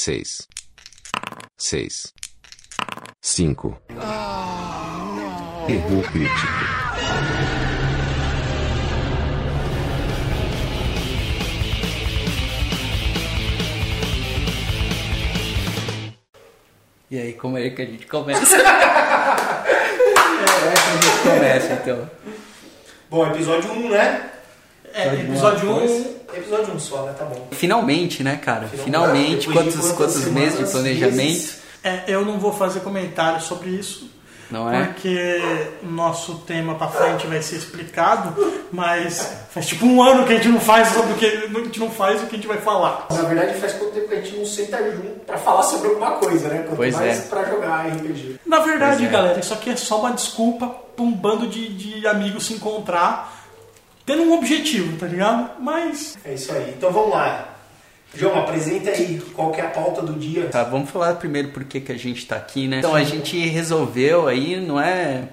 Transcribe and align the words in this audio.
seis, 0.00 0.48
seis, 1.58 2.14
cinco. 3.20 3.78
Erro 5.68 6.02
crítico. 6.10 6.46
E 17.10 17.18
aí, 17.18 17.34
como 17.34 17.58
é 17.58 17.68
que 17.68 17.82
a 17.82 17.84
gente 17.84 18.06
começa? 18.06 18.56
é, 18.56 18.62
que 18.62 18.68
a 20.88 20.92
gente 20.94 21.18
começa, 21.28 21.72
então. 21.74 22.10
Bom, 23.10 23.26
episódio 23.26 23.70
1, 23.70 23.90
né? 23.90 24.30
É, 24.94 25.08
episódio 25.08 25.70
uma 25.70 25.82
1. 25.82 26.09
Episódio 26.50 26.74
1 26.74 26.78
só, 26.80 27.02
né? 27.02 27.14
Tá 27.16 27.24
bom. 27.24 27.48
Finalmente, 27.52 28.24
né, 28.24 28.36
cara? 28.36 28.66
Finalmente. 28.66 29.46
Finalmente, 29.46 29.46
de 29.46 29.52
quantos, 29.52 29.92
quantos 29.92 30.24
meses 30.26 30.58
de 30.58 30.72
planejamento? 30.72 31.54
É, 31.84 32.02
eu 32.08 32.24
não 32.24 32.38
vou 32.38 32.52
fazer 32.52 32.80
comentário 32.80 33.40
sobre 33.40 33.70
isso, 33.70 34.10
não 34.50 34.70
é? 34.70 34.84
porque 34.86 35.40
o 35.82 35.86
nosso 35.86 36.34
tema 36.46 36.74
pra 36.74 36.88
frente 36.88 37.26
vai 37.26 37.40
ser 37.40 37.56
explicado, 37.56 38.34
mas 38.72 39.32
faz 39.50 39.66
tipo 39.66 39.86
um 39.86 40.02
ano 40.02 40.26
que 40.26 40.32
a 40.32 40.36
gente 40.36 40.48
não 40.48 40.60
faz 40.60 40.88
sobre 40.88 41.12
o 41.12 41.14
que 41.14 41.24
a 41.24 41.62
gente 41.62 41.80
não 41.80 41.90
faz 41.90 42.20
o 42.20 42.26
que 42.26 42.34
a 42.34 42.38
gente 42.38 42.48
vai 42.48 42.58
falar. 42.58 43.06
Na 43.10 43.22
verdade, 43.22 43.58
faz 43.60 43.72
quanto 43.74 43.92
tempo 43.92 44.08
que 44.08 44.14
a 44.14 44.20
gente 44.20 44.36
não 44.36 44.44
senta 44.44 44.76
junto 44.90 45.20
pra 45.20 45.38
falar 45.38 45.62
sobre 45.62 45.88
alguma 45.88 46.10
coisa, 46.16 46.48
né? 46.48 46.64
Quanto 46.64 46.76
Pois 46.76 46.94
mais 46.96 47.18
é. 47.18 47.22
pra 47.28 47.44
jogar 47.44 47.86
RPG. 47.86 48.40
Na 48.44 48.58
verdade, 48.58 49.06
é. 49.06 49.08
galera, 49.08 49.38
isso 49.38 49.54
aqui 49.54 49.70
é 49.70 49.76
só 49.76 50.00
uma 50.00 50.10
desculpa 50.12 50.66
pra 50.96 51.04
um 51.04 51.12
bando 51.12 51.46
de, 51.46 51.68
de 51.68 52.06
amigos 52.06 52.46
se 52.46 52.54
encontrar 52.54 53.39
tendo 54.10 54.22
um 54.24 54.32
objetivo, 54.36 54.96
tá 54.96 55.06
ligado? 55.06 55.60
Mas 55.60 56.18
É 56.24 56.34
isso 56.34 56.52
aí. 56.52 56.74
Então 56.76 56.90
vamos 56.90 57.10
lá. 57.10 57.54
João, 58.12 58.40
apresenta 58.40 58.90
aí 58.90 59.22
qual 59.34 59.52
que 59.52 59.60
é 59.60 59.64
a 59.64 59.70
pauta 59.70 60.02
do 60.02 60.14
dia. 60.14 60.48
Tá, 60.48 60.64
vamos 60.64 60.90
falar 60.90 61.14
primeiro 61.14 61.50
por 61.50 61.62
que 61.62 61.80
que 61.80 61.92
a 61.92 61.96
gente 61.96 62.26
tá 62.26 62.34
aqui, 62.34 62.66
né? 62.66 62.78
Então 62.78 62.92
a 62.94 63.04
gente 63.04 63.38
resolveu 63.46 64.26
aí, 64.26 64.60
não 64.60 64.80
é, 64.80 65.28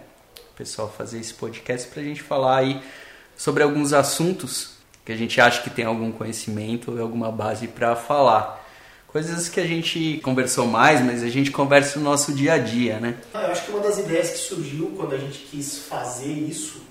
pessoal, 0.56 0.94
fazer 0.96 1.20
esse 1.20 1.34
podcast 1.34 1.88
pra 1.88 2.04
gente 2.04 2.22
falar 2.22 2.58
aí 2.58 2.80
sobre 3.36 3.64
alguns 3.64 3.94
assuntos 3.94 4.74
que 5.04 5.12
a 5.12 5.16
gente 5.16 5.42
acha 5.42 5.64
que 5.64 5.72
tem 5.72 5.86
algum 5.86 6.12
conhecimento 6.12 6.92
ou 6.92 7.02
alguma 7.02 7.32
base 7.32 7.68
pra 7.68 7.96
falar. 7.96 8.64
Coisas 9.08 9.50
que 9.50 9.60
a 9.60 9.66
gente 9.66 10.20
conversou 10.24 10.68
mais, 10.68 11.04
mas 11.04 11.24
a 11.24 11.30
gente 11.30 11.50
conversa 11.50 11.98
no 11.98 12.06
nosso 12.06 12.32
dia 12.32 12.54
a 12.54 12.58
dia, 12.60 13.00
né? 13.00 13.16
Ah, 13.34 13.44
Eu 13.44 13.52
acho 13.54 13.66
que 13.66 13.72
uma 13.72 13.80
das 13.80 13.98
ideias 13.98 14.30
que 14.30 14.38
surgiu 14.38 14.94
quando 14.96 15.16
a 15.16 15.18
gente 15.18 15.40
quis 15.50 15.80
fazer 15.80 16.32
isso 16.32 16.87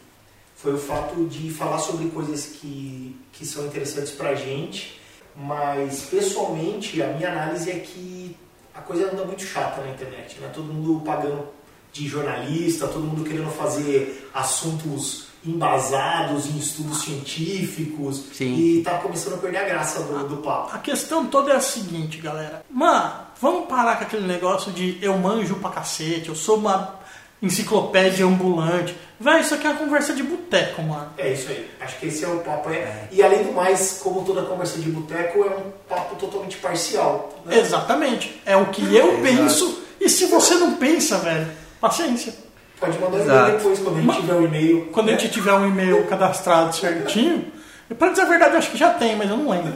foi 0.56 0.74
o 0.74 0.78
fato 0.78 1.26
de 1.26 1.50
falar 1.50 1.78
sobre 1.78 2.08
coisas 2.08 2.46
que, 2.46 3.14
que 3.32 3.44
são 3.44 3.66
interessantes 3.66 4.12
pra 4.12 4.34
gente, 4.34 4.98
mas 5.36 6.06
pessoalmente 6.10 7.02
a 7.02 7.08
minha 7.08 7.30
análise 7.30 7.70
é 7.70 7.78
que 7.78 8.34
a 8.74 8.80
coisa 8.80 9.12
anda 9.12 9.24
muito 9.24 9.42
chata 9.42 9.82
na 9.82 9.90
internet, 9.90 10.38
né? 10.40 10.50
Todo 10.54 10.72
mundo 10.72 11.04
pagando 11.04 11.46
de 11.92 12.08
jornalista, 12.08 12.88
todo 12.88 13.04
mundo 13.04 13.22
querendo 13.22 13.50
fazer 13.50 14.30
assuntos 14.34 15.26
embasados 15.44 16.46
em 16.46 16.58
estudos 16.58 17.02
científicos 17.02 18.24
Sim. 18.32 18.54
e 18.56 18.82
tá 18.82 18.98
começando 18.98 19.34
a 19.34 19.38
perder 19.38 19.58
a 19.58 19.64
graça 19.64 20.02
do, 20.02 20.28
do 20.28 20.36
papo. 20.38 20.74
a 20.74 20.78
questão 20.78 21.26
toda 21.26 21.52
é 21.52 21.56
a 21.56 21.60
seguinte, 21.60 22.18
galera. 22.18 22.64
Mano, 22.68 23.14
vamos 23.40 23.68
parar 23.68 23.96
com 23.96 24.04
aquele 24.04 24.26
negócio 24.26 24.72
de 24.72 24.98
eu 25.00 25.16
manjo 25.18 25.54
pra 25.56 25.70
cacete, 25.70 26.28
eu 26.28 26.34
sou 26.34 26.56
uma 26.56 26.96
enciclopédia 27.42 28.24
ambulante. 28.26 28.96
Véi, 29.18 29.40
isso 29.40 29.54
aqui 29.54 29.66
é 29.66 29.70
uma 29.70 29.78
conversa 29.78 30.12
de 30.12 30.22
boteco, 30.22 30.82
mano. 30.82 31.08
É 31.16 31.32
isso 31.32 31.48
aí. 31.48 31.70
Acho 31.80 31.98
que 31.98 32.06
esse 32.06 32.24
é 32.24 32.28
o 32.28 32.38
papo. 32.40 32.70
É. 32.70 33.08
E 33.10 33.22
além 33.22 33.44
do 33.44 33.52
mais, 33.52 34.00
como 34.02 34.22
toda 34.24 34.42
conversa 34.42 34.78
de 34.78 34.90
boteco, 34.90 35.38
é 35.40 35.48
um 35.56 35.70
papo 35.88 36.16
totalmente 36.16 36.56
parcial. 36.58 37.34
né? 37.44 37.58
Exatamente. 37.58 38.40
É 38.44 38.56
o 38.56 38.66
que 38.66 38.94
eu 38.94 39.18
penso. 39.22 39.82
E 40.00 40.08
se 40.10 40.26
você 40.26 40.54
não 40.56 40.74
pensa, 40.76 41.16
velho, 41.18 41.46
paciência. 41.80 42.34
Pode 42.78 42.98
mandar 42.98 43.16
um 43.16 43.20
Exato. 43.22 43.38
e-mail 43.38 43.56
depois, 43.56 43.78
quando 43.78 43.94
a 43.96 44.00
gente 44.00 44.06
Ma- 44.06 44.14
tiver 44.16 44.34
o 44.34 44.44
e-mail. 44.44 44.88
Quando 44.92 45.08
a 45.08 45.12
né? 45.12 45.18
gente 45.18 45.32
tiver 45.32 45.52
um 45.54 45.66
e-mail 45.66 46.04
cadastrado 46.06 46.76
certinho, 46.76 47.46
e 47.90 47.94
pra 47.94 48.10
dizer 48.10 48.22
a 48.22 48.26
verdade, 48.26 48.52
eu 48.52 48.58
acho 48.58 48.70
que 48.70 48.76
já 48.76 48.90
tem, 48.92 49.16
mas 49.16 49.30
eu 49.30 49.36
não 49.38 49.48
lembro. 49.48 49.72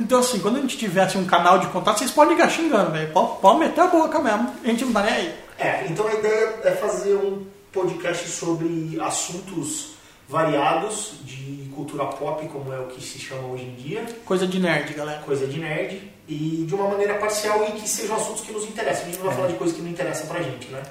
Então, 0.00 0.18
assim, 0.18 0.40
quando 0.40 0.56
a 0.56 0.60
gente 0.60 0.76
tivesse 0.76 1.16
um 1.16 1.24
canal 1.26 1.60
de 1.60 1.66
contato, 1.68 1.98
vocês 1.98 2.10
podem 2.10 2.34
ligar 2.34 2.50
xingando, 2.50 2.90
velho. 2.90 3.08
Pode, 3.12 3.38
pode 3.40 3.58
meter 3.60 3.80
a 3.82 3.86
boca 3.86 4.18
mesmo. 4.18 4.52
A 4.64 4.66
gente 4.66 4.84
não 4.84 4.92
tá 4.92 5.02
nem 5.02 5.12
aí. 5.14 5.34
É, 5.60 5.86
então 5.88 6.06
a 6.06 6.14
ideia 6.14 6.54
é 6.64 6.70
fazer 6.72 7.14
um 7.14 7.44
podcast 7.70 8.28
sobre 8.28 8.98
assuntos 9.00 9.90
variados 10.28 11.14
de 11.24 11.68
cultura 11.74 12.04
pop, 12.06 12.46
como 12.48 12.72
é 12.72 12.78
o 12.80 12.86
que 12.86 13.02
se 13.02 13.18
chama 13.18 13.48
hoje 13.48 13.64
em 13.64 13.74
dia, 13.74 14.04
Coisa 14.24 14.46
de 14.46 14.58
nerd, 14.60 14.94
galera. 14.94 15.20
coisa 15.22 15.46
de 15.46 15.58
nerd, 15.58 16.00
e 16.28 16.64
de 16.66 16.74
uma 16.74 16.88
maneira 16.88 17.14
parcial 17.14 17.66
e 17.68 17.72
que 17.72 17.88
sejam 17.88 18.16
assuntos 18.16 18.40
que 18.42 18.52
nos 18.52 18.64
interessam. 18.64 19.02
A 19.02 19.06
gente 19.06 19.18
não 19.18 19.26
vai 19.26 19.34
falar 19.34 19.48
de 19.48 19.54
coisas 19.54 19.76
que 19.76 19.82
não 19.82 19.90
interessam 19.90 20.26
pra 20.28 20.40
gente, 20.42 20.68
né? 20.68 20.82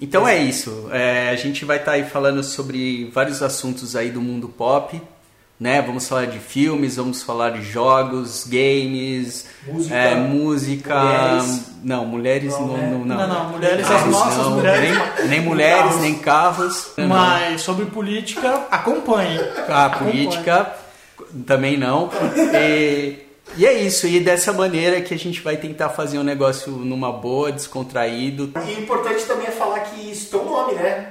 Então 0.00 0.26
é 0.28 0.36
isso. 0.36 0.88
É, 0.92 1.30
a 1.30 1.36
gente 1.36 1.64
vai 1.64 1.78
estar 1.78 1.92
aí 1.92 2.04
falando 2.04 2.42
sobre 2.42 3.10
vários 3.12 3.42
assuntos 3.42 3.94
aí 3.96 4.10
do 4.10 4.20
mundo 4.20 4.48
pop, 4.48 5.00
né? 5.58 5.82
Vamos 5.82 6.06
falar 6.08 6.26
de 6.26 6.38
filmes, 6.38 6.96
vamos 6.96 7.22
falar 7.22 7.50
de 7.50 7.62
jogos, 7.62 8.46
games, 8.46 9.46
Música, 9.66 9.94
é, 9.94 10.14
música. 10.14 10.94
mulheres. 11.02 11.64
Não, 11.82 12.06
mulheres 12.06 12.52
Não, 12.52 12.66
não, 12.66 12.76
né? 12.76 12.90
não, 12.90 13.04
não. 13.04 13.16
Não, 13.16 13.28
não, 13.28 13.50
mulheres, 13.50 13.80
as 13.82 13.88
Carros 13.88 14.10
nossas 14.12 14.36
não, 14.38 14.50
mulheres. 14.56 14.98
Nem, 15.18 15.28
nem 15.28 15.40
mulheres, 15.40 15.82
carros. 15.82 16.00
nem 16.00 16.14
carros. 16.18 16.90
Mas 17.08 17.60
sobre 17.62 17.86
política, 17.86 18.66
acompanhe. 18.70 19.38
A 19.68 19.90
política 19.90 20.72
também 21.46 21.76
não. 21.76 22.08
E, 22.54 23.18
e 23.56 23.66
é 23.66 23.72
isso. 23.82 24.06
E 24.06 24.20
dessa 24.20 24.52
maneira 24.52 25.00
que 25.00 25.12
a 25.12 25.18
gente 25.18 25.40
vai 25.40 25.56
tentar 25.56 25.88
fazer 25.90 26.18
um 26.18 26.24
negócio 26.24 26.70
numa 26.72 27.12
boa, 27.12 27.50
descontraído. 27.52 28.52
E 28.66 28.74
o 28.74 28.80
importante 28.80 29.24
também 29.24 29.46
é 29.46 29.50
falar 29.50 29.80
que 29.80 30.10
isso 30.10 30.30
tem 30.30 30.40
um 30.40 30.44
nome, 30.50 30.74
né? 30.74 31.08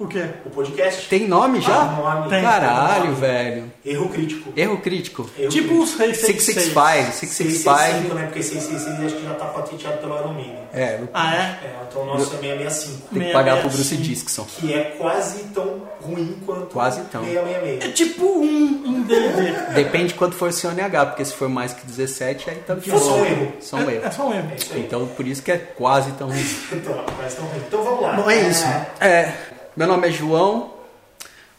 O 0.00 0.06
quê? 0.08 0.24
O 0.46 0.50
podcast. 0.50 1.08
Tem 1.10 1.28
nome 1.28 1.60
já? 1.60 1.76
Ah, 1.82 2.14
nome. 2.16 2.30
Tem. 2.30 2.42
Caralho, 2.42 2.94
Tem 3.02 3.10
nome. 3.10 3.20
velho. 3.20 3.72
Erro 3.84 4.08
crítico. 4.08 4.52
Erro 4.56 4.76
crítico. 4.78 5.30
Erro 5.38 5.48
Tipo 5.50 5.68
crítico. 5.68 5.84
os 5.84 5.94
reis 5.98 6.16
665, 6.16 7.12
665, 7.12 7.12
665. 7.12 8.14
né? 8.14 8.22
Porque 8.24 8.42
666 8.42 9.04
acho 9.06 9.16
que 9.16 9.24
já 9.28 9.34
tá 9.34 9.44
patenteado 9.44 9.98
pelo 9.98 10.16
Iron 10.18 10.32
Man. 10.32 10.40
É, 10.72 11.00
Ah, 11.12 11.34
é? 11.34 11.38
É, 11.38 11.74
então 11.86 12.00
o 12.02 12.06
nosso 12.06 12.34
é 12.34 12.38
665. 12.38 13.08
tem 13.12 13.22
que 13.26 13.32
pagar 13.34 13.58
pro 13.60 13.70
665. 13.70 13.76
Bruce 13.76 13.96
Dixon. 13.96 14.46
Que 14.58 14.72
é 14.72 14.84
quase 14.98 15.44
tão 15.52 15.82
ruim 16.00 16.34
quanto 16.46 16.66
Quase 16.72 17.02
tão. 17.12 17.22
666. 17.22 17.84
É 17.84 17.88
tipo 17.92 18.24
um 18.24 18.42
em 18.86 19.02
D&D. 19.02 19.52
Depende 19.74 20.06
de 20.08 20.14
quanto 20.14 20.34
for 20.34 20.48
o 20.48 20.52
seu 20.52 20.70
NH, 20.70 21.06
porque 21.10 21.26
se 21.26 21.34
for 21.34 21.50
mais 21.50 21.74
que 21.74 21.84
17, 21.86 22.48
aí 22.48 22.56
tá 22.66 22.74
de 22.74 22.90
É 22.90 22.96
só 22.98 23.16
um 23.16 23.26
erro. 23.26 23.52
Só 23.60 23.76
um 23.76 23.90
É, 23.90 23.94
erro. 23.96 24.06
é 24.06 24.10
só 24.10 24.26
um 24.26 24.32
erro. 24.32 24.48
É. 24.74 24.78
Então, 24.78 25.06
por 25.08 25.26
isso 25.26 25.42
que 25.42 25.52
é 25.52 25.58
quase 25.58 26.10
tão 26.12 26.28
ruim. 26.28 26.40
Então, 26.72 27.04
mas 27.20 27.34
tão 27.34 27.44
ruim. 27.44 27.62
Então 27.68 27.84
vamos 27.84 28.00
lá. 28.00 28.12
Bom, 28.14 28.30
é 28.30 28.48
isso. 28.48 28.64
É, 28.98 29.32
meu 29.76 29.86
nome 29.86 30.08
é 30.08 30.10
João. 30.10 30.74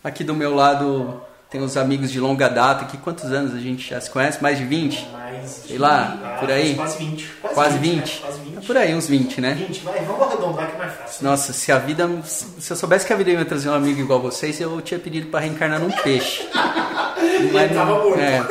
Aqui 0.03 0.23
do 0.23 0.33
meu 0.33 0.55
lado 0.55 1.21
tem 1.49 1.61
os 1.61 1.77
amigos 1.77 2.11
de 2.11 2.19
longa 2.19 2.49
data. 2.49 2.85
aqui 2.85 2.97
quantos 2.97 3.31
anos 3.31 3.53
a 3.53 3.59
gente 3.59 3.89
já 3.89 3.99
se 3.99 4.09
conhece? 4.09 4.41
Mais 4.41 4.57
de 4.57 4.65
20? 4.65 5.09
Mais 5.09 5.49
Sei 5.49 5.77
lá, 5.77 6.17
ah, 6.23 6.39
por 6.39 6.49
aí. 6.49 6.75
Quase 6.75 6.97
20. 6.97 7.31
Quase 7.53 7.77
20. 7.77 7.91
20? 7.91 7.97
né? 7.97 8.21
Quase 8.21 8.39
20. 8.39 8.57
É 8.57 8.61
por 8.67 8.77
aí, 8.77 8.95
uns 8.95 9.07
20, 9.07 9.41
né? 9.41 9.53
20, 9.53 9.79
vai, 9.83 9.99
vamos 10.05 10.21
arredondar 10.21 10.67
que 10.69 10.75
é 10.75 10.77
mais 10.77 10.93
fácil. 10.93 11.23
Nossa, 11.25 11.53
se 11.53 11.71
a 11.71 11.77
vida. 11.77 12.09
Se 12.23 12.71
eu 12.71 12.77
soubesse 12.77 13.05
que 13.05 13.13
a 13.13 13.15
vida 13.15 13.31
ia 13.31 13.39
me 13.39 13.45
trazer 13.45 13.69
um 13.69 13.73
amigo 13.73 13.99
igual 13.99 14.19
vocês, 14.19 14.59
eu 14.59 14.81
tinha 14.81 14.99
pedido 14.99 15.27
pra 15.27 15.39
reencarnar 15.39 15.79
num 15.79 15.91
peixe. 15.91 16.47
Mas 17.53 17.73
tava 17.73 18.03
morto. 18.03 18.19
É, 18.19 18.43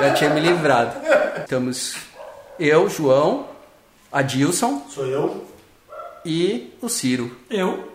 já 0.00 0.14
tinha 0.14 0.30
me 0.30 0.40
livrado. 0.40 0.96
Estamos 1.38 1.96
eu, 2.58 2.88
João, 2.88 3.46
Adilson 4.12 4.82
Sou 4.88 5.06
eu. 5.06 5.46
e 6.24 6.72
o 6.80 6.88
Ciro. 6.88 7.34
Eu, 7.48 7.89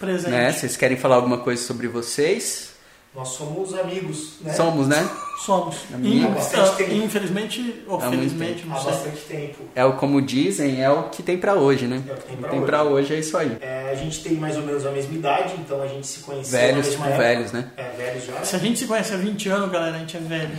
presente. 0.00 0.30
Né? 0.30 0.50
Vocês 0.52 0.76
querem 0.76 0.96
falar 0.96 1.16
alguma 1.16 1.38
coisa 1.38 1.62
sobre 1.62 1.86
vocês? 1.86 2.70
Nós 3.14 3.28
somos 3.30 3.74
amigos, 3.76 4.34
né? 4.40 4.52
Somos, 4.52 4.86
né? 4.86 5.08
Somos. 5.44 5.76
Amigo. 5.92 6.14
In- 6.14 6.24
Há 6.26 6.62
ah, 6.62 6.82
infelizmente 6.94 7.82
ou 7.88 7.98
Há 8.00 8.08
felizmente, 8.08 8.62
Há 8.62 8.66
não 8.66 8.80
sei. 8.80 8.90
bastante 8.92 9.20
tempo. 9.22 9.58
É 9.74 9.84
o 9.84 9.94
como 9.96 10.22
dizem, 10.22 10.80
é 10.80 10.88
o 10.88 11.08
que 11.08 11.20
tem 11.20 11.36
pra 11.36 11.54
hoje, 11.54 11.86
né? 11.88 12.02
É 12.08 12.12
o 12.12 12.16
que 12.16 12.22
tem 12.28 12.36
O 12.36 12.38
pra 12.38 12.48
que 12.48 12.50
tem 12.50 12.58
hoje. 12.60 12.66
pra 12.70 12.82
hoje 12.84 13.14
é 13.14 13.18
isso 13.18 13.36
aí. 13.36 13.56
É, 13.60 13.90
a 13.90 13.94
gente 13.96 14.22
tem 14.22 14.34
mais 14.34 14.56
ou 14.56 14.62
menos 14.62 14.86
a 14.86 14.92
mesma 14.92 15.12
idade, 15.12 15.54
então 15.58 15.82
a 15.82 15.88
gente 15.88 16.06
se 16.06 16.20
conheceu 16.20 16.52
na 16.56 16.66
Velhos, 16.66 16.86
mesma 16.86 16.90
tipo 16.92 17.04
época. 17.08 17.18
velhos, 17.22 17.52
né? 17.52 17.70
É, 17.76 17.90
velhos 17.96 18.24
já. 18.26 18.44
Se 18.44 18.54
a 18.54 18.58
gente 18.60 18.78
se 18.78 18.86
conhece 18.86 19.12
há 19.12 19.16
20 19.16 19.48
anos, 19.48 19.70
galera, 19.72 19.96
a 19.96 19.98
gente 19.98 20.16
é 20.16 20.20
velho. 20.20 20.56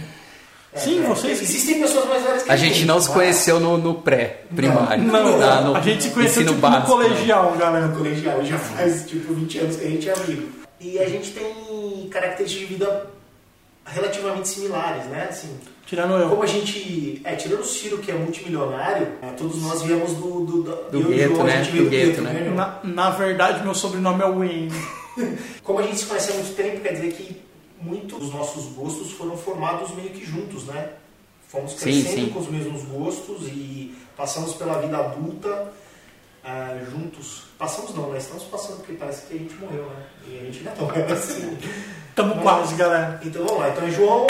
É, 0.73 0.79
Sim, 0.79 1.03
é. 1.03 1.07
vocês. 1.07 1.41
Existem 1.41 1.81
pessoas 1.81 2.07
mais 2.07 2.23
velhas 2.23 2.43
que 2.43 2.51
A 2.51 2.55
gente 2.55 2.85
não 2.85 2.99
se 3.01 3.09
conheceu 3.09 3.59
no, 3.59 3.77
no 3.77 3.95
pré-primário. 3.95 5.03
Não, 5.03 5.37
Tá 5.39 5.61
no 5.61 5.75
a 5.75 5.81
gente 5.81 6.03
se 6.03 6.09
conheceu 6.11 6.43
ensino 6.43 6.55
tipo, 6.55 6.67
no 6.67 6.71
básico, 6.73 6.97
né? 6.97 7.07
colegial, 7.09 7.55
galera. 7.57 7.87
no 7.87 7.97
colegial, 7.97 8.43
já 8.45 8.57
faz 8.57 9.05
tipo 9.05 9.33
20 9.33 9.59
anos 9.59 9.75
que 9.75 9.85
a 9.85 9.89
gente 9.89 10.09
é 10.09 10.13
amigo. 10.13 10.49
E 10.79 10.97
a 10.99 11.07
gente 11.09 11.31
tem 11.31 12.07
características 12.09 12.67
de 12.67 12.73
vida 12.73 13.07
relativamente 13.85 14.47
similares, 14.47 15.05
né? 15.07 15.27
Assim, 15.29 15.49
Tirando 15.85 16.13
eu. 16.13 16.29
como 16.29 16.43
a 16.43 16.47
gente. 16.47 17.21
É, 17.25 17.35
tirando 17.35 17.59
o 17.59 17.65
Ciro, 17.65 17.97
que 17.97 18.09
é 18.09 18.13
multimilionário, 18.13 19.09
é, 19.21 19.27
todos 19.31 19.61
nós 19.61 19.81
viemos 19.81 20.13
do. 20.13 20.45
Do, 20.45 20.63
do, 20.63 20.75
Do 20.89 20.97
eu 20.97 21.01
e 21.01 21.03
o 21.03 21.07
gueto, 21.09 21.29
João, 21.35 21.41
a 21.41 21.43
né? 21.47 21.63
gente 21.63 21.71
veio 21.73 21.83
Do 21.83 21.89
gueto, 21.89 22.21
né? 22.21 22.41
João? 22.45 22.55
Na, 22.55 22.79
na 22.83 23.09
verdade, 23.09 23.61
meu 23.61 23.75
sobrenome 23.75 24.23
é 24.23 24.29
Wayne. 24.29 24.71
Como 25.63 25.79
a 25.79 25.83
gente 25.83 25.97
se 25.99 26.05
conhece 26.05 26.31
há 26.31 26.35
muito 26.35 26.55
tempo, 26.55 26.79
quer 26.79 26.93
dizer 26.93 27.11
que 27.11 27.41
muitos 27.81 28.19
dos 28.19 28.33
nossos 28.33 28.65
gostos 28.73 29.11
foram 29.11 29.37
formados 29.37 29.93
meio 29.95 30.09
que 30.09 30.25
juntos, 30.25 30.65
né? 30.65 30.93
fomos 31.51 31.71
Sim, 31.73 31.79
crescendo 31.79 32.25
sim. 32.27 32.29
com 32.29 32.39
os 32.39 32.47
mesmos 32.47 32.83
gostos 32.83 33.47
e 33.47 33.93
passamos 34.15 34.53
pela 34.53 34.79
vida 34.79 34.97
adulta 34.97 35.73
ah, 36.43 36.77
juntos. 36.89 37.43
Passamos 37.57 37.93
não, 37.93 38.09
né? 38.09 38.17
Estamos 38.17 38.43
passando 38.45 38.77
porque 38.77 38.93
parece 38.93 39.27
que 39.27 39.35
a 39.35 39.37
gente 39.37 39.53
morreu, 39.55 39.83
né? 39.83 40.05
E 40.27 40.39
a 40.39 40.43
gente 40.45 40.63
não 40.63 40.91
é 40.95 41.11
assim. 41.11 41.57
Tamo 42.15 42.35
Mas- 42.35 42.43
quase, 42.43 42.75
galera. 42.75 43.19
Então 43.23 43.45
vamos 43.45 43.61
lá. 43.61 43.69
Então 43.69 43.85
é 43.85 43.91
João, 43.91 44.27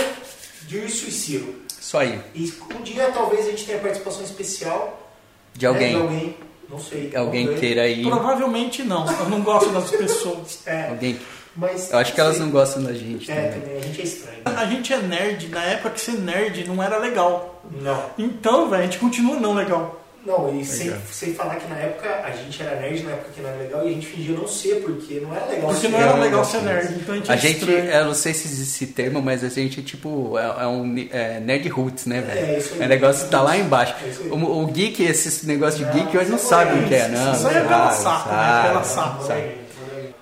Dirce 0.64 1.08
e 1.08 1.12
Ciro. 1.12 1.56
Isso 1.80 1.98
aí. 1.98 2.20
E 2.34 2.52
um 2.76 2.82
dia 2.82 3.12
talvez 3.12 3.46
a 3.48 3.52
gente 3.52 3.66
tenha 3.66 3.80
participação 3.80 4.24
especial 4.24 5.12
De 5.54 5.66
alguém. 5.66 5.94
né, 5.94 6.00
de 6.00 6.02
alguém. 6.02 6.38
Não 6.70 6.80
sei. 6.80 7.16
Alguém 7.16 7.56
queira 7.56 7.84
aí. 7.84 8.02
Provavelmente 8.04 8.82
não. 8.84 9.06
Eu 9.12 9.30
não 9.30 9.42
gosto 9.42 9.70
das 9.70 9.92
pessoas. 9.92 10.60
É, 10.66 10.90
Alguém. 10.90 11.20
Mas 11.56 11.92
Eu 11.92 11.98
acho 12.00 12.14
que 12.14 12.22
elas 12.22 12.40
não 12.40 12.50
gostam 12.50 12.84
da 12.84 12.94
gente 12.94 13.30
É, 13.32 13.36
também. 13.36 13.60
também. 13.62 13.78
A 13.78 13.82
gente 13.82 14.02
é 14.02 14.04
estranho. 14.04 14.38
A 14.46 14.66
gente 14.66 14.94
é 14.94 14.98
nerd 14.98 15.48
na 15.50 15.64
época 15.64 15.90
que 15.92 16.02
ser 16.02 16.14
nerd 16.14 16.68
não 16.68 16.82
era 16.82 16.98
legal. 16.98 17.62
Não. 17.82 18.06
Então, 18.18 18.70
velho, 18.70 18.82
a 18.84 18.86
gente 18.86 18.98
continua 19.00 19.36
não 19.40 19.54
legal. 19.54 19.98
Não, 20.24 20.56
e 20.56 20.64
sem, 20.64 20.86
Legal. 20.86 21.02
sem 21.12 21.34
falar 21.34 21.56
que 21.56 21.68
na 21.68 21.78
época 21.78 22.08
a 22.24 22.30
gente 22.30 22.62
era 22.62 22.80
nerd, 22.80 23.02
na 23.02 23.10
época 23.14 23.30
que 23.34 23.42
não 23.42 23.50
era 23.50 23.58
legal, 23.58 23.84
e 23.84 23.90
a 23.90 23.92
gente 23.92 24.06
fingia 24.06 24.36
não 24.38 24.48
ser, 24.48 24.76
porque 24.84 25.20
não 25.20 25.34
era 25.36 25.48
legal 25.48 25.70
Porque 25.72 25.88
não 25.88 26.00
era 26.00 26.14
legal 26.14 26.46
ser 26.46 26.62
nerd. 26.62 26.94
Então 26.94 27.16
a 27.16 27.18
gente 27.18 27.32
A 27.32 27.34
é 27.34 27.38
gente, 27.40 27.58
estranho. 27.58 27.86
eu 27.86 28.06
não 28.06 28.14
sei 28.14 28.32
se 28.36 28.48
existe 28.48 28.84
esse 28.84 28.94
termo, 28.94 29.20
mas 29.20 29.44
a 29.44 29.50
gente 29.50 29.80
é 29.80 29.84
tipo, 29.84 30.38
é, 30.38 30.64
é 30.64 30.68
um 30.68 30.96
é, 31.12 31.40
nerd 31.40 31.68
roots, 31.70 32.06
né, 32.06 32.22
velho? 32.22 32.40
É, 32.52 32.58
isso 32.60 32.72
aí. 32.76 32.86
o 32.86 32.88
negócio 32.88 33.28
tá 33.30 33.42
lá 33.42 33.58
embaixo. 33.58 33.96
É. 34.06 34.28
O, 34.32 34.62
o 34.62 34.68
geek, 34.68 35.02
esses 35.04 35.42
negócios 35.42 35.80
de 35.80 35.86
Não, 35.98 36.06
geek, 36.06 36.16
hoje 36.16 36.30
não 36.30 36.38
sabe 36.38 36.70
é 36.80 36.84
o 36.84 36.88
que 36.88 36.94
é, 36.94 37.08
não. 37.08 37.34
isso 37.34 37.48
aí 37.48 37.58
é 37.58 37.62
pela 37.62 37.90
saco, 37.92 38.30
né? 38.30 38.62
Pela 38.68 38.84
sabe, 38.84 39.24
saco. 39.26 39.42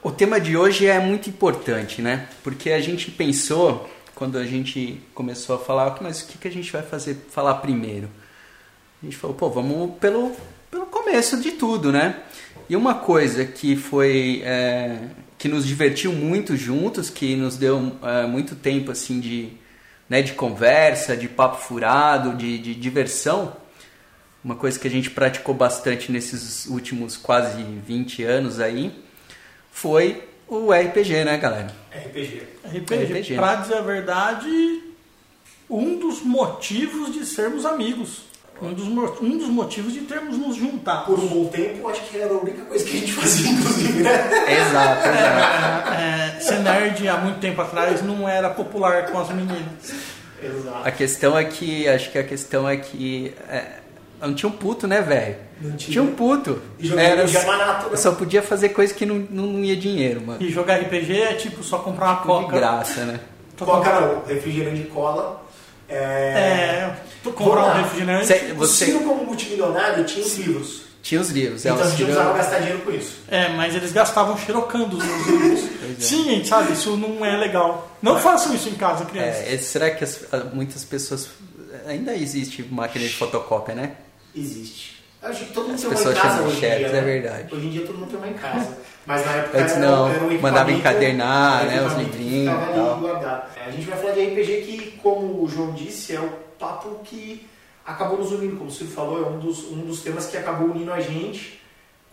O 0.01 0.11
tema 0.11 0.39
de 0.39 0.55
hoje 0.55 0.85
é 0.87 0.97
muito 0.97 1.29
importante, 1.29 2.01
né? 2.01 2.29
Porque 2.41 2.71
a 2.71 2.79
gente 2.79 3.11
pensou, 3.11 3.89
quando 4.15 4.37
a 4.37 4.45
gente 4.45 5.01
começou 5.13 5.57
a 5.57 5.59
falar, 5.59 5.87
"Ok, 5.87 5.99
mas 6.01 6.21
o 6.21 6.27
que, 6.27 6.37
que 6.37 6.47
a 6.47 6.51
gente 6.51 6.71
vai 6.71 6.81
fazer, 6.81 7.17
falar 7.29 7.55
primeiro? 7.55 8.09
A 9.01 9.05
gente 9.05 9.17
falou, 9.17 9.35
pô, 9.35 9.49
vamos 9.49 9.97
pelo, 9.99 10.33
pelo 10.71 10.85
começo 10.85 11.41
de 11.41 11.51
tudo, 11.51 11.91
né? 11.91 12.21
E 12.69 12.77
uma 12.77 12.95
coisa 12.95 13.43
que 13.43 13.75
foi, 13.75 14.41
é, 14.45 14.99
que 15.37 15.49
nos 15.49 15.67
divertiu 15.67 16.13
muito 16.13 16.55
juntos, 16.55 17.09
que 17.09 17.35
nos 17.35 17.57
deu 17.57 17.97
é, 18.01 18.25
muito 18.25 18.55
tempo, 18.55 18.91
assim, 18.91 19.19
de, 19.19 19.49
né, 20.09 20.21
de 20.21 20.31
conversa, 20.31 21.17
de 21.17 21.27
papo 21.27 21.57
furado, 21.57 22.37
de, 22.37 22.57
de 22.57 22.73
diversão, 22.73 23.53
uma 24.41 24.55
coisa 24.55 24.79
que 24.79 24.87
a 24.87 24.91
gente 24.91 25.09
praticou 25.09 25.53
bastante 25.53 26.09
nesses 26.09 26.67
últimos 26.67 27.17
quase 27.17 27.61
20 27.63 28.23
anos 28.23 28.61
aí, 28.61 28.93
foi 29.79 30.21
o 30.45 30.73
RPG, 30.73 31.23
né, 31.23 31.37
galera? 31.37 31.73
RPG. 31.89 32.43
RPG, 32.65 33.03
RPG. 33.05 33.35
pra 33.35 33.55
dizer 33.55 33.75
a 33.75 33.81
verdade, 33.81 34.83
um 35.69 35.97
dos 35.97 36.21
motivos 36.21 37.13
de 37.13 37.25
sermos 37.25 37.65
amigos. 37.65 38.27
Um 38.61 38.73
dos, 38.73 38.87
um 39.21 39.37
dos 39.37 39.47
motivos 39.47 39.93
de 39.93 40.01
termos 40.01 40.37
nos 40.37 40.57
juntado. 40.57 41.05
Por 41.05 41.17
um 41.17 41.27
bom 41.27 41.45
tempo, 41.45 41.87
acho 41.87 42.01
que 42.01 42.17
era 42.17 42.33
a 42.33 42.37
única 42.37 42.65
coisa 42.65 42.83
que 42.83 42.97
a 42.97 42.99
gente 42.99 43.13
fazia, 43.13 43.51
inclusive, 43.51 44.03
né? 44.03 44.11
Exato, 44.51 45.07
exato. 45.07 45.93
É, 45.93 46.39
ser 46.41 46.59
nerd 46.59 47.07
há 47.07 47.17
muito 47.19 47.39
tempo 47.39 47.61
atrás 47.61 48.01
não 48.01 48.27
era 48.27 48.49
popular 48.49 49.09
com 49.09 49.17
as 49.17 49.29
meninas. 49.29 49.93
Exato. 50.43 50.85
A 50.85 50.91
questão 50.91 51.37
é 51.37 51.45
que, 51.45 51.87
acho 51.87 52.11
que 52.11 52.17
a 52.17 52.23
questão 52.25 52.67
é 52.67 52.75
que 52.75 53.33
é, 53.47 53.78
não 54.27 54.33
tinha 54.33 54.49
um 54.49 54.53
puto, 54.53 54.87
né, 54.87 55.01
velho? 55.01 55.35
Não 55.61 55.75
tinha. 55.77 55.91
Tinha 55.91 56.03
um 56.03 56.13
puto. 56.15 56.61
E 56.79 56.87
jogava 56.87 57.25
de 57.25 57.35
Yamanato, 57.35 57.85
né? 57.87 57.93
eu 57.93 57.97
só 57.97 58.11
podia 58.13 58.41
fazer 58.41 58.69
coisa 58.69 58.93
que 58.93 59.05
não, 59.05 59.15
não 59.29 59.63
ia 59.63 59.75
dinheiro, 59.75 60.21
mano. 60.21 60.41
E 60.41 60.49
jogar 60.51 60.75
RPG 60.79 61.21
é 61.21 61.33
tipo 61.33 61.63
só 61.63 61.79
comprar 61.79 62.05
uma 62.07 62.15
De 62.21 62.23
coca. 62.27 62.55
graça, 62.57 63.03
né? 63.05 63.19
Coca 63.57 63.99
não, 63.99 64.23
refrigerante 64.25 64.77
de 64.83 64.87
cola. 64.87 65.43
É... 65.87 65.95
É, 65.95 66.95
tu 67.23 67.31
comprar 67.31 67.65
um 67.75 67.81
refrigerante. 67.83 68.27
Cê- 68.27 68.51
O 68.53 68.55
você 68.55 68.85
Ciro, 68.85 68.99
como 68.99 69.25
multimilionário, 69.25 70.03
tinha 70.05 70.23
os 70.25 70.37
livros. 70.37 70.81
tinha 71.01 71.19
os 71.19 71.29
livros. 71.31 71.65
é, 71.65 71.69
Então 71.69 71.81
o 71.81 71.83
a 71.83 71.87
gente 71.89 71.97
Ciro- 71.97 72.07
precisava 72.11 72.37
gastar 72.37 72.59
dinheiro 72.59 72.79
com 72.79 72.91
isso. 72.91 73.17
É, 73.27 73.49
mas 73.49 73.75
eles 73.75 73.91
gastavam 73.91 74.37
xerocando 74.37 74.97
os 74.97 75.03
livros. 75.03 75.61
é. 75.99 75.99
Sim, 76.01 76.23
gente, 76.25 76.47
sabe? 76.47 76.71
Isso 76.73 76.95
não 76.95 77.25
é 77.25 77.35
legal. 77.35 77.89
Não 78.01 78.17
façam 78.19 78.53
isso 78.53 78.69
em 78.69 78.75
casa, 78.75 79.03
crianças. 79.05 79.47
É, 79.47 79.57
será 79.57 79.89
que 79.89 80.03
as- 80.03 80.21
muitas 80.53 80.83
pessoas. 80.85 81.27
Ainda 81.87 82.15
existe 82.15 82.63
máquina 82.69 83.05
de 83.05 83.13
fotocópia, 83.15 83.73
né? 83.75 83.91
Existe. 84.35 84.99
Eu 85.21 85.29
acho 85.29 85.45
que 85.45 85.53
todo 85.53 85.67
mundo 85.67 85.75
As 85.75 85.81
tem 85.81 85.89
uma 85.89 86.11
em 86.11 86.15
casa 86.15 86.41
hoje 86.43 86.57
em 86.57 86.59
dia. 86.59 86.69
é 86.69 86.91
né? 86.91 87.01
verdade. 87.01 87.55
Hoje 87.55 87.67
em 87.67 87.69
dia 87.69 87.85
todo 87.85 87.97
mundo 87.97 88.09
tem 88.09 88.17
uma 88.17 88.27
em 88.29 88.33
casa. 88.33 88.77
Mas 89.05 89.25
na 89.25 89.31
época 89.33 89.57
Antes 89.59 89.77
não, 89.77 90.09
era 90.09 90.23
um 90.23 90.39
mandava 90.39 90.71
encadernar, 90.71 91.65
né, 91.65 91.81
os 91.85 91.93
livrinhos 91.93 92.53
e 92.53 92.73
tal. 92.73 92.99
guardado. 92.99 93.49
A 93.65 93.71
gente 93.71 93.85
vai 93.87 93.97
falar 93.97 94.13
de 94.13 94.25
RPG 94.25 94.61
que, 94.61 94.91
como 95.01 95.43
o 95.43 95.49
João 95.49 95.73
disse, 95.73 96.15
é 96.15 96.19
o 96.19 96.29
papo 96.57 96.99
que 97.03 97.45
acabou 97.85 98.19
nos 98.19 98.31
unindo. 98.31 98.55
Como 98.55 98.69
o 98.69 98.71
Ciro 98.71 98.91
falou, 98.91 99.25
é 99.25 99.27
um 99.27 99.39
dos, 99.39 99.63
um 99.65 99.81
dos 99.81 100.01
temas 100.01 100.27
que 100.27 100.37
acabou 100.37 100.69
unindo 100.69 100.93
a 100.93 100.99
gente 100.99 101.59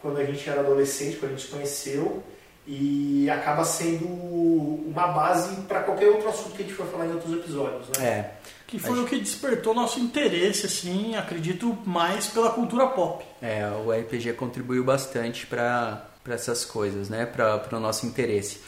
quando 0.00 0.18
a 0.18 0.24
gente 0.24 0.48
era 0.48 0.60
adolescente, 0.60 1.16
quando 1.16 1.32
a 1.32 1.34
gente 1.34 1.46
se 1.46 1.52
conheceu. 1.52 2.22
E 2.66 3.30
acaba 3.30 3.62
sendo 3.62 4.06
uma 4.06 5.06
base 5.08 5.54
para 5.62 5.80
qualquer 5.80 6.08
outro 6.08 6.28
assunto 6.28 6.56
que 6.56 6.62
a 6.62 6.66
gente 6.66 6.74
for 6.74 6.86
falar 6.86 7.06
em 7.06 7.12
outros 7.12 7.32
episódios. 7.32 7.88
Né? 7.96 8.04
É. 8.04 8.30
Que 8.66 8.78
foi 8.80 8.98
o 9.00 9.04
que 9.06 9.18
despertou 9.18 9.72
nosso 9.74 10.00
interesse, 10.00 10.66
assim, 10.66 11.14
acredito, 11.14 11.78
mais 11.86 12.26
pela 12.26 12.50
cultura 12.50 12.86
pop. 12.88 13.24
É, 13.40 13.64
o 13.84 13.92
RPG 13.92 14.32
contribuiu 14.32 14.82
bastante 14.82 15.46
para 15.46 16.04
essas 16.28 16.64
coisas, 16.64 17.08
né? 17.08 17.24
Para 17.26 17.68
o 17.76 17.80
nosso 17.80 18.06
interesse. 18.06 18.60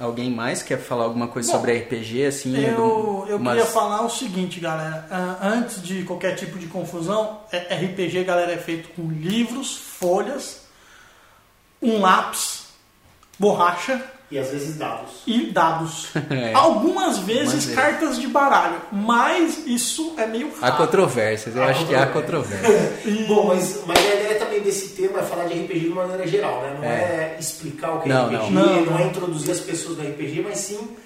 Alguém 0.00 0.30
mais 0.30 0.62
quer 0.62 0.78
falar 0.78 1.04
alguma 1.04 1.28
coisa 1.28 1.52
Bom, 1.52 1.58
sobre 1.58 1.76
RPG, 1.78 2.24
assim? 2.24 2.56
Eu, 2.56 3.26
eu 3.28 3.36
umas- 3.36 3.54
queria 3.56 3.70
falar 3.70 4.02
o 4.02 4.08
seguinte, 4.10 4.58
galera. 4.58 5.06
Ah, 5.10 5.38
Antes 5.42 5.82
de 5.82 6.02
qualquer 6.04 6.34
tipo 6.34 6.58
de 6.58 6.66
confusão, 6.66 7.40
é- 7.52 7.74
RPG, 7.74 8.24
galera, 8.24 8.52
é 8.52 8.58
feito 8.58 8.88
com 8.96 9.02
livros, 9.10 9.76
folhas, 9.76 10.62
um 11.80 12.00
lápis, 12.00 12.64
borracha 13.38 14.02
E 14.32 14.38
às 14.38 14.48
vezes 14.48 14.76
dados. 14.78 15.10
e 15.26 15.46
dados. 15.50 16.08
É. 16.30 16.54
Algumas 16.54 17.18
vezes 17.18 17.52
vezes. 17.66 17.74
cartas 17.74 18.18
de 18.18 18.26
baralho, 18.26 18.80
mas 18.90 19.66
isso 19.66 20.14
é 20.16 20.26
meio 20.26 20.50
Há 20.60 20.70
raro. 20.70 20.76
controvérsias, 20.86 21.54
eu 21.54 21.62
Há 21.62 21.66
acho 21.66 21.86
que 21.86 21.94
há 21.94 22.06
controvérsias. 22.06 23.26
Bom, 23.28 23.46
mas, 23.48 23.82
mas 23.86 23.98
a 23.98 24.14
ideia 24.14 24.34
também 24.38 24.60
desse 24.60 24.88
tema 24.90 25.18
é 25.20 25.22
falar 25.22 25.44
de 25.44 25.54
RPG 25.60 25.80
de 25.80 25.88
maneira 25.90 26.26
geral, 26.26 26.62
né? 26.62 26.76
Não 26.78 26.84
é, 26.84 27.36
explicar 27.38 27.96
o 27.96 28.00
que 28.00 28.08
é 28.10 28.12
Não, 28.14 28.26
RPG, 28.28 28.50
não. 28.50 28.66
não, 28.66 28.84
Não, 28.86 28.98
é 28.98 29.02
introduzir 29.04 29.50
as 29.50 29.60
pessoas 29.60 29.98
no 29.98 30.04
RPG, 30.04 30.42
mas 30.48 30.58
sim 30.58 30.96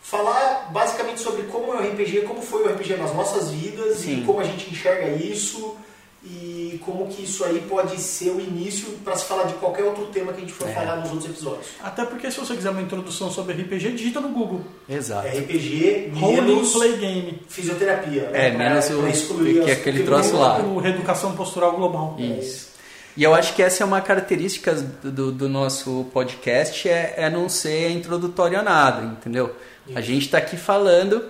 falar 0.00 0.70
basicamente 0.72 1.20
sobre 1.20 1.42
como 1.44 1.72
é 1.74 1.76
o 1.76 1.92
RPG, 1.92 2.22
como 2.22 2.40
foi 2.42 2.62
o 2.62 2.68
RPG 2.72 2.96
nas 2.96 3.14
nossas 3.14 3.50
vidas 3.50 3.98
Sim. 3.98 4.20
e 4.20 4.24
como 4.24 4.40
a 4.40 4.44
gente 4.44 4.70
enxerga 4.70 5.08
isso 5.16 5.76
e 6.24 6.80
como 6.84 7.06
que 7.08 7.22
isso 7.24 7.44
aí 7.44 7.60
pode 7.68 8.00
ser 8.00 8.30
o 8.30 8.40
início 8.40 8.88
para 9.04 9.14
se 9.16 9.24
falar 9.26 9.44
de 9.44 9.54
qualquer 9.54 9.84
outro 9.84 10.06
tema 10.06 10.32
que 10.32 10.38
a 10.38 10.40
gente 10.40 10.52
for 10.54 10.68
É. 10.68 10.72
falar 10.72 10.96
nos 10.96 11.10
outros 11.10 11.28
episódios. 11.30 11.66
Até 11.82 12.04
porque 12.04 12.30
se 12.30 12.40
você 12.40 12.54
quiser 12.56 12.70
uma 12.70 12.80
introdução 12.80 13.30
sobre 13.30 13.52
RPG, 13.54 13.92
digita 13.92 14.20
no 14.20 14.30
Google. 14.30 14.62
Exato. 14.88 15.28
RPG 15.28 16.12
Role 16.14 16.40
menos 16.40 16.72
Play 16.72 16.96
Game. 16.96 17.42
fisioterapia. 17.48 18.30
né? 18.30 18.48
É, 18.48 18.50
menos 18.50 18.88
o- 18.90 19.06
excluir 19.06 19.62
que 19.64 19.70
é 19.70 19.72
as- 19.74 19.78
aquele 19.80 20.02
troço 20.04 20.36
lá. 20.36 20.58
O 20.60 20.78
Reeducação 20.78 21.34
Postural 21.36 21.72
Global. 21.76 22.16
Isso. 22.18 22.72
E 23.16 23.22
eu 23.22 23.32
acho 23.34 23.54
que 23.54 23.62
essa 23.62 23.84
é 23.84 23.86
uma 23.86 24.00
característica 24.00 24.72
do, 24.74 25.30
do- 25.30 25.48
nosso 25.48 26.06
podcast, 26.12 26.88
é, 26.88 27.14
é 27.18 27.30
não 27.30 27.48
ser 27.48 27.90
introdutório 27.90 28.58
a 28.58 28.62
nada, 28.62 29.04
entendeu? 29.06 29.54
A 29.94 30.00
gente 30.00 30.24
está 30.24 30.38
aqui 30.38 30.56
falando, 30.56 31.22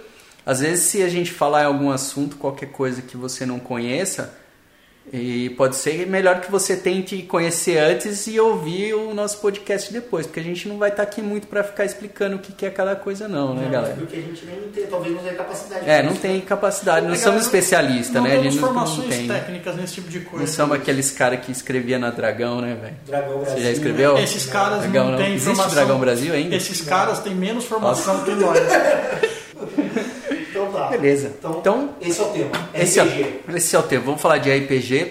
às 0.47 0.61
vezes 0.61 0.85
se 0.87 1.03
a 1.03 1.09
gente 1.09 1.31
falar 1.33 1.65
em 1.65 1.67
algum 1.67 1.91
assunto, 1.91 2.37
qualquer 2.37 2.71
coisa 2.71 3.03
que 3.03 3.17
você 3.19 3.45
não 3.45 3.59
conheça, 3.59 4.33
e 5.13 5.51
pode 5.51 5.77
ser 5.77 6.07
melhor 6.07 6.41
que 6.41 6.51
você 6.51 6.77
tente 6.77 7.23
conhecer 7.23 7.79
antes 7.79 8.27
e 8.27 8.41
ouvir 8.41 8.95
o 8.95 9.15
nosso 9.15 9.39
podcast 9.39 9.93
depois, 9.93 10.27
porque 10.27 10.41
a 10.41 10.43
gente 10.43 10.67
não 10.67 10.79
vai 10.79 10.89
estar 10.91 11.03
aqui 11.03 11.21
muito 11.23 11.47
para 11.47 11.63
ficar 11.63 11.85
explicando 11.85 12.37
o 12.37 12.39
que 12.39 12.53
que 12.53 12.67
é 12.67 12.71
cada 12.71 12.97
coisa 12.97 13.29
não, 13.29 13.55
né, 13.55 13.65
Não, 13.65 13.71
galera? 13.71 13.95
Porque 13.97 14.17
a 14.17 14.21
gente 14.21 14.45
nem 14.47 14.57
tem, 14.73 14.87
talvez 14.87 15.15
não 15.15 15.23
tenha 15.23 15.35
capacidade. 15.35 15.89
É, 15.89 16.03
não 16.03 16.17
tem 16.17 16.41
capacidade, 16.41 17.07
não 17.07 17.15
É, 17.15 17.17
somos 17.19 17.43
especialistas, 17.43 18.15
não 18.15 18.23
né? 18.23 18.31
A 18.31 18.33
temos 18.33 18.45
gente 18.55 18.61
não, 18.63 18.73
não 18.73 18.87
formações 18.87 19.09
tem. 19.17 19.29
técnicas 19.29 19.77
nesse 19.77 19.95
tipo 19.95 20.09
de 20.09 20.19
Não 20.21 20.27
coisa. 20.27 20.47
somos 20.53 20.77
aqueles 20.77 21.11
caras 21.11 21.45
que 21.45 21.53
escrevia 21.53 21.99
na 21.99 22.11
Dragão, 22.11 22.61
né, 22.61 22.77
velho? 22.81 22.97
Dragão 23.07 23.39
Brasil. 23.39 23.57
Você 23.59 23.63
já 23.63 23.71
escreveu? 23.71 24.19
Esses 24.19 24.47
caras 24.47 24.81
Dragão 24.81 25.05
não 25.05 25.11
não. 25.13 25.19
têm 25.19 25.35
Existe 25.35 25.47
formação. 25.55 25.75
Dragão 25.75 26.01
Brasil 26.01 26.35
ainda? 26.35 26.57
Esses 26.57 26.81
caras 26.81 27.21
têm 27.21 27.35
menos 27.35 27.65
formação 27.67 28.25
que 28.25 28.31
nós. 28.33 28.59
Tá. 30.85 30.91
Beleza. 30.91 31.33
Então, 31.39 31.59
Então, 31.61 31.95
esse 32.01 32.21
é 32.21 32.25
o 32.25 32.29
tema. 32.29 32.51
Esse 32.75 33.01
RPG. 33.01 33.23
é, 33.49 33.57
esse 33.57 33.77
é 33.77 33.79
o 33.79 33.83
tema. 33.83 34.05
Vamos 34.05 34.21
falar 34.21 34.39
de 34.39 34.51
RPG. 34.53 35.11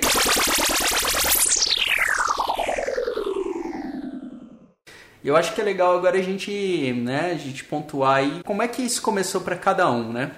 Eu 5.24 5.38
acho 5.38 5.54
que 5.54 5.62
é 5.62 5.64
legal 5.64 5.96
agora 5.98 6.18
a 6.18 6.22
gente, 6.22 6.52
né, 6.94 7.32
a 7.32 7.38
gente 7.38 7.64
pontuar 7.64 8.18
aí 8.18 8.42
como 8.44 8.62
é 8.62 8.68
que 8.68 8.82
isso 8.82 9.02
começou 9.02 9.40
para 9.40 9.56
cada 9.56 9.90
um, 9.90 10.12
né? 10.12 10.32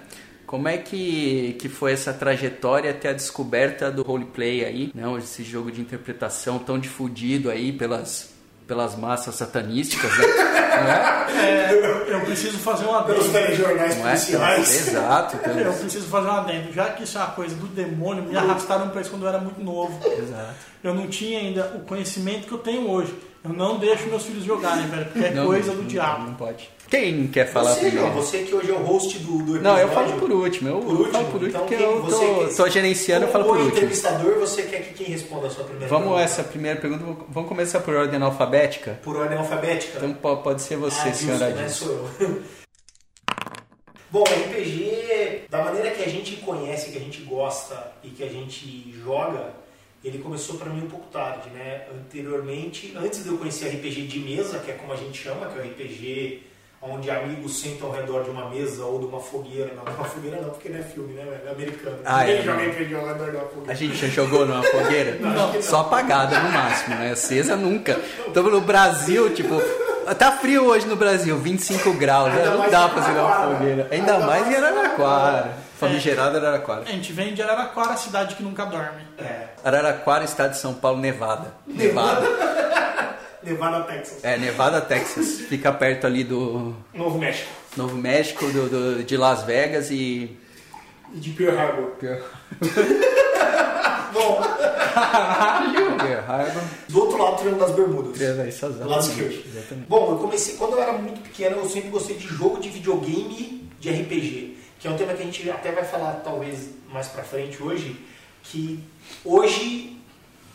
Como 0.46 0.68
é 0.68 0.78
que, 0.78 1.56
que 1.58 1.68
foi 1.68 1.92
essa 1.92 2.12
trajetória 2.12 2.92
até 2.92 3.08
a 3.08 3.12
descoberta 3.12 3.90
do 3.90 4.02
roleplay 4.02 4.64
aí, 4.64 4.92
né? 4.94 5.02
Esse 5.18 5.42
jogo 5.42 5.72
de 5.72 5.80
interpretação 5.80 6.60
tão 6.60 6.78
difundido 6.78 7.50
aí 7.50 7.72
pelas 7.72 8.35
pelas 8.66 8.96
massas 8.96 9.34
satanísticas, 9.36 10.10
né? 10.18 10.26
Não 10.26 10.92
é? 10.92 11.26
É, 11.72 12.14
eu 12.14 12.20
preciso 12.22 12.58
fazer 12.58 12.84
um 12.86 13.02
Pelos 13.04 13.26
adendo. 13.28 13.32
telejornais 13.32 13.96
Não 13.96 14.06
é? 14.08 14.10
policiais. 14.10 14.88
Exato. 14.88 15.36
então- 15.40 15.58
Eu 15.58 15.72
preciso 15.72 16.06
fazer 16.08 16.28
um 16.28 16.32
adendo. 16.32 16.72
Já 16.72 16.86
que 16.90 17.04
isso 17.04 17.16
é 17.16 17.20
uma 17.20 17.30
coisa 17.30 17.54
do 17.54 17.66
demônio, 17.68 18.22
me 18.24 18.36
arrastaram 18.36 18.88
pra 18.90 19.00
isso 19.00 19.10
quando 19.10 19.22
eu 19.22 19.28
era 19.28 19.38
muito 19.38 19.62
novo. 19.62 19.98
Exato. 20.06 20.54
Eu 20.82 20.94
não 20.94 21.06
tinha 21.08 21.38
ainda 21.38 21.72
o 21.76 21.80
conhecimento 21.80 22.46
que 22.46 22.52
eu 22.52 22.58
tenho 22.58 22.90
hoje. 22.90 23.14
Eu 23.44 23.52
não 23.52 23.78
deixo 23.78 24.06
meus 24.08 24.24
filhos 24.24 24.44
jogarem, 24.44 24.86
velho, 24.88 25.04
porque 25.06 25.24
é 25.26 25.30
Não, 25.30 25.46
coisa 25.46 25.68
não, 25.68 25.76
do 25.76 25.82
não, 25.82 25.88
diabo. 25.88 26.24
Não 26.26 26.34
pode. 26.34 26.68
Quem 26.90 27.26
quer 27.28 27.46
falar 27.46 27.74
Você, 27.74 27.80
primeiro? 27.90 28.10
Você 28.12 28.38
que 28.44 28.54
hoje 28.54 28.70
é 28.70 28.74
o 28.74 28.78
host 28.78 29.18
do, 29.18 29.26
do 29.38 29.56
episódio. 29.56 29.62
Não, 29.62 29.78
eu 29.78 29.88
falo 29.88 30.12
por 30.20 30.30
último. 30.32 30.68
Eu 30.68 30.78
Por 30.80 30.92
último? 30.92 31.12
falo 31.12 31.24
por 31.26 31.42
último 31.42 31.48
Então, 31.48 31.60
porque 31.62 31.76
quem- 31.76 31.84
eu 31.84 32.02
tô, 32.02 32.46
que- 32.48 32.54
tô 32.56 32.68
gerenciando, 32.68 33.26
eu 33.26 33.32
falo 33.32 33.44
por 33.44 33.56
último. 33.56 33.70
entrevistador, 33.72 34.34
você 34.38 34.62
quer 34.62 34.82
que 34.82 34.94
quem 34.94 35.06
responda 35.06 35.46
a 35.46 35.50
sua 35.50 35.64
primeira 35.64 35.88
Vamos 35.88 36.04
pergunta? 36.08 36.24
essa 36.24 36.44
primeira 36.44 36.80
pergunta, 36.80 37.04
vamos 37.28 37.48
começar 37.48 37.80
por 37.80 37.94
ordem 37.94 38.20
alfabética? 38.22 38.98
Por 39.02 39.16
ordem 39.16 39.38
alfabética? 39.38 39.96
Então 39.98 40.12
po- 40.14 40.36
pode 40.38 40.62
ser 40.62 40.76
você, 40.76 41.08
ah, 41.08 41.14
senhora 41.14 41.46
justo, 41.50 41.54
né? 41.56 41.62
Adilson. 41.64 41.84
Sou 41.86 42.10
eu. 42.20 42.42
Bom, 44.10 44.22
RPG, 44.22 45.46
da 45.50 45.64
maneira 45.64 45.90
que 45.90 46.02
a 46.04 46.08
gente 46.08 46.36
conhece, 46.36 46.90
que 46.92 46.98
a 46.98 47.00
gente 47.00 47.22
gosta 47.22 47.92
e 48.02 48.08
que 48.10 48.22
a 48.22 48.28
gente 48.28 48.94
joga, 49.04 49.52
ele 50.06 50.18
começou 50.18 50.56
pra 50.56 50.70
mim 50.70 50.84
um 50.84 50.88
pouco 50.88 51.06
tarde, 51.12 51.48
né? 51.50 51.82
Anteriormente, 51.94 52.94
antes 52.96 53.22
de 53.22 53.28
eu 53.30 53.38
conhecer 53.38 53.68
RPG 53.68 54.06
de 54.06 54.18
mesa, 54.20 54.58
que 54.58 54.70
é 54.70 54.74
como 54.74 54.92
a 54.92 54.96
gente 54.96 55.22
chama, 55.22 55.46
que 55.46 55.58
é 55.58 55.62
o 55.62 55.64
RPG 55.64 56.42
onde 56.82 57.10
amigos 57.10 57.58
sentam 57.60 57.88
ao 57.88 57.94
redor 57.94 58.22
de 58.22 58.30
uma 58.30 58.48
mesa 58.50 58.84
ou 58.84 59.00
de 59.00 59.06
uma 59.06 59.18
fogueira. 59.18 59.72
Não, 59.74 59.82
uma 59.92 60.04
fogueira 60.04 60.40
não, 60.40 60.50
porque 60.50 60.68
não 60.68 60.78
é 60.78 60.82
filme, 60.82 61.14
né? 61.14 61.40
É 61.46 61.50
americano. 61.50 61.98
Ah, 62.04 62.20
Ninguém 62.20 62.36
é, 62.38 62.42
joga 62.42 62.62
não. 62.62 62.70
RPG 62.70 62.94
ao 62.94 63.06
redor 63.06 63.30
de 63.30 63.36
uma 63.36 63.42
A 63.44 63.48
fogueira. 63.48 63.74
gente 63.74 63.96
já 63.96 64.06
jogou 64.08 64.46
numa 64.46 64.62
fogueira? 64.62 65.16
Não, 65.20 65.50
que 65.50 65.56
não. 65.56 65.62
Só 65.62 65.80
apagada 65.80 66.38
no 66.38 66.50
máximo, 66.52 66.94
né? 66.96 67.12
Acesa 67.12 67.56
nunca. 67.56 67.98
Estamos 68.26 68.52
no 68.52 68.60
Brasil, 68.60 69.34
tipo. 69.34 69.60
Tá 70.16 70.30
frio 70.30 70.66
hoje 70.66 70.86
no 70.86 70.94
Brasil, 70.94 71.36
25 71.36 71.92
graus. 71.94 72.32
Né? 72.32 72.44
Não 72.44 72.70
dá 72.70 72.88
pra 72.88 73.02
jogar 73.02 73.22
uma 73.24 73.30
Araraquara. 73.30 73.56
fogueira. 73.58 73.88
Ainda 73.90 74.12
Ainda 74.14 74.26
mais 74.26 74.46
em 74.46 74.50
mais 74.50 74.62
em 74.62 74.64
Araraquara. 74.64 75.58
Famigerada 75.80 76.38
Araraquara. 76.38 76.82
A 76.82 76.92
gente 76.92 77.12
vem 77.12 77.34
de 77.34 77.42
Araraquara, 77.42 77.96
cidade 77.96 78.36
que 78.36 78.42
nunca 78.42 78.64
dorme. 78.64 79.02
É. 79.18 79.48
Araraquara, 79.66 80.24
estado 80.24 80.52
de 80.52 80.58
São 80.58 80.72
Paulo, 80.74 81.00
Nevada. 81.00 81.52
Nevada. 81.66 82.24
Nevada, 83.42 83.80
Texas. 83.84 84.24
É, 84.24 84.36
Nevada, 84.38 84.80
Texas. 84.80 85.40
Fica 85.48 85.72
perto 85.72 86.06
ali 86.06 86.22
do 86.24 86.74
Novo 86.94 87.18
México. 87.18 87.48
Novo 87.76 87.96
México, 87.96 88.46
do, 88.46 88.68
do- 88.68 89.02
de 89.04 89.16
Las 89.16 89.42
Vegas 89.44 89.90
e. 89.90 90.36
E 91.12 91.18
de 91.18 91.30
Pearl 91.30 91.58
Harbor. 91.58 91.92
Bom, 94.12 94.40
Pearl 95.98 96.30
Harbor. 96.30 96.62
do 96.88 96.98
outro 97.00 97.22
lado, 97.22 97.36
Triângulo 97.38 97.66
das 97.66 97.74
Bermudas. 97.74 98.20
Isso, 98.48 98.68
Do 98.70 98.88
lado 98.88 99.02
esquerdo. 99.02 99.42
Exatamente. 99.46 99.86
Bom, 99.88 100.10
eu 100.12 100.18
comecei, 100.18 100.54
quando 100.56 100.72
eu 100.74 100.82
era 100.82 100.92
muito 100.92 101.20
pequeno, 101.22 101.56
eu 101.58 101.68
sempre 101.68 101.90
gostei 101.90 102.16
de 102.16 102.26
jogo 102.26 102.58
de 102.60 102.68
videogame 102.70 103.68
de 103.78 103.90
RPG, 103.90 104.56
que 104.80 104.88
é 104.88 104.90
um 104.90 104.96
tema 104.96 105.12
que 105.14 105.22
a 105.22 105.26
gente 105.26 105.50
até 105.50 105.70
vai 105.70 105.84
falar 105.84 106.20
talvez 106.24 106.70
mais 106.92 107.08
pra 107.08 107.22
frente 107.22 107.62
hoje, 107.62 108.00
que 108.50 108.80
hoje, 109.24 109.96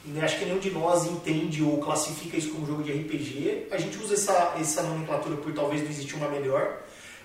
né, 0.05 0.23
acho 0.23 0.39
que 0.39 0.45
nenhum 0.45 0.59
de 0.59 0.71
nós 0.71 1.05
entende 1.05 1.63
ou 1.63 1.77
classifica 1.77 2.37
isso 2.37 2.51
como 2.51 2.65
jogo 2.65 2.83
de 2.83 2.91
RPG. 2.91 3.67
A 3.71 3.77
gente 3.77 3.97
usa 3.97 4.13
essa, 4.13 4.55
essa 4.59 4.83
nomenclatura 4.83 5.37
por 5.37 5.53
talvez 5.53 5.81
não 5.81 5.89
existir 5.89 6.15
uma 6.15 6.29
melhor, 6.29 6.79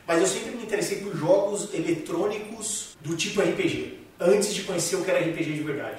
mas 0.06 0.20
eu 0.20 0.26
sempre 0.26 0.52
me 0.52 0.62
interessei 0.62 0.98
por 0.98 1.16
jogos 1.16 1.72
eletrônicos 1.74 2.96
do 3.00 3.16
tipo 3.16 3.40
RPG, 3.40 3.98
antes 4.20 4.54
de 4.54 4.62
conhecer 4.62 4.96
o 4.96 5.02
que 5.02 5.10
era 5.10 5.20
RPG 5.20 5.52
de 5.52 5.62
verdade. 5.62 5.98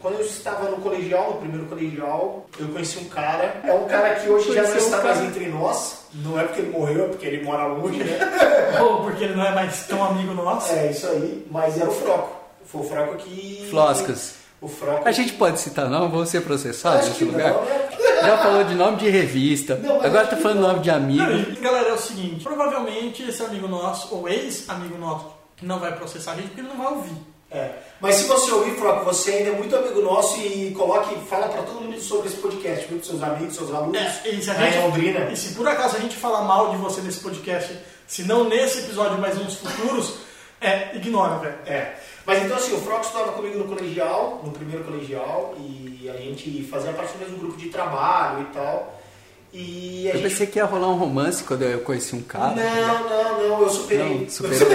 Quando 0.00 0.16
eu 0.16 0.26
estava 0.26 0.68
no 0.68 0.76
colegial, 0.82 1.32
no 1.32 1.40
primeiro 1.40 1.64
colegial, 1.64 2.46
eu 2.60 2.68
conheci 2.68 2.98
um 2.98 3.06
cara. 3.06 3.62
É 3.64 3.72
um 3.72 3.86
cara 3.86 4.16
que 4.16 4.28
hoje 4.28 4.52
já 4.52 4.62
não 4.62 4.76
está 4.76 5.02
mais 5.02 5.18
entre 5.22 5.46
nós. 5.46 6.04
Não 6.12 6.38
é 6.38 6.44
porque 6.44 6.60
ele 6.60 6.72
morreu, 6.72 7.06
é 7.06 7.08
porque 7.08 7.26
ele 7.26 7.42
mora 7.42 7.66
longe, 7.68 8.04
né? 8.04 8.18
Ou 8.82 9.04
porque 9.04 9.24
ele 9.24 9.34
não 9.34 9.46
é 9.46 9.54
mais 9.54 9.86
tão 9.86 10.04
amigo 10.04 10.34
nosso. 10.34 10.74
É 10.74 10.90
isso 10.90 11.06
aí. 11.06 11.46
Mas 11.50 11.80
era 11.80 11.88
o 11.88 11.92
Froco. 11.94 12.43
Foi 12.64 12.80
o 12.80 12.84
Froco 12.84 13.16
que. 13.16 13.66
Floscas. 13.70 14.34
O 14.60 14.68
Froco. 14.68 15.06
A 15.06 15.12
gente 15.12 15.32
pode 15.34 15.60
citar 15.60 15.88
nome? 15.88 16.08
Vamos 16.10 16.28
ser 16.28 16.40
processados 16.42 17.08
nesse 17.08 17.24
lugar? 17.24 17.52
não, 17.52 17.64
né? 17.64 17.88
Já 18.22 18.38
falou 18.38 18.64
de 18.64 18.74
nome 18.74 18.96
de 18.96 19.10
revista. 19.10 19.76
Não, 19.76 20.00
Agora 20.00 20.26
tá 20.26 20.36
falando 20.36 20.60
não. 20.60 20.68
nome 20.68 20.80
de 20.80 20.90
amigo. 20.90 21.22
Não, 21.22 21.60
galera, 21.60 21.90
é 21.90 21.92
o 21.92 21.98
seguinte: 21.98 22.42
provavelmente 22.42 23.22
esse 23.22 23.42
amigo 23.42 23.68
nosso, 23.68 24.14
ou 24.14 24.28
ex-amigo 24.28 24.96
nosso, 24.96 25.26
não 25.62 25.78
vai 25.78 25.94
processar 25.94 26.32
a 26.32 26.36
gente 26.36 26.46
porque 26.48 26.60
ele 26.62 26.68
não 26.68 26.78
vai 26.78 26.92
ouvir. 26.94 27.16
É. 27.50 27.70
Mas 28.00 28.16
se 28.16 28.24
você 28.24 28.50
ouvir, 28.50 28.74
Froco, 28.76 29.04
você 29.04 29.30
ainda 29.30 29.50
é 29.50 29.52
muito 29.52 29.76
amigo 29.76 30.00
nosso 30.02 30.40
e 30.40 30.72
coloque, 30.76 31.14
fala 31.28 31.46
pra 31.48 31.62
todo 31.62 31.80
mundo 31.82 32.00
sobre 32.00 32.26
esse 32.28 32.36
podcast, 32.38 32.86
viu? 32.88 32.96
Pros 32.98 33.08
seus 33.10 33.22
amigos, 33.22 33.54
seus 33.54 33.72
alunos. 33.72 33.96
É, 34.00 34.28
e 34.30 34.42
se 34.42 34.50
a 34.50 34.54
em 34.54 34.72
gente- 34.72 34.82
Londrina. 34.82 35.30
E 35.30 35.36
se 35.36 35.54
por 35.54 35.68
acaso 35.68 35.96
a 35.96 36.00
gente 36.00 36.16
falar 36.16 36.42
mal 36.42 36.70
de 36.70 36.76
você 36.78 37.00
nesse 37.02 37.20
podcast, 37.20 37.78
se 38.08 38.22
não 38.24 38.48
nesse 38.48 38.78
episódio, 38.80 39.18
mas 39.20 39.38
nos 39.38 39.54
futuros, 39.54 40.14
é, 40.60 40.96
ignora, 40.96 41.36
velho. 41.38 41.54
É. 41.66 41.94
Mas 42.26 42.42
então 42.42 42.56
assim, 42.56 42.74
o 42.74 42.78
Froco 42.78 43.02
estudava 43.04 43.32
comigo 43.32 43.58
no 43.58 43.64
colegial, 43.64 44.40
no 44.44 44.50
primeiro 44.52 44.82
colegial, 44.84 45.54
e 45.58 46.08
a 46.12 46.16
gente 46.16 46.62
fazia 46.64 46.92
parte 46.92 47.12
do 47.14 47.18
mesmo 47.18 47.38
grupo 47.38 47.56
de 47.58 47.68
trabalho 47.68 48.42
e 48.50 48.54
tal. 48.54 48.94
E 49.52 50.06
a 50.06 50.08
Eu 50.08 50.12
gente. 50.18 50.30
pensei 50.30 50.46
que 50.48 50.58
ia 50.58 50.64
rolar 50.64 50.88
um 50.88 50.96
romance 50.96 51.44
quando 51.44 51.62
eu 51.62 51.78
conheci 51.80 52.16
um 52.16 52.22
cara. 52.22 52.54
Não, 52.56 53.08
não, 53.08 53.48
não, 53.48 53.62
eu 53.62 53.70
superei. 53.70 54.20
Não, 54.22 54.26
superou. 54.28 54.68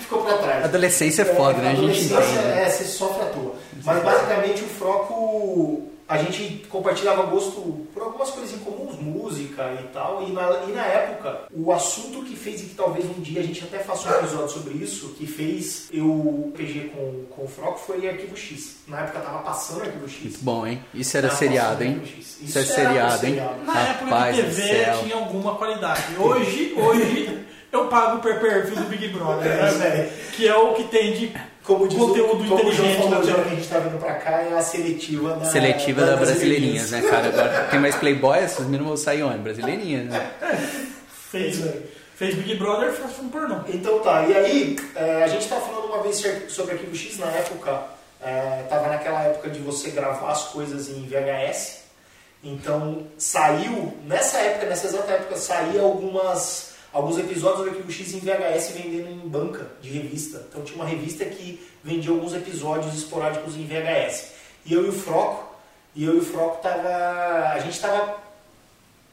Ficou 0.00 0.22
pra 0.22 0.38
trás. 0.38 0.64
Adolescência 0.64 1.22
é 1.22 1.24
foda, 1.26 1.58
né? 1.58 1.72
A 1.72 1.74
gente 1.74 1.80
adolescência, 1.80 2.16
entende. 2.16 2.38
né? 2.38 2.62
É, 2.62 2.70
você 2.70 2.84
sofre 2.84 3.22
à 3.22 3.26
toa. 3.26 3.54
Mas 3.84 4.02
basicamente 4.02 4.62
o 4.64 4.66
Froco, 4.68 5.82
a 6.08 6.18
gente 6.18 6.66
compartilhava 6.68 7.22
gosto 7.24 7.86
por 7.92 8.02
algumas 8.02 8.30
coisas 8.30 8.54
em 8.54 8.58
comuns, 8.58 8.96
música 9.00 9.76
e 9.82 9.88
tal. 9.92 10.22
E 10.22 10.32
na, 10.32 10.64
e 10.68 10.72
na 10.72 10.84
época, 10.84 11.42
o 11.52 11.72
assunto 11.72 12.24
que 12.24 12.36
fez 12.36 12.62
e 12.62 12.66
que 12.66 12.74
talvez 12.74 13.04
um 13.06 13.20
dia 13.20 13.40
a 13.40 13.44
gente 13.44 13.64
até 13.64 13.78
faça 13.80 14.08
um 14.08 14.18
episódio 14.18 14.50
sobre 14.50 14.74
isso, 14.74 15.08
que 15.10 15.26
fez 15.26 15.88
eu 15.92 16.52
PG 16.56 16.92
com, 16.94 17.24
com 17.30 17.44
o 17.44 17.48
Froco 17.48 17.78
foi 17.78 18.08
Arquivo 18.08 18.36
X. 18.36 18.76
Na 18.86 19.00
época 19.00 19.20
tava 19.20 19.38
passando 19.40 19.82
Arquivo 19.82 20.08
X. 20.08 20.22
Muito 20.22 20.44
bom, 20.44 20.66
hein? 20.66 20.82
Isso 20.94 21.16
era 21.16 21.28
Tava 21.28 21.38
seriado, 21.38 21.82
hein? 21.82 22.02
Isso 22.04 22.58
é 22.58 22.60
era 22.60 22.70
um 22.70 22.74
seriado, 22.74 23.26
hein? 23.26 23.32
seriado. 23.32 23.64
Na 23.64 23.72
Rapaz 23.72 24.38
época 24.38 24.50
do 24.50 24.56
que 24.56 24.62
TV 24.62 24.98
tinha 25.02 25.16
alguma 25.16 25.54
qualidade. 25.56 26.02
Hoje, 26.18 26.74
hoje, 26.76 27.46
eu 27.76 27.88
pago 27.88 28.20
per 28.20 28.40
perfil 28.40 28.76
do 28.76 28.84
Big 28.84 29.08
Brother, 29.08 29.50
É, 29.50 29.70
né? 29.72 30.10
Que 30.32 30.46
é 30.48 30.54
o 30.56 30.72
que 30.74 30.84
tem 30.84 31.12
de 31.12 31.32
Como 31.64 31.86
diz 31.88 31.98
conteúdo 31.98 32.44
o, 32.44 32.48
como 32.48 32.68
o 32.68 32.72
João 32.72 32.88
inteligente 32.88 32.96
falou, 32.98 33.20
TV. 33.22 33.32
que 33.32 33.40
a 33.40 33.54
gente 33.56 33.68
tá 33.68 33.78
vindo 33.78 33.98
pra 33.98 34.14
cá, 34.14 34.42
é 34.42 34.52
a 34.56 34.62
seletiva 34.62 35.34
da... 35.34 35.44
Seletiva 35.46 36.04
da 36.06 36.16
Brasileirinhas, 36.16 36.90
né, 36.90 37.02
cara? 37.02 37.28
Agora 37.28 37.68
tem 37.70 37.80
mais 37.80 37.94
Playboy, 37.96 38.38
essas 38.38 38.64
meninas 38.66 38.86
vão 38.86 38.96
sair 38.96 39.22
onde? 39.22 39.38
Brasileirinhas, 39.38 40.06
né? 40.06 40.30
Fez, 41.30 41.60
fez 42.14 42.34
Big 42.36 42.54
Brother 42.56 42.92
fez 42.92 43.12
filme 43.12 43.30
pornô. 43.30 43.56
Então 43.68 43.98
tá, 44.00 44.24
e 44.26 44.34
aí, 44.36 44.76
é, 44.94 45.24
a 45.24 45.28
gente 45.28 45.42
estava 45.42 45.60
falando 45.62 45.86
uma 45.86 46.02
vez 46.02 46.22
sobre 46.48 46.72
Arquivo 46.74 46.94
X 46.94 47.18
na 47.18 47.26
época, 47.26 47.82
é, 48.22 48.64
tava 48.68 48.88
naquela 48.88 49.22
época 49.22 49.50
de 49.50 49.58
você 49.58 49.90
gravar 49.90 50.30
as 50.32 50.44
coisas 50.44 50.88
em 50.88 51.06
VHS, 51.06 51.80
então 52.44 53.06
saiu, 53.18 53.92
nessa 54.06 54.38
época, 54.38 54.66
nessa 54.66 54.86
exata 54.86 55.12
época, 55.12 55.36
saía 55.36 55.80
algumas, 55.82 56.65
alguns 56.96 57.18
episódios 57.18 57.62
do 57.62 57.68
Arquivo 57.68 57.92
X 57.92 58.14
em 58.14 58.20
VHS 58.20 58.70
vendendo 58.70 59.10
em 59.10 59.28
banca 59.28 59.70
de 59.82 59.90
revista. 59.90 60.46
Então 60.48 60.62
tinha 60.62 60.76
uma 60.76 60.86
revista 60.86 61.26
que 61.26 61.60
vendia 61.84 62.10
alguns 62.10 62.32
episódios 62.32 62.94
esporádicos 62.94 63.54
em 63.54 63.66
VHS. 63.66 64.32
E 64.64 64.72
eu 64.72 64.86
e 64.86 64.88
o 64.88 64.92
Froco, 64.92 65.54
e 65.94 66.04
eu 66.04 66.14
e 66.14 66.18
o 66.20 66.24
Froco 66.24 66.62
tava, 66.62 67.50
a 67.52 67.58
gente 67.58 67.78
tava 67.78 68.16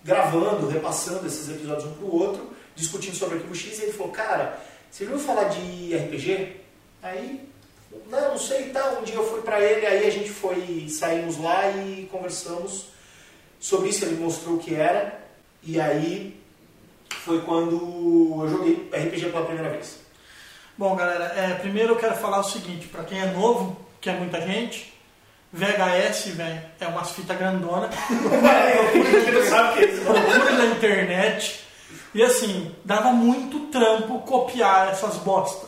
gravando, 0.02 0.70
repassando 0.70 1.28
esses 1.28 1.50
episódios 1.50 1.86
um 1.86 1.94
pro 1.96 2.16
outro, 2.16 2.54
discutindo 2.74 3.16
sobre 3.16 3.36
Arquivo 3.36 3.54
X, 3.54 3.78
e 3.78 3.84
ele 3.84 3.92
falou, 3.92 4.13
cara, 4.13 4.58
você 4.90 5.04
ouviu 5.04 5.20
falar 5.20 5.50
de 5.50 5.94
RPG? 5.94 6.62
Aí, 7.02 7.50
não, 8.10 8.30
não 8.30 8.38
sei, 8.38 8.70
tá, 8.70 8.98
um 8.98 9.04
dia 9.04 9.16
eu 9.16 9.30
fui 9.30 9.42
pra 9.42 9.60
ele, 9.60 9.86
aí 9.86 10.08
a 10.08 10.10
gente 10.10 10.30
foi, 10.30 10.88
saímos 10.90 11.38
lá 11.38 11.70
e 11.70 12.08
conversamos 12.10 12.86
sobre 13.60 13.90
isso, 13.90 14.06
ele 14.06 14.16
mostrou 14.16 14.56
o 14.56 14.60
que 14.60 14.74
era, 14.74 15.22
e 15.62 15.82
aí 15.82 16.42
foi 17.15 17.41
quando 17.41 18.41
eu 18.41 18.50
joguei 18.50 18.89
RPG 18.91 19.27
pela 19.27 19.46
primeira 19.46 19.70
vez. 19.70 20.00
Bom, 20.77 20.96
galera, 20.96 21.25
é, 21.36 21.53
primeiro 21.55 21.93
eu 21.93 21.98
quero 21.98 22.15
falar 22.15 22.39
o 22.39 22.43
seguinte, 22.43 22.88
pra 22.88 23.03
quem 23.03 23.20
é 23.20 23.27
novo, 23.27 23.77
que 24.01 24.10
é 24.10 24.13
muita 24.13 24.41
gente, 24.41 24.93
VHS, 25.53 26.29
velho, 26.29 26.62
é 26.79 26.88
umas 26.88 27.12
fitas 27.12 27.38
grandona. 27.38 27.89
Ele 28.93 29.32
não 29.32 29.48
sabe 29.48 29.70
o 29.70 29.74
que 29.74 29.84
é 29.84 29.98
procura 30.03 30.51
na 30.51 30.65
internet. 30.65 31.60
E 32.15 32.24
assim, 32.24 32.74
dava 32.84 33.12
muito 33.12 33.67
trampo 33.67 34.20
copiar 34.22 34.89
essas 34.89 35.17
bosta. 35.17 35.67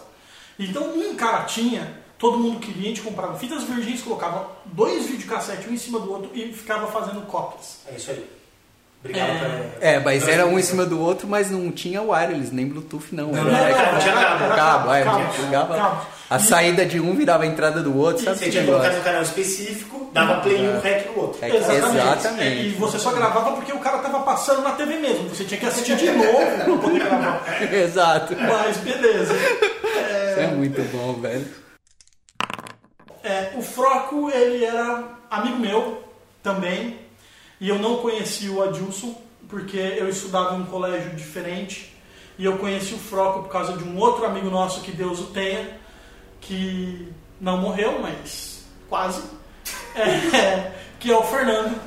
Então 0.57 0.83
um 0.97 1.15
cara 1.15 1.43
tinha, 1.43 1.99
todo 2.17 2.39
mundo 2.39 2.59
queria, 2.59 2.85
a 2.85 2.87
gente 2.87 3.01
comprava 3.01 3.37
fitas 3.37 3.63
virgens, 3.63 4.01
colocava 4.01 4.49
dois 4.65 5.05
videocassetes 5.05 5.67
um 5.67 5.73
em 5.73 5.77
cima 5.77 5.99
do 5.99 6.11
outro 6.11 6.31
e 6.33 6.51
ficava 6.51 6.87
fazendo 6.87 7.25
cópias. 7.27 7.81
É 7.87 7.95
isso 7.95 8.09
aí. 8.09 8.34
Obrigado 9.05 9.29
É. 9.29 9.39
pela- 9.39 9.91
É, 9.91 10.00
mas 10.00 10.27
era 10.27 10.45
um 10.47 10.57
em 10.57 10.63
cima 10.63 10.83
do 10.85 11.00
outro, 11.00 11.27
mas 11.27 11.51
não 11.51 11.71
tinha 11.71 12.01
wireless, 12.01 12.53
nem 12.53 12.67
Bluetooth 12.67 13.13
não. 13.13 13.27
Não, 13.27 13.39
era, 13.39 13.51
não, 13.51 13.57
era 13.59 13.91
não, 13.93 14.00
tinha 14.00 14.13
cabo. 14.13 14.43
era 14.45 14.55
cabo, 14.55 14.91
é, 14.93 15.41
ligava- 15.45 15.77
cabo. 15.77 16.15
A 16.27 16.39
saída 16.39 16.83
de 16.88 17.00
um 17.00 17.13
virava 17.13 17.43
a 17.43 17.45
entrada 17.45 17.83
do 17.83 17.95
outro, 17.95 18.24
sabe? 18.24 18.39
Você 18.39 18.50
tinha 18.50 18.63
que 18.63 18.69
colocar 18.71 18.89
no 18.91 19.03
canal 19.03 19.21
específico, 19.21 20.09
dava 20.12 20.41
play 20.41 20.57
em 20.57 20.69
um, 20.69 20.79
rec 20.79 21.05
no 21.05 21.21
outro. 21.21 21.45
É, 21.45 21.55
Exatamente. 21.55 21.97
Exatamente. 21.97 22.65
E 22.65 22.69
você 22.71 22.97
só 22.97 23.12
gravava 23.12 23.51
porque 23.51 23.71
o 23.71 23.77
cara 23.77 24.00
tava 24.00 24.19
passando 24.24 24.63
na 24.63 24.71
TV 24.71 24.97
mesmo. 24.97 25.29
Você 25.29 25.43
tinha 25.43 25.59
que 25.59 25.67
assistir 25.67 25.95
de 25.95 26.09
novo 26.12 26.63
pra 26.65 26.77
poder 26.77 27.00
gravar. 27.05 27.43
Exato. 27.71 28.35
Mas 28.39 28.77
beleza. 28.77 29.33
Isso 29.35 30.39
é 30.39 30.47
muito 30.47 30.81
bom, 30.91 31.13
velho. 31.21 31.45
É, 33.24 33.51
o 33.55 33.62
Froco, 33.62 34.29
ele 34.31 34.65
era 34.65 35.03
amigo 35.29 35.59
meu 35.59 36.03
também. 36.41 37.00
E 37.59 37.69
eu 37.69 37.79
não 37.79 37.97
conheci 37.97 38.50
o 38.50 38.62
Adilson, 38.62 39.15
porque 39.47 39.77
eu 39.77 40.09
estudava 40.09 40.55
em 40.55 40.62
um 40.62 40.65
colégio 40.65 41.12
diferente. 41.15 41.93
E 42.38 42.43
eu 42.45 42.57
conheci 42.57 42.93
o 42.93 42.97
Froco 42.97 43.43
por 43.43 43.50
causa 43.50 43.74
de 43.77 43.83
um 43.83 43.97
outro 43.97 44.25
amigo 44.25 44.50
nosso, 44.50 44.81
que 44.81 44.91
Deus 44.91 45.19
o 45.21 45.25
tenha, 45.27 45.77
que 46.41 47.12
não 47.39 47.57
morreu, 47.57 48.00
mas 48.01 48.65
quase. 48.89 49.24
É, 49.95 50.71
que 51.00 51.12
é 51.12 51.17
o 51.17 51.24
Fernando. 51.24 51.79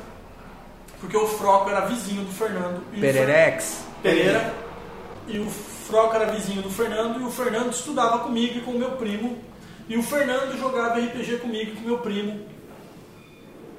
Porque 1.00 1.16
o 1.16 1.26
Froco 1.28 1.68
era 1.70 1.86
vizinho 1.86 2.24
do 2.24 2.32
Fernando. 2.32 2.82
E 2.92 3.00
Fer- 3.00 3.12
Pererex. 3.12 3.84
Pereira. 4.02 4.54
E 5.28 5.38
o 5.38 5.48
Froca 5.48 6.16
era 6.16 6.32
vizinho 6.32 6.62
do 6.62 6.70
Fernando. 6.70 7.20
E 7.20 7.24
o 7.24 7.30
Fernando 7.30 7.70
estudava 7.72 8.20
comigo 8.20 8.58
e 8.58 8.60
com 8.62 8.72
o 8.72 8.78
meu 8.78 8.92
primo. 8.92 9.38
E 9.88 9.96
o 9.96 10.02
Fernando 10.02 10.58
jogava 10.58 10.98
RPG 10.98 11.36
comigo 11.38 11.72
e 11.72 11.74
com 11.76 11.80
o 11.82 11.86
meu 11.86 11.98
primo. 11.98 12.40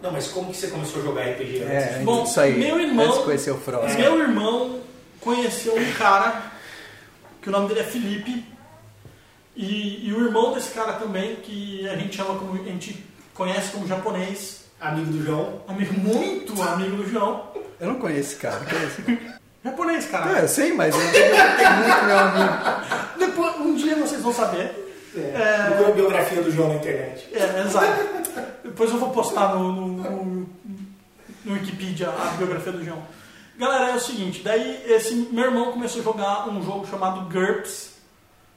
Não, 0.02 0.12
mas 0.12 0.28
como 0.30 0.52
que 0.52 0.58
você 0.58 0.68
começou 0.68 1.02
a 1.02 1.06
jogar 1.06 1.24
RPG 1.24 1.64
antes? 1.64 1.72
É, 1.96 2.02
Bom, 2.04 2.24
isso 2.24 2.40
aí. 2.40 2.58
meu 2.58 2.80
irmão- 2.80 3.06
Antes 3.06 3.18
de 3.20 3.24
conhecer 3.26 3.52
o 3.52 3.58
Frost. 3.58 3.96
Meu 3.98 4.20
irmão 4.20 4.80
conheceu 5.20 5.76
um 5.76 5.92
cara 5.94 6.42
que 7.42 7.50
o 7.50 7.52
nome 7.52 7.68
dele 7.68 7.82
é 7.82 7.84
Felipe. 7.84 8.46
E, 9.56 10.08
e 10.08 10.14
o 10.14 10.26
irmão 10.26 10.54
desse 10.54 10.70
cara 10.72 10.94
também, 10.94 11.36
que 11.38 11.88
a 11.90 11.96
gente 11.96 12.16
chama 12.16 12.40
como. 12.40 12.54
A 12.54 12.64
gente 12.66 13.04
conhece 13.34 13.72
como 13.72 13.86
japonês. 13.88 14.60
Amigo 14.80 15.12
do 15.12 15.26
João. 15.26 15.62
Amigo, 15.68 15.94
muito 16.00 16.62
amigo 16.62 16.96
do 16.96 17.10
João. 17.10 17.52
Eu 17.80 17.88
não 17.88 17.96
conheço 17.96 18.32
esse 18.32 18.36
cara. 18.38 18.62
Conheço. 18.66 19.30
Japonês, 19.64 20.06
cara. 20.06 20.40
É, 20.40 20.44
eu 20.44 20.48
sei, 20.48 20.72
mas 20.72 20.96
eu 20.96 21.12
tenho 21.12 21.36
muito 21.36 22.06
meu 22.06 22.18
amigo. 22.18 22.54
Depois, 23.20 23.56
um 23.58 23.76
dia 23.76 23.96
vocês 23.98 24.22
vão 24.22 24.34
saber. 24.34 24.89
É. 25.16 25.66
Procura 25.68 25.90
a 25.90 25.92
biografia 25.92 26.42
do 26.42 26.52
João 26.52 26.70
na 26.70 26.76
internet. 26.76 27.28
É, 27.34 27.62
exato. 27.62 28.10
Depois 28.64 28.92
eu 28.92 29.00
vou 29.00 29.10
postar 29.10 29.56
no, 29.56 29.72
no, 29.72 29.88
no, 29.88 30.50
no 31.46 31.54
Wikipedia 31.54 32.10
a 32.10 32.36
biografia 32.38 32.72
do 32.72 32.84
João. 32.84 33.04
Galera, 33.58 33.92
é 33.92 33.96
o 33.96 34.00
seguinte, 34.00 34.42
daí 34.42 34.84
esse 34.88 35.14
meu 35.16 35.46
irmão 35.46 35.72
começou 35.74 36.02
a 36.02 36.04
jogar 36.04 36.48
um 36.48 36.64
jogo 36.64 36.88
chamado 36.88 37.30
GURPS 37.30 38.00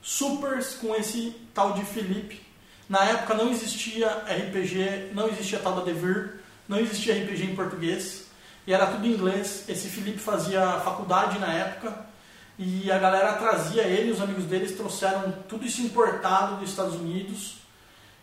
Supers 0.00 0.74
com 0.74 0.94
esse 0.94 1.34
tal 1.54 1.72
de 1.72 1.84
Felipe. 1.84 2.40
Na 2.88 3.04
época 3.04 3.34
não 3.34 3.50
existia 3.50 4.08
RPG, 4.08 5.10
não 5.14 5.28
existia 5.28 5.58
tal 5.58 5.76
da 5.76 5.82
Devir, 5.82 6.40
não 6.68 6.78
existia 6.78 7.14
RPG 7.14 7.44
em 7.44 7.56
português 7.56 8.26
e 8.66 8.72
era 8.72 8.86
tudo 8.86 9.06
em 9.06 9.12
inglês. 9.12 9.64
Esse 9.68 9.88
Felipe 9.88 10.18
fazia 10.18 10.80
faculdade 10.80 11.38
na 11.38 11.52
época 11.52 12.11
e 12.58 12.90
a 12.90 12.98
galera 12.98 13.32
trazia 13.34 13.82
ele, 13.82 14.12
os 14.12 14.20
amigos 14.20 14.44
deles 14.44 14.72
trouxeram 14.72 15.32
tudo 15.48 15.64
isso 15.66 15.80
importado 15.82 16.56
dos 16.56 16.70
Estados 16.70 16.94
Unidos 16.94 17.56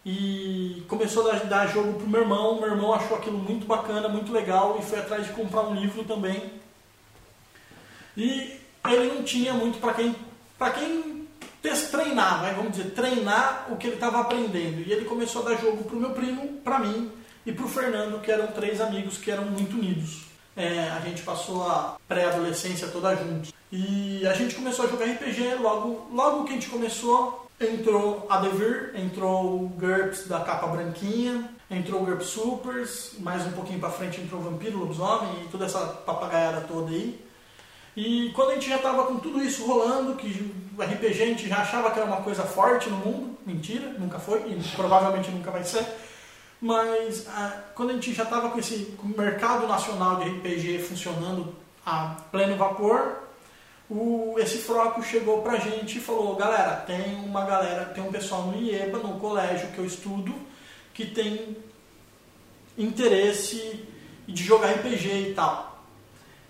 e 0.05 0.83
começou 0.87 1.29
a 1.29 1.35
dar, 1.35 1.67
jogo 1.67 1.93
pro 1.93 2.07
meu 2.07 2.21
irmão. 2.21 2.59
Meu 2.59 2.69
irmão 2.69 2.93
achou 2.93 3.17
aquilo 3.17 3.37
muito 3.37 3.65
bacana, 3.65 4.07
muito 4.07 4.31
legal 4.31 4.77
e 4.79 4.85
foi 4.85 4.99
atrás 4.99 5.25
de 5.25 5.33
comprar 5.33 5.61
um 5.61 5.75
livro 5.75 6.03
também. 6.03 6.53
E 8.15 8.59
ele 8.87 9.13
não 9.13 9.23
tinha 9.23 9.53
muito 9.53 9.79
para 9.79 9.93
quem 9.93 10.15
para 10.57 10.71
quem 10.71 11.27
treinar, 11.91 12.41
vai, 12.41 12.53
vamos 12.53 12.73
dizer, 12.73 12.91
treinar 12.91 13.67
o 13.69 13.77
que 13.77 13.87
ele 13.87 13.95
estava 13.95 14.19
aprendendo. 14.19 14.81
E 14.85 14.91
ele 14.91 15.05
começou 15.05 15.41
a 15.41 15.49
dar 15.49 15.57
jogo 15.57 15.83
pro 15.83 15.99
meu 15.99 16.11
primo, 16.11 16.59
para 16.63 16.79
mim 16.79 17.11
e 17.45 17.51
pro 17.51 17.67
Fernando, 17.67 18.21
que 18.21 18.31
eram 18.31 18.47
três 18.47 18.81
amigos 18.81 19.17
que 19.17 19.31
eram 19.31 19.45
muito 19.45 19.77
unidos. 19.77 20.25
É, 20.55 20.89
a 20.89 20.99
gente 20.99 21.21
passou 21.21 21.63
a 21.63 21.97
pré-adolescência 22.07 22.87
toda 22.89 23.15
juntos. 23.15 23.53
E 23.71 24.25
a 24.25 24.33
gente 24.33 24.55
começou 24.55 24.85
a 24.85 24.87
jogar 24.87 25.05
RPG, 25.05 25.55
logo, 25.61 26.07
logo 26.11 26.43
que 26.43 26.51
a 26.51 26.53
gente 26.53 26.69
começou, 26.69 27.47
entrou 27.61 28.25
a 28.27 28.37
Devir, 28.39 28.93
entrou 28.95 29.63
o 29.63 29.69
GURPS 29.69 30.27
da 30.27 30.39
capa 30.39 30.65
branquinha, 30.65 31.47
entrou 31.69 32.01
o 32.01 32.05
GURPS 32.05 32.27
Supers, 32.29 33.11
mais 33.19 33.45
um 33.45 33.51
pouquinho 33.51 33.79
pra 33.79 33.91
frente 33.91 34.19
entrou 34.19 34.41
o 34.41 34.43
Vampiro, 34.43 34.79
Lobisomem 34.79 35.43
e 35.43 35.49
toda 35.49 35.65
essa 35.65 35.79
papagaiada 35.85 36.61
toda 36.61 36.89
aí. 36.89 37.23
E 37.95 38.31
quando 38.33 38.51
a 38.51 38.53
gente 38.55 38.69
já 38.69 38.77
estava 38.77 39.03
com 39.03 39.17
tudo 39.17 39.39
isso 39.43 39.67
rolando, 39.67 40.15
que 40.15 40.51
o 40.75 40.81
RPG 40.81 41.21
a 41.21 41.25
gente 41.27 41.47
já 41.47 41.57
achava 41.57 41.91
que 41.91 41.99
era 41.99 42.07
uma 42.07 42.21
coisa 42.21 42.43
forte 42.43 42.89
no 42.89 42.97
mundo, 42.97 43.37
mentira, 43.45 43.89
nunca 43.99 44.17
foi 44.17 44.39
e 44.49 44.75
provavelmente 44.75 45.29
nunca 45.29 45.51
vai 45.51 45.63
ser. 45.63 45.85
Mas 46.59 47.27
ah, 47.27 47.65
quando 47.75 47.91
a 47.91 47.93
gente 47.93 48.13
já 48.13 48.23
estava 48.23 48.49
com 48.49 48.57
esse 48.57 48.95
com 48.97 49.07
o 49.07 49.17
mercado 49.17 49.67
nacional 49.67 50.15
de 50.15 50.29
RPG 50.29 50.79
funcionando 50.79 51.53
a 51.85 52.15
pleno 52.31 52.57
vapor, 52.57 53.28
o, 53.89 54.35
esse 54.37 54.59
Froco 54.59 55.01
chegou 55.01 55.41
pra 55.41 55.57
gente 55.57 55.97
e 55.97 56.01
falou, 56.01 56.35
galera, 56.35 56.75
tem 56.77 57.15
uma 57.15 57.43
galera, 57.45 57.85
tem 57.85 58.03
um 58.03 58.11
pessoal 58.11 58.43
no 58.43 58.61
IEBA, 58.61 58.99
no 58.99 59.19
colégio 59.19 59.71
que 59.71 59.79
eu 59.79 59.85
estudo, 59.85 60.33
que 60.93 61.05
tem 61.05 61.57
interesse 62.77 63.83
de 64.27 64.43
jogar 64.43 64.71
RPG 64.71 65.29
e 65.29 65.33
tal. 65.33 65.85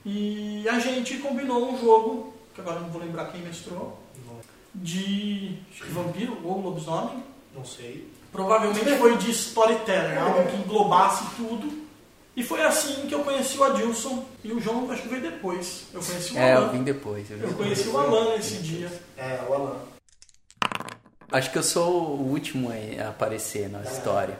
E 0.06 0.68
a 0.68 0.80
gente 0.80 1.18
combinou 1.18 1.72
um 1.72 1.80
jogo, 1.80 2.34
que 2.54 2.62
agora 2.62 2.80
não 2.80 2.90
vou 2.90 3.02
lembrar 3.02 3.32
quem 3.32 3.42
mestrou, 3.42 3.98
de 4.76 5.58
vampiro 5.90 6.38
ou 6.44 6.62
lobisomem. 6.62 7.24
Não 7.56 7.66
sei. 7.66 8.08
Provavelmente 8.32 8.98
foi 8.98 9.18
de 9.18 9.32
storyteller, 9.32 10.22
algo 10.22 10.50
que 10.50 10.58
englobasse 10.58 11.24
tudo. 11.36 11.89
E 12.40 12.44
foi 12.44 12.62
assim 12.64 13.06
que 13.06 13.14
eu 13.14 13.20
conheci 13.20 13.58
o 13.58 13.64
Adilson 13.66 14.24
e 14.46 14.54
o 14.54 14.62
João, 14.62 14.90
acho 14.90 15.02
que 15.02 15.10
veio 15.10 15.22
depois. 15.22 15.84
Eu 15.94 16.02
conheci 16.02 16.34
o 16.34 16.38
É, 16.40 16.54
eu 16.54 16.58
Alan. 16.60 16.70
vim 16.70 16.84
depois. 16.84 17.30
eu 17.30 17.36
vim 17.38 17.44
Eu 17.44 17.50
depois. 17.50 17.68
conheci 17.74 17.90
o 17.90 17.98
Alan 17.98 18.38
nesse 18.38 18.56
dia. 18.60 18.90
É, 19.18 19.40
o 19.50 19.54
Alan. 19.54 19.76
Acho 21.32 21.52
que 21.52 21.58
eu 21.58 21.64
sou 21.64 21.92
o 22.18 22.30
último 22.32 22.70
a 22.72 23.10
aparecer 23.10 23.70
na 23.70 23.82
história. 23.82 24.40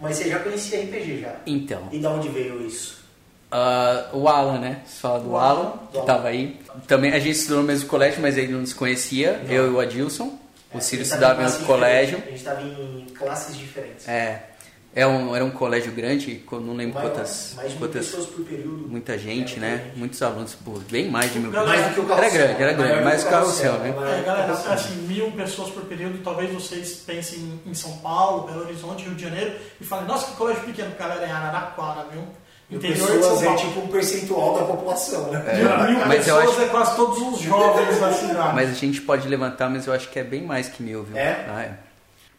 Mas 0.00 0.16
você 0.16 0.30
já 0.30 0.38
conhecia 0.38 0.80
RPG 0.84 1.20
já. 1.20 1.36
Então, 1.46 1.86
E 1.92 1.98
da 1.98 2.10
onde 2.12 2.30
veio 2.30 2.66
isso? 2.66 3.04
ah, 3.52 4.08
o 4.14 4.26
Alan, 4.26 4.58
né? 4.58 4.80
Só 4.86 5.18
do 5.18 5.32
O 5.32 5.36
Alan, 5.36 5.60
Alan. 5.66 5.78
que 5.92 6.06
tava 6.06 6.28
aí. 6.28 6.58
Também 6.88 7.12
a 7.12 7.18
gente 7.18 7.36
estudou 7.36 7.58
no 7.60 7.64
mesmo 7.64 7.88
colégio, 7.90 8.22
mas 8.22 8.38
ele 8.38 8.52
não 8.52 8.60
nos 8.60 8.72
conhecia. 8.72 9.44
Eu 9.50 9.66
e 9.66 9.70
o 9.74 9.80
Adilson. 9.80 10.38
O 10.72 10.78
É, 10.78 10.80
Ciro 10.80 11.04
gente 11.04 11.10
tava 11.20 11.24
estudava 11.24 11.40
em 11.40 11.44
em 11.44 11.46
outro 11.46 11.66
classes 11.66 11.66
colégio. 11.66 12.16
A 12.16 12.20
gente 12.22 12.36
estava 12.36 12.62
em 12.62 13.06
classes 13.14 13.56
diferentes. 13.56 14.08
É. 14.08 14.48
É 14.96 15.04
um, 15.04 15.34
era 15.34 15.44
um 15.44 15.50
colégio 15.50 15.90
grande, 15.90 16.40
não 16.52 16.74
lembro 16.74 16.94
Maior, 16.94 17.10
quantas. 17.10 17.54
mais 17.56 17.70
de 17.72 17.76
mil 17.78 17.88
quantas 17.88 18.06
pessoas 18.06 18.26
por 18.26 18.44
período. 18.44 18.86
muita 18.88 19.18
gente, 19.18 19.56
É, 19.56 19.58
né? 19.58 19.82
gente. 19.86 19.98
Muitos 19.98 20.22
alunos, 20.22 20.54
pô, 20.54 20.78
bem 20.88 21.10
mais 21.10 21.32
de 21.32 21.40
mil 21.40 21.50
Mais 21.50 21.68
pessoas. 21.68 21.86
do 21.88 21.94
que 21.94 22.00
o 22.00 22.04
Era 22.04 22.14
carrossel. 22.16 22.38
grande, 22.46 22.62
era 22.62 22.72
grande, 22.74 23.04
mais 23.04 23.16
do 23.16 23.22
que 23.22 23.34
o 23.34 23.36
carrossel, 23.38 23.72
né? 23.80 23.88
É, 23.88 24.22
galera, 24.22 24.52
assim, 24.52 24.94
mil 25.08 25.32
pessoas 25.32 25.70
por 25.70 25.82
período, 25.86 26.22
talvez 26.22 26.52
vocês 26.52 26.92
pensem 27.04 27.60
em 27.66 27.74
São 27.74 27.96
Paulo, 27.98 28.46
Belo 28.46 28.60
Horizonte, 28.60 29.02
Rio 29.04 29.16
de 29.16 29.22
Janeiro, 29.24 29.52
e 29.80 29.84
falem, 29.84 30.06
nossa, 30.06 30.26
que 30.30 30.36
colégio 30.36 30.62
pequeno, 30.62 30.92
galera, 30.96 31.26
é 31.26 31.30
Araraquara, 31.32 32.06
viu? 32.12 32.22
Mil 32.70 32.78
Interior 32.78 33.06
de 33.10 33.16
pessoas 33.18 33.42
é 33.42 33.54
tipo 33.56 33.80
um 33.80 33.88
percentual 33.88 34.58
da 34.58 34.64
população, 34.64 35.30
né? 35.32 35.42
Mil, 35.54 35.96
mil 35.98 36.06
Mas 36.06 36.26
eu 36.28 36.36
pessoas 36.36 36.50
acho- 36.56 36.62
é 36.62 36.68
quase 36.68 36.96
todos 36.96 37.18
os 37.20 37.40
jovens 37.40 37.98
da 38.00 38.12
cidade. 38.12 38.54
Mas 38.54 38.70
a 38.70 38.74
gente 38.74 39.00
pode 39.02 39.26
levantar, 39.28 39.68
mas 39.68 39.86
eu 39.88 39.92
acho 39.92 40.08
que 40.08 40.18
é 40.20 40.24
bem 40.24 40.42
mais 40.46 40.68
que 40.68 40.82
mil, 40.84 41.02
viu? 41.02 41.16
É? 41.16 41.44
Ah, 41.48 41.62
é. 41.62 41.72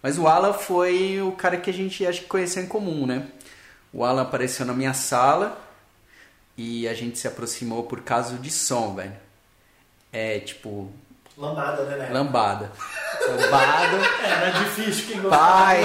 Mas 0.06 0.20
o 0.20 0.28
Alan 0.28 0.54
foi 0.54 1.20
o 1.20 1.32
cara 1.32 1.58
que 1.58 1.68
a 1.68 1.74
gente 1.74 2.06
acho 2.06 2.22
que 2.22 2.28
conheceu 2.28 2.62
em 2.62 2.68
comum, 2.68 3.08
né? 3.08 3.24
O 3.92 4.06
Alan 4.06 4.22
apareceu 4.22 4.64
na 4.64 4.72
minha 4.72 4.94
sala 4.94 5.58
e 6.56 6.88
a 6.88 6.94
gente 6.94 7.18
se 7.18 7.28
aproximou 7.28 7.82
por 7.86 8.02
causa 8.02 8.38
de 8.38 8.52
som, 8.52 8.94
velho. 8.94 9.14
É 10.14 10.38
tipo, 10.42 10.92
Lambada, 11.36 11.86
né? 11.86 11.98
né? 11.98 12.10
lambada. 12.14 12.72
Lambada. 13.28 13.98
É, 14.24 14.48
é 14.50 14.52
difícil 14.52 15.08
quem 15.08 15.22
gostar 15.24 15.40
Pai. 15.40 15.82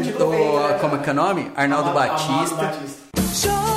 de 0.00 0.12
do- 0.12 0.18
90, 0.18 0.68
né? 0.72 0.78
Como 0.80 0.96
é 0.96 0.98
que 1.00 1.10
é 1.10 1.12
o 1.12 1.16
nome? 1.16 1.52
Arnaldo 1.54 1.90
Amado- 1.90 2.08
Batista. 2.08 2.54
Amado 2.54 2.78
Batista. 2.78 3.67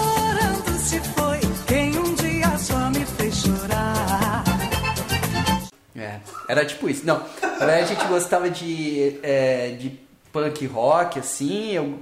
Era 6.52 6.66
tipo 6.66 6.90
isso. 6.90 7.06
Não, 7.06 7.20
na 7.42 7.50
verdade 7.66 7.82
a 7.84 7.86
gente 7.86 8.06
gostava 8.06 8.50
de, 8.50 9.20
é, 9.24 9.72
de 9.80 10.00
punk 10.32 10.66
rock, 10.68 11.20
assim. 11.20 11.72
Eu... 11.72 12.00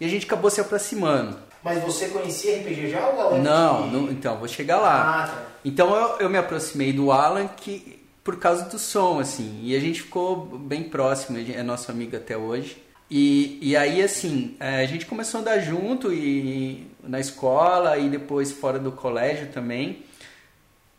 E 0.00 0.04
a 0.04 0.08
gente 0.08 0.26
acabou 0.26 0.50
se 0.50 0.60
aproximando. 0.60 1.36
Mas 1.62 1.80
você 1.82 2.08
conhecia 2.08 2.56
RPG 2.58 2.90
já 2.90 3.06
ou 3.08 3.20
Alan? 3.20 3.38
Não, 3.38 3.82
que- 3.84 3.94
não- 3.96 4.10
então, 4.10 4.36
vou 4.36 4.48
chegar 4.48 4.78
lá. 4.80 5.22
Ah, 5.24 5.26
tá. 5.28 5.42
Então 5.64 5.94
eu, 5.94 6.18
eu 6.18 6.28
me 6.30 6.36
aproximei 6.38 6.92
do 6.92 7.12
Alan 7.12 7.46
que, 7.46 8.02
por 8.24 8.36
causa 8.36 8.64
do 8.64 8.80
som, 8.80 9.20
assim. 9.20 9.60
E 9.62 9.76
a 9.76 9.80
gente 9.80 10.02
ficou 10.02 10.44
bem 10.44 10.82
próximo, 10.82 11.38
ele 11.38 11.54
é 11.54 11.62
nosso 11.62 11.88
amigo 11.90 12.16
até 12.16 12.36
hoje. 12.36 12.82
E, 13.08 13.58
e 13.62 13.76
aí, 13.76 14.02
assim, 14.02 14.56
é, 14.58 14.80
a 14.82 14.86
gente 14.86 15.06
começou 15.06 15.38
a 15.38 15.40
andar 15.42 15.58
junto 15.60 16.12
e 16.12 16.84
na 17.04 17.20
escola 17.20 17.96
e 17.96 18.08
depois 18.08 18.50
fora 18.50 18.78
do 18.80 18.90
colégio 18.90 19.48
também. 19.52 20.02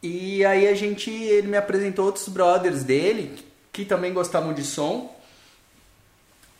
E 0.03 0.43
aí 0.43 0.67
a 0.67 0.75
gente, 0.75 1.09
ele 1.09 1.47
me 1.47 1.55
apresentou 1.55 2.05
outros 2.05 2.27
brothers 2.27 2.83
dele 2.83 3.41
que 3.71 3.85
também 3.85 4.11
gostavam 4.11 4.53
de 4.53 4.61
som. 4.61 5.17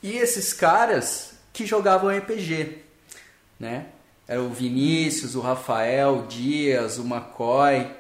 E 0.02 0.14
esses 0.14 0.54
caras 0.54 1.34
que 1.52 1.66
jogavam 1.66 2.10
RPG, 2.10 2.78
né? 3.60 3.88
Era 4.26 4.42
o 4.42 4.50
Vinícius, 4.50 5.36
o 5.36 5.42
Rafael, 5.42 6.20
o 6.20 6.28
Dias, 6.28 6.98
o 6.98 7.02
McCoy, 7.02 7.92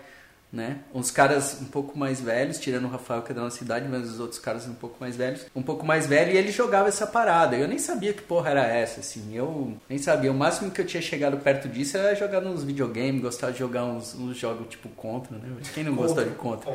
né? 0.53 0.81
Uns 0.93 1.09
caras 1.09 1.57
um 1.59 1.65
pouco 1.65 1.97
mais 1.97 2.21
velhos, 2.21 2.59
tirando 2.59 2.85
o 2.85 2.87
Rafael 2.87 3.23
que 3.23 3.31
é 3.31 3.35
da 3.35 3.41
nossa 3.41 3.57
cidade, 3.57 3.87
mas 3.89 4.07
os 4.07 4.19
outros 4.19 4.39
caras 4.39 4.67
um 4.67 4.75
pouco 4.75 4.97
mais 4.99 5.15
velhos, 5.15 5.47
um 5.55 5.63
pouco 5.63 5.83
mais 5.83 6.05
velho 6.05 6.31
e 6.31 6.37
ele 6.37 6.51
jogava 6.51 6.87
essa 6.87 7.07
parada. 7.07 7.55
Eu 7.55 7.67
nem 7.67 7.79
sabia 7.79 8.13
que 8.13 8.21
porra 8.21 8.51
era 8.51 8.67
essa, 8.67 8.99
assim. 8.99 9.35
Eu 9.35 9.75
nem 9.89 9.97
sabia. 9.97 10.31
O 10.31 10.35
máximo 10.35 10.69
que 10.69 10.79
eu 10.79 10.85
tinha 10.85 11.01
chegado 11.01 11.37
perto 11.37 11.67
disso 11.67 11.97
era 11.97 12.15
jogar 12.15 12.39
nos 12.39 12.63
videogames, 12.63 13.19
gostar 13.19 13.49
de 13.49 13.57
jogar 13.57 13.83
uns, 13.83 14.13
uns 14.13 14.37
jogos 14.37 14.67
tipo 14.69 14.89
Contra, 14.89 15.35
né? 15.35 15.49
Quem 15.73 15.83
não 15.83 15.95
gosta 15.95 16.23
de 16.23 16.35
Contra? 16.35 16.71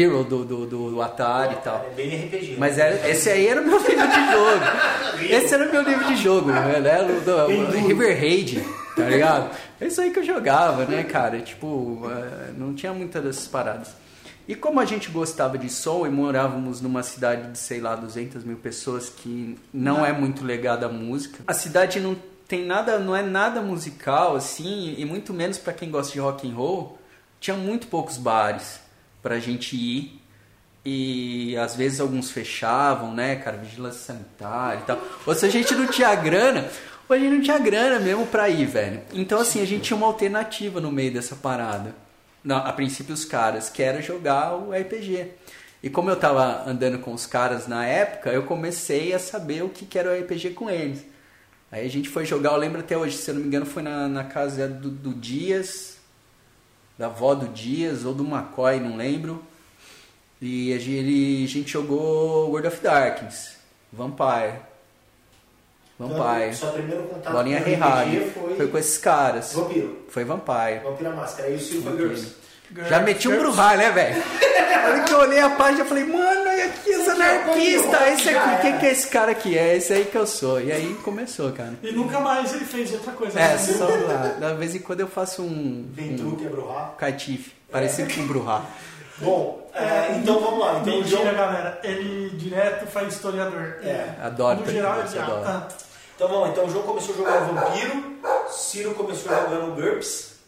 Hero 0.00 0.24
do, 0.24 0.44
do, 0.44 0.66
do 0.66 1.02
Atari 1.02 1.54
e 1.54 1.56
tal. 1.58 1.86
É 1.90 1.94
bem 1.94 2.26
RPG. 2.26 2.56
Mas 2.58 2.78
era, 2.78 3.08
esse 3.08 3.28
aí 3.28 3.48
era 3.48 3.60
o 3.60 3.66
meu 3.66 3.80
nível 3.80 4.06
de 4.06 4.32
jogo. 4.32 4.64
Esse 5.28 5.54
era 5.54 5.68
o 5.68 5.72
meu 5.72 5.82
nível 5.82 6.06
de 6.06 6.16
jogo, 6.16 6.50
né? 6.50 7.02
O 7.02 7.20
do, 7.22 7.36
o 7.46 7.70
River 7.86 8.16
Raid, 8.16 8.64
tá 8.94 9.02
ligado? 9.02 9.50
É 9.80 9.86
isso 9.86 10.00
aí 10.00 10.10
que 10.10 10.20
eu 10.20 10.24
jogava, 10.24 10.84
né, 10.84 11.02
cara? 11.02 11.40
Tipo, 11.40 12.08
eh, 12.08 12.52
não 12.56 12.72
tinha 12.72 12.92
muitas 12.92 13.22
dessas 13.22 13.48
paradas. 13.48 13.88
E 14.46 14.54
como 14.54 14.80
a 14.80 14.84
gente 14.84 15.10
gostava 15.10 15.58
de 15.58 15.68
som 15.68 16.06
e 16.06 16.08
morávamos 16.08 16.80
numa 16.80 17.02
cidade 17.02 17.50
de, 17.52 17.58
sei 17.58 17.80
lá, 17.80 17.96
200 17.96 18.44
mil 18.44 18.56
pessoas 18.56 19.10
que 19.10 19.58
não 19.74 20.06
é 20.06 20.12
muito 20.12 20.44
legada 20.44 20.86
à 20.86 20.88
música, 20.88 21.40
a 21.46 21.52
cidade 21.52 22.00
não 22.00 22.16
tem 22.46 22.64
nada, 22.64 22.98
não 22.98 23.14
é 23.14 23.22
nada 23.22 23.60
musical 23.60 24.36
assim, 24.36 24.94
e 24.96 25.04
muito 25.04 25.34
menos 25.34 25.58
para 25.58 25.74
quem 25.74 25.90
gosta 25.90 26.12
de 26.12 26.20
rock 26.20 26.48
and 26.48 26.54
roll, 26.54 26.98
tinha 27.38 27.56
muito 27.56 27.88
poucos 27.88 28.16
bares 28.16 28.80
pra 29.22 29.38
gente 29.38 29.76
ir. 29.76 30.20
E 30.84 31.56
às 31.56 31.76
vezes 31.76 32.00
alguns 32.00 32.30
fechavam, 32.30 33.12
né, 33.12 33.36
cara, 33.36 33.56
vigilância 33.56 34.00
sanitária 34.00 34.80
e 34.80 34.82
tal. 34.84 34.98
Ou 35.26 35.34
se 35.34 35.44
a 35.44 35.50
gente 35.50 35.74
não 35.74 35.86
tinha 35.86 36.14
grana, 36.14 36.68
ou 37.08 37.14
a 37.14 37.18
gente 37.18 37.30
não 37.30 37.42
tinha 37.42 37.58
grana 37.58 37.98
mesmo 37.98 38.26
pra 38.26 38.48
ir, 38.48 38.66
velho. 38.66 39.02
Então 39.12 39.40
assim, 39.40 39.60
a 39.60 39.66
gente 39.66 39.82
tinha 39.82 39.96
uma 39.96 40.06
alternativa 40.06 40.80
no 40.80 40.90
meio 40.90 41.12
dessa 41.12 41.36
parada. 41.36 41.94
Não, 42.42 42.56
a 42.56 42.72
princípio 42.72 43.12
os 43.12 43.24
caras, 43.24 43.68
que 43.68 43.82
era 43.82 44.00
jogar 44.00 44.54
o 44.54 44.72
RPG. 44.72 45.32
E 45.82 45.90
como 45.90 46.10
eu 46.10 46.16
tava 46.16 46.68
andando 46.68 46.98
com 46.98 47.12
os 47.12 47.26
caras 47.26 47.68
na 47.68 47.84
época, 47.84 48.30
eu 48.30 48.44
comecei 48.44 49.12
a 49.12 49.18
saber 49.18 49.62
o 49.62 49.68
que, 49.68 49.86
que 49.86 49.98
era 49.98 50.10
o 50.10 50.20
RPG 50.20 50.50
com 50.50 50.68
eles. 50.70 51.04
Aí 51.70 51.84
a 51.84 51.90
gente 51.90 52.08
foi 52.08 52.24
jogar, 52.24 52.52
eu 52.52 52.56
lembro 52.56 52.80
até 52.80 52.96
hoje, 52.96 53.16
se 53.16 53.30
eu 53.30 53.34
não 53.34 53.42
me 53.42 53.48
engano, 53.48 53.66
foi 53.66 53.82
na, 53.82 54.08
na 54.08 54.24
casa 54.24 54.66
do, 54.66 54.90
do 54.90 55.12
Dias, 55.12 55.97
da 56.98 57.06
avó 57.06 57.34
do 57.34 57.46
Dias 57.48 58.04
ou 58.04 58.12
do 58.12 58.24
McCoy, 58.24 58.80
não 58.80 58.96
lembro. 58.96 59.42
E 60.42 60.72
a 60.72 60.78
gente, 60.78 61.44
a 61.44 61.48
gente 61.48 61.72
jogou 61.72 62.50
World 62.50 62.68
of 62.68 62.80
Darkness, 62.80 63.56
Vampire. 63.92 64.54
Vampire. 65.98 66.54
Só 66.54 66.70
primeiro 66.70 67.02
contato 67.04 67.32
Bolinha 67.32 67.58
com 67.58 67.64
Rei 67.64 67.74
RPG 67.74 68.30
foi, 68.30 68.56
Foi 68.56 68.68
com 68.68 68.78
esses 68.78 68.98
caras. 68.98 69.52
Vampiro. 69.52 70.04
Foi 70.08 70.24
Vampire. 70.24 70.80
Vampira 70.84 71.10
Máscara. 71.10 71.48
Aí 71.48 71.56
o 71.56 71.60
Silver 71.60 71.96
Girls. 71.96 72.36
Já 72.88 73.00
meti 73.00 73.28
um 73.28 73.38
Bruhá, 73.38 73.76
né, 73.76 73.90
velho? 73.90 74.22
Hora 74.88 75.00
que 75.00 75.12
eu 75.12 75.18
olhei 75.18 75.40
a 75.40 75.50
página, 75.50 75.80
eu 75.80 75.86
falei, 75.86 76.04
mano, 76.04 76.47
Esse 76.90 77.10
aqui 77.10 77.10
é 77.10 77.12
o 77.12 77.16
anarquista, 77.16 77.96
Tony 77.98 78.10
esse 78.12 78.28
aqui, 78.28 78.32
já 78.32 78.58
quem 78.58 78.70
era. 78.70 78.78
que 78.78 78.86
é 78.86 78.90
esse 78.90 79.06
cara 79.08 79.30
aqui? 79.32 79.58
É 79.58 79.76
esse 79.76 79.92
aí 79.92 80.04
que 80.04 80.16
eu 80.16 80.26
sou. 80.26 80.60
E 80.60 80.72
aí 80.72 80.94
começou, 81.04 81.52
cara. 81.52 81.74
E 81.82 81.92
nunca 81.92 82.20
mais 82.20 82.52
ele 82.54 82.64
fez 82.64 82.92
outra 82.92 83.12
coisa. 83.12 83.38
É, 83.38 83.48
né? 83.48 83.58
só 83.58 83.86
lá. 83.86 84.36
Da 84.38 84.54
vez 84.54 84.74
em 84.74 84.80
quando 84.80 85.00
eu 85.00 85.08
faço 85.08 85.42
um, 85.42 85.86
Ventura, 85.92 86.28
um 86.28 86.36
quebra 86.36 86.62
catife, 86.98 87.52
parecido 87.70 88.12
com 88.14 88.20
um 88.20 88.26
Bruhá. 88.26 88.62
Bom, 89.18 89.68
é, 89.74 90.16
então 90.16 90.38
vamos 90.40 90.60
lá. 90.60 90.78
Então 90.80 90.94
o 90.94 90.96
Mentira, 90.98 91.22
jogo... 91.24 91.36
galera. 91.36 91.80
Ele 91.82 92.30
direto 92.36 92.86
faz 92.86 93.12
historiador. 93.14 93.76
É, 93.82 94.14
Adoro 94.22 94.60
No 94.60 94.70
geral, 94.70 95.00
ele 95.00 95.18
adoro. 95.18 95.42
ah, 95.44 95.68
Então 96.14 96.28
vamos 96.28 96.42
lá. 96.44 96.48
Então 96.50 96.64
o 96.66 96.70
jogo 96.70 96.86
começou 96.86 97.16
jogando 97.16 97.54
Vampiro. 97.54 98.02
Ciro 98.48 98.94
começou 98.94 99.32
jogando 99.32 99.74
GURPS. 99.74 100.38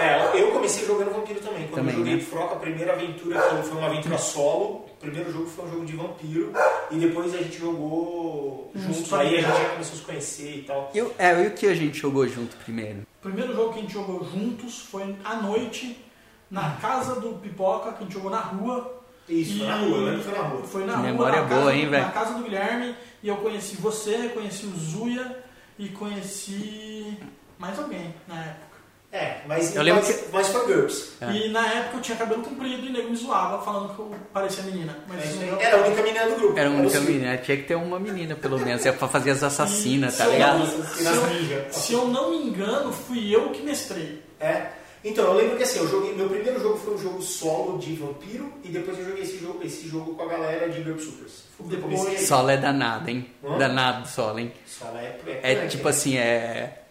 É, 0.00 0.40
eu 0.40 0.50
comecei 0.50 0.84
jogando 0.84 1.12
Vampiro 1.12 1.40
também. 1.40 1.68
Quando 1.68 1.76
Também, 1.76 1.92
eu 1.94 1.98
joguei 1.98 2.16
né? 2.16 2.20
Froca, 2.20 2.54
a 2.54 2.58
primeira 2.58 2.92
aventura 2.92 3.40
que 3.40 3.62
foi 3.68 3.78
uma 3.78 3.86
aventura 3.86 4.18
solo. 4.18 4.85
O 4.96 5.00
primeiro 5.00 5.30
jogo 5.32 5.46
foi 5.46 5.64
um 5.66 5.70
jogo 5.70 5.84
de 5.84 5.96
vampiro. 5.96 6.52
E 6.90 6.96
depois 6.96 7.34
a 7.34 7.38
gente 7.38 7.58
jogou 7.58 8.70
juntos. 8.74 9.12
Aí 9.12 9.36
a 9.36 9.40
gente 9.40 9.48
já 9.62 9.68
começou 9.70 9.94
a 9.94 9.98
se 9.98 10.02
conhecer 10.04 10.56
e 10.58 10.62
tal. 10.62 10.90
Eu, 10.94 11.14
é, 11.18 11.44
e 11.44 11.46
o 11.48 11.50
que 11.52 11.66
a 11.66 11.74
gente 11.74 11.98
jogou 11.98 12.26
junto 12.26 12.56
primeiro? 12.56 13.00
O 13.20 13.22
primeiro 13.22 13.54
jogo 13.54 13.72
que 13.72 13.78
a 13.78 13.82
gente 13.82 13.92
jogou 13.92 14.24
juntos 14.24 14.80
foi 14.80 15.16
à 15.24 15.34
noite, 15.36 16.02
na 16.50 16.70
casa 16.76 17.20
do 17.20 17.34
Pipoca, 17.40 17.92
que 17.92 17.98
a 17.98 18.02
gente 18.02 18.14
jogou 18.14 18.30
na 18.30 18.40
rua. 18.40 19.02
Isso, 19.28 19.58
foi 19.58 19.66
na 19.66 19.76
rua, 19.78 20.14
que 20.16 20.22
foi 20.22 20.32
na 20.32 20.42
rua. 20.42 20.62
Foi 20.64 20.84
na 20.86 20.92
rua, 20.96 21.02
memória 21.06 21.40
na 21.42 21.48
boa, 21.48 21.60
casa, 21.60 21.74
hein, 21.74 21.84
do- 21.84 21.90
velho? 21.90 22.04
Na 22.06 22.12
casa 22.12 22.34
do 22.34 22.42
Guilherme, 22.44 22.94
e 23.22 23.28
eu 23.28 23.36
conheci 23.36 23.76
você, 23.76 24.28
conheci 24.28 24.66
o 24.66 24.70
Zuya 24.78 25.44
e 25.78 25.88
conheci 25.88 27.18
mais 27.58 27.78
alguém 27.78 28.14
na 28.28 28.44
época. 28.44 28.75
É, 29.16 29.40
mas, 29.46 29.74
Eu 29.74 29.82
lembro 29.82 30.02
mas, 30.04 30.24
mas 30.30 30.48
foi 30.48 30.66
GURPS. 30.66 31.12
É. 31.22 31.30
E 31.32 31.48
na 31.48 31.66
época 31.72 31.96
eu 31.96 32.00
tinha 32.02 32.18
cabelo 32.18 32.42
comprido 32.42 32.84
e 32.84 32.88
o 32.90 32.92
nego 32.92 33.08
me 33.08 33.16
zoava 33.16 33.64
falando 33.64 33.94
que 33.94 33.98
eu 33.98 34.14
parecia 34.32 34.62
menina. 34.64 34.94
Mas 35.08 35.24
É 35.42 35.62
Era 35.64 35.78
a 35.78 35.86
única 35.86 36.02
menina 36.02 36.26
do 36.28 36.34
grupo. 36.36 36.58
Era 36.58 36.68
um 36.70 36.84
o 36.84 36.90
Ciro. 36.90 37.02
menina, 37.04 37.36
tinha 37.38 37.56
que 37.56 37.62
ter 37.62 37.74
uma 37.76 37.98
menina 37.98 38.34
pelo 38.34 38.58
menos, 38.58 38.84
é 38.84 38.92
pra 38.92 39.08
fazer 39.08 39.30
as 39.30 39.42
assassinas, 39.42 40.18
tá 40.18 40.26
ligado? 40.26 40.58
não- 40.58 40.78
Nas 40.78 40.88
se 40.90 41.04
eu-. 41.52 41.66
Se 41.72 41.92
eu 41.94 42.08
não 42.08 42.30
me 42.30 42.36
engano, 42.46 42.92
fui 42.92 43.34
eu 43.34 43.48
que 43.50 43.62
mestrei. 43.62 44.22
É. 44.38 44.66
Então, 45.04 45.24
eu 45.24 45.34
lembro 45.34 45.56
que 45.56 45.62
assim, 45.62 45.78
eu 45.78 45.88
joguei, 45.88 46.14
meu 46.14 46.28
primeiro 46.28 46.60
jogo 46.60 46.76
foi 46.78 46.94
um 46.94 46.98
jogo 46.98 47.22
solo 47.22 47.78
de 47.78 47.94
vampiro 47.94 48.52
e 48.64 48.68
depois 48.68 48.98
eu 48.98 49.04
joguei 49.06 49.22
esse 49.22 49.38
jogo, 49.38 49.60
esse 49.64 49.88
jogo 49.88 50.14
com 50.14 50.22
a 50.24 50.26
galera 50.26 50.68
de 50.68 50.80
GURPS 50.82 51.04
Supers. 51.04 51.32
Depois- 51.60 52.26
Solo 52.26 52.50
é 52.50 52.56
danado, 52.56 53.08
hein? 53.08 53.30
Hã? 53.44 53.56
Danado 53.56 54.06
solo, 54.08 54.40
hein? 54.40 54.52
Solo 54.66 54.98
é, 54.98 55.16
é, 55.26 55.40
É 55.42 55.52
é, 55.64 55.66
tipo 55.68 55.86
assim, 55.88 56.18
é, 56.18 56.82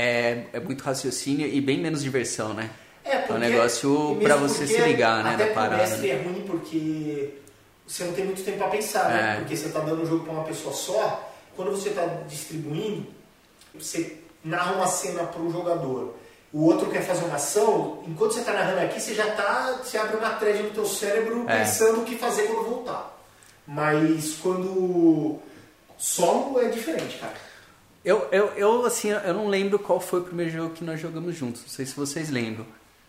é. 0.00 0.44
É 0.52 0.60
muito 0.60 0.82
raciocínio 0.82 1.46
e 1.46 1.60
bem 1.60 1.78
menos 1.80 2.02
diversão, 2.02 2.54
né? 2.54 2.70
É, 3.04 3.16
porque, 3.18 3.32
É 3.32 3.36
um 3.36 3.38
negócio 3.38 4.18
pra 4.22 4.36
você 4.36 4.66
se 4.66 4.80
ligar, 4.82 5.24
né, 5.24 5.34
Até 5.34 5.46
da 5.48 5.54
parada, 5.54 5.76
mestre 5.78 6.08
né? 6.08 6.14
é 6.14 6.22
ruim 6.22 6.44
porque 6.46 7.34
você 7.86 8.04
não 8.04 8.12
tem 8.12 8.24
muito 8.24 8.42
tempo 8.44 8.58
pra 8.58 8.68
pensar, 8.68 9.08
né? 9.08 9.34
É. 9.34 9.40
Porque 9.40 9.56
você 9.56 9.68
tá 9.70 9.80
dando 9.80 10.02
um 10.02 10.06
jogo 10.06 10.24
pra 10.24 10.32
uma 10.32 10.44
pessoa 10.44 10.72
só. 10.74 11.32
Quando 11.56 11.70
você 11.72 11.90
tá 11.90 12.04
distribuindo, 12.28 13.06
você 13.74 14.16
narra 14.44 14.72
uma 14.74 14.86
cena 14.86 15.24
pro 15.24 15.50
jogador. 15.50 16.14
O 16.52 16.64
outro 16.66 16.90
quer 16.90 17.02
fazer 17.02 17.24
uma 17.24 17.36
ação, 17.36 18.02
enquanto 18.08 18.32
você 18.34 18.42
tá 18.42 18.52
narrando 18.52 18.80
aqui, 18.80 19.00
você 19.00 19.14
já 19.14 19.26
tá. 19.32 19.78
Você 19.82 19.96
abre 19.98 20.16
uma 20.16 20.30
thread 20.30 20.62
no 20.62 20.70
teu 20.70 20.84
cérebro 20.86 21.44
É. 21.48 21.58
pensando 21.58 22.00
o 22.02 22.04
que 22.04 22.16
fazer 22.16 22.42
quando 22.44 22.68
voltar. 22.68 23.16
Mas 23.66 24.34
quando 24.42 25.38
solo 25.96 26.60
é 26.60 26.68
diferente, 26.68 27.18
cara. 27.18 27.34
Eu, 28.04 28.26
eu, 28.32 28.46
eu, 28.56 28.86
assim, 28.86 29.10
eu 29.10 29.34
não 29.34 29.48
lembro 29.48 29.78
qual 29.78 30.00
foi 30.00 30.20
o 30.20 30.24
primeiro 30.24 30.50
jogo 30.50 30.74
que 30.74 30.82
nós 30.84 30.98
jogamos 31.00 31.36
juntos. 31.36 31.62
Não 31.62 31.68
sei 31.68 31.84
se 31.84 31.94
vocês 31.94 32.30
lembram. 32.30 32.66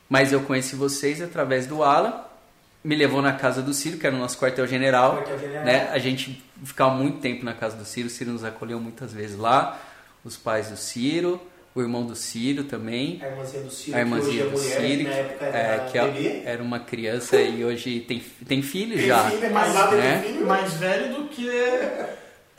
Mas 0.09 0.33
eu 0.33 0.41
conheci 0.41 0.75
vocês 0.75 1.21
através 1.21 1.65
do 1.65 1.81
Alan. 1.83 2.13
Me 2.83 2.95
levou 2.95 3.21
na 3.21 3.31
casa 3.33 3.61
do 3.61 3.73
Ciro, 3.73 3.97
que 3.97 4.05
era 4.07 4.15
o 4.15 4.19
nosso 4.19 4.37
quartel-general. 4.37 5.17
Quartel-general. 5.17 5.63
Né? 5.65 5.89
A 5.91 5.99
gente 5.99 6.43
ficava 6.63 6.93
muito 6.95 7.19
tempo 7.19 7.45
na 7.45 7.53
casa 7.53 7.77
do 7.77 7.85
Ciro. 7.85 8.07
O 8.07 8.11
Ciro 8.11 8.31
nos 8.31 8.43
acolheu 8.43 8.79
muitas 8.79 9.13
vezes 9.13 9.37
lá. 9.37 9.79
Os 10.25 10.35
pais 10.35 10.69
do 10.69 10.75
Ciro, 10.77 11.39
o 11.73 11.81
irmão 11.81 12.03
do 12.05 12.15
Ciro 12.15 12.65
também. 12.65 13.19
A 13.23 13.27
irmãzinha 13.27 13.63
do 13.63 13.71
Ciro, 13.71 13.97
A 13.97 13.99
irmãzinha 14.01 14.43
que 14.43 14.49
do 14.49 14.57
hoje 14.57 14.71
é 14.73 14.75
mulher, 14.75 14.87
Ciro, 14.89 14.97
que 14.97 15.09
na 15.09 15.15
época 15.15 15.45
era 15.45 15.57
é, 15.57 15.89
que 15.89 15.97
é- 15.97 16.43
era 16.45 16.63
uma 16.63 16.79
criança 16.79 17.39
e 17.41 17.63
hoje 17.63 17.99
tem, 18.01 18.19
tem 18.45 18.61
filho 18.61 18.97
Tem 18.97 19.07
já. 19.07 19.29
filho, 19.29 19.45
é 19.45 19.49
casado, 19.49 19.95
né? 19.95 20.23
filho. 20.25 20.45
Mais 20.45 20.73
velho 20.73 21.15
do 21.15 21.27
que 21.29 21.47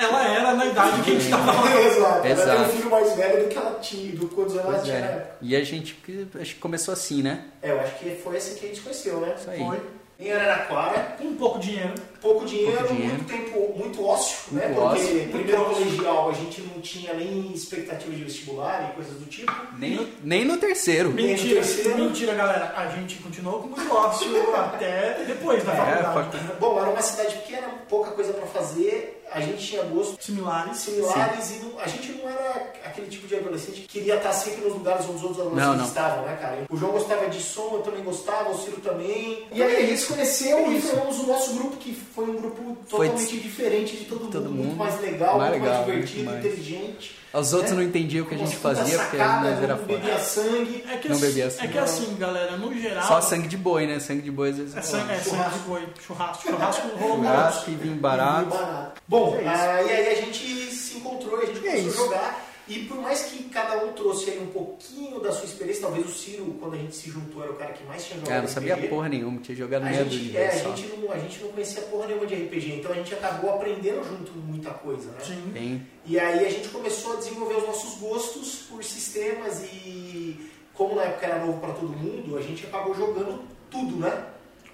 ela 0.03 0.29
era 0.29 0.55
na 0.55 0.67
idade 0.67 1.03
que 1.03 1.11
a 1.11 1.15
gente 1.15 1.31
tava 1.31 1.53
lá. 1.53 1.81
Exato. 1.83 2.05
Ela 2.05 2.21
tem 2.23 2.31
Exato. 2.33 2.63
um 2.63 2.69
filho 2.77 2.91
mais 2.91 3.13
velho 3.15 3.43
do 3.45 3.49
que 3.49 3.57
ela 3.59 3.79
tinha, 3.81 4.17
do 4.17 4.29
quantos 4.29 4.55
ela 4.57 4.65
Pois 4.73 4.83
tinha 4.83 5.01
na 5.01 5.07
é. 5.07 5.11
época. 5.11 5.37
E 5.43 5.57
a 5.57 5.65
gente 5.65 5.99
acho 6.41 6.55
que 6.55 6.61
começou 6.61 6.93
assim, 6.95 7.23
né? 7.23 7.45
É, 7.63 7.71
eu 7.71 7.81
acho 7.81 7.95
que 7.99 8.11
foi 8.23 8.37
assim 8.37 8.55
que 8.57 8.67
a 8.67 8.69
gente 8.69 8.81
conheceu, 8.81 9.21
né? 9.21 9.35
Isso 9.39 9.51
aí. 9.51 9.59
Foi. 9.59 9.81
Em 10.21 10.31
Araraquara, 10.31 11.17
Com 11.19 11.35
pouco 11.35 11.59
dinheiro. 11.59 11.95
pouco 12.21 12.45
dinheiro, 12.47 12.77
Pouco 12.79 12.95
dinheiro. 12.95 13.15
muito 13.17 13.27
tempo, 13.29 13.75
muito 13.77 14.05
ócio, 14.07 14.55
né? 14.55 14.67
Muito 14.69 14.81
Porque 14.81 14.95
ócio. 15.03 15.07
primeiro 15.09 15.59
Muito 15.59 15.71
ócio. 15.73 15.85
colegial 15.85 16.29
a 16.31 16.33
gente 16.33 16.61
não 16.61 16.81
tinha 16.81 17.15
nem 17.15 17.53
expectativa 17.53 18.15
de 18.15 18.23
vestibular 18.23 18.89
e 18.91 18.95
coisas 18.95 19.15
do 19.15 19.25
tipo. 19.27 19.51
Nem 19.77 19.97
no, 19.97 20.09
nem 20.23 20.45
no 20.45 20.59
terceiro. 20.59 21.11
Mentira, 21.11 21.55
terceiro. 21.57 21.99
mentira, 21.99 22.35
galera. 22.35 22.73
A 22.77 22.87
gente 22.91 23.17
continuou 23.17 23.63
com 23.63 23.69
o 23.75 23.77
negócio 23.85 24.55
até 24.55 25.25
depois 25.27 25.65
da 25.65 25.73
É, 25.73 25.77
faculdade. 25.77 26.15
facu- 26.39 26.57
Bom, 26.61 26.81
era 26.81 26.91
uma 26.91 27.03
cidade 27.03 27.35
pequena, 27.39 27.67
pouca 27.89 28.13
coisa 28.13 28.33
pra 28.33 28.47
fazer. 28.47 29.22
A 29.35 29.41
gente 29.41 29.67
tinha 29.67 29.83
gostos 29.85 30.17
Similares. 30.25 30.77
similares 30.79 31.51
e 31.51 31.55
não- 31.65 31.79
a 31.81 31.87
gente 31.89 32.13
não 32.13 32.29
era 32.29 32.73
aquele 32.85 33.07
tipo 33.09 33.27
de 33.27 33.37
adolescente 33.37 33.81
que 33.83 33.89
queria 33.89 34.17
estar 34.17 34.33
sempre 34.33 34.63
nos 34.65 34.75
lugares 34.75 35.05
onde 35.07 35.17
os 35.17 35.23
outros 35.23 35.41
adolescentes 35.41 35.69
Não, 35.69 35.77
não. 35.77 35.85
estavam, 35.87 36.25
né, 36.25 36.39
cara? 36.41 36.59
O 36.71 36.77
João 36.77 36.93
gostava 36.93 37.27
de 37.29 37.41
som, 37.43 37.71
eu 37.75 37.81
também 37.81 38.03
gostava, 38.03 38.51
o 38.51 38.59
Ciro 38.59 38.81
também. 38.81 39.47
E 39.53 39.63
aí 39.63 39.77
a 39.77 39.81
É 39.83 39.87
gente 39.87 40.01
se 40.01 40.07
conheceu 40.07 40.59
É 40.59 40.69
e 40.69 40.81
formamos 40.81 41.19
o 41.19 41.27
nosso 41.27 41.55
grupo, 41.55 41.77
que 41.77 41.93
foi 41.95 42.25
um 42.27 42.37
grupo 42.37 42.77
Foi 42.89 43.09
totalmente 43.09 43.37
diferente 43.39 43.97
de 43.97 44.05
todo, 44.05 44.31
todo 44.31 44.45
mundo, 44.51 44.57
muito 44.65 44.77
mais 44.77 45.01
legal, 45.01 45.39
Mais 45.39 45.51
muito 45.51 45.63
legal, 45.65 45.79
mais 45.83 45.93
divertido, 45.95 46.25
mais. 46.25 46.39
inteligente. 46.45 47.23
Os 47.35 47.55
outros 47.55 47.71
né? 47.71 47.79
não 47.79 47.83
entendiam 47.85 48.27
o 48.27 48.29
que 48.29 48.35
a 48.35 48.39
gente 48.39 48.55
fazia, 48.57 48.99
porque 48.99 49.17
sacada, 49.17 49.51
nós 49.53 49.63
era 49.63 49.75
não 49.77 49.85
bebia 49.85 50.13
foda. 50.19 50.23
sangue. 50.23 50.85
É 50.87 50.97
que, 50.99 51.09
Não 51.09 51.17
assim, 51.17 51.27
bebia 51.27 51.45
é 51.45 51.47
assim. 51.47 51.69
que 51.69 51.79
assim, 51.79 52.17
galera, 52.19 52.57
no 52.59 52.79
geral. 52.79 53.09
Só 53.09 53.21
sangue 53.23 53.49
de 53.49 53.57
boi, 53.57 53.87
né? 53.87 53.99
Sangue 54.01 54.21
de 54.21 54.31
boi 54.31 54.51
às 54.51 54.57
vezes. 54.59 54.77
É 54.77 54.83
sangue, 54.83 55.13
é 55.13 55.17
sangue 55.17 55.23
de 55.25 55.31
Churrasco. 55.31 55.59
boi. 55.67 55.89
Churrasco. 56.07 56.43
Churrasco 56.51 56.89
rolou 57.01 57.17
muito. 57.17 57.31
Churrasco 57.33 57.71
e 57.71 57.75
vinho 57.75 57.97
barato. 57.97 58.51
barato. 58.51 59.03
Bom, 59.25 59.37
É 59.37 59.47
ah, 59.47 59.83
e 59.83 59.91
aí 59.91 60.09
a 60.09 60.15
gente 60.15 60.75
se 60.75 60.97
encontrou 60.99 61.41
e 61.41 61.45
a 61.45 61.47
gente 61.47 61.67
é 61.67 61.77
começou 61.77 62.05
a 62.05 62.07
jogar. 62.07 62.53
E 62.69 62.79
por 62.85 62.97
mais 62.99 63.23
que 63.25 63.43
cada 63.45 63.85
um 63.85 63.93
trouxe 63.93 64.31
aí 64.31 64.39
um 64.39 64.47
pouquinho 64.47 65.19
da 65.21 65.33
sua 65.33 65.45
experiência, 65.45 65.83
talvez 65.83 66.07
o 66.07 66.13
Ciro, 66.13 66.57
quando 66.61 66.75
a 66.75 66.79
gente 66.79 66.95
se 66.95 67.11
juntou, 67.11 67.43
era 67.43 67.53
o 67.53 67.57
cara 67.57 67.73
que 67.73 67.85
mais 67.85 68.05
tinha 68.05 68.15
jogado 68.15 68.29
Cara, 68.29 68.43
não 68.43 68.49
sabia 68.49 68.75
RPG. 68.77 68.89
porra 68.89 69.09
nenhuma, 69.09 69.41
tinha 69.41 69.57
jogado 69.57 69.87
gente, 69.89 70.05
dúzia 70.05 70.39
é, 70.39 70.49
a, 70.49 70.57
gente 70.57 70.87
não, 70.87 71.13
a 71.13 71.19
gente 71.19 71.41
não 71.43 71.49
conhecia 71.51 71.83
porra 71.83 72.07
nenhuma 72.07 72.27
de 72.27 72.35
RPG, 72.37 72.73
então 72.75 72.93
a 72.93 72.95
gente 72.95 73.13
acabou 73.15 73.51
aprendendo 73.51 74.05
junto 74.05 74.33
muita 74.33 74.71
coisa, 74.71 75.11
né? 75.11 75.19
Sim. 75.25 75.43
Bem, 75.53 75.87
E 76.07 76.19
aí 76.21 76.47
a 76.47 76.51
gente 76.51 76.69
começou 76.69 77.15
a 77.15 77.17
desenvolver 77.17 77.57
os 77.57 77.67
nossos 77.67 77.99
gostos 77.99 78.67
por 78.71 78.83
sistemas 78.85 79.65
e 79.65 80.49
como 80.73 80.95
na 80.95 81.03
época 81.03 81.27
era 81.27 81.45
novo 81.45 81.59
pra 81.59 81.73
todo 81.73 81.89
mundo, 81.89 82.39
a 82.39 82.43
gente 82.43 82.65
acabou 82.65 82.95
jogando 82.95 83.43
tudo, 83.71 83.97
né? 83.97 84.25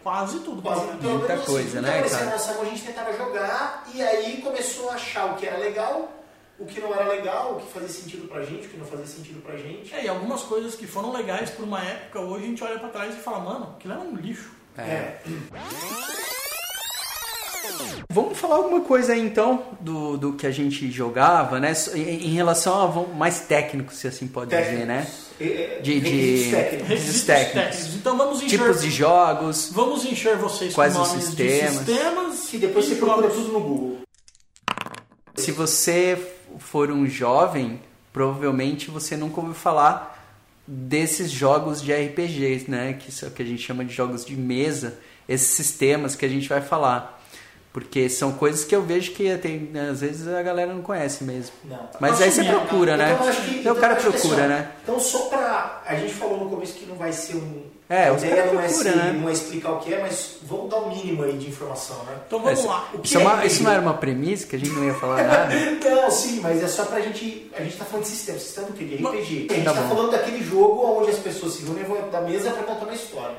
Quase 0.08 0.40
tudo. 0.40 0.62
Quase, 0.62 0.80
pelo 0.80 0.88
menos. 0.88 1.02
pelo 1.02 1.18
Muita 1.18 1.34
assim, 1.34 1.44
coisa, 1.44 1.70
tudo 1.70 1.82
né, 1.82 1.88
que 1.88 1.94
aparecia 1.98 2.18
cara? 2.18 2.54
mão 2.54 2.62
a 2.62 2.64
gente 2.66 2.82
tentava 2.82 3.12
jogar 3.16 3.84
e 3.94 4.02
aí 4.02 4.40
começou 4.42 4.90
a 4.90 4.94
achar 4.94 5.26
o 5.26 5.34
que 5.36 5.46
era 5.46 5.58
legal, 5.58 6.10
o 6.58 6.64
que 6.64 6.80
não 6.80 6.94
era 6.94 7.04
legal, 7.08 7.56
o 7.56 7.60
que 7.60 7.72
fazia 7.72 7.88
sentido 7.90 8.26
pra 8.26 8.42
gente, 8.42 8.66
o 8.66 8.70
que 8.70 8.76
não 8.78 8.86
fazia 8.86 9.06
sentido 9.06 9.42
pra 9.42 9.56
gente. 9.58 9.94
É, 9.94 10.04
e 10.04 10.08
algumas 10.08 10.42
coisas 10.42 10.74
que 10.74 10.86
foram 10.86 11.12
legais 11.12 11.50
por 11.50 11.64
uma 11.64 11.82
época, 11.84 12.20
hoje 12.20 12.44
a 12.44 12.48
gente 12.48 12.64
olha 12.64 12.78
pra 12.78 12.88
trás 12.88 13.14
e 13.14 13.18
fala, 13.18 13.40
mano, 13.40 13.74
aquilo 13.76 13.92
era 13.94 14.02
um 14.02 14.16
lixo. 14.16 14.50
é. 14.78 15.20
Vamos 18.10 18.38
falar 18.38 18.56
alguma 18.56 18.80
coisa 18.80 19.12
aí 19.12 19.20
então 19.20 19.62
do, 19.80 20.16
do 20.16 20.32
que 20.32 20.46
a 20.46 20.50
gente 20.50 20.90
jogava, 20.90 21.60
né? 21.60 21.72
Em, 21.94 22.26
em 22.28 22.34
relação 22.34 22.74
a 22.80 23.14
mais 23.14 23.40
técnico, 23.40 23.92
se 23.92 24.06
assim 24.08 24.26
pode 24.26 24.50
dizer, 24.50 24.86
né? 24.86 25.06
É, 25.40 25.80
De- 25.82 26.00
de- 26.00 26.08
requisitos 26.08 26.50
técnicos. 26.50 26.88
Requisitos 26.88 27.22
técnicos. 27.22 27.62
técnicos. 27.62 27.94
Então 27.96 28.16
vamos 28.16 28.42
encher, 28.42 28.58
Tipos 28.58 28.80
de 28.82 28.90
jogos, 28.90 29.70
vamos 29.72 30.04
encher 30.04 30.36
vocês 30.36 30.74
Quais 30.74 30.94
com 30.94 31.02
os 31.02 31.08
nomes 31.08 31.24
sistemas? 31.24 31.72
de 31.72 31.92
sistemas. 31.92 32.46
Que 32.48 32.58
depois 32.58 32.86
e 32.86 32.88
você 32.88 32.94
procura 32.96 33.28
tudo 33.30 33.52
no 33.52 33.60
Google. 33.60 33.98
Se 35.36 35.52
você 35.52 36.18
for 36.58 36.90
um 36.90 37.06
jovem, 37.06 37.80
provavelmente 38.12 38.90
você 38.90 39.16
nunca 39.16 39.40
ouviu 39.40 39.54
falar 39.54 40.16
desses 40.66 41.30
jogos 41.30 41.80
de 41.80 41.92
RPGs, 41.92 42.68
né? 42.70 42.94
Que 42.94 43.12
que 43.30 43.42
a 43.42 43.46
gente 43.46 43.62
chama 43.62 43.84
de 43.84 43.94
jogos 43.94 44.24
de 44.24 44.34
mesa, 44.36 44.98
esses 45.28 45.48
sistemas 45.48 46.16
que 46.16 46.26
a 46.26 46.28
gente 46.28 46.48
vai 46.48 46.60
falar. 46.60 47.17
Porque 47.72 48.08
são 48.08 48.32
coisas 48.32 48.64
que 48.64 48.74
eu 48.74 48.82
vejo 48.82 49.12
que 49.12 49.36
tem, 49.38 49.70
às 49.90 50.00
vezes 50.00 50.26
a 50.26 50.42
galera 50.42 50.72
não 50.72 50.82
conhece 50.82 51.22
mesmo. 51.22 51.52
Não. 51.64 51.78
Mas 52.00 52.20
aí 52.20 52.30
você 52.30 52.40
Assumir, 52.40 52.58
procura, 52.58 52.96
né? 52.96 53.12
Então, 53.12 53.24
eu 53.26 53.30
acho 53.30 53.40
que, 53.42 53.48
Então 53.50 53.60
então, 53.60 53.72
o 53.74 53.76
cara 53.76 53.96
que 53.96 54.02
procura, 54.02 54.36
assim, 54.40 54.48
né? 54.48 54.70
Então 54.82 54.98
só 55.00 55.18
pra. 55.26 55.82
A 55.86 55.94
gente 55.96 56.14
falou 56.14 56.38
no 56.44 56.50
começo 56.50 56.72
que 56.74 56.86
não 56.86 56.96
vai 56.96 57.12
ser 57.12 57.36
um. 57.36 57.62
É, 57.90 58.10
a 58.10 58.12
ideia 58.12 58.52
não 58.52 58.60
é, 58.60 58.68
ser, 58.68 58.94
né? 58.96 59.16
não 59.18 59.28
é 59.30 59.32
explicar 59.32 59.72
o 59.72 59.78
que 59.78 59.94
é, 59.94 59.98
mas 60.00 60.36
vamos 60.42 60.68
dar 60.68 60.76
o 60.76 60.90
mínimo 60.94 61.22
aí 61.22 61.38
de 61.38 61.48
informação, 61.48 61.96
né? 62.04 62.16
Então 62.26 62.38
vamos 62.40 62.58
Isso- 62.58 62.68
lá. 62.68 62.86
O 62.92 62.98
que 62.98 63.06
Isso, 63.06 63.16
é 63.16 63.20
é 63.20 63.24
uma- 63.24 63.32
RPG? 63.36 63.46
isso 63.46 63.62
não 63.62 63.70
era 63.72 63.80
uma 63.80 63.94
premissa 63.94 64.46
que 64.46 64.56
a 64.56 64.58
gente 64.58 64.70
não 64.72 64.84
ia 64.84 64.92
falar 64.94 65.22
nada? 65.24 65.54
Não, 65.88 66.10
sim, 66.10 66.40
mas 66.40 66.62
é 66.62 66.68
só 66.68 66.84
pra 66.84 67.00
gente. 67.00 67.50
A 67.56 67.62
gente 67.62 67.76
tá 67.78 67.84
falando 67.86 68.02
de 68.04 68.10
sistema. 68.10 68.38
Sistema 68.38 68.66
do 68.66 68.72
quê? 68.74 68.84
De 68.84 68.96
RPG. 68.96 69.46
A 69.50 69.54
gente 69.54 69.64
Tá 69.64 69.72
tá, 69.72 69.82
falando 69.82 70.10
daquele 70.10 70.44
jogo 70.44 70.98
onde 71.00 71.10
as 71.12 71.18
pessoas 71.18 71.54
se 71.54 71.62
reúnem 71.62 71.84
da 72.10 72.20
mesa 72.20 72.50
pra 72.50 72.62
contar 72.64 72.84
uma 72.84 72.94
história. 72.94 73.36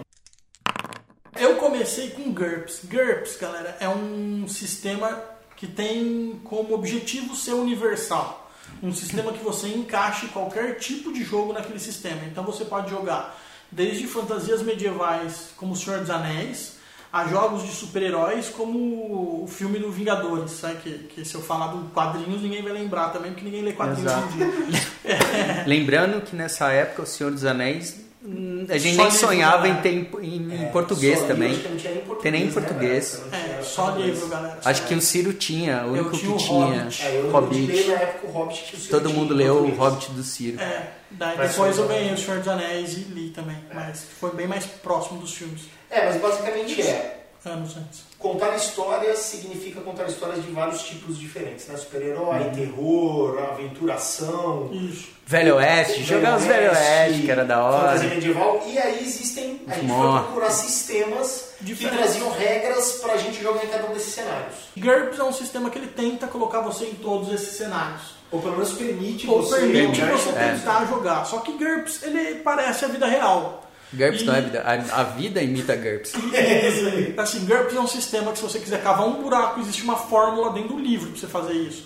Eu 1.39 1.55
comecei 1.55 2.09
com 2.09 2.33
GURPS. 2.33 2.81
GURPS, 2.83 3.37
galera, 3.37 3.77
é 3.79 3.87
um 3.87 4.45
sistema 4.47 5.23
que 5.55 5.65
tem 5.65 6.39
como 6.43 6.73
objetivo 6.73 7.35
ser 7.35 7.53
universal. 7.53 8.51
Um 8.83 8.93
sistema 8.93 9.31
que 9.31 9.43
você 9.43 9.69
encaixe 9.69 10.27
qualquer 10.27 10.77
tipo 10.77 11.13
de 11.13 11.23
jogo 11.23 11.53
naquele 11.53 11.79
sistema. 11.79 12.21
Então 12.29 12.43
você 12.43 12.65
pode 12.65 12.89
jogar 12.89 13.39
desde 13.71 14.05
fantasias 14.05 14.61
medievais, 14.61 15.49
como 15.55 15.73
O 15.73 15.75
Senhor 15.75 15.99
dos 15.99 16.09
Anéis, 16.09 16.77
a 17.11 17.25
jogos 17.27 17.63
de 17.63 17.71
super-heróis, 17.71 18.49
como 18.49 19.43
o 19.43 19.47
filme 19.47 19.79
do 19.79 19.91
Vingadores, 19.91 20.51
sabe? 20.51 20.75
Que, 20.81 20.91
que 21.07 21.25
se 21.25 21.35
eu 21.35 21.41
falar 21.41 21.67
do 21.67 21.89
quadrinhos, 21.89 22.41
ninguém 22.41 22.61
vai 22.61 22.73
lembrar 22.73 23.09
também, 23.09 23.31
porque 23.31 23.45
ninguém 23.45 23.63
lê 23.63 23.73
quadrinhos 23.73 24.11
Exato. 24.11 24.27
dia. 24.33 25.63
Lembrando 25.65 26.21
que 26.21 26.35
nessa 26.35 26.71
época 26.71 27.03
o 27.03 27.05
Senhor 27.05 27.31
dos 27.31 27.45
Anéis, 27.45 28.08
a 28.21 28.77
gente 28.77 28.95
Só 28.97 29.01
nem 29.03 29.11
livro, 29.11 29.11
sonhava 29.11 29.63
né? 29.67 29.69
em 29.69 29.75
ter 29.81 29.89
em, 29.93 30.09
em- 30.21 30.53
em 30.53 30.63
É, 30.65 30.65
português 30.71 31.19
só 31.19 31.25
também. 31.27 31.49
livro, 31.53 31.55
acho 31.55 31.63
que 31.63 31.69
não 31.69 31.77
tinha 31.77 31.93
nem 31.93 32.01
português. 32.03 32.21
Tem 32.23 32.31
nem 32.33 32.41
em 32.41 32.45
né, 32.45 32.51
português. 32.51 33.21
Não 33.31 33.39
É, 33.39 33.61
só 33.63 33.83
português. 33.85 34.13
livro, 34.15 34.27
galera. 34.27 34.59
Acho 34.65 34.87
que 34.87 34.93
o 34.95 35.01
Ciro 35.01 35.33
tinha, 35.33 35.85
o 35.85 35.91
único 35.93 36.09
tinha 36.17 36.21
que 36.21 36.27
o 36.27 36.37
tinha. 36.37 36.65
Hobbit. 36.83 37.01
É, 37.05 37.15
eu, 37.21 37.31
Hobbit. 37.31 37.87
na 37.87 37.93
época 37.93 38.27
o 38.27 38.31
Hobbit 38.31 38.63
que 38.63 38.75
o 38.75 38.79
Ciro 38.79 38.91
Todo 38.91 39.07
tinha 39.09 39.19
mundo 39.19 39.33
em 39.33 39.37
leu 39.37 39.55
o. 39.63 39.75
Hobbit 39.75 40.11
do 40.11 40.23
Ciro. 40.23 40.59
É, 40.61 40.87
daí 41.11 41.37
Mas 41.37 41.51
depois 41.51 41.77
eu 41.77 41.87
ganhei 41.87 42.13
O 42.13 42.17
Senhor 42.17 42.39
dos 42.39 42.47
Anéis 42.49 42.93
e 42.97 42.99
li 43.01 43.29
também, 43.29 43.57
mas 43.73 44.03
foi 44.19 44.31
bem 44.33 44.47
mais 44.47 44.65
próximo 44.65 45.19
dos 45.21 45.33
filmes, 45.33 45.61
É, 45.89 46.05
mas 46.07 46.21
basicamente 46.21 46.81
é. 46.81 47.18
Anos 47.47 47.77
antes. 47.77 48.01
Contar 48.17 48.55
histórias 48.55 49.19
significa 49.19 49.79
contar 49.81 50.05
histórias 50.07 50.43
de 50.43 50.51
vários 50.51 50.81
tipos 50.83 51.17
diferentes, 51.17 51.67
né? 51.67 51.77
Super-herói, 51.77 52.39
Uhum. 52.39 52.51
terror, 52.51 53.39
aventuração. 53.51 54.69
Isso. 54.73 55.07
Velho 55.25 55.55
Oeste, 55.57 56.03
jogar 56.03 56.37
os 56.37 56.43
Velho 56.45 56.71
Oeste, 56.71 57.21
que 57.21 57.31
era 57.31 57.45
da 57.45 57.55
Fantasia 57.57 58.05
hora. 58.07 58.15
medieval. 58.15 58.63
E 58.67 58.77
aí 58.79 59.03
existem. 59.03 59.61
A 59.67 59.75
gente 59.75 59.87
foi 59.87 60.21
procurar 60.23 60.49
sistemas 60.49 61.53
que 61.59 61.65
Diferentes. 61.65 61.99
traziam 61.99 62.31
regras 62.31 62.93
pra 62.93 63.15
gente 63.17 63.41
jogar 63.41 63.63
em 63.63 63.67
cada 63.67 63.85
um 63.89 63.93
desses 63.93 64.13
cenários. 64.13 64.55
GURPS 64.75 65.19
é 65.19 65.23
um 65.23 65.33
sistema 65.33 65.69
que 65.69 65.77
ele 65.77 65.87
tenta 65.87 66.25
colocar 66.27 66.61
você 66.61 66.85
em 66.85 66.95
todos 66.95 67.31
esses 67.31 67.55
cenários. 67.57 68.17
Ou 68.31 68.39
pelo 68.41 68.53
menos 68.53 68.73
permite 68.73 69.27
Ou 69.29 69.41
você 69.41 69.59
permite 69.59 70.01
você 70.01 70.31
tentar 70.33 70.85
jogar. 70.85 71.25
Só 71.25 71.39
que 71.39 71.51
GURPS, 71.53 72.03
ele 72.03 72.35
parece 72.41 72.85
a 72.85 72.87
vida 72.87 73.05
real. 73.07 73.63
GURPS 73.93 74.21
E- 74.21 74.25
não 74.25 74.35
é 74.35 74.41
vida. 74.41 74.61
A, 74.61 75.01
a 75.01 75.03
vida 75.03 75.41
imita 75.41 75.75
GURPS. 75.75 76.13
É 76.33 76.69
isso 76.69 76.87
aí. 76.87 77.13
Assim, 77.17 77.45
GURPS 77.45 77.75
é 77.75 77.79
um 77.79 77.87
sistema 77.87 78.31
que 78.31 78.37
se 78.37 78.43
você 78.43 78.59
quiser 78.59 78.81
cavar 78.83 79.07
um 79.07 79.21
buraco, 79.21 79.59
existe 79.59 79.83
uma 79.83 79.95
fórmula 79.95 80.51
dentro 80.53 80.75
do 80.75 80.79
livro 80.79 81.09
para 81.11 81.19
você 81.19 81.27
fazer 81.27 81.53
isso. 81.53 81.85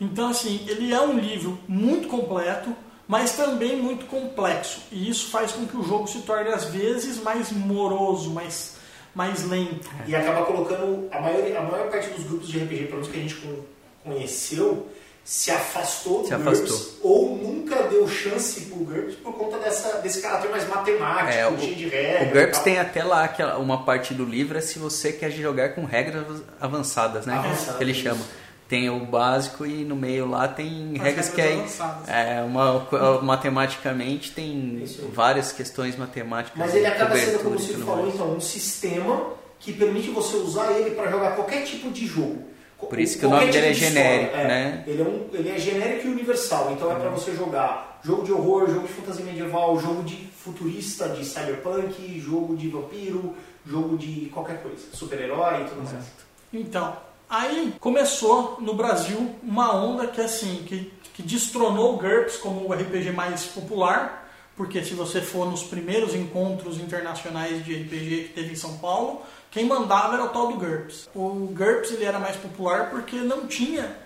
Então, 0.00 0.30
assim, 0.30 0.64
ele 0.68 0.92
é 0.92 1.00
um 1.00 1.18
livro 1.18 1.58
muito 1.68 2.08
completo, 2.08 2.74
mas 3.06 3.32
também 3.36 3.76
muito 3.76 4.06
complexo. 4.06 4.80
E 4.92 5.10
isso 5.10 5.30
faz 5.30 5.52
com 5.52 5.66
que 5.66 5.76
o 5.76 5.82
jogo 5.82 6.06
se 6.06 6.20
torne, 6.20 6.48
às 6.50 6.66
vezes, 6.66 7.22
mais 7.22 7.50
moroso, 7.52 8.30
mais, 8.30 8.76
mais 9.14 9.44
lento. 9.46 9.88
E 10.06 10.14
acaba 10.14 10.46
colocando. 10.46 11.08
A 11.12 11.20
maior, 11.20 11.56
a 11.56 11.60
maior 11.62 11.90
parte 11.90 12.08
dos 12.10 12.24
grupos 12.24 12.48
de 12.48 12.58
RPG, 12.60 12.84
pelo 12.84 12.92
menos 13.00 13.08
que 13.08 13.18
a 13.18 13.22
gente 13.22 13.34
con- 13.36 13.64
conheceu, 14.04 14.88
se 15.24 15.50
afastou 15.50 16.22
do 16.22 16.28
Se 16.28 16.34
GURPS 16.34 16.60
afastou. 16.60 16.96
ou 17.02 17.36
nunca 17.36 17.82
deu 17.84 18.08
chance 18.08 18.62
pro 18.62 18.78
GURPS 18.84 19.14
por 19.16 19.32
conta 19.34 19.58
dessa, 19.58 19.98
desse 19.98 20.20
caráter 20.20 20.50
mais 20.50 20.66
matemático, 20.68 21.28
É, 21.38 21.46
o, 21.48 21.58
cheio 21.58 21.74
de 21.76 21.86
o 21.86 21.90
regras. 21.90 22.28
e 22.28 22.32
GURPS 22.32 22.58
tem 22.60 22.78
até 22.78 23.04
lá 23.04 23.24
aquela, 23.24 23.58
uma 23.58 23.84
parte 23.84 24.12
do 24.14 24.24
livro 24.24 24.58
é 24.58 24.60
se 24.60 24.78
você 24.78 25.12
quer 25.12 25.30
jogar 25.30 25.70
com 25.74 25.84
regras 25.84 26.42
avançadas, 26.60 27.26
né? 27.26 27.34
Avançadas, 27.34 27.76
que 27.76 27.84
ele 27.84 27.94
chama. 27.94 28.20
Tem 28.68 28.88
o 28.88 29.04
básico 29.04 29.66
e 29.66 29.84
no 29.84 29.96
meio 29.96 30.28
lá 30.30 30.46
tem 30.46 30.92
As 30.96 31.02
regras 31.02 31.28
que 31.28 31.40
é, 31.40 31.58
é 32.06 32.40
uma 32.42 32.86
matematicamente 33.20 34.30
tem 34.32 34.84
várias 35.12 35.50
questões 35.52 35.96
matemáticas. 35.96 36.56
Mas 36.56 36.74
ele 36.74 36.86
acaba 36.86 37.16
sendo, 37.16 37.40
como 37.42 37.58
você 37.58 37.74
falou, 37.74 38.08
então, 38.08 38.30
um 38.34 38.40
sistema 38.40 39.30
que 39.58 39.72
permite 39.72 40.10
você 40.10 40.36
usar 40.36 40.70
ele 40.72 40.90
para 40.94 41.10
jogar 41.10 41.32
qualquer 41.34 41.64
tipo 41.64 41.90
de 41.90 42.06
jogo. 42.06 42.44
Por 42.88 42.98
isso 42.98 43.18
que 43.18 43.26
o 43.26 43.30
nome 43.30 43.50
dele 43.50 43.66
é 43.66 43.72
tipo 43.72 43.86
de 43.86 43.92
genérico. 43.92 44.36
É, 44.36 44.48
né? 44.48 44.84
Ele 44.86 45.02
é, 45.02 45.04
um, 45.04 45.28
ele 45.32 45.48
é 45.50 45.58
genérico 45.58 46.06
e 46.06 46.10
universal, 46.10 46.72
então 46.72 46.90
é 46.90 46.94
para 46.94 47.10
você 47.10 47.34
jogar 47.34 48.00
jogo 48.02 48.24
de 48.24 48.32
horror, 48.32 48.68
jogo 48.68 48.86
de 48.86 48.92
fantasia 48.92 49.24
medieval, 49.24 49.78
jogo 49.78 50.02
de 50.02 50.16
futurista, 50.16 51.08
de 51.08 51.24
cyberpunk, 51.24 52.20
jogo 52.20 52.56
de 52.56 52.68
vampiro, 52.68 53.34
jogo 53.66 53.96
de 53.96 54.30
qualquer 54.32 54.62
coisa, 54.62 54.84
super-herói 54.92 55.62
e 55.62 55.64
tudo 55.66 55.82
mais. 55.84 56.06
Então, 56.52 56.96
aí 57.28 57.74
começou 57.78 58.58
no 58.60 58.74
Brasil 58.74 59.34
uma 59.42 59.74
onda 59.74 60.06
que 60.06 60.20
assim, 60.20 60.64
que, 60.66 60.92
que 61.14 61.22
destronou 61.22 61.94
o 61.94 61.98
GURPS 61.98 62.38
como 62.38 62.68
o 62.68 62.72
RPG 62.72 63.12
mais 63.12 63.44
popular, 63.44 64.28
porque 64.56 64.82
se 64.82 64.94
você 64.94 65.20
for 65.20 65.48
nos 65.48 65.62
primeiros 65.62 66.14
encontros 66.14 66.78
internacionais 66.78 67.64
de 67.64 67.74
RPG 67.74 68.24
que 68.28 68.32
teve 68.34 68.52
em 68.52 68.56
São 68.56 68.78
Paulo, 68.78 69.22
quem 69.50 69.66
mandava 69.66 70.14
era 70.14 70.24
o 70.24 70.28
tal 70.28 70.48
do 70.48 70.58
GURPS. 70.58 71.08
O 71.14 71.52
GURPS 71.52 71.92
ele 71.92 72.04
era 72.04 72.18
mais 72.18 72.36
popular 72.36 72.90
porque 72.90 73.16
não 73.16 73.46
tinha 73.46 73.96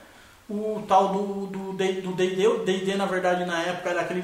o 0.49 0.83
tal 0.87 1.09
do 1.09 1.47
do 1.47 1.73
D&D, 1.73 2.47
o 2.47 2.65
D&D 2.65 2.95
na 2.97 3.07
verdade 3.07 3.45
na 3.45 3.63
época 3.63 3.91
era 3.91 4.01
aquele 4.03 4.23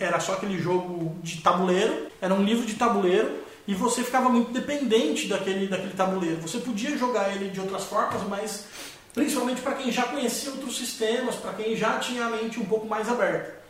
era 0.00 0.20
só 0.20 0.34
aquele 0.34 0.58
jogo 0.58 1.16
de 1.22 1.40
tabuleiro, 1.40 2.08
era 2.20 2.32
um 2.32 2.42
livro 2.42 2.66
de 2.66 2.74
tabuleiro 2.74 3.42
e 3.66 3.74
você 3.74 4.02
ficava 4.02 4.28
muito 4.28 4.50
dependente 4.50 5.28
daquele 5.28 5.68
daquele 5.68 5.92
tabuleiro. 5.94 6.40
Você 6.42 6.58
podia 6.58 6.96
jogar 6.96 7.34
ele 7.34 7.50
de 7.50 7.60
outras 7.60 7.84
formas, 7.84 8.22
mas 8.28 8.66
principalmente 9.14 9.60
para 9.60 9.74
quem 9.74 9.92
já 9.92 10.04
conhecia 10.04 10.50
outros 10.52 10.76
sistemas, 10.76 11.36
para 11.36 11.52
quem 11.52 11.76
já 11.76 11.98
tinha 11.98 12.26
a 12.26 12.30
mente 12.30 12.58
um 12.58 12.64
pouco 12.64 12.86
mais 12.86 13.08
aberta. 13.08 13.60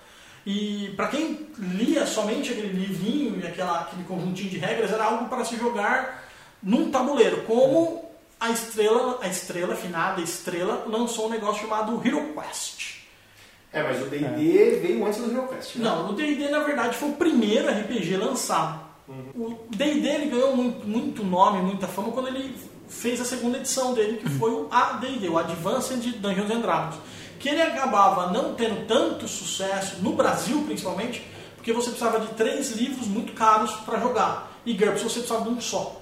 E 0.45 0.93
para 0.97 1.07
quem 1.09 1.49
lia 1.57 2.05
somente 2.05 2.53
aquele 2.53 2.73
livrinho 2.73 3.41
e 3.41 3.47
aquela, 3.47 3.81
aquele 3.81 4.03
conjuntinho 4.05 4.51
de 4.51 4.59
regras, 4.59 4.93
era 4.93 5.05
algo 5.05 5.29
para 5.29 5.45
se 5.45 5.57
jogar 5.57 6.22
num 6.63 6.91
tabuleiro, 6.91 7.43
como 7.43 8.05
a 8.39 8.51
estrela, 8.51 9.19
a 9.23 9.29
estrela, 9.29 9.75
a 9.75 9.77
finada 9.77 10.21
estrela, 10.21 10.85
lançou 10.87 11.27
um 11.27 11.31
negócio 11.31 11.63
chamado 11.63 12.01
Hero 12.05 12.35
Quest. 12.35 13.03
É, 13.73 13.83
mas 13.83 14.03
o 14.03 14.05
D&D 14.05 14.81
veio 14.83 15.07
antes 15.07 15.19
do 15.19 15.31
HeroQuest, 15.31 15.77
né? 15.77 15.85
Não, 15.85 16.11
o 16.11 16.13
D&D 16.13 16.51
na 16.51 16.59
verdade 16.61 16.95
foi 16.97 17.09
o 17.09 17.13
primeiro 17.13 17.69
RPG 17.69 18.17
lançado. 18.19 18.81
O 19.35 19.59
D&D 19.71 20.07
ele 20.07 20.31
ganhou 20.31 20.55
muito, 20.55 20.87
muito 20.87 21.25
nome, 21.25 21.63
muita 21.63 21.89
fama 21.89 22.13
quando 22.13 22.29
ele 22.29 22.55
fez 22.89 23.21
a 23.21 23.25
segunda 23.25 23.59
edição 23.59 23.95
dele, 23.95 24.19
que 24.19 24.29
foi 24.29 24.51
o 24.51 24.69
AD&D, 24.71 25.29
o 25.29 25.39
Advanced 25.39 26.19
Dungeons 26.19 26.51
and 26.51 26.61
Dragons, 26.61 26.97
que 27.39 27.49
ele 27.49 27.63
acabava 27.63 28.31
não 28.31 28.55
tendo 28.55 28.87
tanto 28.87 29.27
sucesso 29.27 30.03
no 30.03 30.13
Brasil, 30.13 30.63
principalmente, 30.67 31.27
porque 31.57 31.73
você 31.73 31.91
precisava 31.91 32.21
de 32.21 32.29
três 32.35 32.73
livros 32.73 33.07
muito 33.07 33.33
caros 33.33 33.73
para 33.87 33.99
jogar. 33.99 34.53
E 34.65 34.75
GURPS 34.75 35.03
você 35.03 35.21
precisava 35.21 35.45
de 35.45 35.51
um 35.51 35.61
só. 35.61 36.02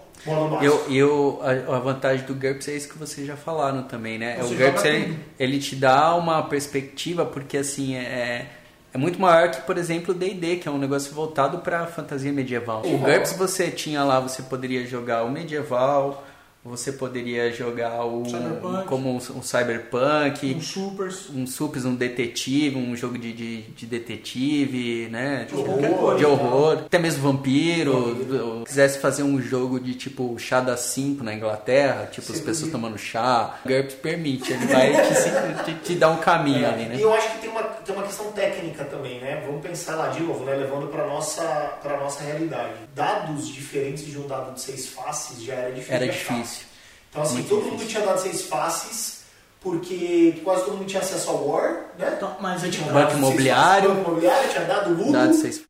Eu, 0.63 0.87
eu, 0.91 1.41
a, 1.43 1.77
a 1.77 1.79
vantagem 1.79 2.27
do 2.27 2.35
GURPS 2.35 2.69
é 2.69 2.73
isso 2.77 2.89
que 2.89 2.99
vocês 2.99 3.27
já 3.27 3.37
falaram 3.37 3.85
também, 3.85 4.19
né? 4.19 4.37
Você 4.41 4.55
o 4.55 4.57
GURPS 4.59 4.85
ele, 4.85 5.05
tudo. 5.05 5.19
ele 5.39 5.59
te 5.59 5.77
dá 5.77 6.15
uma 6.15 6.43
perspectiva 6.43 7.25
porque 7.25 7.57
assim 7.57 7.97
é, 7.97 8.47
é 8.93 8.99
muito 8.99 9.21
maior 9.21 9.51
que, 9.51 9.61
por 9.63 9.79
exemplo, 9.79 10.15
o 10.15 10.17
D&D, 10.17 10.57
que 10.57 10.69
é 10.69 10.71
um 10.71 10.79
negócio 10.79 11.15
voltado 11.15 11.59
para 11.59 11.87
fantasia 11.87 12.33
medieval. 12.33 12.83
O 12.85 12.99
GURPS 12.99 13.33
você 13.33 13.71
tinha 13.71 14.03
lá, 14.03 14.21
você 14.21 14.43
poderia 14.43 14.87
jogar 14.87 15.25
o 15.25 15.31
medieval, 15.31 16.25
você 16.65 16.93
poderia 16.93 17.51
jogar 17.53 18.05
o 18.05 18.25
Cyberpunk. 18.27 18.85
como 18.87 19.11
um, 19.11 19.17
um 19.17 19.43
cyberpunk, 19.43 20.55
Um 20.55 20.61
Supers. 20.61 21.31
um 21.35 21.47
supers, 21.47 21.85
um 21.87 21.95
detetive, 21.95 22.77
um 22.77 22.95
jogo 22.95 23.17
de, 23.19 23.33
de, 23.33 23.63
de 23.63 23.87
detetive, 23.87 25.09
né? 25.11 25.47
De 25.49 25.55
horror, 25.57 26.17
de 26.17 26.23
né? 26.23 26.29
horror. 26.29 26.79
Até 26.87 26.99
mesmo 26.99 27.23
vampiro. 27.23 28.19
Ou 28.59 28.65
quisesse 28.65 28.99
fazer 28.99 29.23
um 29.23 29.41
jogo 29.41 29.81
de 29.81 29.95
tipo 29.95 30.39
chá 30.39 30.61
das 30.61 30.81
5 30.81 31.25
na 31.25 31.35
Inglaterra, 31.35 32.07
tipo 32.11 32.31
as 32.31 32.39
Sim. 32.39 32.45
pessoas 32.45 32.71
tomando 32.71 32.99
chá. 32.99 33.59
GURPS 33.67 33.95
permite, 33.95 34.53
ele 34.53 34.67
vai 34.67 34.93
te, 34.93 35.65
te, 35.65 35.75
te 35.81 35.95
dar 35.95 36.11
um 36.11 36.19
caminho 36.19 36.67
ali, 36.69 36.85
E 36.85 36.89
né? 36.89 36.97
eu 37.01 37.13
acho 37.15 37.33
que 37.33 37.39
tem 37.41 37.51
uma, 37.51 37.63
tem 37.63 37.95
uma 37.95 38.05
questão 38.05 38.31
técnica 38.33 38.60
também, 38.85 39.21
né? 39.21 39.43
Vamos 39.47 39.63
pensar 39.63 39.97
lá 39.97 40.09
de 40.09 40.23
novo, 40.23 40.45
né? 40.45 40.55
Levando 40.55 40.89
para 40.89 41.07
nossa 41.07 41.43
para 41.83 41.97
nossa 41.99 42.23
realidade. 42.23 42.75
Dados 42.95 43.49
diferentes 43.49 44.07
de 44.07 44.19
um 44.19 44.27
dado 44.27 44.55
de 44.55 44.61
seis 44.61 44.89
faces 44.89 45.43
já 45.43 45.55
era 45.55 45.71
difícil. 45.73 45.95
Era 45.95 46.07
difícil. 46.09 46.67
Então 47.11 47.23
assim, 47.23 47.35
Muito 47.35 47.49
todo 47.49 47.59
difícil. 47.59 47.79
mundo 47.79 47.89
tinha 47.89 48.07
dado 48.07 48.19
seis 48.21 48.43
faces 48.43 49.21
porque 49.61 50.41
quase 50.43 50.65
todo 50.65 50.79
mundo 50.79 50.87
tinha 50.87 51.03
acesso 51.03 51.29
ao 51.31 51.47
War, 51.47 51.85
né? 51.99 52.15
Então, 52.17 52.37
mas 52.41 52.63
Tinha 52.63 52.87
dado 52.87 52.95
Banco 52.95 53.19
imobiliário. 53.19 53.89
Banco 53.91 54.09
imobiliário, 54.09 54.51
tinha 54.51 54.65
dado 54.65 54.95
Ludo. 54.95 55.13
Dado 55.13 55.35
seis. 55.35 55.65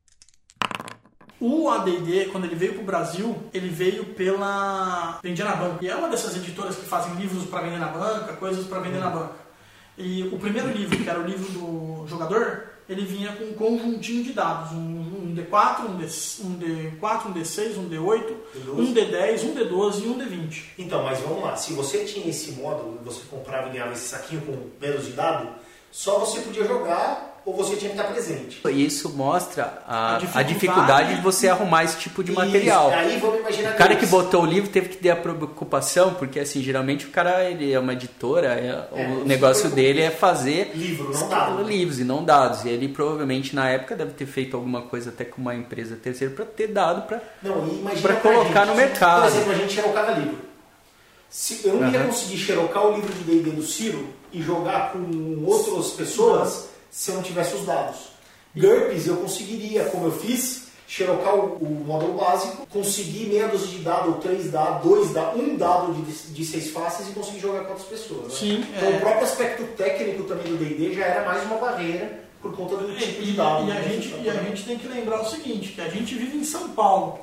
O 1.39 1.67
AD&D, 1.69 2.25
quando 2.31 2.45
ele 2.45 2.55
veio 2.55 2.75
pro 2.75 2.83
Brasil, 2.83 3.35
ele 3.51 3.67
veio 3.67 4.05
pela 4.13 5.19
Vendia 5.23 5.43
na 5.43 5.55
Banca. 5.55 5.83
E 5.83 5.89
é 5.89 5.95
uma 5.95 6.07
dessas 6.07 6.35
editoras 6.37 6.75
que 6.75 6.85
fazem 6.85 7.15
livros 7.15 7.45
para 7.49 7.61
vender 7.61 7.79
na 7.79 7.87
banca, 7.87 8.33
coisas 8.33 8.65
para 8.67 8.79
vender 8.79 8.99
na 8.99 9.09
banca. 9.09 9.33
E 9.97 10.23
o 10.31 10.37
primeiro 10.37 10.69
livro, 10.69 10.95
que 10.97 11.09
era 11.09 11.19
o 11.19 11.25
livro 11.25 11.51
do 11.51 12.07
jogador, 12.07 12.70
ele 12.91 13.05
vinha 13.05 13.31
com 13.31 13.45
um 13.45 13.53
conjuntinho 13.53 14.21
de 14.21 14.33
dados. 14.33 14.73
Um, 14.73 14.75
um 14.75 15.33
D4, 15.33 15.85
um, 15.85 15.95
D, 15.95 16.05
um 16.43 16.99
D4, 16.99 17.25
um 17.27 17.33
D6, 17.33 17.77
um 17.77 17.89
D8, 17.89 18.33
um 18.67 18.93
D10, 18.93 19.43
um 19.45 19.55
D12 19.55 20.03
e 20.03 20.07
um 20.07 20.19
D20. 20.19 20.63
Então, 20.77 21.01
mas 21.01 21.21
vamos 21.21 21.41
lá. 21.41 21.55
Se 21.55 21.71
você 21.71 22.03
tinha 22.03 22.27
esse 22.27 22.51
módulo, 22.51 22.99
você 23.01 23.21
comprava 23.29 23.69
e 23.69 23.71
ganhava 23.71 23.93
esse 23.93 24.09
saquinho 24.09 24.41
com 24.41 24.85
menos 24.85 25.05
de 25.05 25.13
dado, 25.13 25.55
só 25.89 26.19
você 26.19 26.41
podia 26.41 26.65
jogar 26.65 27.30
ou 27.43 27.55
você 27.55 27.75
tinha 27.75 27.89
que 27.91 27.97
estar 27.99 28.11
presente. 28.11 28.61
E 28.69 28.85
isso 28.85 29.09
mostra 29.15 29.81
a, 29.87 30.11
A 30.11 30.15
a 30.15 30.17
dificuldade 30.19 30.53
dificuldade 30.53 31.15
de 31.15 31.21
você 31.21 31.49
arrumar 31.49 31.83
esse 31.83 31.97
tipo 31.97 32.23
de 32.23 32.31
Isso. 32.31 32.39
material. 32.39 32.91
Aí 32.91 33.17
vamos 33.17 33.39
imaginar 33.39 33.73
O 33.73 33.77
cara 33.77 33.95
que 33.95 34.05
botou 34.05 34.43
o 34.43 34.45
livro 34.45 34.69
teve 34.69 34.89
que 34.89 34.97
ter 34.97 35.09
a 35.09 35.15
preocupação, 35.15 36.13
porque 36.13 36.39
assim, 36.39 36.61
geralmente 36.61 37.07
o 37.07 37.09
cara 37.09 37.43
ele 37.49 37.73
é 37.73 37.79
uma 37.79 37.93
editora, 37.93 38.47
é- 38.49 38.87
É, 38.93 39.07
o 39.07 39.25
negócio 39.25 39.69
dele 39.71 40.01
é 40.01 40.11
fazer 40.11 40.71
Livro, 40.75 41.11
dado. 41.29 41.63
livros 41.63 41.99
e 41.99 42.03
não 42.03 42.23
dados. 42.23 42.63
E 42.63 42.69
ele 42.69 42.87
provavelmente 42.87 43.55
na 43.55 43.67
época 43.69 43.95
deve 43.95 44.11
ter 44.11 44.27
feito 44.27 44.55
alguma 44.55 44.83
coisa 44.83 45.09
até 45.09 45.25
com 45.25 45.41
uma 45.41 45.55
empresa 45.55 45.95
terceira 45.95 46.33
para 46.33 46.45
ter 46.45 46.67
dado 46.67 47.07
para 47.07 47.21
colocar 48.21 48.65
gente, 48.65 48.67
no 48.69 48.75
mercado. 48.75 49.21
Por 49.21 49.27
exemplo, 49.29 49.51
a 49.51 49.55
gente 49.55 49.73
xerocava 49.73 50.11
livro. 50.11 50.37
Se 51.29 51.61
eu 51.65 51.75
não 51.75 51.89
ia 51.89 51.99
Aham. 51.99 52.07
conseguir 52.07 52.37
xerocar 52.37 52.85
o 52.85 52.93
livro 52.95 53.11
de 53.13 53.23
D&D 53.23 53.51
do 53.51 53.63
Ciro 53.63 54.05
e 54.33 54.41
jogar 54.41 54.91
com 54.91 55.43
outras 55.45 55.91
pessoas 55.91 56.70
se 56.91 57.09
eu 57.09 57.15
não 57.15 57.23
tivesse 57.23 57.55
os 57.55 57.65
dados. 57.65 57.97
GURPS 58.55 59.07
eu 59.07 59.17
conseguiria, 59.17 59.85
como 59.85 60.07
eu 60.07 60.11
fiz, 60.11 60.67
xerocar 60.87 61.33
o, 61.35 61.55
o 61.55 61.83
módulo 61.87 62.19
básico, 62.19 62.67
conseguir 62.67 63.27
meia 63.27 63.47
dúzia 63.47 63.69
de 63.69 63.77
dados, 63.79 64.07
ou 64.07 64.13
três 64.21 64.51
dados, 64.51 64.83
dois 64.83 65.11
dados, 65.11 65.41
um 65.41 65.55
dado 65.55 65.93
de, 65.93 66.11
de 66.33 66.45
seis 66.45 66.69
faces 66.71 67.07
e 67.07 67.11
conseguir 67.13 67.39
jogar 67.39 67.61
com 67.63 67.69
outras 67.71 67.87
pessoas. 67.87 68.33
né? 68.33 68.37
Sim, 68.37 68.65
Então 68.75 68.89
é. 68.89 68.97
o 68.97 68.99
próprio 68.99 69.23
aspecto 69.23 69.63
técnico 69.77 70.23
também 70.23 70.47
do 70.51 70.57
D&D 70.57 70.93
já 70.93 71.05
era 71.05 71.25
mais 71.25 71.43
uma 71.45 71.55
barreira 71.55 72.19
por 72.41 72.53
conta 72.53 72.75
do 72.75 72.93
tipo 72.93 73.21
E, 73.21 73.25
de 73.25 73.31
e- 73.31 73.33
dado. 73.35 73.67
e 73.67 73.71
a 73.71 73.75
né? 73.75 73.83
gente, 73.89 74.13
e 74.21 74.29
a 74.29 74.33
gente 74.33 74.63
tem 74.65 74.77
que 74.77 74.87
lembrar 74.87 75.21
o 75.21 75.29
seguinte, 75.29 75.69
que 75.71 75.79
a 75.79 75.87
gente 75.87 76.13
vive 76.15 76.37
em 76.37 76.43
São 76.43 76.67
Paulo. 76.69 77.19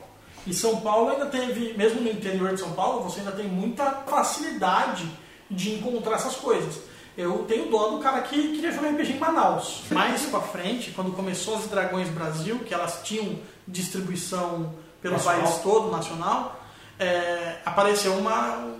E 0.47 0.55
São 0.55 0.81
Paulo 0.81 1.11
ainda 1.11 1.27
teve, 1.27 1.75
mesmo 1.77 2.01
no 2.01 2.09
interior 2.11 2.55
de 2.55 2.61
São 2.61 2.73
Paulo, 2.73 3.03
você 3.03 3.21
ainda 3.21 3.33
tem 3.33 3.47
muita 3.47 3.85
facilidade 4.07 5.05
de 5.51 5.75
encontrar 5.75 6.15
essas 6.17 6.37
coisas. 6.37 6.77
Eu 7.19 7.45
tenho 7.49 7.69
dó 7.69 7.89
do 7.89 7.99
cara 7.99 8.21
que 8.21 8.53
queria 8.53 8.71
jogar 8.71 8.91
RPG 8.91 9.15
em 9.15 9.19
Manaus. 9.19 9.83
Mais 9.91 10.27
pra 10.27 10.41
frente, 10.41 10.93
quando 10.93 11.11
começou 11.11 11.57
as 11.57 11.67
Dragões 11.67 12.09
Brasil, 12.11 12.61
que 12.61 12.73
elas 12.73 13.01
tinham 13.03 13.41
distribuição 13.67 14.73
pelo 15.03 15.15
Nacional. 15.15 15.43
país 15.43 15.59
todo, 15.59 15.91
nacional, 15.91 16.61
é, 16.97 17.57
apareceu 17.67 18.13
uma, 18.13 18.73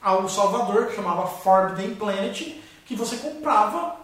algo 0.00 0.26
Salvador 0.26 0.86
que 0.86 0.96
chamava 0.96 1.26
Forbidden 1.26 1.96
Planet, 1.96 2.54
que 2.86 2.96
você 2.96 3.16
comprava, 3.18 3.96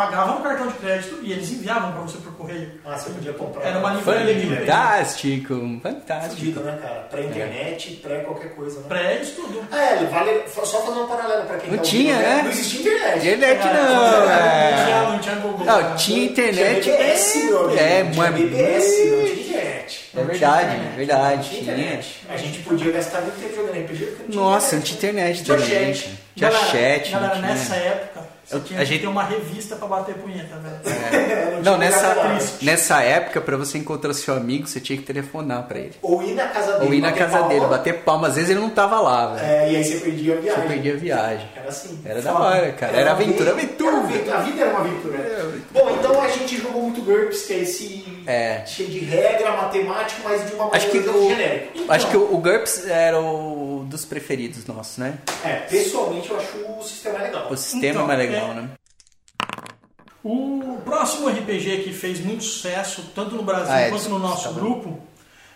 pagava 0.00 0.32
no 0.32 0.40
cartão 0.40 0.66
de 0.68 0.74
crédito 0.74 1.18
e 1.22 1.32
eles 1.32 1.50
enviavam 1.50 1.92
para 1.92 2.00
você 2.00 2.16
por 2.18 2.32
correio. 2.34 2.72
Ah, 2.86 2.96
você 2.96 3.10
podia 3.10 3.32
comprar. 3.34 3.66
Era 3.66 3.78
uma 3.78 3.92
livraria 3.92 4.34
de 4.34 4.46
fantástico, 4.56 5.54
Fudido, 5.54 5.80
fantástico. 5.82 6.60
né, 6.60 6.78
cara? 6.80 7.00
Pré-internet, 7.10 7.90
pré 8.02 8.18
qualquer 8.20 8.54
coisa, 8.54 8.80
né? 8.80 8.84
Pré-estudo. 8.88 9.62
É, 9.70 9.96
vale 10.06 10.42
só 10.48 10.64
fazer 10.80 10.98
uma 10.98 11.06
paralela 11.06 11.44
pra 11.44 11.58
quem 11.58 11.70
Não 11.70 11.76
tá 11.76 11.82
tinha, 11.82 12.14
ouvindo, 12.14 12.28
né? 12.30 12.42
Não 12.42 12.50
existia 12.50 12.80
internet. 12.80 13.18
Internet 13.28 13.66
É, 13.66 13.72
não, 13.72 14.00
Não 14.00 14.30
é. 14.30 14.84
tinha, 14.84 15.02
não 15.02 15.18
tinha 15.18 15.34
Google. 15.36 15.66
Não, 15.66 15.80
né? 15.82 15.94
tinha 15.96 16.24
internet. 16.26 16.80
Tinha 16.82 16.96
BBS, 16.96 17.34
meu 17.44 17.58
amigo. 17.64 17.78
É, 17.80 18.02
tinha 18.04 18.14
mas- 18.16 18.34
BBS, 18.34 18.84
não 19.10 19.24
tinha 19.24 19.34
internet. 19.34 20.10
É 20.16 20.22
verdade, 20.24 20.74
é 20.74 20.78
Não 20.88 20.96
verdade. 20.96 21.48
tinha 21.50 21.62
Tinha. 21.62 21.74
internet. 21.76 22.16
A 22.28 22.36
gente 22.36 22.58
podia 22.60 22.90
gastar 22.92 23.20
muito 23.20 23.40
tempo 23.40 23.54
jogando 23.54 23.76
RPG 23.84 24.04
não 24.18 24.28
tinha 24.28 24.40
Nossa, 24.42 24.76
não 24.76 24.82
tinha 24.82 24.96
internet 24.98 25.44
Tinha 25.44 25.56
também. 25.58 25.94
chat. 25.94 26.10
Tinha 26.34 26.50
Galera, 26.50 26.66
chat, 26.70 27.10
galera, 27.12 27.34
não 27.34 27.42
tinha. 27.42 27.54
nessa 27.54 27.74
época, 27.76 28.20
Eu- 28.50 28.60
tinha 28.60 28.80
a 28.80 28.84
gente- 28.84 29.00
ter 29.02 29.06
uma 29.06 29.22
revista 29.24 29.76
pra 29.76 29.86
bater 29.88 30.14
punheta, 30.16 30.56
velho. 30.56 30.80
Não, 31.62 31.72
Não, 31.72 31.78
tinha 31.78 31.90
nessa, 31.90 32.56
nessa 32.62 33.02
época, 33.02 33.40
pra 33.40 33.56
você 33.56 33.76
encontrar 33.78 34.12
seu 34.14 34.34
amigo, 34.34 34.66
você 34.66 34.80
tinha 34.80 34.98
que 34.98 35.04
telefonar 35.04 35.64
pra 35.68 35.78
ele. 35.78 35.92
Ou 36.02 36.22
ir 36.22 36.34
na 36.34 36.48
casa 36.48 36.72
dele. 36.74 36.86
Ou 36.86 36.94
ir 36.94 37.00
na 37.00 37.12
casa 37.12 37.38
palma, 37.38 37.48
dele, 37.48 37.66
bater 37.66 37.94
palma. 38.02 38.28
Às 38.28 38.34
vezes 38.36 38.50
ele 38.50 38.60
não 38.60 38.70
tava 38.70 39.00
lá, 39.00 39.34
velho. 39.34 39.46
É, 39.46 39.72
e 39.72 39.76
aí 39.76 39.84
você 39.84 39.96
perdia 40.00 40.34
a 40.34 40.40
viagem. 40.40 40.62
Você 40.62 40.68
perdia 40.68 40.94
a 40.94 40.96
viagem. 40.96 41.48
Era 41.56 41.68
assim. 41.68 42.00
Era 42.04 42.22
da 42.22 42.32
Foda. 42.32 42.44
hora, 42.44 42.72
cara. 42.72 42.96
Era 42.96 43.10
aventura, 43.12 43.50
Era 43.50 43.58
aventura. 43.58 43.90
uma 43.92 44.04
aventura. 44.04 44.36
A 44.36 44.40
vida 44.40 44.60
era 44.62 44.70
uma 44.70 44.80
aventura. 44.80 45.18
né? 45.18 45.60
Bom, 45.72 45.90
então 45.98 46.22
a 46.22 46.28
gente 46.28 46.56
jogou 46.56 46.82
muito 46.82 47.02
GURPS, 47.02 47.42
que 47.46 47.52
é 47.52 47.58
esse 47.58 48.22
É. 48.26 48.64
cheio 48.66 48.88
de 48.88 48.98
regra, 49.00 49.52
matemática, 49.52 50.20
mas 50.24 50.46
de 50.48 50.54
uma 50.54 50.74
Acho 50.74 50.86
maneira 50.88 51.12
que 51.12 51.18
o, 51.18 51.28
genérica. 51.28 51.70
acho 51.88 52.06
que 52.08 52.16
o, 52.16 52.34
o 52.34 52.38
GURPS 52.38 52.86
era 52.88 53.20
o 53.20 53.84
dos 53.86 54.04
preferidos 54.04 54.66
nossos, 54.66 54.98
né? 54.98 55.14
É, 55.44 55.56
pessoalmente 55.68 56.30
eu 56.30 56.36
acho 56.36 56.46
o 56.80 56.88
sistema 56.88 57.18
legal. 57.18 57.52
O 57.52 57.56
sistema 57.56 57.86
Então, 57.86 58.02
é 58.02 58.06
mais 58.06 58.18
legal, 58.18 58.50
é- 58.50 58.54
né? 58.54 58.70
O 60.22 60.78
próximo 60.84 61.28
RPG 61.28 61.82
que 61.82 61.92
fez 61.92 62.20
muito 62.20 62.44
sucesso, 62.44 63.10
tanto 63.14 63.34
no 63.36 63.42
Brasil 63.42 63.72
Ah, 63.72 63.80
é, 63.80 63.90
quanto 63.90 64.08
no 64.10 64.18
nosso 64.18 64.44
tá 64.48 64.52
grupo, 64.52 65.00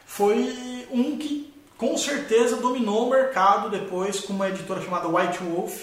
foi 0.07 0.87
um 0.91 1.19
que 1.19 1.53
com 1.77 1.99
certeza 1.99 2.57
dominou 2.57 3.07
o 3.07 3.11
mercado 3.11 3.69
depois 3.69 4.21
com 4.21 4.33
uma 4.33 4.49
editora 4.49 4.81
chamada 4.81 5.07
White 5.09 5.39
Wolf, 5.43 5.83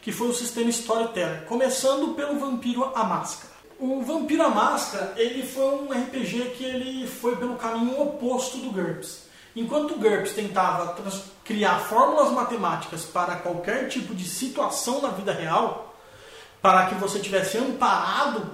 que 0.00 0.10
foi 0.10 0.28
o 0.28 0.34
sistema 0.34 0.70
Storyteller, 0.70 1.42
começando 1.44 2.14
pelo 2.14 2.38
Vampiro 2.38 2.90
a 2.94 3.04
Máscara. 3.04 3.52
O 3.78 4.00
Vampiro 4.00 4.42
a 4.44 4.48
Máscara, 4.48 5.12
ele 5.16 5.42
foi 5.46 5.64
um 5.64 5.92
RPG 5.92 6.54
que 6.56 6.64
ele 6.64 7.06
foi 7.06 7.36
pelo 7.36 7.56
caminho 7.56 8.00
oposto 8.00 8.56
do 8.58 8.70
GURPS. 8.70 9.26
Enquanto 9.54 9.96
GURPS 9.96 10.32
tentava 10.32 10.96
criar 11.44 11.78
fórmulas 11.80 12.32
matemáticas 12.32 13.04
para 13.04 13.36
qualquer 13.36 13.88
tipo 13.88 14.14
de 14.14 14.24
situação 14.24 15.02
na 15.02 15.08
vida 15.08 15.32
real, 15.32 15.94
para 16.62 16.86
que 16.86 16.94
você 16.94 17.18
tivesse 17.18 17.58
amparado 17.58 18.50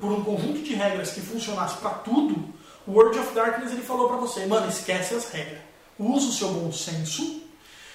por 0.00 0.12
um 0.12 0.22
conjunto 0.22 0.60
de 0.60 0.74
regras 0.74 1.12
que 1.12 1.20
funcionasse 1.20 1.76
para 1.78 1.90
tudo, 1.90 2.52
o 2.86 2.92
World 2.92 3.18
of 3.18 3.34
Darkness 3.34 3.72
ele 3.72 3.82
falou 3.82 4.08
para 4.08 4.18
você, 4.18 4.44
mano, 4.46 4.68
esquece 4.68 5.14
as 5.14 5.30
regras. 5.30 5.60
Usa 5.98 6.28
o 6.28 6.32
seu 6.32 6.48
bom 6.48 6.70
senso, 6.70 7.42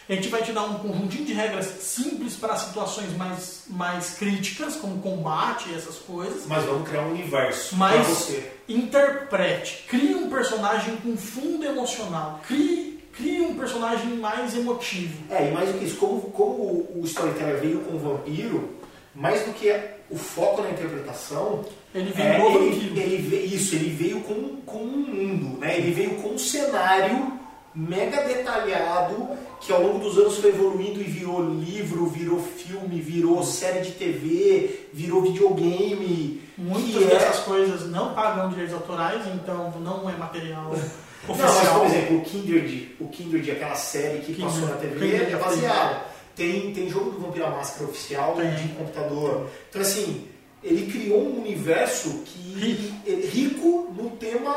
A 0.09 0.13
gente 0.13 0.27
vai 0.27 0.41
te 0.41 0.51
dar 0.51 0.63
um 0.63 0.79
conjuntinho 0.79 1.25
de 1.25 1.31
regras 1.31 1.65
simples 1.65 2.33
para 2.35 2.57
situações 2.57 3.15
mais, 3.15 3.63
mais 3.69 4.15
críticas, 4.15 4.75
como 4.75 5.01
combate 5.01 5.69
e 5.69 5.75
essas 5.75 5.99
coisas. 5.99 6.45
Mas 6.47 6.65
vamos 6.65 6.89
criar 6.89 7.03
um 7.03 7.11
universo 7.11 7.69
pra 7.69 7.77
Mas 7.77 8.07
você. 8.07 8.51
Interprete, 8.73 9.85
crie 9.87 10.15
um 10.15 10.29
personagem 10.29 10.95
com 10.97 11.15
fundo 11.17 11.65
emocional, 11.65 12.39
crie, 12.47 12.99
crie 13.13 13.41
um 13.41 13.55
personagem 13.55 14.15
mais 14.17 14.55
emotivo. 14.55 15.17
É, 15.29 15.47
e 15.47 15.51
mais 15.51 15.71
do 15.71 15.79
que 15.79 15.85
isso, 15.85 15.97
como, 15.97 16.21
como 16.21 16.53
o 16.53 17.01
o 17.01 17.05
storyteller 17.05 17.57
veio 17.59 17.79
com 17.79 17.95
o 17.95 17.99
vampiro, 17.99 18.69
mais 19.13 19.41
do 19.43 19.53
que 19.53 19.73
o 20.09 20.15
foco 20.17 20.61
na 20.61 20.69
interpretação, 20.69 21.65
Ele 21.93 22.11
veio 22.11 22.27
é, 22.27 22.37
no 22.37 22.45
ele, 22.45 22.69
vampiro. 22.69 22.99
ele 22.99 23.17
veio, 23.17 23.45
isso, 23.45 23.75
ele 23.75 23.89
veio 23.89 24.21
com, 24.21 24.57
com 24.65 24.77
um 24.79 24.97
mundo, 24.97 25.59
né? 25.59 25.77
Ele 25.77 25.91
veio 25.91 26.11
com 26.21 26.29
um 26.29 26.37
cenário 26.37 27.39
mega 27.73 28.23
detalhado 28.23 29.29
que 29.61 29.71
ao 29.71 29.81
longo 29.81 29.99
dos 29.99 30.17
anos 30.17 30.37
foi 30.37 30.49
evoluindo 30.49 30.99
e 30.99 31.03
virou 31.03 31.41
livro, 31.41 32.07
virou 32.07 32.39
filme, 32.39 32.99
virou 32.99 33.43
série 33.43 33.81
de 33.81 33.91
TV, 33.91 34.87
virou 34.91 35.21
videogame. 35.21 36.41
Muitas 36.61 36.91
que 36.91 37.03
é- 37.03 37.07
dessas 37.07 37.39
coisas 37.43 37.89
não 37.89 38.13
pagam 38.13 38.49
direitos 38.49 38.73
autorais, 38.73 39.21
então 39.27 39.71
não 39.79 40.09
é 40.09 40.13
material 40.15 40.63
Não, 40.63 40.71
mas 40.71 40.91
oficial. 41.27 41.79
por 41.79 41.85
exemplo, 41.87 42.17
o 42.17 42.21
Kindred, 42.23 42.95
o 42.99 43.07
Kindred, 43.07 43.51
aquela 43.51 43.75
série 43.75 44.19
que 44.19 44.33
Kindred, 44.33 44.43
passou 44.43 44.67
na 44.69 44.75
TV, 44.75 44.99
Kindred 44.99 45.33
é 45.33 45.37
baseado. 45.37 46.11
Tem, 46.35 46.73
tem 46.73 46.89
jogo 46.89 47.11
do 47.11 47.19
Vampiro 47.19 47.45
à 47.45 47.49
Máscara 47.49 47.89
oficial 47.89 48.33
Tem. 48.35 48.53
de 48.55 48.69
computador. 48.69 49.49
Então, 49.69 49.81
assim, 49.81 50.27
ele 50.63 50.89
criou 50.91 51.19
um 51.21 51.39
universo 51.41 52.09
que 52.25 52.53
Rico. 52.59 52.95
é 53.05 53.13
rico 53.27 53.93
no 53.97 54.11
tema 54.11 54.55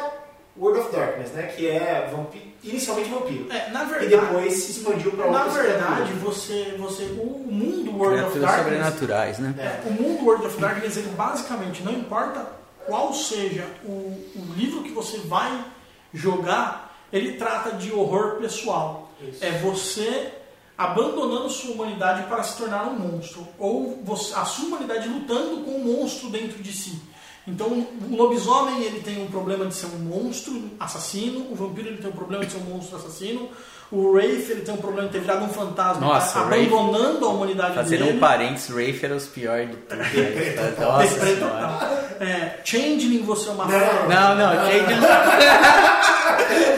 World 0.57 0.81
of 0.81 0.93
Darkness, 0.97 1.31
né? 1.33 1.43
Que 1.57 1.69
é 1.69 2.09
vampi 2.15 2.55
inicialmente 2.63 3.11
vampiro. 3.11 3.53
É, 3.53 3.71
na 3.71 3.83
E 3.83 3.87
verdade, 3.87 4.09
depois 4.09 4.53
se 4.55 4.71
expandiu 4.73 5.11
para 5.13 5.31
na 5.31 5.45
verdade, 5.45 6.13
você, 6.15 6.75
você, 6.79 7.05
o 7.05 7.47
mundo 7.51 7.91
World 7.99 8.21
of 8.23 8.31
Criaturas 8.33 8.41
Darkness, 8.41 8.57
sobrenaturais, 8.87 9.39
né? 9.39 9.55
É. 9.59 9.89
o 9.89 9.93
mundo 9.93 10.25
World 10.25 10.47
of 10.47 10.61
Darkness, 10.61 10.97
ele 10.97 11.09
basicamente 11.11 11.83
não 11.83 11.93
importa 11.93 12.47
qual 12.87 13.13
seja 13.13 13.67
o, 13.85 13.89
o 13.91 14.55
livro 14.57 14.83
que 14.83 14.93
você 14.93 15.19
vai 15.19 15.63
jogar, 16.13 16.97
ele 17.13 17.33
trata 17.33 17.73
de 17.73 17.93
horror 17.93 18.37
pessoal. 18.37 19.11
Isso. 19.21 19.45
É 19.45 19.51
você 19.59 20.33
abandonando 20.77 21.49
sua 21.51 21.73
humanidade 21.73 22.25
para 22.29 22.43
se 22.43 22.57
tornar 22.57 22.85
um 22.89 22.99
monstro, 22.99 23.47
ou 23.59 24.01
você- 24.05 24.35
a 24.35 24.45
sua 24.45 24.67
humanidade 24.67 25.09
lutando 25.09 25.59
com 25.65 25.71
um 25.73 25.85
monstro 26.01 26.31
dentro 26.31 26.63
de 26.63 26.73
si. 26.73 27.01
Então, 27.47 27.67
o 27.69 28.17
lobisomem 28.17 28.83
ele 28.85 29.01
tem 29.01 29.23
um 29.23 29.27
problema 29.27 29.67
de 29.67 29.75
ser 29.75 29.87
um 29.87 29.99
monstro 29.99 30.71
assassino, 30.81 31.47
o 31.51 31.55
vampiro 31.55 31.89
ele 31.89 31.99
tem 31.99 32.09
um 32.09 32.15
problema 32.15 32.45
de 32.47 32.53
ser 32.53 32.59
um 32.59 32.63
monstro 32.75 32.97
assassino, 32.97 33.51
o 33.93 34.13
Wraith 34.13 34.49
ele 34.51 34.63
tem 34.63 34.73
um 34.73 34.79
problema 34.79 35.09
de 35.09 35.13
ter 35.13 35.21
virado 35.21 35.45
um 35.45 35.49
fantasma, 35.51 36.01
Nossa, 36.07 36.39
tá 36.39 36.45
o 36.45 36.49
Wraith- 36.49 36.73
abandonando 36.73 37.27
a 37.27 37.29
humanidade 37.29 37.75
Fazendo 37.75 38.05
dele. 38.05 38.17
um 38.17 38.19
parêntes, 38.21 38.69
Rafe 38.69 39.01
era 39.03 39.15
os 39.15 39.27
piores 39.27 39.69
de 39.71 39.77
tudo. 39.77 39.99
né? 39.99 40.75
Nossa. 40.81 42.05
É, 42.21 42.61
Changeling, 42.65 43.23
você 43.25 43.49
é 43.51 43.53
uma 43.53 43.65
Não, 43.65 43.71
fera. 43.79 44.07
Não, 44.09 44.35
não, 44.37 44.67
Change 44.67 44.95
não. 44.95 45.09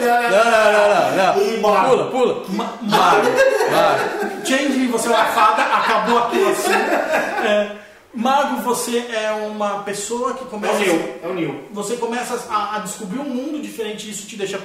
Não, 0.01 0.45
não, 0.51 1.61
não, 1.61 1.61
não. 1.61 1.89
Pula, 1.89 2.05
pula. 2.11 2.43
Ma- 2.49 2.73
Mago, 2.81 3.27
mago. 3.71 4.45
Changeling, 4.45 4.87
você 4.91 5.07
é 5.07 5.11
uma 5.11 5.25
fada, 5.25 5.63
acabou 5.63 6.19
aquilo 6.19 6.49
assim. 6.49 6.71
É, 6.73 7.71
mago, 8.17 8.61
você 8.61 8.97
é 8.97 9.31
uma 9.31 9.83
pessoa 9.83 10.33
que 10.33 10.43
É 10.43 10.47
o 10.47 10.49
começa. 10.49 10.79
Neil, 10.79 11.15
é 11.23 11.27
o 11.27 11.33
Neil. 11.33 11.63
Você 11.71 11.97
começa 11.97 12.35
a, 12.49 12.75
a 12.77 12.79
descobrir 12.79 13.19
um 13.19 13.25
mundo 13.29 13.61
diferente, 13.61 14.09
isso 14.09 14.27
te 14.27 14.35
deixa 14.35 14.59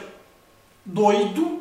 doido. 0.84 1.61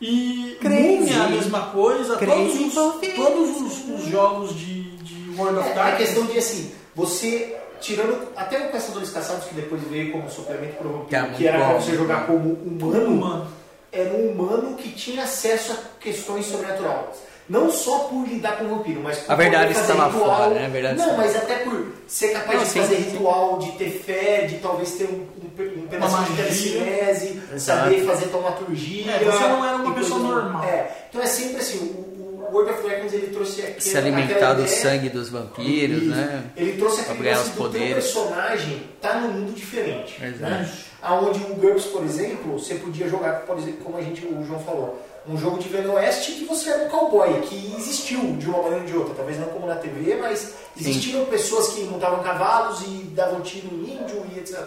E 0.00 0.56
Crazy. 0.60 0.82
Múmia 0.82 1.14
é 1.14 1.20
a 1.20 1.28
mesma 1.28 1.60
coisa. 1.66 2.16
Crazy 2.16 2.70
todos 2.74 3.00
os, 3.00 3.14
todos 3.14 3.60
os, 3.60 3.88
os 4.00 4.06
jogos 4.10 4.54
de, 4.58 4.96
de 4.98 5.30
World 5.38 5.58
of 5.60 5.68
É, 5.68 5.72
a 5.72 5.74
Darkness. 5.74 6.08
questão 6.10 6.26
de 6.26 6.38
assim, 6.38 6.72
você 6.94 7.56
tirando 7.80 8.28
até 8.36 8.66
o 8.66 8.72
Caçadores 8.72 9.10
Caçados, 9.10 9.44
que 9.46 9.54
depois 9.54 9.82
veio 9.84 10.12
como 10.12 10.28
suplemento 10.30 10.76
pro 10.76 11.06
Que 11.08 11.16
é 11.16 11.22
que 11.28 11.46
era 11.46 11.58
pra 11.58 11.68
bom. 11.74 11.80
você 11.80 11.94
jogar 11.94 12.26
como 12.26 12.52
humano, 12.54 13.10
Humano. 13.10 13.46
era 13.92 14.10
um 14.14 14.30
humano 14.30 14.76
que 14.76 14.90
tinha 14.90 15.22
acesso 15.24 15.72
a 15.72 15.76
questões 16.00 16.46
sobrenaturais. 16.46 17.16
Não 17.48 17.70
só 17.70 17.98
por 18.10 18.26
lidar 18.26 18.56
com 18.58 18.64
o 18.64 18.68
vampiro, 18.78 19.00
mas 19.02 19.18
por 19.18 19.32
A 19.32 19.34
verdade 19.36 19.74
poder 19.74 19.74
fazer 19.80 19.92
está 19.92 20.02
lá 20.04 20.10
ritual. 20.10 20.36
fora, 20.36 20.54
né? 20.54 20.66
A 20.66 20.68
verdade 20.70 20.98
Não, 20.98 21.16
mas 21.16 21.36
até 21.36 21.54
por 21.56 21.86
ser 22.06 22.28
capaz 22.28 22.56
Não, 22.58 22.64
de 22.64 22.70
sim, 22.70 22.80
fazer 22.80 22.96
sim. 22.96 23.02
ritual, 23.10 23.58
de 23.58 23.72
ter 23.72 23.90
fé, 23.90 24.46
de 24.46 24.56
talvez 24.58 24.92
ter 24.92 25.04
um, 25.04 25.08
um, 25.16 25.82
um 25.84 25.86
pedacinho 25.86 26.22
de 26.24 26.30
magia. 26.30 26.36
telecinese, 26.44 27.40
saber 27.58 28.04
fazer 28.06 28.26
taumaturgia. 28.28 29.12
É, 29.12 29.18
você 29.24 29.46
não 29.48 29.64
era 29.64 29.76
uma 29.76 29.90
e 29.90 29.94
pessoa 29.94 30.20
normal. 30.20 30.64
É, 30.64 30.90
então 31.10 31.20
é 31.20 31.26
sempre 31.26 31.56
assim, 31.58 31.78
o, 31.78 32.14
o 32.44 32.48
World 32.50 32.72
of 32.72 32.82
Darkness 32.88 33.12
ele 33.12 33.26
trouxe 33.26 33.60
aquele, 33.60 33.80
Se 33.80 33.98
alimentar 33.98 34.54
do 34.54 34.62
ideia- 34.62 34.76
sangue 34.82 35.08
dos 35.10 35.28
vampiros, 35.28 36.02
isso. 36.02 36.10
né? 36.14 36.44
Ele 36.56 36.72
trouxe 36.78 37.02
Pra 37.02 37.12
aquele 37.12 37.24
ganhar 37.24 37.36
lance 37.38 37.50
os 37.50 37.56
do 37.56 37.70
personagem 37.70 38.82
tá 39.02 39.20
num 39.20 39.28
mundo 39.32 39.52
diferente. 39.54 40.22
Exato. 40.22 40.40
Né? 40.50 40.70
Aonde 41.02 41.38
o 41.40 41.54
GURPS, 41.56 41.84
por 41.86 42.02
exemplo, 42.04 42.58
você 42.58 42.76
podia 42.76 43.06
jogar, 43.08 43.40
por 43.42 43.58
exemplo, 43.58 43.84
como 43.84 43.98
a 43.98 44.00
gente, 44.00 44.24
o 44.24 44.42
João 44.46 44.60
falou, 44.60 44.98
um 45.26 45.36
jogo 45.38 45.58
de 45.58 45.68
Velho 45.68 45.92
Oeste 45.94 46.32
que 46.32 46.44
você 46.44 46.70
era 46.70 46.84
um 46.84 46.88
cowboy, 46.88 47.40
que 47.42 47.74
existiu 47.78 48.20
de 48.36 48.46
uma 48.46 48.58
maneira 48.62 48.80
ou 48.84 48.86
de 48.86 48.96
outra. 48.96 49.14
Talvez 49.14 49.38
não 49.38 49.48
como 49.48 49.66
na 49.66 49.76
TV, 49.76 50.16
mas 50.16 50.54
existiam 50.78 51.24
pessoas 51.26 51.68
que 51.68 51.82
montavam 51.84 52.22
cavalos 52.22 52.82
e 52.82 53.04
davam 53.14 53.40
tiro 53.40 53.68
em 53.68 53.94
índio 53.94 54.24
e 54.34 54.38
etc. 54.38 54.64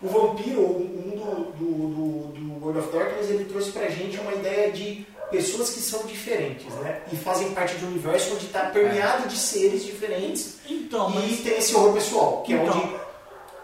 O 0.00 0.08
Vampiro, 0.08 0.60
o 0.62 0.78
mundo 0.80 1.52
do, 1.56 1.64
do, 1.64 2.40
do 2.40 2.64
World 2.64 2.78
of 2.80 2.96
Darkness, 2.96 3.30
ele 3.30 3.44
trouxe 3.44 3.70
pra 3.72 3.88
gente 3.88 4.18
uma 4.20 4.32
ideia 4.32 4.70
de 4.70 5.04
pessoas 5.30 5.70
que 5.70 5.80
são 5.80 6.06
diferentes, 6.06 6.72
né? 6.76 7.02
E 7.12 7.16
fazem 7.16 7.50
parte 7.50 7.76
de 7.76 7.84
um 7.84 7.88
universo 7.88 8.32
onde 8.34 8.46
está 8.46 8.60
permeado 8.60 9.28
de 9.28 9.36
seres 9.36 9.84
diferentes 9.84 10.56
Então, 10.68 11.10
e 11.10 11.14
mas 11.14 11.40
tem 11.40 11.58
esse 11.58 11.74
horror 11.74 11.92
pessoal, 11.92 12.42
que 12.46 12.54
é 12.54 12.56
Então. 12.62 12.78
onde. 12.78 12.96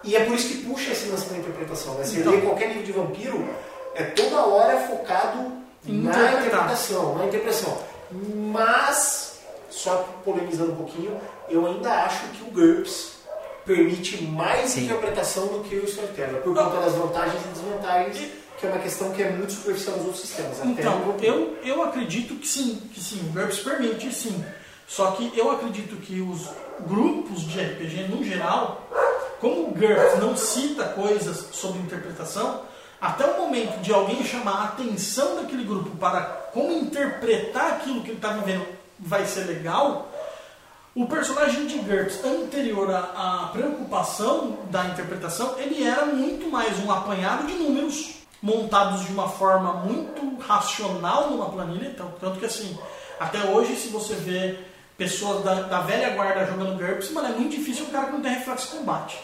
E 0.04 0.14
é 0.16 0.24
por 0.24 0.34
isso 0.34 0.48
que 0.48 0.56
puxa 0.64 0.92
esse 0.92 1.08
lance 1.08 1.26
da 1.30 1.38
interpretação, 1.38 1.94
né? 1.94 2.04
Você 2.04 2.18
Então. 2.18 2.32
lê 2.32 2.40
qualquer 2.42 2.68
livro 2.68 2.82
de 2.82 2.92
vampiro, 2.92 3.48
é 3.94 4.02
toda 4.02 4.44
hora 4.44 4.86
focado 4.88 5.52
Em 5.86 5.92
na 6.02 6.10
interpretar. 6.10 6.40
interpretação, 6.42 7.14
na 7.18 7.26
interpretação. 7.26 7.78
Mas, 8.52 9.38
só 9.70 10.08
polemizando 10.24 10.72
um 10.72 10.76
pouquinho, 10.76 11.20
eu 11.48 11.66
ainda 11.66 11.90
acho 12.04 12.26
que 12.28 12.42
o 12.44 12.50
GURPS 12.50 13.14
permite 13.64 14.22
mais 14.24 14.70
Sim. 14.70 14.84
interpretação 14.84 15.46
do 15.48 15.60
que 15.64 15.74
o 15.76 15.84
Storyteller, 15.84 16.42
por 16.42 16.54
conta 16.54 16.80
das 16.80 16.92
vantagens 16.94 17.42
e 17.44 17.48
desvantagens, 17.48 18.30
que 18.58 18.66
é 18.66 18.70
uma 18.70 18.78
questão 18.78 19.10
que 19.10 19.22
é 19.22 19.30
muito 19.30 19.52
superficial 19.52 19.96
nos 19.96 20.06
outros 20.06 20.22
sistemas. 20.22 20.58
Então, 20.64 21.16
eu, 21.22 21.56
eu 21.64 21.82
acredito 21.82 22.34
que 22.36 22.46
sim, 22.46 22.80
que 22.92 23.00
sim, 23.00 23.20
o 23.28 23.32
GURPS 23.32 23.58
permite 23.60 24.12
sim. 24.14 24.44
Só 24.86 25.12
que 25.12 25.32
eu 25.36 25.50
acredito 25.50 25.96
que 25.96 26.20
os 26.20 26.48
grupos 26.86 27.42
de 27.42 27.58
RPG 27.58 28.08
no 28.08 28.22
geral, 28.22 28.86
como 29.40 29.68
o 29.68 29.70
GURPS 29.70 30.18
não 30.20 30.36
cita 30.36 30.84
coisas 30.88 31.46
sobre 31.52 31.80
interpretação, 31.80 32.60
até 33.04 33.26
o 33.26 33.38
momento 33.38 33.82
de 33.82 33.92
alguém 33.92 34.24
chamar 34.24 34.62
a 34.62 34.64
atenção 34.64 35.36
daquele 35.36 35.62
grupo 35.62 35.94
para 35.96 36.22
como 36.54 36.72
interpretar 36.72 37.72
aquilo 37.72 38.00
que 38.00 38.08
ele 38.08 38.16
está 38.16 38.30
vivendo 38.30 38.66
vai 38.98 39.26
ser 39.26 39.44
legal, 39.44 40.10
o 40.94 41.06
personagem 41.06 41.66
de 41.66 41.76
GURPS 41.80 42.24
anterior 42.24 42.90
à, 42.90 43.42
à 43.42 43.48
preocupação 43.52 44.60
da 44.70 44.86
interpretação, 44.86 45.54
ele 45.58 45.84
era 45.84 46.06
muito 46.06 46.50
mais 46.50 46.82
um 46.82 46.90
apanhado 46.90 47.46
de 47.46 47.52
números 47.52 48.14
montados 48.40 49.04
de 49.04 49.12
uma 49.12 49.28
forma 49.28 49.74
muito 49.74 50.38
racional 50.38 51.28
numa 51.30 51.50
planilha, 51.50 51.88
então, 51.88 52.10
tanto 52.18 52.38
que 52.38 52.46
assim, 52.46 52.78
até 53.20 53.44
hoje 53.50 53.76
se 53.76 53.88
você 53.88 54.14
vê 54.14 54.58
pessoas 54.96 55.44
da, 55.44 55.54
da 55.62 55.80
velha 55.80 56.08
guarda 56.14 56.46
jogando 56.46 56.78
GURPS, 56.78 57.10
mano, 57.10 57.28
é 57.28 57.32
muito 57.32 57.54
difícil 57.54 57.84
um 57.84 57.90
cara 57.90 58.10
não 58.10 58.22
tem 58.22 58.32
reflexo 58.32 58.70
de 58.70 58.78
combate. 58.78 59.18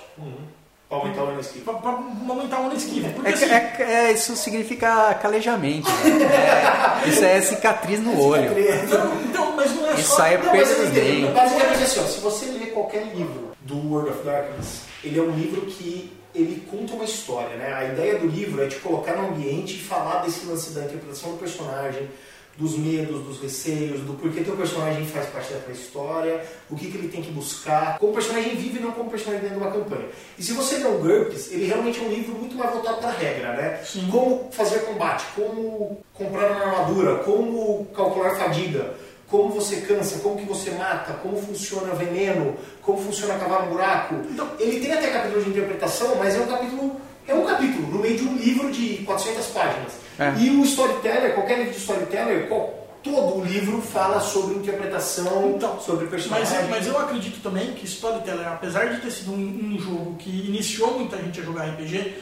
Pra 0.91 0.99
aumentar 0.99 1.23
o 1.23 1.39
esquiva. 1.41 1.73
Pra, 1.75 1.93
pra 1.93 2.03
aumentar 2.35 2.59
uma 2.59 2.75
esquiva. 2.75 3.09
Porque 3.11 3.29
É, 3.29 3.33
que- 3.33 3.45
assim, 3.45 3.53
é 3.93 4.09
é, 4.09 4.13
isso 4.13 4.35
significa 4.35 5.15
calejamento. 5.15 5.89
né? 5.89 7.01
É, 7.05 7.09
isso 7.09 7.25
é 7.25 7.41
cicatriz 7.41 8.01
no 8.01 8.21
olho. 8.21 8.51
então, 8.59 9.13
então, 9.23 9.53
mas 9.57 9.73
não 9.73 9.89
é 9.89 9.95
Isso 9.95 10.17
só... 10.17 10.23
aí 10.23 10.35
é 10.35 10.37
eu 10.37 10.51
perda 10.51 10.87
dentes. 10.87 11.31
Basicamente 11.33 11.83
assim, 11.85 12.01
ó, 12.01 12.03
se 12.03 12.19
você 12.21 12.47
ler 12.47 12.73
qualquer 12.73 13.05
livro 13.15 13.53
do 13.61 13.77
World 13.89 14.11
of 14.11 14.25
Darkness, 14.25 14.81
ele 15.05 15.17
é 15.19 15.23
um 15.23 15.31
livro 15.31 15.61
que 15.63 16.13
ele 16.35 16.67
conta 16.69 16.95
uma 16.95 17.05
história, 17.05 17.57
né? 17.57 17.73
A 17.73 17.85
ideia 17.85 18.19
do 18.19 18.27
livro 18.27 18.61
é 18.63 18.67
te 18.67 18.77
colocar 18.77 19.15
no 19.15 19.29
ambiente 19.29 19.75
e 19.77 19.79
falar 19.79 20.23
desse 20.25 20.45
lance 20.47 20.71
da 20.71 20.83
interpretação 20.83 21.31
do 21.33 21.39
personagem, 21.39 22.09
dos 22.57 22.77
medos, 22.77 23.23
dos 23.25 23.41
receios, 23.41 24.01
do 24.01 24.15
porquê 24.15 24.43
teu 24.43 24.57
personagem 24.57 25.07
faz 25.07 25.27
parte 25.31 25.53
daquela 25.53 25.73
história, 25.73 26.45
o 26.71 26.77
que, 26.77 26.91
que 26.91 26.99
ele 26.99 27.09
tem 27.09 27.23
que 27.23 27.31
buscar, 27.31 27.99
como 27.99 28.13
o 28.13 28.15
personagem 28.15 28.55
vive 28.55 28.79
e 28.79 28.83
não 28.83 28.93
como 28.93 29.11
personagem 29.11 29.43
dentro 29.49 29.59
de 29.59 29.65
uma 29.65 29.73
campanha. 29.73 30.09
E 30.39 30.43
se 30.43 30.53
você 30.53 30.77
ler 30.77 30.89
o 30.89 30.99
GURPS, 30.99 31.53
ele 31.53 31.67
realmente 31.67 31.99
é 31.99 32.03
um 32.03 32.09
livro 32.11 32.35
muito 32.35 32.57
mais 32.57 32.71
voltado 32.73 32.99
para 32.99 33.09
a 33.11 33.13
regra, 33.13 33.53
né? 33.55 33.81
Sim. 33.85 34.09
Como 34.11 34.51
fazer 34.53 34.81
combate, 34.81 35.25
como 35.35 36.01
comprar 36.13 36.51
uma 36.53 36.61
armadura, 36.67 37.17
como 37.25 37.87
calcular 37.95 38.35
fadiga, 38.37 38.95
como 39.29 39.49
você 39.49 39.77
cansa, 39.83 40.19
como 40.19 40.37
que 40.37 40.45
você 40.45 40.73
mata, 40.73 41.13
como 41.23 41.41
funciona 41.41 41.95
veneno, 41.95 42.57
como 42.83 42.99
funciona 42.99 43.39
cavar 43.39 43.67
um 43.67 43.71
buraco. 43.71 44.17
Então- 44.29 44.49
ele 44.59 44.81
tem 44.81 44.93
até 44.93 45.09
capítulo 45.09 45.43
de 45.45 45.51
interpretação, 45.51 46.17
mas 46.17 46.35
é 46.35 46.41
um 46.41 46.47
capítulo 46.47 47.01
é 47.29 47.35
um 47.35 47.47
capítulo 47.47 47.87
no 47.87 47.99
meio 48.01 48.17
de 48.17 48.25
um 48.25 48.35
livro 48.37 48.73
de 48.73 49.05
400 49.05 49.47
páginas. 49.49 49.93
É. 50.21 50.35
E 50.39 50.51
o 50.51 50.63
storyteller, 50.65 51.35
qualquer 51.35 51.59
livro 51.59 51.73
de 51.73 51.79
storyteller, 51.79 52.47
qual- 52.49 52.79
todo 53.03 53.39
o 53.39 53.45
livro 53.45 53.81
fala 53.81 54.21
sobre 54.21 54.57
interpretação, 54.57 55.55
Então, 55.57 55.81
sobre 55.81 56.07
personagem. 56.09 56.45
Mas, 56.59 56.69
mas 56.69 56.87
eu 56.87 56.99
acredito 56.99 57.41
também 57.43 57.73
que 57.73 57.87
Storyteller, 57.87 58.47
apesar 58.47 58.95
de 58.95 59.01
ter 59.01 59.11
sido 59.11 59.33
um, 59.33 59.37
um 59.75 59.79
jogo 59.79 60.17
que 60.19 60.29
iniciou 60.29 60.99
muita 60.99 61.17
gente 61.17 61.41
a 61.41 61.43
jogar 61.43 61.65
RPG, 61.65 62.15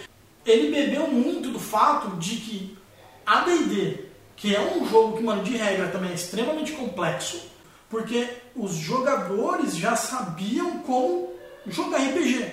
ele 0.46 0.70
bebeu 0.70 1.08
muito 1.08 1.50
do 1.50 1.58
fato 1.58 2.16
de 2.16 2.36
que 2.36 2.78
a 3.26 3.40
D&D, 3.40 4.04
que 4.36 4.54
é 4.54 4.60
um 4.60 4.88
jogo 4.88 5.16
que, 5.16 5.22
mano, 5.24 5.42
de 5.42 5.56
regra 5.56 5.88
também 5.88 6.12
é 6.12 6.14
extremamente 6.14 6.70
complexo, 6.72 7.42
porque 7.90 8.28
os 8.54 8.74
jogadores 8.74 9.76
já 9.76 9.96
sabiam 9.96 10.78
como 10.86 11.32
jogar 11.66 11.98
RPG. 11.98 12.46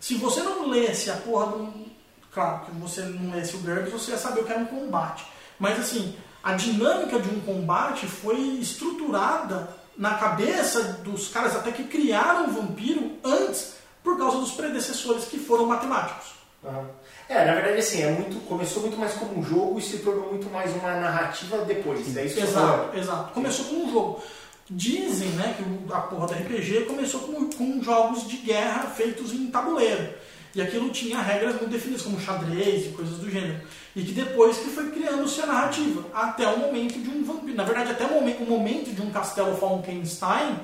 Se 0.00 0.14
você 0.16 0.40
não 0.42 0.68
lesse 0.68 1.10
a 1.10 1.14
porra 1.16 1.46
do. 1.46 1.87
Claro 2.32 2.66
que 2.66 2.70
você 2.72 3.02
não 3.02 3.34
lesse 3.34 3.56
o 3.56 3.60
GURPS, 3.60 3.92
você 3.92 4.10
ia 4.12 4.18
saber 4.18 4.40
o 4.40 4.44
que 4.44 4.52
era 4.52 4.60
um 4.60 4.66
combate. 4.66 5.24
Mas 5.58 5.78
assim, 5.78 6.16
a 6.42 6.52
dinâmica 6.52 7.18
de 7.18 7.28
um 7.28 7.40
combate 7.40 8.06
foi 8.06 8.38
estruturada 8.38 9.68
na 9.96 10.14
cabeça 10.14 10.82
dos 11.04 11.28
caras 11.28 11.56
até 11.56 11.72
que 11.72 11.84
criaram 11.84 12.48
o 12.48 12.52
vampiro 12.52 13.12
antes 13.24 13.74
por 14.02 14.16
causa 14.16 14.38
dos 14.38 14.52
predecessores 14.52 15.24
que 15.24 15.38
foram 15.38 15.66
matemáticos. 15.66 16.38
Aham. 16.64 16.88
É, 17.28 17.44
na 17.44 17.54
verdade, 17.54 17.78
assim, 17.78 18.02
é 18.02 18.10
muito, 18.10 18.40
começou 18.46 18.82
muito 18.82 18.96
mais 18.96 19.12
como 19.12 19.38
um 19.38 19.44
jogo 19.44 19.78
e 19.78 19.82
se 19.82 19.98
tornou 19.98 20.30
muito 20.30 20.48
mais 20.48 20.74
uma 20.74 20.94
narrativa 20.94 21.58
depois. 21.58 22.16
É 22.16 22.24
isso 22.24 22.36
que 22.36 22.40
Exato, 22.40 22.66
falando. 22.66 22.94
exato. 22.96 23.32
Começou 23.34 23.66
com 23.66 23.74
um 23.74 23.92
jogo. 23.92 24.22
Dizem, 24.70 25.28
né, 25.30 25.54
que 25.56 25.92
a 25.92 26.00
porra 26.00 26.26
do 26.26 26.34
RPG 26.34 26.86
começou 26.86 27.20
com, 27.20 27.50
com 27.50 27.82
jogos 27.82 28.26
de 28.26 28.38
guerra 28.38 28.86
feitos 28.88 29.32
em 29.32 29.46
tabuleiro. 29.50 30.14
E 30.54 30.62
aquilo 30.62 30.90
tinha 30.90 31.20
regras 31.20 31.56
muito 31.56 31.70
definidas, 31.70 32.02
como 32.02 32.20
xadrez 32.20 32.86
e 32.86 32.88
coisas 32.90 33.18
do 33.18 33.30
gênero. 33.30 33.60
E 33.94 34.02
que 34.02 34.12
depois 34.12 34.58
que 34.58 34.70
foi 34.70 34.90
criando-se 34.90 35.40
a 35.40 35.46
narrativa, 35.46 36.04
até 36.12 36.46
o 36.46 36.58
momento 36.58 36.98
de 36.98 37.08
um 37.08 37.24
vampiro. 37.24 37.56
Na 37.56 37.64
verdade, 37.64 37.90
até 37.92 38.06
o 38.06 38.12
momento, 38.14 38.42
o 38.42 38.46
momento 38.46 38.94
de 38.94 39.02
um 39.02 39.10
Castelo 39.10 39.56
Falkenstein, 39.56 40.58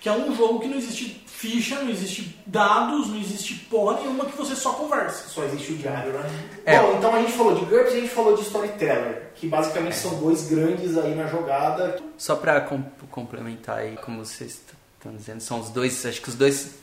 que 0.00 0.08
é 0.08 0.12
um 0.12 0.34
jogo 0.34 0.60
que 0.60 0.68
não 0.68 0.76
existe 0.76 1.24
ficha, 1.26 1.80
não 1.80 1.90
existe 1.90 2.36
dados, 2.46 3.08
não 3.08 3.16
existe 3.16 3.54
porra 3.70 4.00
nenhuma, 4.00 4.24
que 4.26 4.36
você 4.36 4.56
só 4.56 4.72
conversa. 4.72 5.28
Só 5.28 5.44
existe 5.44 5.72
o 5.72 5.76
diário, 5.76 6.12
né? 6.12 6.48
É. 6.64 6.80
Bom, 6.80 6.96
então 6.98 7.14
a 7.14 7.20
gente 7.20 7.32
falou 7.32 7.54
de 7.54 7.64
GURPS 7.64 7.94
e 7.94 7.96
a 7.96 8.00
gente 8.00 8.12
falou 8.12 8.36
de 8.36 8.42
Storyteller, 8.42 9.30
que 9.36 9.46
basicamente 9.46 9.96
são 9.96 10.18
dois 10.18 10.48
grandes 10.48 10.98
aí 10.98 11.14
na 11.14 11.26
jogada. 11.26 12.00
Só 12.16 12.34
para 12.34 12.60
complementar 13.10 13.78
aí, 13.78 13.96
como 13.98 14.24
vocês 14.24 14.60
estão 14.98 15.14
dizendo, 15.14 15.40
são 15.40 15.60
os 15.60 15.70
dois, 15.70 16.04
acho 16.04 16.20
que 16.20 16.28
os 16.28 16.34
dois 16.34 16.74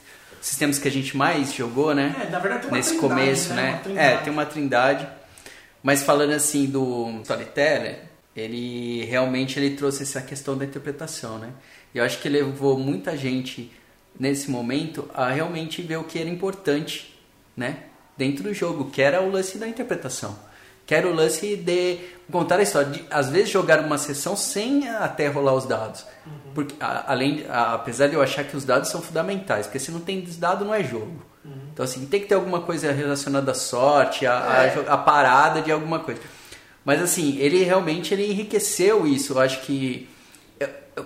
sistemas 0.42 0.80
que 0.80 0.88
a 0.88 0.92
gente 0.92 1.16
mais 1.16 1.54
jogou, 1.54 1.94
né? 1.94 2.16
É, 2.22 2.30
na 2.30 2.40
verdade 2.40 2.62
tem 2.62 2.70
uma 2.72 2.78
Nesse 2.78 2.98
trindade, 2.98 3.16
começo, 3.16 3.54
né? 3.54 3.82
né? 3.86 4.14
É, 4.14 4.18
tem 4.18 4.32
uma 4.32 4.46
trindade. 4.46 5.08
Mas 5.82 6.04
falando 6.04 6.32
assim 6.32 6.66
do 6.66 7.20
Storyteller, 7.22 8.00
ele 8.36 9.06
realmente 9.06 9.60
ele 9.60 9.76
trouxe 9.76 10.04
essa 10.04 10.22
questão 10.22 10.58
da 10.58 10.66
interpretação, 10.66 11.38
né? 11.38 11.52
E 11.94 11.98
eu 11.98 12.04
acho 12.04 12.20
que 12.20 12.28
levou 12.28 12.78
muita 12.78 13.16
gente 13.16 13.72
nesse 14.20 14.50
momento 14.50 15.10
a 15.14 15.30
realmente 15.30 15.82
ver 15.82 15.98
o 15.98 16.04
que 16.04 16.20
era 16.20 16.30
importante, 16.30 17.18
né? 17.56 17.84
Dentro 18.18 18.44
do 18.44 18.54
jogo, 18.54 18.90
que 18.90 19.02
era 19.02 19.22
o 19.22 19.30
lance 19.30 19.58
da 19.58 19.68
interpretação. 19.68 20.38
Que 20.86 20.94
era 20.96 21.08
o 21.08 21.14
lance 21.14 21.56
de 21.56 21.98
contar 22.32 22.60
a 22.60 22.62
história. 22.64 22.90
De, 22.92 23.04
às 23.10 23.30
vezes 23.30 23.50
jogar 23.50 23.80
uma 23.80 23.98
sessão 23.98 24.36
sem 24.36 24.88
até 24.90 25.28
rolar 25.28 25.54
os 25.54 25.66
dados. 25.66 26.06
Porque, 26.54 26.76
a- 26.80 27.12
além, 27.12 27.46
a- 27.50 27.74
apesar 27.74 28.08
de 28.08 28.14
eu 28.16 28.22
achar 28.22 28.44
que 28.44 28.56
os 28.56 28.64
dados 28.64 28.90
são 28.90 29.02
fundamentais, 29.02 29.66
porque 29.66 29.80
se 29.80 29.92
não 29.92 30.00
tem 30.00 30.24
dado 30.38 30.64
não 30.64 30.74
é 30.74 30.84
jogo. 30.84 31.24
Então 31.74 31.84
assim, 31.84 32.06
tem 32.06 32.22
que 32.22 32.28
ter 32.28 32.36
alguma 32.36 32.62
coisa 32.62 32.92
relacionada 32.92 33.52
à 33.52 33.56
sorte, 33.56 34.26
a, 34.26 34.74
É. 34.76 34.86
a 34.92 34.98
parada 34.98 35.62
de 35.62 35.72
alguma 35.72 36.00
coisa. 36.00 36.22
Mas 36.84 37.02
assim, 37.02 37.38
ele 37.40 37.64
realmente 37.64 38.14
ele 38.14 38.32
enriqueceu 38.32 39.06
isso. 39.06 39.34
Eu 39.34 39.40
acho 39.42 39.62
que 39.62 40.08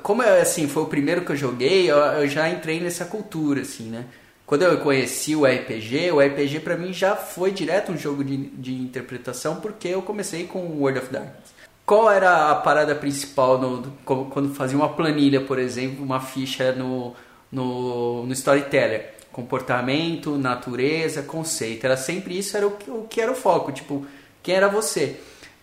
como 0.03 0.21
eu, 0.21 0.39
assim 0.41 0.67
foi 0.67 0.83
o 0.83 0.85
primeiro 0.85 1.21
que 1.25 1.31
eu 1.31 1.35
joguei, 1.35 1.89
eu, 1.89 1.97
eu 1.97 2.27
já 2.27 2.47
entrei 2.49 2.79
nessa 2.79 3.05
cultura 3.05 3.61
assim, 3.61 3.89
né? 3.89 4.05
Quando 4.49 4.63
eu 4.63 4.79
conheci 4.79 5.35
o 5.35 5.45
RPG, 5.45 6.11
o 6.11 6.19
RPG 6.19 6.61
pra 6.61 6.75
mim 6.75 6.91
já 6.91 7.15
foi 7.15 7.51
direto 7.51 7.91
um 7.91 7.97
jogo 7.97 8.23
de, 8.23 8.35
de 8.35 8.73
interpretação 8.73 9.57
porque 9.57 9.89
eu 9.89 10.01
comecei 10.01 10.47
com 10.47 10.57
World 10.79 10.97
of 10.97 11.13
Darkness. 11.13 11.53
Qual 11.85 12.09
era 12.09 12.49
a 12.49 12.55
parada 12.55 12.95
principal 12.95 13.59
no, 13.59 13.93
quando 14.03 14.55
fazia 14.55 14.75
uma 14.75 14.89
planilha, 14.89 15.39
por 15.39 15.59
exemplo, 15.59 16.03
uma 16.03 16.19
ficha 16.19 16.71
no, 16.71 17.13
no, 17.51 18.25
no 18.25 18.33
Storyteller? 18.33 19.13
Comportamento, 19.31 20.35
natureza, 20.35 21.21
conceito. 21.21 21.85
Era 21.85 21.95
sempre 21.95 22.35
isso, 22.35 22.57
era 22.57 22.65
o 22.65 22.71
que, 22.71 22.89
o 22.89 23.03
que 23.03 23.21
era 23.21 23.31
o 23.31 23.35
foco. 23.35 23.71
Tipo, 23.71 24.03
quem 24.41 24.55
era 24.55 24.67
você? 24.67 25.17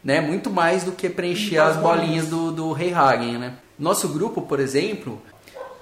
Né? 0.04 0.20
Muito 0.20 0.48
mais 0.48 0.84
do 0.84 0.92
que 0.92 1.10
preencher 1.10 1.58
as 1.58 1.76
as 1.76 1.82
bolinhas 1.82 2.28
do, 2.28 2.52
do 2.52 2.70
Rei 2.70 2.94
Hagen, 2.94 3.36
né? 3.36 3.54
Nosso 3.76 4.08
grupo, 4.10 4.42
por 4.42 4.60
exemplo, 4.60 5.20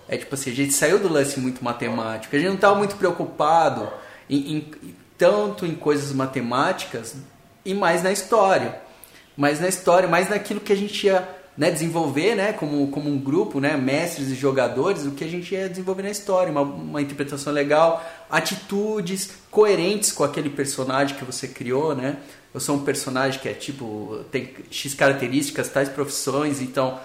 é 0.09 0.17
tipo 0.17 0.35
assim, 0.35 0.51
a 0.51 0.55
gente 0.55 0.73
saiu 0.73 0.99
do 0.99 1.09
lance 1.09 1.39
muito 1.41 1.63
matemático. 1.65 2.35
A 2.35 2.39
gente 2.39 2.49
não 2.49 2.55
estava 2.57 2.75
muito 2.77 2.97
preocupado 2.97 3.89
em, 4.29 4.57
em- 4.57 4.71
tanto 5.17 5.65
em 5.65 5.75
coisas 5.75 6.13
matemáticas 6.13 7.17
e 7.65 7.73
mais 7.75 8.03
na 8.03 8.13
história. 8.13 8.81
Mais 9.37 9.61
na 9.61 9.69
história, 9.69 10.09
mais 10.09 10.29
naquilo 10.29 10.61
que 10.61 10.73
a 10.73 10.77
gente 10.77 11.07
ia 11.07 11.27
né, 11.57 11.71
desenvolver, 11.71 12.35
né, 12.35 12.53
como, 12.53 12.89
como 12.89 13.09
um 13.09 13.17
grupo, 13.19 13.61
né, 13.61 13.77
mestres 13.77 14.29
e 14.29 14.35
jogadores, 14.35 15.05
o 15.07 15.13
que 15.13 15.23
a 15.25 15.29
gente 15.29 15.55
ia 15.55 15.69
desenvolver 15.69 16.03
na 16.03 16.11
história, 16.11 16.51
uma, 16.51 16.63
uma 16.63 17.01
interpretação 17.01 17.53
legal, 17.53 18.05
atitudes 18.29 19.31
coerentes 19.51 20.11
com 20.13 20.25
aquele 20.25 20.51
personagem 20.51 21.17
que 21.17 21.25
você 21.25 21.47
criou, 21.49 21.95
né? 21.95 22.17
Eu 22.53 22.61
sou 22.61 22.77
um 22.77 22.85
personagem 22.85 23.41
que 23.41 23.49
é 23.49 23.53
tipo 23.53 24.21
tem 24.31 24.53
x 24.71 24.95
características, 24.95 25.69
tais 25.69 25.89
profissões, 25.89 26.61
então 26.61 26.99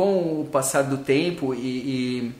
com 0.00 0.40
o 0.40 0.48
passar 0.50 0.80
do 0.82 0.96
tempo 0.96 1.52
e, 1.54 1.58
e, 1.58 2.32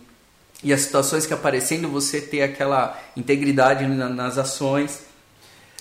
e 0.64 0.72
as 0.72 0.80
situações 0.80 1.26
que 1.26 1.34
aparecendo, 1.34 1.88
você 1.90 2.18
ter 2.18 2.40
aquela 2.42 2.98
integridade 3.14 3.86
na- 3.86 4.08
nas 4.08 4.38
ações. 4.38 5.00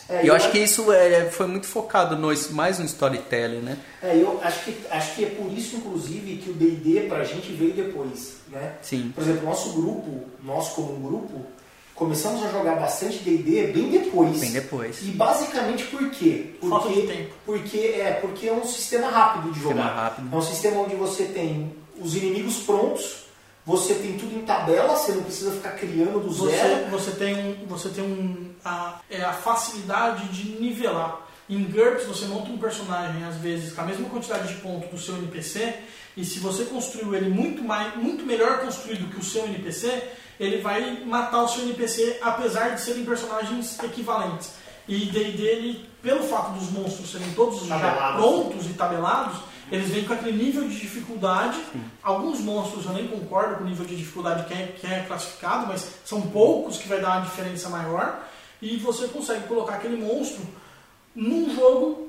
É, 0.09 0.25
E 0.25 0.27
eu 0.27 0.35
acho 0.35 0.51
que 0.51 0.57
isso 0.59 0.91
é, 0.91 1.29
foi 1.29 1.47
muito 1.47 1.67
focado 1.67 2.17
no, 2.17 2.27
mais 2.51 2.79
no 2.79 2.85
storytelling, 2.85 3.59
né? 3.61 3.77
É, 4.03 4.17
eu 4.17 4.39
acho 4.43 4.65
que, 4.65 4.75
acho 4.91 5.15
que 5.15 5.23
é 5.23 5.29
por 5.29 5.49
isso, 5.53 5.77
inclusive, 5.77 6.37
que 6.37 6.49
o 6.49 6.53
D&D 6.53 7.01
pra 7.07 7.23
gente 7.23 7.53
veio 7.53 7.73
depois, 7.73 8.37
né? 8.51 8.73
Sim. 8.81 9.11
Por 9.15 9.21
exemplo, 9.23 9.45
nosso 9.45 9.71
grupo, 9.73 10.25
nós 10.43 10.69
como 10.69 10.97
um 10.97 11.01
grupo, 11.01 11.45
começamos 11.99 12.41
a 12.45 12.49
jogar 12.49 12.75
bastante 12.75 13.17
D&D 13.19 13.67
bem 13.73 13.89
depois. 13.91 14.39
Bem 14.39 14.51
depois. 14.53 15.01
E 15.01 15.11
basicamente 15.11 15.83
por 15.87 16.09
quê? 16.09 16.55
Porque, 16.59 16.69
Falta 16.69 16.89
de 16.89 17.01
tempo. 17.05 17.33
Porque 17.45 17.77
é, 17.77 18.13
porque 18.21 18.47
é 18.47 18.53
um 18.53 18.63
sistema 18.63 19.09
rápido 19.09 19.49
de 19.51 19.59
Sistema 19.59 19.81
jogar. 19.81 19.95
rápido. 19.95 20.29
É 20.31 20.35
um 20.37 20.41
sistema 20.41 20.81
onde 20.81 20.95
você 20.95 21.25
tem 21.25 21.75
os 22.01 22.15
inimigos 22.15 22.59
prontos, 22.59 23.25
você 23.65 23.93
tem 23.95 24.17
tudo 24.17 24.33
em 24.33 24.43
tabela, 24.45 24.95
você 24.95 25.11
não 25.11 25.23
precisa 25.23 25.51
ficar 25.51 25.71
criando 25.71 26.21
do 26.21 26.33
zero. 26.33 26.89
Você, 26.89 27.11
você 27.11 27.11
tem 27.11 27.35
um, 27.35 27.67
você 27.67 27.89
tem 27.89 28.03
um, 28.03 28.49
a, 28.63 29.01
é 29.09 29.21
a 29.21 29.33
facilidade 29.33 30.29
de 30.29 30.57
nivelar. 30.61 31.27
Em 31.49 31.63
GURPS 31.65 32.05
você 32.05 32.25
monta 32.25 32.49
um 32.49 32.57
personagem 32.57 33.25
às 33.25 33.35
vezes 33.35 33.73
com 33.73 33.81
a 33.81 33.83
mesma 33.83 34.07
quantidade 34.07 34.47
de 34.47 34.61
pontos 34.61 34.89
do 34.89 34.97
seu 34.97 35.15
NPC 35.17 35.73
e 36.15 36.23
se 36.23 36.39
você 36.39 36.63
construiu 36.65 37.13
ele 37.13 37.29
muito 37.29 37.63
mais, 37.63 37.95
muito 37.95 38.25
melhor 38.25 38.59
construído 38.59 39.09
que 39.09 39.19
o 39.19 39.23
seu 39.23 39.45
NPC, 39.45 40.03
ele 40.39 40.61
vai 40.61 41.03
matar 41.05 41.43
o 41.43 41.47
seu 41.47 41.63
NPC 41.63 42.19
apesar 42.21 42.69
de 42.69 42.81
serem 42.81 43.03
personagens 43.03 43.77
equivalentes. 43.83 44.51
E 44.87 45.05
D&D, 45.05 45.43
ele, 45.43 45.89
pelo 46.01 46.23
fato 46.23 46.53
dos 46.53 46.71
monstros 46.71 47.11
serem 47.11 47.31
todos 47.33 47.65
já 47.67 47.77
Tabelados. 47.77 48.21
prontos 48.21 48.65
e 48.65 48.73
tabelados, 48.73 49.39
eles 49.71 49.89
vêm 49.89 50.03
com 50.03 50.13
aquele 50.13 50.43
nível 50.43 50.67
de 50.67 50.79
dificuldade. 50.79 51.59
Alguns 52.01 52.39
monstros 52.39 52.85
eu 52.85 52.93
nem 52.93 53.07
concordo 53.07 53.57
com 53.57 53.63
o 53.63 53.67
nível 53.67 53.85
de 53.85 53.95
dificuldade 53.95 54.45
que 54.45 54.53
é, 54.53 54.75
que 54.79 54.87
é 54.87 55.03
classificado, 55.07 55.67
mas 55.67 55.87
são 56.03 56.21
poucos 56.21 56.77
que 56.77 56.87
vai 56.87 56.99
dar 56.99 57.17
uma 57.17 57.25
diferença 57.25 57.69
maior. 57.69 58.23
E 58.61 58.77
você 58.77 59.07
consegue 59.07 59.47
colocar 59.47 59.75
aquele 59.75 59.95
monstro 59.95 60.41
num 61.15 61.53
jogo 61.53 62.08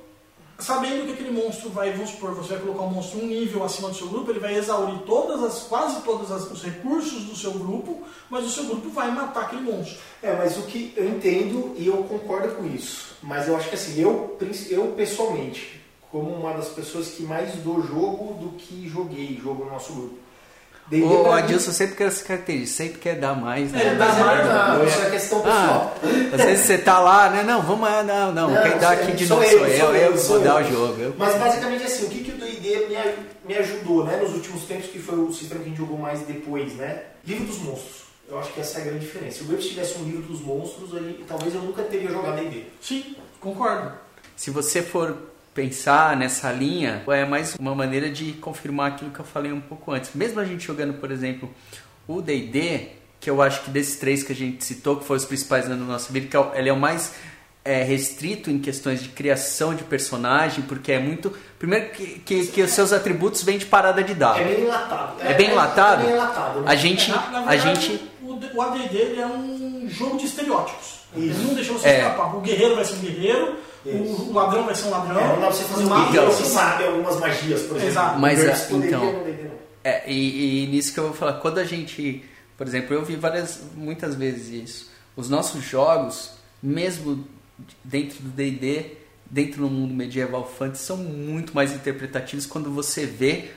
sabendo 0.60 1.06
que 1.06 1.12
aquele 1.12 1.30
monstro 1.30 1.70
vai, 1.70 1.92
vamos 1.92 2.10
supor, 2.10 2.34
você 2.34 2.54
vai 2.54 2.62
colocar 2.62 2.82
um 2.82 2.90
monstro 2.90 3.20
um 3.20 3.26
nível 3.26 3.64
acima 3.64 3.88
do 3.88 3.96
seu 3.96 4.08
grupo, 4.08 4.30
ele 4.30 4.38
vai 4.38 4.54
exaurir 4.56 4.98
todas 5.00 5.42
as, 5.42 5.62
quase 5.64 6.02
todos 6.02 6.30
os 6.30 6.62
recursos 6.62 7.24
do 7.24 7.34
seu 7.34 7.52
grupo, 7.52 8.02
mas 8.28 8.44
o 8.44 8.50
seu 8.50 8.64
grupo 8.64 8.90
vai 8.90 9.10
matar 9.10 9.44
aquele 9.44 9.62
monstro. 9.62 9.98
É, 10.22 10.36
mas 10.36 10.56
o 10.56 10.62
que 10.62 10.92
eu 10.96 11.08
entendo 11.08 11.74
e 11.76 11.86
eu 11.86 12.04
concordo 12.04 12.54
com 12.54 12.66
isso. 12.66 13.16
Mas 13.22 13.48
eu 13.48 13.56
acho 13.56 13.68
que 13.68 13.74
assim, 13.74 14.00
eu, 14.00 14.38
eu 14.70 14.88
pessoalmente, 14.96 15.80
como 16.10 16.30
uma 16.30 16.52
das 16.52 16.68
pessoas 16.68 17.08
que 17.08 17.22
mais 17.22 17.54
dou 17.56 17.82
jogo 17.82 18.34
do 18.34 18.50
que 18.56 18.88
joguei 18.88 19.38
jogo 19.42 19.64
no 19.64 19.70
nosso 19.70 19.92
grupo. 19.92 20.29
D&D 20.90 21.04
O 21.04 21.22
pra 21.22 21.36
mim- 21.36 21.38
Adilson 21.42 21.70
sempre 21.72 21.94
quer 21.96 22.10
se 22.10 22.24
caracterizar, 22.24 22.76
sempre 22.76 22.98
quer 22.98 23.14
dar 23.16 23.34
mais, 23.34 23.70
né? 23.70 23.80
É, 23.80 23.94
mas 23.94 24.18
é 24.18 24.20
mais, 24.24 24.38
verdade, 24.38 24.78
né? 24.78 24.88
isso 24.88 25.02
é 25.02 25.10
questão 25.10 25.38
Ah, 25.38 25.42
pessoal. 25.44 25.96
às 26.34 26.44
vezes 26.44 26.66
você 26.66 26.78
tá 26.78 26.98
lá, 26.98 27.30
né? 27.30 27.42
Não, 27.44 27.62
vamos 27.62 27.88
lá, 27.88 28.02
não, 28.02 28.32
não, 28.32 28.50
Não, 28.50 28.62
quem 28.62 28.72
dá 28.78 28.80
sou- 28.80 28.88
aqui 29.04 29.12
de 29.12 29.26
sou 29.26 29.36
novo 29.38 29.48
eu, 29.48 29.58
sou 29.58 29.66
eu, 29.68 29.78
sou 29.78 29.94
eu 29.94 30.00
eu, 30.02 30.10
vou 30.10 30.18
sou 30.20 30.40
dar 30.40 30.60
eu. 30.62 30.66
o 30.66 30.70
jogo. 30.70 31.00
Eu- 31.00 31.14
Mas 31.16 31.34
basicamente 31.36 31.84
assim, 31.84 32.06
o 32.06 32.08
que, 32.10 32.24
que 32.24 32.30
o 32.32 32.34
D&D 32.34 32.86
me, 33.46 33.54
ajudou, 33.56 34.04
né, 34.04 34.16
nos 34.16 34.34
últimos 34.34 34.62
tempos, 34.64 34.86
que 34.90 34.98
foi 34.98 35.16
o 35.18 35.32
sistema 35.32 35.60
que 35.60 35.66
a 35.66 35.68
gente 35.70 35.78
jogou 35.78 35.96
mais 35.98 36.20
depois, 36.20 36.74
né? 36.74 37.02
Livro 37.24 37.44
dos 37.46 37.58
Monstros. 37.58 38.00
Eu 38.28 38.38
acho 38.38 38.52
que 38.52 38.60
essa 38.60 38.78
é 38.78 38.82
a 38.82 38.84
grande 38.86 39.00
diferença. 39.00 39.38
Se 39.38 39.42
o 39.42 39.46
GURPS 39.46 39.66
tivesse 39.68 39.98
um 39.98 40.04
livro 40.04 40.22
dos 40.22 40.40
monstros, 40.40 40.94
aí, 40.96 41.24
talvez 41.26 41.52
eu 41.52 41.60
nunca 41.62 41.82
teria 41.82 42.08
jogado 42.10 42.36
D&D. 42.36 42.64
Sim, 42.80 43.16
concordo. 43.40 43.92
Se 44.36 44.50
você 44.52 44.82
for 44.82 45.16
pensar 45.54 46.16
nessa 46.16 46.50
linha 46.52 47.02
é 47.08 47.24
mais 47.24 47.54
uma 47.56 47.74
maneira 47.74 48.08
de 48.10 48.32
confirmar 48.34 48.92
aquilo 48.92 49.10
que 49.10 49.20
eu 49.20 49.24
falei 49.24 49.52
um 49.52 49.60
pouco 49.60 49.92
antes. 49.92 50.10
Mesmo 50.14 50.40
a 50.40 50.44
gente 50.44 50.64
jogando, 50.66 50.94
por 50.94 51.10
exemplo, 51.10 51.52
o 52.06 52.20
D&D, 52.22 52.88
que 53.18 53.28
eu 53.28 53.42
acho 53.42 53.62
que 53.62 53.70
desses 53.70 53.96
três 53.96 54.22
que 54.22 54.32
a 54.32 54.36
gente 54.36 54.64
citou, 54.64 54.96
que 54.96 55.04
foram 55.04 55.18
os 55.18 55.24
principais 55.24 55.68
na 55.68 55.74
nossa 55.76 56.12
vida, 56.12 56.26
que 56.28 56.36
é 56.36 56.40
o- 56.40 56.54
ele 56.54 56.68
é 56.68 56.72
o 56.72 56.76
mais 56.78 57.14
é, 57.62 57.82
restrito 57.82 58.50
em 58.50 58.58
questões 58.58 59.02
de 59.02 59.10
criação 59.10 59.74
de 59.74 59.84
personagem, 59.84 60.62
porque 60.64 60.92
é 60.92 60.98
muito... 60.98 61.30
Primeiro 61.58 61.90
que, 61.90 62.18
que, 62.20 62.46
que 62.46 62.62
os 62.62 62.70
seus 62.70 62.90
atributos 62.90 63.42
vêm 63.42 63.58
de 63.58 63.66
parada 63.66 64.02
de 64.02 64.14
dado. 64.14 64.40
É 64.40 64.44
bem 64.44 64.60
enlatado. 64.62 65.20
É 65.20 65.34
bem 65.34 65.50
enlatado? 65.50 66.02
É 66.02 66.06
bem 66.06 66.14
enlatado. 66.14 66.60
né? 66.60 66.64
A 66.66 66.74
gente... 66.74 67.10
Na, 67.10 67.16
na 67.30 67.38
A 67.40 67.50
verdade, 67.56 67.80
gente... 67.86 68.10
o, 68.22 68.56
o 68.56 68.62
AD&D 68.62 68.96
ele 68.96 69.20
é 69.20 69.26
um 69.26 69.86
jogo 69.90 70.16
de 70.16 70.24
estereótipos. 70.24 70.99
Ele 71.14 71.34
não 71.44 71.54
deixa 71.54 71.72
você 71.72 71.88
É. 71.88 71.98
escapar. 71.98 72.36
O 72.36 72.40
guerreiro 72.40 72.74
vai 72.76 72.84
ser 72.84 72.94
um 72.94 72.98
guerreiro, 73.00 73.56
Isso. 73.84 73.96
o, 74.30 74.32
ladrão 74.32 74.64
vai 74.64 74.74
ser 74.74 74.86
um 74.86 74.90
ladrão. 74.90 75.20
É, 75.20 75.26
não 75.26 75.40
dá 75.40 75.46
pra 75.46 75.50
você 75.52 75.64
fazer 75.64 75.84
um 75.84 75.88
mago 75.88 76.12
guerreiro 76.12 76.36
que 76.36 76.42
um 76.42 76.46
sabe 76.46 76.84
algumas 76.84 77.16
magias, 77.20 77.60
por 77.62 77.76
exemplo. 77.76 77.86
Exato. 77.92 78.18
Mas, 78.20 78.38
O 78.40 78.46
é, 78.46 78.54
poderia, 78.68 78.96
então- 78.96 79.12
não. 79.12 79.50
É, 79.82 80.10
e, 80.10 80.64
e 80.64 80.66
nisso 80.68 80.92
que 80.92 81.00
eu 81.00 81.04
vou 81.04 81.14
falar, 81.14 81.34
quando 81.34 81.58
a 81.58 81.64
gente, 81.64 82.22
por 82.56 82.66
exemplo, 82.66 82.94
eu 82.94 83.04
vi 83.04 83.16
várias, 83.16 83.60
muitas 83.74 84.14
vezes 84.14 84.48
isso. 84.48 84.90
Os 85.16 85.28
nossos 85.28 85.64
jogos, 85.64 86.32
mesmo 86.62 87.24
dentro 87.82 88.22
do 88.22 88.28
D&D, 88.28 88.96
dentro 89.28 89.62
do 89.62 89.70
mundo 89.70 89.94
medieval 89.94 90.46
fantasy, 90.46 90.84
são 90.84 90.96
muito 90.98 91.54
mais 91.54 91.72
interpretativos 91.72 92.46
quando 92.46 92.70
você 92.70 93.06
vê 93.06 93.50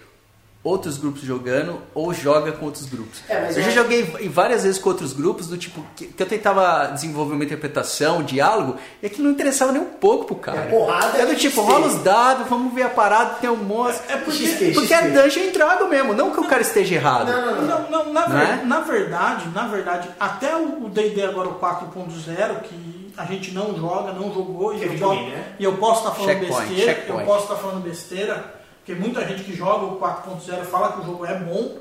outros 0.63 0.97
grupos 0.97 1.23
jogando 1.23 1.81
ou 1.93 2.13
joga 2.13 2.53
com 2.53 2.65
outros 2.65 2.85
grupos. 2.85 3.19
É, 3.27 3.49
eu 3.49 3.53
já 3.61 3.67
eu- 3.67 3.71
joguei 3.71 4.03
várias 4.29 4.63
vezes 4.63 4.79
com 4.79 4.89
outros 4.89 5.11
grupos 5.11 5.47
do 5.47 5.57
tipo 5.57 5.85
que, 5.93 6.05
que 6.07 6.23
eu 6.23 6.25
tentava 6.25 6.85
desenvolver 6.93 7.33
uma 7.35 7.43
interpretação, 7.43 8.19
um 8.19 8.23
diálogo, 8.23 8.77
e 9.01 9.05
aquilo 9.07 9.25
não 9.25 9.31
interessava 9.31 9.73
nem 9.73 9.81
um 9.81 9.85
pouco 9.89 10.23
pro 10.25 10.35
cara. 10.37 10.61
É 10.61 10.69
porrada 10.69 11.17
É 11.17 11.25
do 11.25 11.35
tipo, 11.35 11.59
XP. 11.61 11.71
rola 11.71 11.87
os 11.87 11.95
dados, 12.01 12.47
vamos 12.47 12.73
ver 12.73 12.83
a 12.83 12.89
parada, 12.89 13.35
tem 13.41 13.49
um 13.49 13.57
monstro. 13.57 14.03
É 14.07 14.15
porque- 14.17 14.45
XP, 14.47 14.71
Porque 14.71 14.93
é 14.93 15.01
XP. 15.03 15.09
Dungeon 15.21 15.51
Dragon 15.51 15.87
mesmo, 15.87 16.13
não 16.13 16.31
que 16.31 16.39
o 16.39 16.45
cara 16.45 16.61
esteja 16.61 16.95
errado. 16.95 17.27
Não, 17.29 17.41
não, 17.45 17.61
não. 17.61 17.89
Não, 17.93 18.05
não, 18.05 18.13
na, 18.13 18.27
Não 18.29 18.37
ver- 18.37 18.59
é? 18.61 18.65
na 18.65 18.79
verdade, 18.79 19.49
na 19.53 19.67
verdade, 19.67 20.09
até 20.19 20.55
o 20.55 20.87
D&D 20.89 21.23
agora 21.23 21.49
o 21.49 21.55
4.0, 21.55 22.61
que 22.61 23.11
a 23.17 23.25
gente 23.25 23.51
não 23.51 23.75
joga, 23.77 24.13
não 24.13 24.33
jogou, 24.33 24.73
e 24.73 24.83
é 24.83 24.87
eu, 24.99 25.13
né? 25.13 25.43
e 25.59 25.63
eu 25.63 25.73
posso 25.77 25.99
estar 25.99 26.11
falando 26.15 26.29
Checkpoint, 26.29 26.67
besteira, 26.69 26.93
checkpoint. 26.93 27.19
eu 27.21 27.27
posso 27.27 27.43
estar 27.43 27.55
falando 27.57 27.83
besteira, 27.83 28.62
porque 28.83 28.93
muita 28.93 29.25
gente 29.25 29.45
que 29.45 29.55
joga 29.55 29.85
o 29.85 29.97
4.0 29.97 30.65
fala 30.65 30.91
que 30.91 30.99
o 30.99 31.05
jogo 31.05 31.25
é 31.25 31.39
bom, 31.39 31.79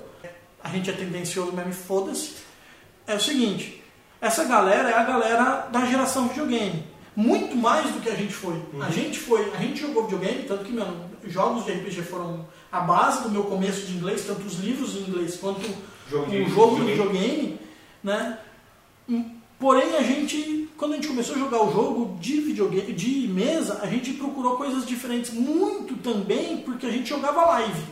a 0.62 0.68
gente 0.68 0.88
é 0.88 0.92
tendencioso 0.92 1.52
mesmo 1.52 1.72
e 1.72 1.74
foda-se. 1.74 2.34
É 3.08 3.16
o 3.16 3.20
seguinte, 3.20 3.82
essa 4.20 4.44
galera 4.44 4.88
é 4.88 4.94
a 4.94 5.02
galera 5.02 5.66
da 5.72 5.84
geração 5.84 6.28
videogame. 6.28 6.84
Muito 7.16 7.56
mais 7.56 7.90
do 7.90 8.00
que 8.00 8.08
a 8.08 8.14
gente 8.14 8.32
foi. 8.32 8.54
A 8.80 8.88
gente 8.88 9.18
foi, 9.18 9.52
a 9.52 9.56
gente 9.56 9.80
jogou 9.80 10.04
videogame, 10.04 10.44
tanto 10.44 10.64
que, 10.64 10.72
mano, 10.72 11.10
jogos 11.26 11.64
de 11.64 11.72
RPG 11.72 12.02
foram 12.02 12.46
a 12.70 12.78
base 12.78 13.24
do 13.24 13.30
meu 13.30 13.42
começo 13.44 13.84
de 13.84 13.94
inglês, 13.94 14.24
tanto 14.24 14.46
os 14.46 14.60
livros 14.60 14.94
em 14.94 15.00
inglês 15.00 15.36
quanto 15.36 15.68
Jogo 16.08 16.30
o 16.30 16.48
jogo 16.48 16.76
do 16.76 16.84
videogame. 16.84 17.18
videogame, 17.18 17.60
né? 18.04 18.38
Porém, 19.62 19.94
a 19.94 20.02
gente, 20.02 20.68
quando 20.76 20.94
a 20.94 20.96
gente 20.96 21.06
começou 21.06 21.36
a 21.36 21.38
jogar 21.38 21.62
o 21.62 21.72
jogo 21.72 22.18
de 22.18 22.40
videogame, 22.40 22.92
de 22.92 23.28
mesa, 23.28 23.78
a 23.80 23.86
gente 23.86 24.14
procurou 24.14 24.56
coisas 24.56 24.84
diferentes 24.84 25.32
muito 25.32 25.96
também 25.98 26.56
porque 26.62 26.84
a 26.84 26.90
gente 26.90 27.08
jogava 27.08 27.46
live. 27.46 27.84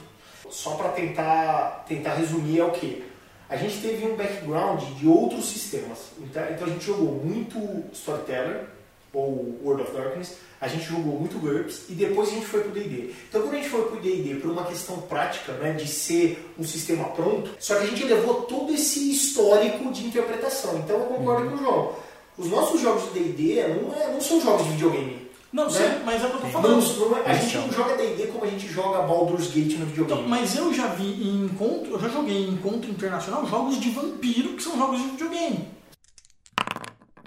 Só 0.51 0.75
para 0.75 0.89
tentar, 0.89 1.85
tentar 1.87 2.15
resumir 2.15 2.59
é 2.59 2.65
o 2.65 2.73
que? 2.73 3.05
A 3.49 3.55
gente 3.55 3.81
teve 3.81 4.05
um 4.05 4.17
background 4.17 4.83
de 4.99 5.07
outros 5.07 5.45
sistemas. 5.45 6.11
Então, 6.19 6.43
então 6.51 6.67
a 6.67 6.71
gente 6.71 6.85
jogou 6.85 7.25
muito 7.25 7.85
Storyteller, 7.93 8.67
ou 9.13 9.57
World 9.63 9.85
of 9.85 9.93
Darkness, 9.93 10.39
a 10.61 10.69
gente 10.69 10.85
jogou 10.85 11.19
muito 11.19 11.39
GURPS 11.39 11.83
e 11.89 11.93
depois 11.95 12.29
a 12.29 12.33
gente 12.33 12.47
foi 12.47 12.61
pro 12.61 12.71
D&D. 12.73 13.13
Então 13.29 13.41
quando 13.43 13.55
a 13.55 13.57
gente 13.57 13.69
foi 13.71 13.83
pro 13.83 14.01
D&D 14.01 14.35
por 14.37 14.51
uma 14.51 14.65
questão 14.65 14.97
prática, 14.99 15.53
né, 15.55 15.73
de 15.73 15.89
ser 15.89 16.53
um 16.59 16.65
sistema 16.65 17.05
pronto, 17.11 17.51
só 17.59 17.77
que 17.77 17.85
a 17.85 17.87
gente 17.87 18.05
levou 18.05 18.43
todo 18.43 18.73
esse 18.73 19.11
histórico 19.11 19.91
de 19.93 20.05
interpretação. 20.07 20.79
Então 20.79 20.97
eu 20.99 21.07
concordo 21.07 21.49
com 21.51 21.55
o 21.57 21.59
João. 21.59 21.93
Os 22.39 22.49
nossos 22.49 22.81
jogos 22.81 23.05
de 23.13 23.21
D&D 23.21 23.63
não, 23.83 23.95
é- 23.95 24.13
não 24.13 24.21
são 24.21 24.41
jogos 24.41 24.65
de 24.67 24.73
videogame. 24.73 25.29
Não, 25.53 25.65
Né? 25.65 25.71
sim, 25.71 26.05
mas 26.05 26.23
é 26.23 26.27
o 26.27 26.31
que 26.31 26.37
eu 26.37 26.41
tô 26.41 26.47
Não, 26.47 26.53
falando. 26.53 26.99
não 27.11 27.19
é- 27.19 27.23
a 27.27 27.35
gente 27.35 27.59
não 27.59 27.73
joga 27.73 27.97
D&D 27.97 28.27
como 28.29 28.45
a 28.45 28.47
gente 28.47 28.69
joga 28.69 29.03
Baldur's 29.03 29.49
Gate 29.49 29.77
no 29.79 29.87
videogame. 29.87 30.21
Então, 30.21 30.29
mas 30.29 30.57
eu 30.57 30.73
já 30.73 30.87
vi 30.89 31.05
em 31.29 31.45
encontro, 31.47 31.93
eu 31.95 31.99
já 32.01 32.09
joguei 32.09 32.37
em 32.45 32.51
encontro 32.51 32.89
internacional 32.89 33.45
jogos 33.47 33.81
de 33.81 33.91
vampiro 33.91 34.51
que 34.51 34.63
são 34.63 34.79
jogos 34.79 34.99
de 35.03 35.09
videogame. 35.09 35.69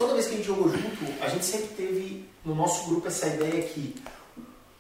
Toda 0.04 0.16
vez 0.16 0.28
que 0.28 0.34
a 0.34 0.38
gente 0.38 0.48
jogou 0.48 0.68
junto, 0.68 1.06
a 1.22 1.30
gente 1.30 1.46
sempre 1.46 1.68
teve 1.78 2.26
no 2.44 2.54
nosso 2.54 2.90
grupo 2.90 3.08
essa 3.08 3.26
ideia 3.26 3.64
que 3.64 3.96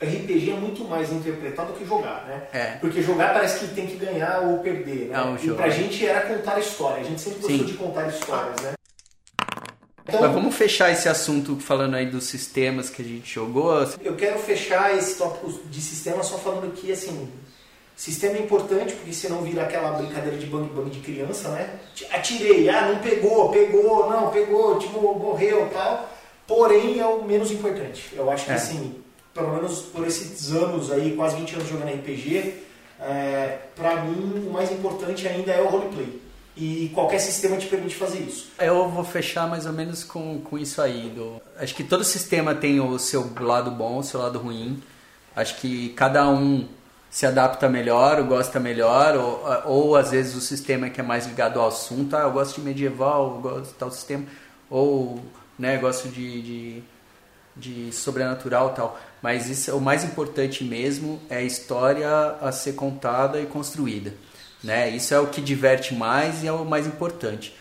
RPG 0.02 0.52
é 0.52 0.56
muito 0.56 0.84
mais 0.84 1.14
interpretar 1.14 1.66
do 1.66 1.72
que 1.72 1.86
jogar, 1.86 2.26
né? 2.28 2.44
É. 2.52 2.66
Porque 2.82 3.02
jogar 3.02 3.32
parece 3.34 3.60
que 3.60 3.74
tem 3.74 3.88
que 3.88 3.96
ganhar 3.96 4.42
ou 4.42 4.60
perder, 4.60 5.08
né? 5.08 5.18
É 5.18 5.22
um 5.22 5.38
e 5.38 5.56
pra 5.56 5.70
gente 5.70 6.06
era 6.06 6.20
contar 6.28 6.60
história. 6.60 7.00
A 7.00 7.06
gente 7.06 7.22
sempre 7.22 7.40
gostou 7.40 7.58
Sim. 7.58 7.66
de 7.66 7.74
contar 7.76 8.10
histórias, 8.10 8.62
né? 8.64 8.74
Então, 10.06 10.20
Mas 10.20 10.34
vamos 10.34 10.54
fechar 10.56 10.92
esse 10.92 11.08
assunto 11.08 11.58
falando 11.58 11.96
aí 11.96 12.06
dos 12.06 12.26
sistemas 12.26 12.90
que 12.90 13.02
a 13.02 13.06
gente 13.06 13.34
jogou. 13.34 13.82
eu 14.02 14.18
quero 14.18 14.38
fechar 14.40 14.94
esse 14.98 15.18
tópico 15.18 15.58
de 15.70 15.80
sistema 15.80 16.22
só 16.22 16.38
falando 16.38 16.74
que, 16.74 16.92
assim, 16.92 17.32
sistema 17.96 18.38
é 18.38 18.42
importante, 18.42 18.94
porque 18.94 19.14
senão 19.14 19.42
vira 19.42 19.64
aquela 19.64 19.92
brincadeira 19.92 20.38
de 20.38 20.46
bang 20.46 20.70
bang 20.74 20.90
de 20.90 21.00
criança, 21.00 21.50
né? 21.50 21.70
Atirei, 22.12 22.70
ah, 22.70 22.90
não 22.90 23.00
pegou, 23.00 23.50
pegou, 23.52 24.10
não, 24.10 24.30
pegou, 24.32 24.78
tipo, 24.80 25.00
morreu 25.18 25.70
tal. 25.74 26.10
Porém, 26.48 27.00
é 27.00 27.06
o 27.06 27.24
menos 27.24 27.52
importante. 27.52 28.10
Eu 28.14 28.30
acho 28.30 28.46
que, 28.46 28.52
É. 28.52 28.56
assim, 28.56 28.96
pelo 29.34 29.54
menos 29.56 29.80
por 29.82 30.06
esses 30.06 30.52
anos 30.52 30.92
aí, 30.92 31.16
quase 31.16 31.36
20 31.38 31.54
anos 31.56 31.68
jogando 31.70 31.90
RPG, 31.94 32.54
é, 33.00 33.60
pra 33.76 34.04
mim, 34.04 34.46
o 34.48 34.52
mais 34.52 34.72
importante 34.72 35.28
ainda 35.28 35.52
é 35.52 35.62
o 35.62 35.68
roleplay. 35.68 36.22
E 36.56 36.92
qualquer 36.94 37.18
sistema 37.20 37.58
te 37.58 37.66
permite 37.66 37.96
fazer 37.96 38.20
isso. 38.20 38.52
Eu 38.60 38.88
vou 38.88 39.04
fechar 39.04 39.48
mais 39.48 39.66
ou 39.66 39.74
menos 39.74 40.04
com, 40.04 40.40
com 40.42 40.58
isso 40.58 40.82
aí. 40.82 41.10
do- 41.10 41.42
Acho 41.58 41.74
que 41.74 41.84
todo 41.84 42.04
sistema 42.04 42.54
tem 42.54 42.80
o 42.80 43.00
seu 43.00 43.28
lado 43.40 43.72
bom, 43.72 43.98
o 43.98 44.04
seu 44.04 44.20
lado 44.20 44.38
ruim. 44.38 44.82
Acho 45.36 45.56
que 45.58 45.90
cada 45.90 46.30
um 46.30 46.68
se 47.14 47.28
adapta 47.28 47.70
melhor, 47.70 48.18
ou 48.18 48.26
gosta 48.26 48.60
melhor, 48.60 49.16
ou, 49.16 49.44
ou 49.66 49.96
às 49.96 50.10
vezes 50.10 50.34
o 50.34 50.42
sistema 50.42 50.90
que 50.90 51.00
é 51.00 51.04
mais 51.04 51.28
ligado 51.28 51.60
ao 51.60 51.68
assunto, 51.68 52.16
ah, 52.16 52.22
eu 52.22 52.32
gosto 52.32 52.56
de 52.56 52.62
medieval, 52.62 53.36
eu 53.36 53.42
gosto 53.52 53.72
de 53.72 53.74
tal 53.76 53.92
sistema, 53.92 54.26
ou 54.68 55.24
né, 55.58 55.78
gosto 55.78 56.10
de, 56.10 56.42
de, 56.42 56.84
de 57.56 57.94
sobrenatural 57.94 58.72
tal. 58.72 59.00
Mas 59.22 59.48
isso, 59.48 59.70
é 59.70 59.76
o 59.76 59.80
mais 59.80 60.04
importante 60.04 60.64
mesmo 60.64 61.22
é 61.30 61.38
a 61.38 61.42
história 61.44 62.10
a 62.42 62.52
ser 62.52 62.74
contada 62.74 63.40
e 63.40 63.46
construída. 63.46 64.12
Né? 64.64 64.90
Isso 64.90 65.14
é 65.14 65.20
o 65.20 65.28
que 65.28 65.40
diverte 65.40 65.94
mais 65.94 66.42
e 66.42 66.48
é 66.48 66.52
o 66.52 66.66
mais 66.66 66.88
importante. 66.88 67.54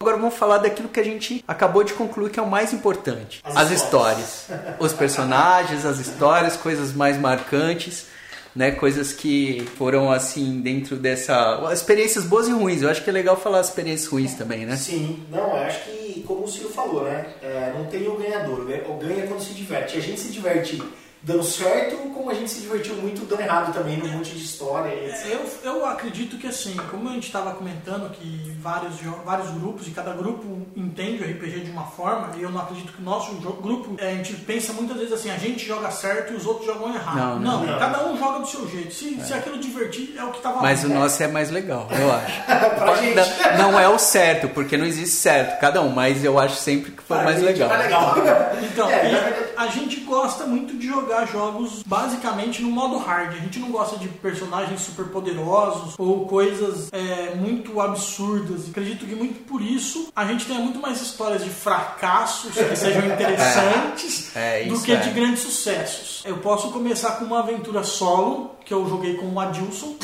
Agora 0.00 0.16
vamos 0.16 0.34
falar 0.34 0.58
daquilo 0.58 0.88
que 0.88 1.00
a 1.00 1.04
gente 1.04 1.44
acabou 1.46 1.84
de 1.84 1.92
concluir 1.94 2.30
que 2.30 2.38
é 2.38 2.42
o 2.42 2.50
mais 2.50 2.72
importante: 2.72 3.40
As 3.44 3.56
as, 3.56 3.70
histórias. 3.70 4.46
Os 4.78 4.92
personagens, 4.92 5.84
as 5.84 5.98
histórias, 5.98 6.56
coisas 6.56 6.92
mais 6.92 7.18
marcantes, 7.18 8.06
né? 8.54 8.70
Coisas 8.72 9.12
que 9.12 9.66
foram 9.76 10.10
assim 10.10 10.60
dentro 10.60 10.96
dessa. 10.96 11.70
Experiências 11.72 12.24
boas 12.24 12.48
e 12.48 12.52
ruins. 12.52 12.82
Eu 12.82 12.90
acho 12.90 13.02
que 13.02 13.10
é 13.10 13.12
legal 13.12 13.36
falar 13.36 13.60
as 13.60 13.68
experiências 13.68 14.08
ruins 14.08 14.34
também, 14.34 14.66
né? 14.66 14.76
Sim, 14.76 15.24
não, 15.30 15.56
eu 15.56 15.62
acho 15.62 15.84
que, 15.84 16.24
como 16.26 16.44
o 16.44 16.48
Ciro 16.48 16.68
falou, 16.68 17.04
né? 17.04 17.26
é, 17.42 17.72
não 17.76 17.86
tem 17.86 18.06
o 18.08 18.16
ganhador, 18.16 18.64
né? 18.64 18.82
o 18.88 18.94
ganha 18.94 19.26
quando 19.26 19.40
se 19.40 19.52
diverte. 19.52 19.98
A 19.98 20.00
gente 20.00 20.20
se 20.20 20.32
diverte 20.32 20.82
dando 21.22 21.42
certo, 21.44 21.96
como 22.12 22.30
a 22.30 22.34
gente 22.34 22.50
se 22.50 22.60
divertiu 22.60 22.94
muito 22.96 23.24
dando 23.26 23.40
errado 23.42 23.72
também, 23.72 23.96
num 23.96 24.08
monte 24.08 24.30
de 24.34 24.44
história 24.44 24.92
e 24.92 25.08
etc. 25.08 25.26
É, 25.26 25.34
Eu, 25.34 25.72
eu 25.72 25.86
acredito 25.86 26.36
que 26.36 26.46
assim, 26.46 26.76
como 26.90 27.08
a 27.08 27.12
gente 27.12 27.26
estava 27.26 27.52
comentando 27.52 28.10
que 28.10 28.52
vários, 28.60 28.94
vários 29.24 29.50
grupos 29.50 29.86
e 29.86 29.90
cada 29.90 30.12
grupo 30.12 30.66
entende 30.76 31.22
o 31.22 31.26
RPG 31.26 31.60
de 31.60 31.70
uma 31.70 31.84
forma, 31.84 32.30
e 32.36 32.42
eu 32.42 32.50
não 32.50 32.60
acredito 32.60 32.92
que 32.92 33.00
o 33.00 33.04
nosso 33.04 33.32
grupo, 33.34 33.94
é, 33.98 34.08
a 34.08 34.14
gente 34.14 34.34
pensa 34.34 34.72
muitas 34.72 34.96
vezes 34.96 35.12
assim, 35.12 35.30
a 35.30 35.36
gente 35.38 35.64
joga 35.66 35.90
certo 35.90 36.32
e 36.32 36.36
os 36.36 36.46
outros 36.46 36.66
jogam 36.66 36.94
errado. 36.94 37.16
Não, 37.16 37.38
não, 37.38 37.64
não. 37.66 37.78
cada 37.78 38.04
um 38.06 38.18
joga 38.18 38.40
do 38.40 38.46
seu 38.46 38.68
jeito. 38.68 38.92
Se, 38.92 39.20
se 39.24 39.32
aquilo 39.34 39.58
divertir, 39.58 40.14
é 40.18 40.24
o 40.24 40.30
que 40.30 40.38
estava 40.38 40.60
Mas 40.60 40.82
o 40.84 40.88
nosso 40.88 41.22
é 41.22 41.28
mais 41.28 41.50
legal, 41.50 41.88
eu 41.90 42.12
acho. 42.12 42.42
Pra 42.82 42.96
gente. 42.96 43.14
Não, 43.58 43.72
não 43.72 43.80
é 43.80 43.88
o 43.88 43.98
certo, 43.98 44.48
porque 44.48 44.76
não 44.76 44.84
existe 44.84 45.14
certo, 45.16 45.60
cada 45.60 45.80
um, 45.82 45.88
mas 45.88 46.24
eu 46.24 46.38
acho 46.38 46.56
sempre 46.56 46.90
que 46.90 47.02
foi 47.02 47.16
Pra 47.16 47.24
mais 47.26 47.38
gente 47.38 47.46
legal. 47.46 47.70
é 47.70 47.76
mais 47.76 47.84
legal. 47.84 48.52
Então, 48.62 48.90
É, 48.90 49.10
e 49.10 49.51
a 49.62 49.68
gente 49.68 50.00
gosta 50.00 50.44
muito 50.44 50.76
de 50.76 50.88
jogar 50.88 51.26
jogos 51.26 51.82
basicamente 51.86 52.62
no 52.62 52.70
modo 52.70 52.98
hard. 52.98 53.34
A 53.34 53.38
gente 53.38 53.60
não 53.60 53.70
gosta 53.70 53.96
de 53.96 54.08
personagens 54.08 54.80
super 54.80 55.06
poderosos 55.06 55.94
ou 55.98 56.26
coisas 56.26 56.88
é, 56.92 57.34
muito 57.36 57.80
absurdas. 57.80 58.68
Acredito 58.68 59.06
que 59.06 59.14
muito 59.14 59.44
por 59.46 59.62
isso 59.62 60.08
a 60.16 60.24
gente 60.24 60.46
tenha 60.46 60.58
muito 60.58 60.80
mais 60.80 61.00
histórias 61.00 61.44
de 61.44 61.50
fracassos 61.50 62.52
que 62.52 62.76
sejam 62.76 63.06
interessantes 63.12 64.34
É, 64.34 64.64
do 64.64 64.74
isso 64.74 64.84
que 64.84 64.92
é. 64.92 64.96
de 64.96 65.10
grandes 65.10 65.42
sucessos. 65.42 66.22
Eu 66.24 66.38
posso 66.38 66.70
começar 66.72 67.12
com 67.12 67.24
uma 67.24 67.38
aventura 67.38 67.84
solo 67.84 68.50
que 68.64 68.74
eu 68.74 68.88
joguei 68.88 69.14
com 69.16 69.26
o 69.26 69.40
Adilson 69.40 69.94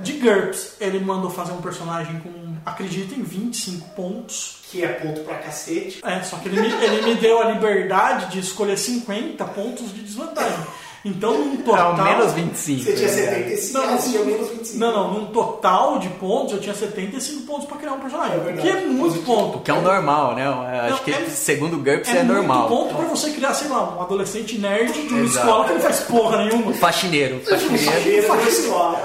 de 0.00 0.12
GURPS. 0.14 0.76
Ele 0.80 1.00
mandou 1.00 1.30
fazer 1.30 1.52
um 1.52 1.60
personagem 1.60 2.18
com 2.20 2.47
acreditem, 2.64 3.22
25 3.22 3.88
pontos. 3.90 4.58
Que 4.70 4.84
é 4.84 4.88
ponto 4.88 5.22
pra 5.22 5.36
cacete. 5.38 6.00
É, 6.04 6.22
só 6.22 6.36
que 6.36 6.48
ele 6.48 6.60
me, 6.60 6.68
ele 6.68 7.02
me 7.02 7.14
deu 7.14 7.40
a 7.40 7.52
liberdade 7.52 8.32
de 8.32 8.40
escolher 8.40 8.76
50 8.76 9.42
pontos 9.46 9.94
de 9.94 10.02
desvantagem. 10.02 10.66
Então, 11.04 11.32
num 11.38 11.56
total. 11.58 11.96
Não, 11.96 12.04
menos 12.04 12.32
25. 12.32 12.82
Você 12.82 12.92
tinha 12.94 13.08
né? 13.08 13.14
75, 13.14 13.72
Não, 13.78 13.84
ah, 13.94 13.96
você 13.98 14.10
tinha 14.10 14.24
menos 14.24 14.48
25. 14.50 14.78
Não, 14.78 14.92
não, 14.92 15.14
num 15.14 15.26
total 15.26 15.98
de 15.98 16.08
pontos 16.10 16.52
eu 16.54 16.60
tinha 16.60 16.74
75 16.74 17.42
pontos 17.46 17.66
pra 17.66 17.76
criar 17.78 17.92
um 17.92 18.00
personagem. 18.00 18.36
É 18.36 18.40
verdade. 18.40 18.62
que 18.62 18.68
é 18.68 18.80
muito 18.84 19.18
ponto. 19.24 19.60
Que 19.60 19.70
é 19.70 19.74
o 19.74 19.80
normal, 19.80 20.34
né? 20.34 20.46
Eu 20.46 20.52
Acho 20.78 20.90
Não, 20.90 20.98
que 20.98 21.10
é- 21.12 21.26
segundo 21.30 21.74
o 21.74 21.78
GURPS 21.78 22.08
é, 22.10 22.14
muito 22.22 22.32
normal. 22.34 22.68
ponto 22.68 22.94
pra 22.94 23.06
você 23.06 23.30
criar, 23.30 23.54
sei 23.54 23.68
lá, 23.68 23.96
um 23.96 24.02
adolescente 24.02 24.58
nerd 24.58 24.92
de 24.92 25.14
uma 25.14 25.20
Exato. 25.24 25.46
escola 25.46 25.64
que 25.66 25.72
não 25.74 25.80
faz 25.80 26.00
porra 26.00 26.36
nenhuma. 26.44 26.72
Faxineiro. 26.74 27.40
Faxineiro. 27.44 28.26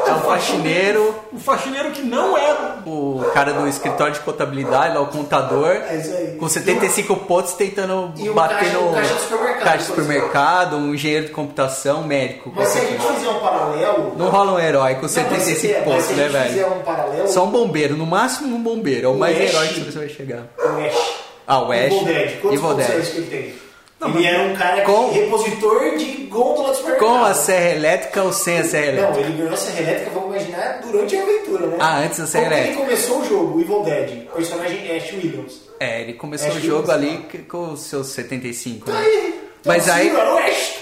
É 0.08 0.12
o 0.14 0.20
faxineiro, 0.22 1.16
O 1.32 1.40
faxineiro 1.40 1.92
que 1.92 2.02
não 2.02 2.38
é. 2.38 2.54
o 2.86 3.24
cara 3.34 3.54
do 3.54 3.68
escritório 3.68 4.14
de 4.14 4.20
contabilidade, 4.22 4.96
lá, 4.96 5.02
o 5.02 5.08
contador, 5.08 5.68
É 5.68 5.96
isso 5.98 6.14
aí. 6.16 6.36
com 6.40 6.48
75 6.48 7.16
pontos 7.18 7.54
tentando 7.54 8.12
E 8.18 8.30
um 8.30 8.34
bater 8.34 8.58
caixa- 8.60 8.74
no 8.78 8.90
um 8.90 8.94
caixa 8.94 9.14
de 9.14 9.20
supermercado, 9.22 9.64
caixa 9.64 9.78
de 9.78 9.84
supermercado, 9.86 10.76
um 10.78 10.94
engenheiro 10.94 11.26
de 11.28 11.32
computação, 11.32 11.83
médico. 12.08 12.52
Mas 12.56 12.68
se 12.70 12.78
a 12.78 12.82
gente 12.82 13.02
fizer 13.02 13.30
um 13.30 13.40
paralelo. 13.40 14.14
Não 14.18 14.30
rola 14.30 14.54
um 14.54 14.60
herói 14.60 14.96
com 14.96 15.02
Não, 15.02 15.04
mas 15.04 15.12
75 15.12 15.60
se- 15.60 15.72
é, 15.72 15.84
mas 15.86 15.86
pontos, 16.06 16.18
né, 16.18 16.28
velho? 16.30 16.68
um 16.74 16.80
paralelo. 16.84 17.28
Só 17.28 17.44
um 17.46 17.52
bombeiro, 17.52 17.98
no 17.98 18.06
máximo 18.06 18.56
um 18.56 18.62
bombeiro. 18.64 19.06
É 19.06 19.10
o 19.10 19.14
O 19.14 19.20
mais 19.20 19.38
Ash. 19.40 19.50
herói 19.50 19.68
que 19.70 19.80
você 19.82 20.00
vai 20.00 20.10
chegar. 20.10 20.48
O 20.58 20.86
Ash. 20.86 21.14
Ah, 21.46 21.60
o 21.62 21.72
Ash. 21.72 21.80
Evil 21.86 22.04
Dead. 22.06 22.40
Quantos 22.42 22.60
Evil 22.60 22.74
Dead. 22.76 22.90
é 22.90 23.02
que 23.12 23.18
ele 23.18 23.28
tem? 23.28 23.54
Não, 24.00 24.10
ele 24.10 24.18
mas- 24.18 24.26
era 24.34 24.44
um 24.44 24.54
cara 24.56 24.82
Com- 24.82 25.12
repositor 25.12 25.98
de 25.98 26.06
gôndola 26.30 26.72
de 26.72 26.78
supermercado. 26.78 27.10
Com 27.10 27.24
a 27.24 27.34
serra 27.34 27.70
elétrica 27.70 28.24
ou 28.24 28.34
sem 28.34 28.58
a 28.60 28.64
serra 28.66 28.92
Não, 28.92 29.04
elétrica? 29.04 29.20
ele 29.30 29.38
ganhou 29.38 29.54
a 29.54 29.58
serra 29.58 29.80
elétrica, 29.82 30.12
vamos 30.14 30.30
imaginar, 30.36 30.82
durante 30.82 31.16
a 31.16 31.22
aventura, 31.22 31.68
né? 31.68 31.78
Ah, 31.80 31.98
antes 32.00 32.20
da 32.20 32.26
serra 32.28 32.44
Como 32.46 32.56
elétrica. 32.56 32.80
ele 32.80 32.86
começou 32.90 33.20
o 33.20 33.26
jogo, 33.30 33.58
o 33.58 33.62
Evil 33.62 33.84
Dead, 33.84 34.24
o 34.28 34.36
personagem 34.36 34.98
Ash 34.98 35.14
Williams. 35.14 35.62
É, 35.80 36.02
ele 36.02 36.14
começou 36.14 36.50
Ash 36.50 36.56
o 36.58 36.60
jogo 36.60 36.92
Williams, 36.92 37.14
ali 37.18 37.26
que- 37.30 37.38
com 37.40 37.72
os 37.74 37.82
seus 37.82 38.08
75, 38.08 38.90
né? 38.92 38.98
Aí, 39.00 39.42
Mas 39.66 39.84
então, 39.84 39.96
aí- 39.96 40.10
era 40.10 40.34
o 40.34 40.38
Ash. 40.38 40.74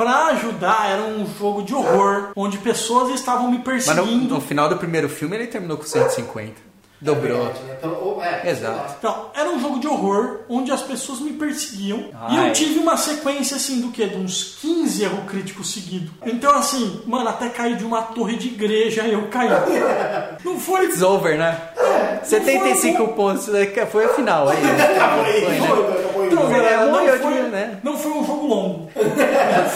Pra 0.00 0.28
ajudar, 0.28 0.88
era 0.90 1.02
um 1.02 1.26
jogo 1.38 1.62
de 1.62 1.74
horror, 1.74 2.30
onde 2.34 2.56
pessoas 2.56 3.10
estavam 3.14 3.50
me 3.50 3.58
Mas 3.58 3.58
no, 3.58 3.62
perseguindo. 3.64 4.34
no 4.34 4.40
final 4.40 4.66
do 4.66 4.78
primeiro 4.78 5.10
filme 5.10 5.36
ele 5.36 5.46
terminou 5.46 5.76
com 5.76 5.84
150. 5.84 6.54
Dobrou. 7.02 7.40
É 7.40 7.44
né? 7.44 7.76
Então, 7.78 7.94
ou- 8.00 8.22
é, 8.24 8.48
Exato. 8.50 8.94
Então, 8.98 9.26
era 9.34 9.50
um 9.50 9.60
jogo 9.60 9.78
de 9.78 9.86
horror 9.86 10.40
onde 10.48 10.72
as 10.72 10.80
pessoas 10.80 11.20
me 11.20 11.32
perseguiam 11.34 11.98
e 11.98 12.14
Ai. 12.38 12.48
eu 12.48 12.52
tive 12.54 12.78
uma 12.78 12.96
sequência 12.96 13.56
assim 13.58 13.82
do 13.82 13.88
que? 13.88 14.06
De 14.06 14.16
uns 14.16 14.56
15 14.62 15.02
erro 15.04 15.22
críticos 15.26 15.70
seguidos. 15.72 16.10
Então, 16.24 16.50
assim, 16.54 17.02
mano, 17.06 17.28
até 17.28 17.50
cair 17.50 17.76
de 17.76 17.84
uma 17.84 18.00
torre 18.00 18.36
de 18.36 18.48
igreja 18.48 19.02
eu 19.06 19.28
caí. 19.28 19.48
Não 20.42 20.58
foi. 20.58 20.86
It's 20.86 21.02
over, 21.02 21.36
né? 21.36 21.58
75 22.22 23.08
pontos, 23.08 23.48
né, 23.48 23.66
foi 23.86 24.04
a 24.06 24.08
final 24.10 24.48
aí. 24.48 24.60
né? 24.62 24.84
Acabou 24.96 25.24
aí, 25.24 25.40
Foi, 25.44 25.58
né? 25.58 26.09
Acabou 26.36 26.46
aí. 26.46 26.52
Não, 26.52 26.58
galera, 26.62 26.86
não 26.86 27.04
de 27.04 27.18
foi, 27.22 27.42
né? 27.50 27.78
não 27.82 27.98
foi 27.98 28.12
um 28.12 28.24
jogo 28.26 28.46
longo. 28.46 28.90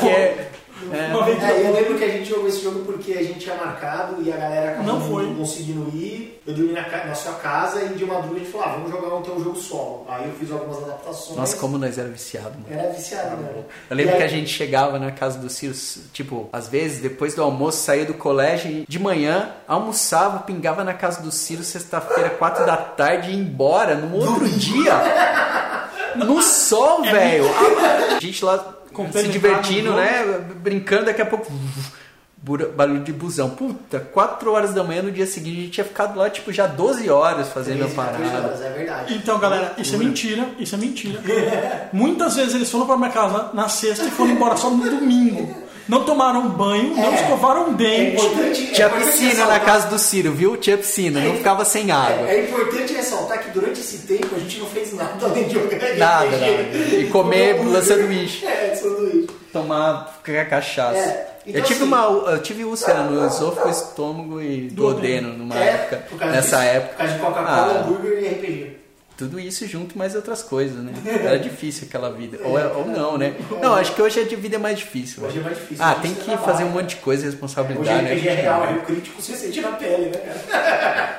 É- 0.07 0.49
aventura 0.85 1.53
É, 1.53 1.67
eu 1.67 1.73
lembro 1.73 1.97
que 1.97 2.05
a 2.05 2.09
gente 2.09 2.29
jogou 2.29 2.47
esse 2.47 2.63
jogo 2.63 2.81
porque 2.85 3.13
a 3.13 3.23
gente 3.23 3.39
tinha 3.39 3.55
marcado 3.57 4.21
e 4.23 4.31
a 4.31 4.37
galera 4.37 4.73
acabou 4.73 4.93
Não 4.93 5.01
foi. 5.01 5.35
conseguindo 5.35 5.89
ir. 5.97 6.43
Eu 6.47 6.53
dormi 6.53 6.73
na, 6.73 6.83
na 7.07 7.15
sua 7.15 7.33
casa 7.35 7.83
e 7.83 7.89
de 7.95 8.05
madrugada 8.05 8.37
a 8.37 8.39
gente 8.41 8.51
falou, 8.51 8.67
ah, 8.67 8.71
vamos 8.73 8.91
jogar 8.91 9.19
então 9.19 9.35
um 9.37 9.43
jogo 9.43 9.57
solo. 9.57 10.05
Aí 10.09 10.27
eu 10.27 10.35
fiz 10.35 10.51
algumas 10.53 10.83
adaptações. 10.83 11.39
Nossa, 11.39 11.57
como 11.57 11.79
nós 11.79 11.97
era 11.97 12.09
viciado, 12.09 12.51
mano. 12.51 12.67
Era 12.71 12.93
viciado, 12.93 13.37
né? 13.37 13.49
Eu 13.89 13.97
lembro 13.97 14.13
E 14.13 14.17
que 14.19 14.23
aí- 14.25 14.29
a 14.29 14.31
gente 14.31 14.51
chegava 14.51 14.99
na 14.99 15.11
casa 15.11 15.39
do 15.39 15.49
Ciro, 15.49 15.73
tipo, 16.13 16.51
às 16.53 16.69
vezes, 16.69 17.01
depois 17.01 17.35
do 17.35 17.43
almoço, 17.43 17.79
saía 17.79 18.05
do 18.05 18.15
colégio 18.15 18.71
e 18.71 18.85
de 18.87 18.99
manhã, 18.99 19.53
almoçava, 19.67 20.41
pingava 20.41 20.85
na 20.85 20.93
casa 20.93 21.23
do 21.23 21.31
Ciro, 21.33 21.63
sexta-feira, 21.65 22.29
quatro 22.31 22.67
da 22.67 22.77
tarde, 22.77 23.31
e 23.31 23.35
ia 23.35 23.41
embora 23.41 23.95
no 23.95 24.15
outro 24.17 24.47
dia. 24.51 24.93
No 26.17 26.41
sol, 26.43 27.03
velho. 27.03 27.45
A 28.17 28.21
gente 28.21 28.45
lá 28.45 28.65
se 29.13 29.29
divertindo, 29.29 29.93
né? 29.93 30.45
Brincando, 30.57 31.07
daqui 31.07 31.23
a 31.23 31.27
pouco. 31.27 31.51
Barulho 32.77 33.01
de 33.01 33.11
busão. 33.11 33.49
Puta, 33.49 33.99
4 34.01 34.53
horas 34.53 34.75
da 34.75 34.85
manhã 34.85 35.01
no 35.01 35.11
dia 35.11 35.27
seguinte 35.27 35.57
a 35.57 35.61
gente 35.63 35.71
tinha 35.71 35.85
ficado 35.85 36.19
lá, 36.19 36.29
tipo, 36.29 36.53
já 36.53 36.67
12 36.67 37.09
horas 37.09 37.49
fazendo 37.49 37.85
a 37.85 37.87
13, 37.87 37.95
14 37.97 38.23
parada. 38.23 38.47
horas, 38.49 38.61
é 38.61 38.69
verdade. 38.71 39.15
Então, 39.15 39.39
galera, 39.39 39.73
isso 39.79 39.95
é 39.95 39.99
mentira, 39.99 40.47
isso 40.59 40.75
é 40.75 40.79
mentira. 40.79 41.21
Muitas 41.91 42.37
vezes 42.37 42.55
eles 42.55 42.71
foram 42.71 42.85
pra 42.87 42.99
minha 42.99 43.09
casa 43.11 43.49
na 43.55 43.67
sexta 43.71 44.05
e 44.05 44.11
foram 44.11 44.33
embora 44.33 44.57
só 44.59 44.69
no 44.69 44.85
domingo. 44.91 45.65
Não 45.89 46.03
tomaram 46.05 46.49
banho, 46.49 46.95
não 46.97 47.13
É. 47.13 47.15
escovaram 47.15 47.69
É 47.69 47.73
dente. 47.73 48.25
importante, 48.27 48.73
Tinha 48.73 48.87
é 48.87 48.91
piscina 48.91 49.45
na 49.47 49.61
casa 49.61 49.89
do 49.89 49.99
Ciro, 49.99 50.33
viu? 50.33 50.57
Tinha 50.57 50.79
piscina, 50.79 51.21
não 51.21 51.37
ficava 51.37 51.63
sem 51.65 51.91
água. 51.91 52.27
É, 52.29 52.37
é 52.37 52.45
importante 52.49 52.94
que 53.39 53.51
durante 53.51 53.81
esse 53.81 53.99
tempo 54.07 54.35
a 54.35 54.39
gente 54.39 54.59
não 54.59 54.67
fez 54.67 54.93
nada 54.93 55.25
além 55.27 55.45
de 55.49 55.55
jogar 55.55 55.79
Nada, 55.97 56.27
RPG. 56.27 56.41
nada. 56.41 56.97
E 56.97 57.07
comer 57.11 57.57
sanduíche. 57.83 58.45
É, 58.47 58.75
sanduíche. 58.75 59.29
Tomar 59.53 60.21
cachaça. 60.49 60.97
É, 60.99 61.27
então 61.47 61.61
eu 61.61 61.65
tive 61.67 61.81
assim- 61.81 61.89
uma, 61.89 62.31
eu 62.33 62.43
tive 62.43 62.65
úlcera 62.65 63.03
no 63.05 63.27
esôfago, 63.27 63.69
estômago 63.71 64.41
e 64.43 64.69
duodeno 64.69 65.29
numa 65.35 65.57
É, 65.57 65.69
época. 65.69 66.27
Nessa 66.27 66.57
disso, 66.59 66.69
época. 66.69 66.89
Por 66.95 66.97
causa 66.99 67.13
de 67.15 67.19
Coca-Cola, 67.21 67.47
Ah. 67.47 67.81
hambúrguer 67.81 68.23
e 68.23 68.29
RPG. 68.29 68.77
Tudo 69.17 69.39
isso 69.39 69.65
junto, 69.69 69.97
mais 69.97 70.17
outras 70.17 70.43
coisas, 70.43 70.77
né? 70.83 70.93
Era 71.25 71.39
difícil 71.39 71.87
aquela 71.89 72.11
vida. 72.11 72.37
Ou, 72.43 72.59
é- 72.59 72.67
ou 72.67 72.85
não, 72.87 73.17
né? 73.17 73.33
Não, 73.63 73.75
acho 73.75 73.95
que 73.95 74.03
hoje 74.03 74.19
a 74.19 74.25
de 74.25 74.35
vida 74.35 74.57
é 74.57 74.59
mais 74.59 74.77
difícil. 74.79 75.23
Hoje 75.25 75.37
né? 75.37 75.43
é 75.43 75.45
mais 75.45 75.57
difícil. 75.57 75.85
Ah, 75.85 75.93
Hoje 75.93 76.01
tem 76.03 76.15
que 76.15 76.25
trabalha. 76.25 76.45
fazer 76.45 76.65
um 76.65 76.71
monte 76.71 76.89
de 76.91 76.97
coisa, 76.97 77.23
Hoje 77.23 77.31
responsabilidade, 77.31 78.07
RPG 78.13 78.29
é 78.29 78.35
né? 78.35 78.43
real, 78.43 78.65
é 78.65 78.73
o 78.73 78.83
crítico 78.83 79.23
você 79.23 79.35
sente 79.37 79.61
na 79.61 79.71
pele, 79.73 80.07
né, 80.07 80.19
cara? 80.51 81.19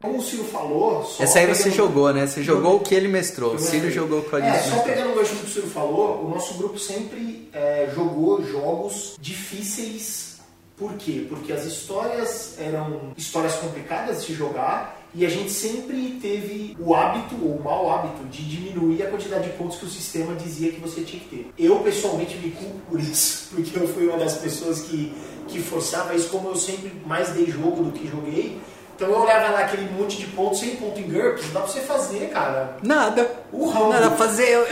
Como 0.00 0.18
o 0.18 0.22
Ciro 0.22 0.44
falou... 0.44 1.02
Só 1.04 1.22
Essa 1.24 1.40
aí 1.40 1.46
você 1.46 1.64
pegando- 1.64 1.76
jogou, 1.76 2.12
né? 2.12 2.26
Você 2.26 2.42
jogou 2.42 2.76
o 2.76 2.80
que 2.80 2.94
ele 2.94 3.08
mestrou. 3.08 3.54
O 3.54 3.58
Ciro 3.58 3.90
jogou 3.90 4.22
com 4.22 4.36
a 4.36 4.38
É, 4.46 4.62
gente. 4.62 4.74
só 4.74 4.82
pegando 4.82 5.10
o 5.12 5.14
gancho 5.16 5.34
que 5.36 5.44
o 5.46 5.48
Ciro 5.48 5.66
falou, 5.66 6.24
o 6.24 6.30
nosso 6.30 6.54
grupo 6.54 6.78
sempre 6.78 7.48
é, 7.52 7.90
jogou 7.94 8.42
jogos 8.44 9.16
difíceis. 9.20 10.38
Por 10.76 10.92
quê? 10.94 11.26
Porque 11.28 11.52
as 11.52 11.64
histórias 11.64 12.54
eram 12.58 13.12
histórias 13.16 13.54
complicadas 13.56 14.20
de 14.20 14.26
se 14.26 14.34
jogar 14.34 14.96
e 15.12 15.26
a 15.26 15.28
gente 15.28 15.50
sempre 15.50 16.18
teve 16.22 16.76
o 16.78 16.94
hábito, 16.94 17.34
ou 17.42 17.56
o 17.56 17.62
mau 17.64 17.90
hábito, 17.92 18.24
de 18.30 18.44
diminuir 18.48 19.02
a 19.02 19.10
quantidade 19.10 19.50
de 19.50 19.56
pontos 19.56 19.78
que 19.78 19.86
o 19.86 19.88
sistema 19.88 20.36
dizia 20.36 20.70
que 20.70 20.78
você 20.80 21.00
tinha 21.00 21.20
que 21.20 21.28
ter. 21.28 21.50
Eu, 21.58 21.80
pessoalmente, 21.80 22.36
me 22.36 22.52
culpo 22.52 22.78
por 22.90 23.00
isso, 23.00 23.48
porque 23.56 23.76
eu 23.76 23.88
fui 23.88 24.06
uma 24.06 24.18
das 24.18 24.34
pessoas 24.34 24.82
que, 24.82 25.12
que 25.48 25.58
forçava 25.60 26.14
isso, 26.14 26.28
como 26.28 26.50
eu 26.50 26.54
sempre 26.56 26.92
mais 27.04 27.30
dei 27.30 27.46
jogo 27.46 27.82
do 27.82 27.90
que 27.90 28.06
joguei. 28.06 28.60
Então 28.98 29.10
eu 29.10 29.20
olhava 29.20 29.50
lá 29.52 29.60
aquele 29.60 29.88
monte 29.92 30.16
de 30.16 30.26
pontos, 30.26 30.58
100 30.58 30.70
pontos 30.74 30.98
em 30.98 31.04
GURPS, 31.04 31.44
não 31.46 31.52
dá 31.52 31.60
pra 31.60 31.68
você 31.68 31.80
fazer, 31.82 32.30
cara. 32.30 32.76
Nada. 32.82 33.30
O 33.52 33.68
Rambo. 33.68 33.90
Nada 33.90 34.08
pra 34.08 34.16
fazer. 34.16 34.48
Eu, 34.48 34.66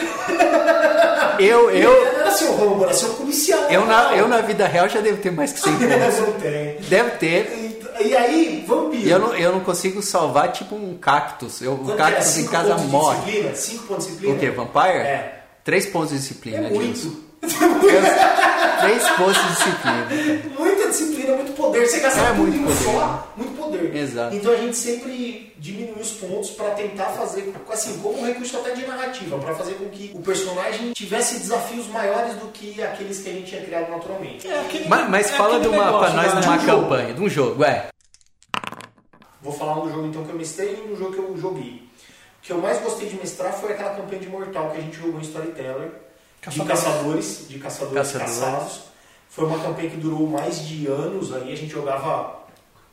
eu, 1.39 1.71
eu, 1.71 1.91
Não 2.13 2.21
era 2.21 2.31
seu 2.33 2.57
Rambo, 2.57 2.83
era 2.83 2.93
seu 2.93 3.11
policial. 3.11 3.71
eu, 3.71 3.87
na, 3.87 4.17
eu 4.17 4.27
na 4.27 4.41
vida 4.41 4.67
real 4.67 4.89
já 4.89 5.01
devo 5.01 5.23
ter 5.23 5.31
mais 5.31 5.53
que 5.53 5.61
100 5.61 5.73
pontos. 5.75 6.19
Não 6.19 6.33
tem. 6.33 6.77
Deve 6.89 7.11
ter. 7.19 7.81
E, 8.01 8.09
e 8.09 8.17
aí, 8.17 8.65
vampiro. 8.67 9.09
Eu 9.09 9.19
não, 9.21 9.35
eu 9.37 9.53
não 9.53 9.61
consigo 9.61 10.03
salvar 10.03 10.51
tipo 10.51 10.75
um 10.75 10.97
cactus. 10.99 11.63
Eu, 11.63 11.75
o 11.75 11.95
cactus 11.97 12.27
em 12.27 12.41
Cinco 12.41 12.51
casa 12.51 12.77
morre. 12.79 13.21
disciplina? 13.21 13.55
5 13.55 13.83
pontos 13.85 14.07
de 14.07 14.11
disciplina? 14.13 14.35
O 14.35 14.39
que? 14.41 14.51
Vampire? 14.51 14.99
É. 15.07 15.43
3 15.63 15.87
pontos 15.87 16.11
de 16.11 16.17
disciplina. 16.19 16.67
É 16.67 16.71
muito. 16.71 17.27
3 17.47 19.09
pontos 19.11 19.37
de 19.43 19.49
disciplina. 19.49 20.07
Muita 20.59 20.89
disciplina, 20.89 21.26
poder. 21.67 21.87
Você 21.89 22.01
gasta 22.01 22.21
É 22.21 22.27
tudo 22.29 22.37
muito 22.39 22.57
em 22.57 22.61
um 22.61 22.65
poder. 22.67 22.85
só, 22.85 23.33
muito 23.37 23.57
poder. 23.61 23.97
Exato. 23.97 24.35
Então 24.37 24.53
a 24.53 24.57
gente 24.57 24.77
sempre 24.77 25.55
diminui 25.59 26.01
os 26.01 26.11
pontos 26.13 26.51
pra 26.51 26.71
tentar 26.71 27.07
fazer, 27.07 27.53
assim, 27.71 27.99
como 27.99 28.19
um 28.21 28.27
recurso 28.27 28.57
até 28.59 28.75
de 28.75 28.87
narrativa, 28.87 29.39
pra 29.39 29.55
fazer 29.55 29.75
com 29.75 29.89
que 29.89 30.13
o 30.15 30.21
personagem 30.21 30.93
tivesse 30.93 31.39
desafios 31.39 31.87
maiores 31.89 32.35
do 32.37 32.47
que 32.49 32.83
aqueles 32.83 33.19
que 33.21 33.31
a 33.31 33.33
gente 33.33 33.47
tinha 33.49 33.63
criado 33.63 33.91
naturalmente. 33.91 34.47
É 34.49 34.61
aquele- 34.61 34.89
Mas, 34.89 35.11
mas 35.11 35.27
é 35.27 35.37
fala 35.37 35.61
de 35.61 35.69
uma, 35.69 35.77
pra 35.85 36.11
negócio, 36.11 36.17
nós 36.17 36.27
né? 36.35 36.41
numa 36.41 36.41
De 36.41 36.49
um 36.65 36.67
jogo. 36.67 36.83
campanha, 36.83 37.15
de 37.15 37.21
um 37.23 37.29
jogo, 37.29 37.65
é. 37.65 37.89
Vou 39.43 39.53
falar 39.53 39.79
um 39.81 39.87
do 39.87 39.93
jogo 39.93 40.07
então 40.09 40.25
que 40.25 40.31
eu 40.31 40.37
mestrei 40.37 40.75
e 40.75 40.81
um 40.83 40.87
do 40.95 40.97
jogo 40.97 41.13
que 41.13 41.19
eu 41.19 41.37
joguei. 41.37 41.87
O 42.39 42.43
que 42.47 42.53
eu 42.53 42.59
mais 42.59 42.81
gostei 42.81 43.09
de 43.09 43.17
mestrar 43.17 43.53
foi 43.53 43.73
aquela 43.73 43.91
campanha 43.95 44.21
de 44.21 44.29
Mortal 44.29 44.71
que 44.71 44.79
a 44.79 44.81
gente 44.81 44.97
jogou 44.97 45.21
em 45.21 45.23
Storyteller. 45.23 45.91
De 46.49 46.61
Caçadores. 46.61 46.69
caçadores, 46.85 47.49
de 47.49 47.59
caçadores 47.59 48.13
Caçadores. 48.13 48.39
caçados. 48.39 48.81
Foi 49.37 49.45
uma 49.45 49.59
campanha 49.59 49.91
que 49.91 49.99
durou 49.99 50.27
mais 50.27 50.67
de 50.67 50.87
anos 50.87 51.31
aí. 51.33 51.53
A 51.53 51.57
gente 51.57 51.71
jogava 51.71 52.39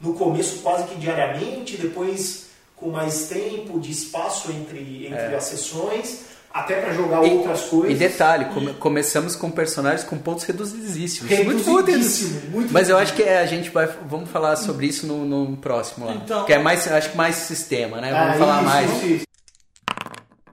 no 0.01 0.13
começo 0.13 0.59
quase 0.59 0.83
que 0.83 0.95
diariamente, 0.95 1.77
depois 1.77 2.47
com 2.75 2.89
mais 2.89 3.29
tempo 3.29 3.79
de 3.79 3.91
espaço 3.91 4.51
entre, 4.51 5.07
entre 5.07 5.33
as 5.35 5.45
sessões, 5.45 6.25
até 6.53 6.81
para 6.81 6.93
jogar 6.93 7.23
É. 7.23 7.27
E- 7.29 7.37
outras 7.37 7.61
coisas. 7.61 7.91
E 7.91 7.95
detalhe, 7.95 8.45
come- 8.53 8.73
começamos 8.73 9.37
com 9.37 9.49
personagens 9.49 10.03
com 10.03 10.17
pontos 10.17 10.43
reduzidíssimos. 10.43 11.31
Muito 11.45 11.63
Reduzidíssimo, 11.77 12.41
muito 12.51 12.73
Mas 12.73 12.89
eu 12.89 12.97
acho 12.97 13.13
que 13.13 13.23
é, 13.23 13.37
a 13.39 13.45
gente 13.45 13.69
vai. 13.69 13.87
Vamos 14.09 14.29
falar 14.29 14.57
sobre 14.57 14.85
isso 14.85 15.07
no, 15.07 15.23
no 15.25 15.55
próximo 15.55 16.05
lá. 16.05 16.13
Então- 16.15 16.43
que 16.43 16.51
é 16.51 16.59
mais, 16.59 16.85
acho 16.91 17.11
que 17.11 17.15
mais 17.17 17.35
sistema, 17.37 18.01
né? 18.01 18.11
Vamos 18.11 18.37
falar 18.37 18.57
isso, 18.61 18.69
mais. 18.69 19.11
isso, 19.11 19.25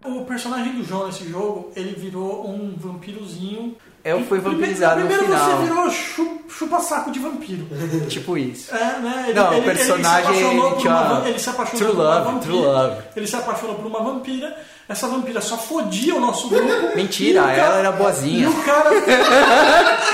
o 0.05 0.25
personagem 0.25 0.75
do 0.77 0.85
João 0.85 1.07
nesse 1.09 1.29
jogo, 1.29 1.73
ele 1.75 1.95
virou 1.99 2.49
um 2.49 2.75
vampirozinho. 2.77 3.77
Eu 4.03 4.19
fui 4.25 4.41
Primeiro- 4.41 4.51
vampirizado 4.59 5.01
no 5.01 5.07
Primeiro 5.07 5.25
final. 5.33 5.51
você 5.51 5.63
virou 5.67 5.91
chu- 5.91 6.41
chupa-saco 6.49 7.11
de 7.11 7.19
vampiro. 7.19 7.67
Tipo 8.09 8.39
isso. 8.39 8.75
É, 8.75 8.99
né? 8.99 9.25
Ele, 9.29 9.35
Não, 9.39 9.51
o 9.51 9.53
ele- 9.55 9.57
ele 9.57 9.65
personagem, 9.79 10.23
se 10.35 10.41
apaixonou 10.41 10.71
por 10.73 10.79
tinha 10.81 10.93
uma, 10.93 11.03
van- 11.21 11.29
ele 11.29 11.39
se 11.39 11.51
apaixonou 11.51 11.79
true 11.81 11.91
por 11.97 12.01
uma 12.05 12.15
love, 12.15 12.25
vampira. 12.25 12.41
true 12.53 12.63
love. 12.65 13.03
Ele 13.17 13.27
se 13.27 13.37
apaixonou 13.37 13.75
por 13.77 13.87
uma 13.87 14.03
vampira. 14.03 14.57
Essa 14.91 15.07
vampira 15.07 15.41
só 15.41 15.57
fodia 15.57 16.17
o 16.17 16.21
nosso 16.21 16.49
grupo. 16.49 16.97
Mentira, 16.97 17.43
E 17.43 17.45
o 17.45 17.49
ela 17.49 17.79
era 17.79 17.93
boazinha. 17.93 18.43
E 18.43 18.47
o 18.49 18.55
cara. 18.65 18.91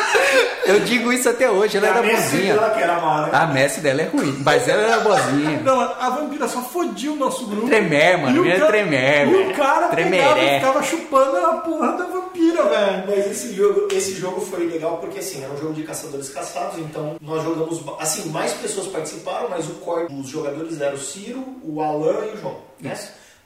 Eu 0.67 0.81
digo 0.81 1.11
isso 1.13 1.29
até 1.31 1.49
hoje, 1.51 1.79
ela 1.79 1.87
a 1.87 1.91
era 1.91 2.03
mestre 2.03 2.31
boazinha. 2.39 2.55
dela 2.55 2.71
que 2.71 2.83
era 2.83 3.23
né? 3.23 3.31
A 3.33 3.47
mestre 3.47 3.81
dela 3.81 4.03
é 4.03 4.05
ruim, 4.05 4.37
mas 4.45 4.69
ela 4.69 4.83
era 4.83 5.01
boazinha. 5.01 5.61
Não, 5.65 5.81
a 5.81 6.11
vampira 6.11 6.47
só 6.47 6.61
fodia 6.61 7.11
o 7.11 7.17
nosso 7.17 7.47
grupo. 7.47 7.69
Tremer, 7.69 8.19
mano, 8.19 8.45
E 8.45 8.53
o 8.63 8.67
tremer, 8.67 9.29
E 9.29 9.51
o 9.51 9.55
cara 9.55 9.89
pegava 9.89 10.39
e 10.43 10.55
ficava 10.57 10.83
chupando 10.83 11.37
a 11.39 11.53
porra 11.59 11.93
da 11.93 12.05
vampira, 12.05 12.65
velho. 12.65 13.05
Mas 13.07 13.31
esse 13.31 13.55
jogo, 13.55 13.89
esse 13.91 14.15
jogo 14.17 14.43
foi 14.43 14.67
legal 14.67 14.99
porque 14.99 15.21
assim, 15.21 15.43
era 15.43 15.55
um 15.55 15.57
jogo 15.57 15.73
de 15.73 15.85
caçadores 15.85 16.29
caçados, 16.29 16.79
então 16.81 17.17
nós 17.21 17.43
jogamos, 17.43 17.81
assim, 17.99 18.29
mais 18.29 18.53
pessoas 18.53 18.89
participaram, 18.89 19.49
mas 19.49 19.67
o 19.69 19.75
core 19.77 20.09
dos 20.09 20.29
jogadores 20.29 20.79
era 20.83 20.95
o 20.95 20.99
Ciro, 20.99 21.43
o 21.63 21.81
Alan 21.81 22.27
e 22.27 22.37
o 22.37 22.41
João, 22.41 22.57
né? 22.79 22.99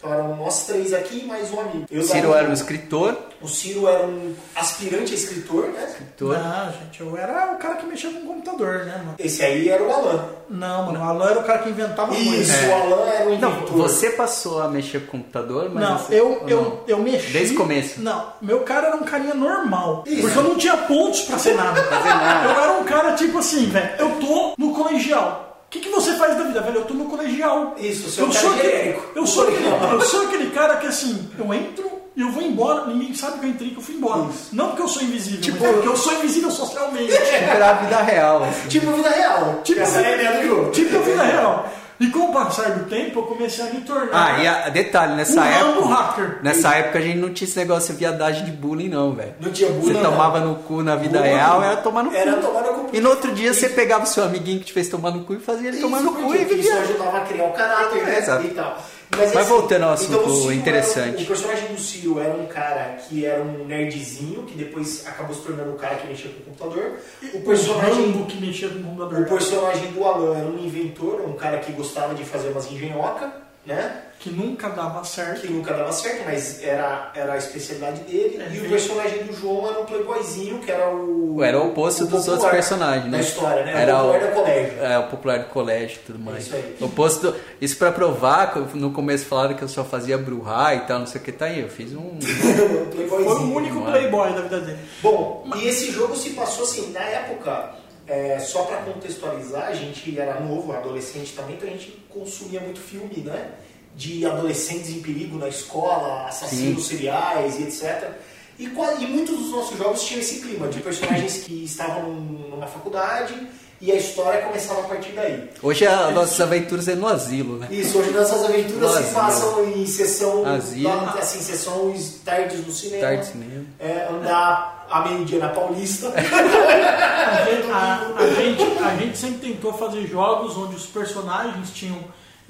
Então 0.02 0.14
eram 0.14 0.34
nós 0.34 0.64
três 0.66 0.94
aqui 0.94 1.20
e 1.24 1.26
mais 1.26 1.52
um 1.52 1.60
amigo. 1.60 1.84
Eu 1.90 2.02
Ciro 2.02 2.32
era 2.32 2.48
um 2.48 2.54
escritor, 2.54 3.14
O 3.42 3.46
Ciro 3.46 3.86
era 3.86 4.06
um 4.06 4.34
aspirante 4.56 5.12
a 5.12 5.14
escritor, 5.14 5.66
né? 5.68 5.84
escritor. 5.90 6.38
Não, 6.38 6.72
gente, 6.72 7.00
eu 7.02 7.14
era 7.18 7.52
o 7.52 7.58
cara 7.58 7.74
que 7.74 7.84
mexia 7.84 8.10
com 8.10 8.20
o 8.20 8.26
computador, 8.26 8.86
né, 8.86 8.96
mano? 8.96 9.14
Esse 9.18 9.42
aí 9.42 9.68
era 9.68 9.82
o 9.82 9.92
Alan. 9.92 10.24
Não, 10.48 10.86
mano, 10.86 11.00
o 11.00 11.02
Alan 11.02 11.30
era 11.30 11.40
o 11.40 11.44
cara 11.44 11.58
que 11.58 11.68
inventava 11.68 12.14
Isso, 12.14 12.30
coisa. 12.30 12.56
É. 12.56 12.68
o 12.68 12.74
Alan 12.94 13.06
era 13.10 13.28
o 13.30 13.38
Não, 13.38 13.50
inventor. 13.52 13.76
você 13.76 14.10
passou 14.10 14.62
a 14.62 14.68
mexer 14.68 15.00
com 15.00 15.18
o 15.18 15.20
computador, 15.20 15.68
mas 15.70 15.82
Não, 15.86 15.98
você- 15.98 16.14
eu, 16.18 16.44
eu, 16.48 16.62
não? 16.62 16.80
eu 16.88 16.98
mexi. 16.98 17.30
Desde 17.32 17.54
o 17.54 17.58
começo. 17.58 18.00
Não, 18.00 18.32
meu 18.40 18.60
cara 18.60 18.86
era 18.86 18.96
um 18.96 19.02
carinha 19.04 19.34
normal. 19.34 20.02
Isso. 20.06 20.22
Porque 20.22 20.38
eu 20.38 20.44
não 20.44 20.56
tinha 20.56 20.78
pontos 20.78 21.20
pra 21.22 21.38
ser 21.38 21.54
nada. 21.56 21.78
nada. 21.90 22.44
Eu 22.54 22.58
era 22.62 22.72
um 22.80 22.84
cara 22.84 23.12
tipo 23.16 23.36
assim, 23.36 23.66
velho. 23.66 23.90
Eu 23.98 24.10
tô 24.18 24.54
no 24.56 24.72
colegial. 24.74 25.49
O 25.70 25.72
que, 25.72 25.78
que 25.78 25.88
você 25.88 26.14
faz 26.14 26.36
da 26.36 26.42
vida, 26.42 26.60
velho? 26.62 26.78
Eu 26.80 26.84
tô 26.84 26.94
no 26.94 27.04
colegial. 27.04 27.76
Isso, 27.78 28.10
você 28.10 28.20
é 28.20 28.24
eu 28.24 28.32
sou 28.32 28.50
aquele, 28.54 28.98
eu 29.14 29.24
sou 29.26 29.44
aquele, 29.46 29.64
eu 29.94 30.00
sou 30.00 30.26
aquele 30.26 30.50
cara 30.50 30.76
que 30.78 30.86
assim, 30.88 31.30
eu 31.38 31.54
entro 31.54 31.88
e 32.16 32.22
eu 32.22 32.30
vou 32.32 32.42
embora, 32.42 32.86
ninguém 32.86 33.14
sabe 33.14 33.38
que 33.38 33.46
eu 33.46 33.50
entrei, 33.50 33.70
que 33.70 33.76
eu 33.76 33.82
fui 33.82 33.94
embora. 33.94 34.24
Não 34.52 34.66
porque 34.70 34.82
eu 34.82 34.88
sou 34.88 35.00
invisível, 35.02 35.40
Tipo- 35.40 35.62
mas 35.62 35.72
porque 35.74 35.88
eu 35.88 35.96
sou 35.96 36.12
invisível 36.14 36.50
socialmente. 36.50 37.12
Era 37.14 37.70
a 37.70 37.72
vida 37.74 38.02
real, 38.02 38.42
assim. 38.42 38.68
Tipo 38.68 38.90
vida 38.92 39.10
real. 39.10 39.60
Tipo, 39.62 39.80
Essa 39.80 40.00
é 40.00 40.06
a 40.06 40.14
ideia 40.16 40.40
do 40.42 40.48
jogo. 40.48 40.70
Tipo 40.72 40.98
vida 41.02 41.22
real. 41.22 41.68
E 42.00 42.06
com 42.08 42.30
o 42.30 42.32
passar 42.32 42.70
do 42.70 42.88
tempo, 42.88 43.18
eu 43.18 43.22
comecei 43.24 43.62
a 43.62 43.70
me 43.74 43.82
tornar 43.82 44.08
Ah, 44.14 44.42
e 44.42 44.46
a, 44.48 44.68
detalhe, 44.70 45.14
nessa 45.16 45.38
um 45.38 45.44
época. 45.44 45.86
hacker. 45.94 46.38
Nessa 46.42 46.74
época 46.74 46.98
a 46.98 47.02
gente 47.02 47.18
não 47.18 47.30
tinha 47.30 47.46
esse 47.46 47.58
negócio 47.58 47.92
de 47.92 47.98
viadagem 47.98 48.46
de 48.46 48.52
bullying, 48.52 48.88
não, 48.88 49.12
velho. 49.12 49.34
Não 49.38 49.52
tinha 49.52 49.68
bullying, 49.68 49.92
Você 49.98 50.02
não. 50.02 50.10
tomava 50.10 50.40
no 50.40 50.54
cu 50.56 50.82
na 50.82 50.96
vida 50.96 51.18
Bullying. 51.18 51.34
real, 51.34 51.62
era 51.62 51.76
tomar 51.76 52.02
no 52.04 52.10
cu. 52.10 52.16
Era 52.16 52.32
tomar 52.36 52.62
no 52.62 52.68
cu. 52.72 52.79
E 52.92 53.00
no 53.00 53.10
outro 53.10 53.32
dia 53.32 53.52
você 53.54 53.68
pegava 53.68 54.04
o 54.04 54.06
seu 54.06 54.24
amiguinho 54.24 54.58
que 54.60 54.66
te 54.66 54.72
fez 54.72 54.88
tomar 54.88 55.10
no 55.12 55.24
cu 55.24 55.34
e 55.34 55.38
fazia 55.40 55.68
ele 55.68 55.78
tomar 55.80 56.00
no 56.00 56.10
Isso, 56.12 56.20
cu 56.22 56.34
e 56.34 56.38
Isso 56.42 56.54
vivia. 56.54 56.74
ajudava 56.80 57.18
a 57.18 57.20
criar 57.22 57.44
o 57.44 57.52
caráter, 57.52 58.02
né? 58.04 58.14
É, 58.14 58.18
exato. 58.18 58.46
E 58.46 58.50
tal. 58.50 58.82
Mas 59.16 59.36
assim, 59.36 59.48
voltando 59.48 59.82
ao 59.82 59.92
assunto 59.92 60.18
o 60.20 60.36
Ciro 60.42 60.52
interessante. 60.52 61.14
era- 61.14 61.22
o 61.22 61.26
personagem 61.26 61.66
do 61.74 61.80
Ciro 61.80 62.20
era 62.20 62.32
um 62.32 62.46
cara 62.46 62.96
que 63.08 63.26
era 63.26 63.42
um 63.42 63.64
nerdzinho, 63.66 64.44
que 64.44 64.54
depois 64.56 65.04
acabou 65.06 65.34
se 65.34 65.42
tornando 65.42 65.72
um 65.72 65.76
cara 65.76 65.96
que 65.96 66.06
mexia 66.06 66.30
com 66.30 66.38
o 66.40 66.54
computador. 66.54 66.92
O 67.34 67.40
personagem, 67.40 68.04
Rambo 68.12 68.26
que 68.26 68.40
mexia 68.40 68.68
com 68.68 68.78
o 68.78 68.82
computador. 68.84 69.22
o 69.22 69.28
personagem 69.28 69.90
do 69.92 70.04
Alan 70.04 70.36
era 70.38 70.46
um 70.46 70.58
inventor, 70.64 71.22
um 71.26 71.32
cara 71.32 71.58
que 71.58 71.72
gostava 71.72 72.14
de 72.14 72.24
fazer 72.24 72.50
umas 72.50 72.70
engenhoca, 72.70 73.32
né? 73.66 74.02
Que 74.18 74.28
nunca 74.28 74.68
dava 74.68 75.02
certo. 75.02 75.40
Que 75.40 75.48
nunca 75.50 75.72
dava 75.72 75.90
certo, 75.92 76.24
mas 76.26 76.62
era, 76.62 77.10
era 77.14 77.32
a 77.32 77.36
especialidade 77.38 78.00
dele. 78.02 78.36
É, 78.42 78.54
e 78.54 78.60
o 78.60 78.68
personagem 78.68 79.24
do 79.24 79.32
João 79.32 79.66
era 79.70 79.80
um 79.80 79.86
playboyzinho, 79.86 80.58
que 80.58 80.70
era 80.70 80.90
o... 80.94 81.42
Era 81.42 81.58
o 81.58 81.68
oposto 81.70 82.04
o 82.04 82.06
dos 82.06 82.28
outros 82.28 82.50
personagens, 82.50 83.06
né? 83.06 83.12
Da 83.16 83.20
história, 83.24 83.64
né? 83.64 83.82
Era 83.82 83.96
o 84.02 84.10
o, 84.10 84.12
popular 84.12 84.28
do 84.28 84.34
colégio. 84.34 84.82
é, 84.84 84.98
o 84.98 85.02
popular 85.08 85.38
do 85.38 85.44
colégio 85.46 85.96
e 86.02 86.06
tudo 86.06 86.18
mais. 86.18 86.46
isso 86.46 86.54
aí. 86.54 86.76
O 86.78 86.84
oposto 86.84 87.30
do- 87.30 87.36
isso 87.62 87.78
pra 87.78 87.90
provar, 87.92 88.52
que 88.52 88.76
no 88.76 88.92
começo 88.92 89.24
falaram 89.24 89.54
que 89.54 89.62
eu 89.62 89.68
só 89.68 89.84
fazia 89.84 90.18
bruhar 90.18 90.76
e 90.76 90.80
tal, 90.80 90.98
não 90.98 91.06
sei 91.06 91.18
o 91.18 91.24
que, 91.24 91.32
tá 91.32 91.46
aí. 91.46 91.60
Eu 91.60 91.70
fiz 91.70 91.94
um. 91.94 92.18
O 92.20 92.86
playboyzinho. 92.90 93.08
Foi 93.24 93.38
o 93.46 93.54
único 93.56 93.74
mano. 93.76 93.90
playboy 93.90 94.32
da 94.34 94.40
vida 94.42 94.60
dele. 94.60 94.78
Bom, 95.02 95.48
e 95.56 95.66
esse 95.66 95.90
jogo 95.90 96.14
se 96.14 96.30
passou 96.30 96.64
assim, 96.64 96.92
na 96.92 97.00
época, 97.00 97.70
é, 98.10 98.40
só 98.40 98.64
pra 98.64 98.78
contextualizar, 98.78 99.68
a 99.68 99.74
gente 99.74 100.18
era 100.18 100.40
novo, 100.40 100.72
adolescente 100.72 101.32
também, 101.32 101.54
então 101.54 101.68
a 101.68 101.72
gente 101.72 101.96
consumia 102.08 102.60
muito 102.60 102.80
filme, 102.80 103.18
né? 103.18 103.52
De 103.94 104.26
adolescentes 104.26 104.90
em 104.90 105.00
perigo 105.00 105.38
na 105.38 105.48
escola, 105.48 106.26
assassinos 106.26 106.88
seriais 106.88 107.60
e 107.60 107.62
etc. 107.62 108.10
E, 108.58 108.64
e 108.64 109.06
muitos 109.06 109.38
dos 109.38 109.50
nossos 109.52 109.78
jogos 109.78 110.02
tinham 110.02 110.20
esse 110.20 110.40
clima 110.40 110.66
de 110.66 110.80
personagens 110.80 111.44
que 111.44 111.64
estavam 111.64 112.12
numa 112.12 112.66
faculdade 112.66 113.34
e 113.80 113.90
a 113.90 113.94
história 113.96 114.42
começava 114.42 114.80
a 114.80 114.84
partir 114.84 115.12
daí. 115.12 115.48
Hoje 115.62 115.86
as 115.86 116.12
nossas 116.14 116.40
aventuras 116.40 116.86
é 116.88 116.94
no 116.94 117.06
asilo, 117.06 117.56
né? 117.58 117.66
Isso, 117.70 117.98
hoje 117.98 118.10
nossas 118.10 118.44
aventuras 118.44 118.90
se 118.92 118.98
Asilo. 118.98 119.14
passam 119.14 119.64
em 119.70 119.86
sessão, 119.86 120.46
Asilo. 120.46 120.90
da- 120.90 121.12
assim, 121.18 121.40
sessões 121.40 122.20
tardes 122.24 122.66
no 122.66 122.72
cinema. 122.72 123.00
Tarde 123.02 123.22
de 123.22 123.26
cinema. 123.32 123.64
É, 123.78 124.08
andar 124.10 124.86
a 124.90 125.08
meio-dia 125.08 125.38
na 125.38 125.48
Paulista. 125.48 126.12
A 126.16 127.44
gente, 127.44 127.70
a- 127.70 128.12
a 128.18 128.26
gente- 128.34 128.78
a 128.82 128.96
gente 128.96 129.16
sempre 129.18 129.48
tentou 129.50 129.72
fazer 129.72 130.06
jogos 130.06 130.56
onde 130.56 130.74
os 130.76 130.86
personagens 130.86 131.70
tinham 131.70 131.96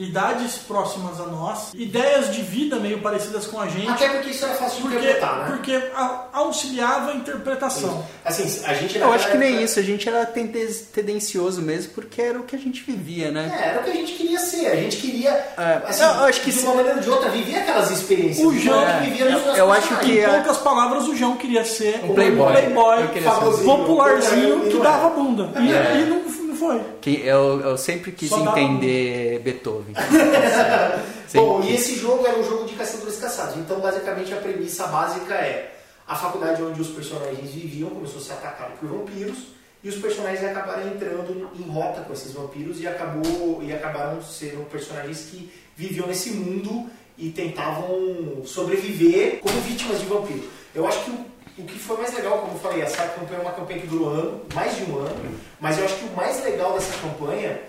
idades 0.03 0.57
próximas 0.57 1.20
a 1.20 1.26
nós, 1.26 1.72
ideias 1.74 2.32
de 2.34 2.42
vida 2.42 2.76
meio 2.76 3.01
parecidas 3.01 3.46
com 3.46 3.61
a 3.61 3.68
gente, 3.68 3.88
Até 3.88 4.09
porque 4.09 4.30
isso 4.30 4.44
era 4.44 4.55
fácil 4.55 4.76
de 4.76 4.82
porque, 4.82 4.96
interpretar, 4.98 5.38
né? 5.38 5.57
porque 5.57 5.82
auxiliava 6.32 7.11
a 7.12 7.14
interpretação. 7.14 8.05
Assim, 8.24 8.64
a 8.64 8.74
gente 8.74 8.98
Eu 8.98 9.12
acho 9.12 9.30
que 9.30 9.36
nem 9.36 9.51
naquela 9.51 9.64
isso, 9.64 9.78
a 9.78 9.82
gente 9.82 10.09
era 10.09 10.26
tende- 10.26 10.74
tendencioso 10.92 11.62
mesmo, 11.62 11.92
porque 11.92 12.20
era 12.20 12.38
o 12.38 12.44
que 12.44 12.55
a 12.57 12.59
gente 12.59 12.82
vivia, 12.82 13.30
né? 13.30 13.59
É, 13.62 13.68
era 13.68 13.80
o 13.80 13.84
que 13.84 13.90
a 13.90 13.94
gente 13.94 14.12
queria 14.12 14.38
ser. 14.38 14.66
A 14.68 14.76
gente 14.76 14.96
queria, 14.96 15.30
É, 15.30 15.82
assim, 15.86 16.03
eu 16.03 16.24
acho 16.24 16.40
que 16.40 16.51
de 16.53 16.59
uma 16.61 16.74
maneira 16.74 16.96
ou 16.98 17.03
de 17.03 17.11
outra, 17.11 17.28
viver 17.30 17.57
aquelas 17.57 17.90
experiências. 17.90 18.46
O 18.46 18.53
João- 18.59 18.84
que 18.86 19.11
vivia 19.11 19.24
nos 19.26 19.34
eu- 19.34 19.40
nossos 19.46 19.59
eu 19.59 19.72
acho 19.72 19.96
que 19.98 20.12
Em 20.12 20.18
é- 20.18 20.28
poucas 20.28 20.57
palavras, 20.59 21.09
o 21.09 21.14
João 21.16 21.36
queria 21.36 21.64
ser 21.64 22.01
Um 22.05 22.14
playboy. 22.14 22.53
playboy 22.53 22.98
Eu 23.14 23.20
um- 23.20 23.24
famosinho. 23.24 23.64
popularzinho 23.66 24.61
que 24.62 24.74
Não 24.74 24.80
é. 24.80 24.84
dava 24.84 25.11
bunda. 25.11 25.51
E, 25.61 25.72
É. 25.72 26.01
e 26.01 26.05
não 26.11 26.20
foi. 26.61 26.80
Que 27.00 27.26
eu, 27.26 27.61
eu 27.61 27.78
sempre 27.78 28.12
quis 28.12 28.28
Só 28.28 28.38
dava 28.40 28.61
entender 28.61 29.40
Beethoven. 29.40 29.94
Bom, 31.34 31.62
Sempre 31.62 31.72
e 31.72 31.76
quis. 31.76 31.80
esse 31.80 31.98
jogo 31.98 32.26
era 32.26 32.38
um 32.38 32.44
jogo 32.44 32.66
de 32.66 32.74
caçadores 32.74 33.16
caçados. 33.16 33.56
Então, 33.56 33.80
basicamente, 33.80 34.32
a 34.34 34.36
premissa 34.36 34.86
básica 34.88 35.34
é 35.34 35.74
a 36.06 36.14
faculdade 36.14 36.62
onde 36.62 36.80
os 36.80 36.88
personagens 36.88 37.50
viviam 37.50 37.88
começou 37.90 38.20
a 38.20 38.24
ser 38.24 38.32
atacada 38.32 38.72
por 38.78 38.88
vampiros 38.88 39.38
e 39.82 39.88
os 39.88 39.94
personagens 39.96 40.44
acabaram 40.44 40.86
entrando 40.88 41.50
em 41.58 41.62
rota 41.70 42.02
com 42.02 42.12
esses 42.12 42.32
vampiros 42.32 42.80
e, 42.80 42.86
acabou, 42.86 43.62
e 43.62 43.72
acabaram 43.72 44.20
sendo 44.22 44.68
personagens 44.68 45.28
que 45.30 45.50
viviam 45.76 46.06
nesse 46.06 46.32
mundo 46.32 46.90
e 47.16 47.30
tentavam 47.30 48.42
sobreviver 48.44 49.38
como 49.40 49.58
vítimas 49.61 50.00
de 50.00 50.06
vampiro. 50.06 50.44
Eu 50.74 50.86
acho 50.86 51.04
que 51.04 51.11
o, 51.11 51.24
o 51.59 51.64
que 51.64 51.78
foi 51.78 51.96
mais 51.96 52.14
legal, 52.14 52.38
como 52.38 52.55
eu 52.55 52.59
falei, 52.59 52.82
essa 52.82 53.07
campanha 53.09 53.40
é 53.40 53.42
uma 53.42 53.53
campanha 53.53 53.80
que 53.80 53.86
durou 53.86 54.09
ano, 54.09 54.42
mais 54.55 54.76
de 54.76 54.84
um 54.84 54.98
ano, 54.98 55.38
mas 55.61 55.78
eu 55.78 55.84
acho 55.84 55.96
que 55.96 56.05
o 56.05 56.16
mais 56.16 56.42
legal 56.44 56.72
dessa 56.74 56.96
campanha 56.98 57.61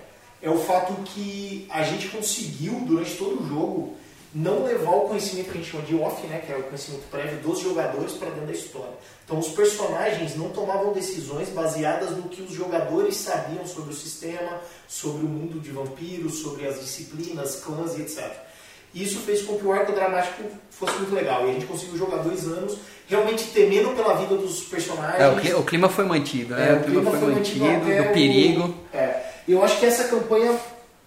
é 0.41 0.49
o 0.49 0.57
fato 0.57 0.93
que 1.03 1.67
a 1.69 1.83
gente 1.83 2.07
conseguiu, 2.09 2.73
durante 2.85 3.15
todo 3.15 3.43
o 3.43 3.47
jogo, 3.47 3.95
não 4.33 4.63
levar 4.63 4.91
o 4.91 5.09
conhecimento 5.09 5.51
que 5.51 5.57
a 5.57 5.61
gente 5.61 5.71
chama 5.71 5.83
de 5.83 5.95
off, 5.95 6.25
né, 6.27 6.41
que 6.45 6.51
é 6.51 6.55
o 6.55 6.63
conhecimento 6.63 7.03
prévio 7.09 7.39
dos 7.39 7.59
jogadores 7.59 8.13
para 8.13 8.29
dentro 8.29 8.47
da 8.47 8.53
história. 8.53 8.93
Então 9.25 9.37
os 9.37 9.49
personagens 9.49 10.35
não 10.37 10.49
tomavam 10.49 10.93
decisões 10.93 11.49
baseadas 11.49 12.11
no 12.11 12.23
que 12.23 12.41
os 12.41 12.51
jogadores 12.51 13.17
sabiam 13.17 13.65
sobre 13.67 13.91
o 13.91 13.95
sistema, 13.95 14.61
sobre 14.87 15.25
o 15.25 15.27
mundo 15.27 15.59
de 15.59 15.71
vampiros, 15.71 16.39
sobre 16.39 16.65
as 16.65 16.79
disciplinas, 16.79 17.57
clãs 17.57 17.97
e 17.97 18.03
etc. 18.03 18.50
E 18.93 19.03
isso 19.03 19.19
fez 19.19 19.41
com 19.43 19.57
que 19.57 19.65
o 19.65 19.71
arco 19.71 19.91
dramático 19.93 20.43
fosse 20.69 20.97
muito 20.97 21.13
legal. 21.15 21.45
E 21.47 21.51
a 21.51 21.53
gente 21.53 21.65
conseguiu 21.65 21.97
jogar 21.97 22.17
dois 22.17 22.45
anos 22.47 22.77
realmente 23.07 23.45
temendo 23.53 23.95
pela 23.95 24.15
vida 24.15 24.35
dos 24.35 24.61
personagens. 24.61 25.21
É, 25.21 25.27
o, 25.29 25.35
cli- 25.37 25.53
o 25.53 25.63
clima 25.63 25.87
foi 25.89 26.05
mantido, 26.05 26.55
né? 26.55 26.69
É, 26.71 26.73
o 26.73 26.83
clima 26.83 27.11
foi 27.11 27.33
mantido, 27.33 27.65
até 27.65 28.01
do 28.03 28.09
o- 28.09 28.13
perigo. 28.13 28.75
É, 28.93 29.23
eu 29.47 29.63
acho 29.63 29.79
que 29.79 29.85
essa 29.85 30.05
campanha 30.05 30.57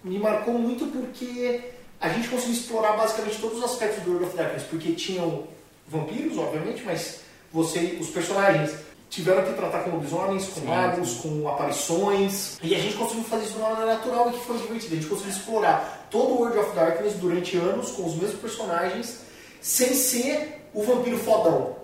me 0.03 0.17
marcou 0.19 0.53
muito 0.55 0.85
porque 0.87 1.61
a 2.01 2.09
gente 2.09 2.27
conseguiu 2.27 2.53
explorar 2.53 2.93
basicamente 2.93 3.37
todos 3.39 3.57
os 3.59 3.63
aspectos 3.63 4.03
do 4.03 4.11
World 4.11 4.27
of 4.27 4.37
Darkness, 4.37 4.63
porque 4.69 4.91
tinham 4.93 5.43
vampiros, 5.87 6.37
obviamente, 6.37 6.83
mas 6.85 7.21
você, 7.51 7.97
os 7.99 8.09
personagens 8.09 8.71
tiveram 9.09 9.43
que 9.43 9.53
tratar 9.53 9.79
com 9.79 9.91
lobisomens, 9.91 10.47
com 10.47 10.61
magos, 10.61 11.15
com 11.15 11.47
aparições, 11.47 12.57
e 12.61 12.75
a 12.75 12.79
gente 12.79 12.95
conseguiu 12.95 13.23
fazer 13.23 13.43
isso 13.43 13.53
de 13.53 13.59
uma 13.59 13.69
maneira 13.69 13.93
natural 13.93 14.29
e 14.29 14.33
que 14.33 14.45
foi 14.45 14.57
divertido. 14.57 14.93
A 14.93 14.97
gente 14.97 15.07
conseguiu 15.07 15.31
explorar 15.31 16.07
todo 16.09 16.33
o 16.33 16.37
World 16.39 16.57
of 16.59 16.75
Darkness 16.75 17.13
durante 17.13 17.57
anos 17.57 17.91
com 17.91 18.05
os 18.05 18.15
mesmos 18.15 18.39
personagens, 18.39 19.21
sem 19.61 19.93
ser 19.93 20.67
o 20.73 20.83
vampiro 20.83 21.17
fodão, 21.17 21.75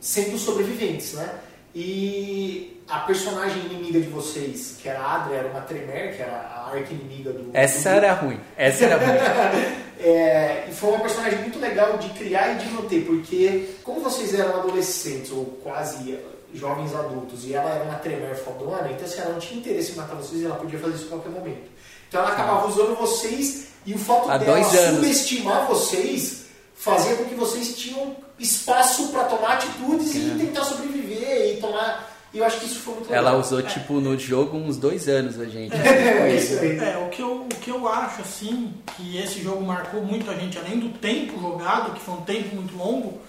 sendo 0.00 0.38
sobreviventes, 0.38 1.14
né? 1.14 1.28
E 1.74 2.80
a 2.88 3.00
personagem 3.00 3.66
inimiga 3.66 4.00
de 4.00 4.08
vocês, 4.08 4.78
que 4.80 4.88
era 4.88 5.00
a 5.00 5.16
Adria, 5.16 5.38
era 5.38 5.48
uma 5.48 5.60
Tremer, 5.60 6.16
que 6.16 6.22
era 6.22 6.32
a 6.32 6.70
arca 6.70 6.92
inimiga 6.92 7.32
do. 7.32 7.50
Essa 7.52 7.90
do 7.90 7.96
era 7.96 8.12
ruim. 8.14 8.40
Essa 8.56 8.84
era 8.84 8.96
ruim. 8.96 9.86
É, 9.98 10.66
e 10.68 10.74
foi 10.74 10.90
uma 10.90 11.00
personagem 11.00 11.38
muito 11.38 11.58
legal 11.58 11.96
de 11.96 12.10
criar 12.10 12.52
e 12.52 12.56
de 12.56 12.68
manter, 12.68 13.06
porque 13.06 13.70
como 13.82 14.00
vocês 14.00 14.34
eram 14.34 14.58
adolescentes 14.58 15.32
ou 15.32 15.46
quase 15.62 16.18
jovens 16.54 16.94
adultos 16.94 17.44
e 17.44 17.54
ela 17.54 17.70
era 17.70 17.84
uma 17.84 17.94
tremer 17.96 18.34
fodona, 18.36 18.90
então 18.90 19.04
assim, 19.04 19.20
ela 19.20 19.32
não 19.32 19.38
tinha 19.38 19.60
interesse 19.60 19.92
em 19.92 19.96
matar 19.96 20.14
vocês 20.14 20.42
e 20.42 20.44
ela 20.44 20.56
podia 20.56 20.78
fazer 20.78 20.94
isso 20.94 21.06
a 21.06 21.08
qualquer 21.08 21.30
momento. 21.30 21.70
Então 22.08 22.20
ela 22.20 22.32
acabava 22.32 22.66
usando 22.68 22.96
vocês 22.96 23.68
e 23.84 23.94
o 23.94 23.98
fato 23.98 24.30
Há 24.30 24.38
dela 24.38 24.62
subestimar 24.64 25.66
vocês 25.66 26.46
fazia 26.76 27.16
com 27.16 27.24
que 27.24 27.34
vocês 27.34 27.76
tinham 27.76 28.16
espaço 28.38 29.08
para 29.08 29.24
tomar 29.24 29.54
atitudes 29.54 30.14
e 30.14 30.36
tentar 30.38 30.64
sobreviver 30.64 31.54
e 31.54 31.60
tomar. 31.60 32.14
E 32.34 32.38
eu 32.38 32.44
acho 32.44 32.60
que 32.60 32.66
isso 32.66 32.80
foi 32.80 32.94
muito 32.94 33.08
legal. 33.08 33.26
Ela 33.26 33.38
usou, 33.38 33.62
tipo, 33.62 33.94
no 33.94 34.18
jogo 34.18 34.58
uns 34.58 34.76
dois 34.76 35.08
anos 35.08 35.40
a 35.40 35.46
gente. 35.46 35.74
É, 35.74 36.34
isso 36.36 36.58
aí. 36.58 36.78
É, 36.78 36.98
o 36.98 37.08
que, 37.08 37.22
eu, 37.22 37.42
o 37.42 37.48
que 37.48 37.70
eu 37.70 37.88
acho, 37.88 38.20
assim, 38.20 38.74
que 38.94 39.16
esse 39.16 39.42
jogo 39.42 39.62
marcou 39.62 40.02
muito 40.02 40.30
a 40.30 40.34
gente, 40.34 40.58
além 40.58 40.78
do 40.78 40.90
tempo 40.98 41.40
jogado, 41.40 41.94
que 41.94 42.00
foi 42.00 42.14
um 42.14 42.22
tempo 42.22 42.54
muito 42.54 42.76
longo, 42.76 43.20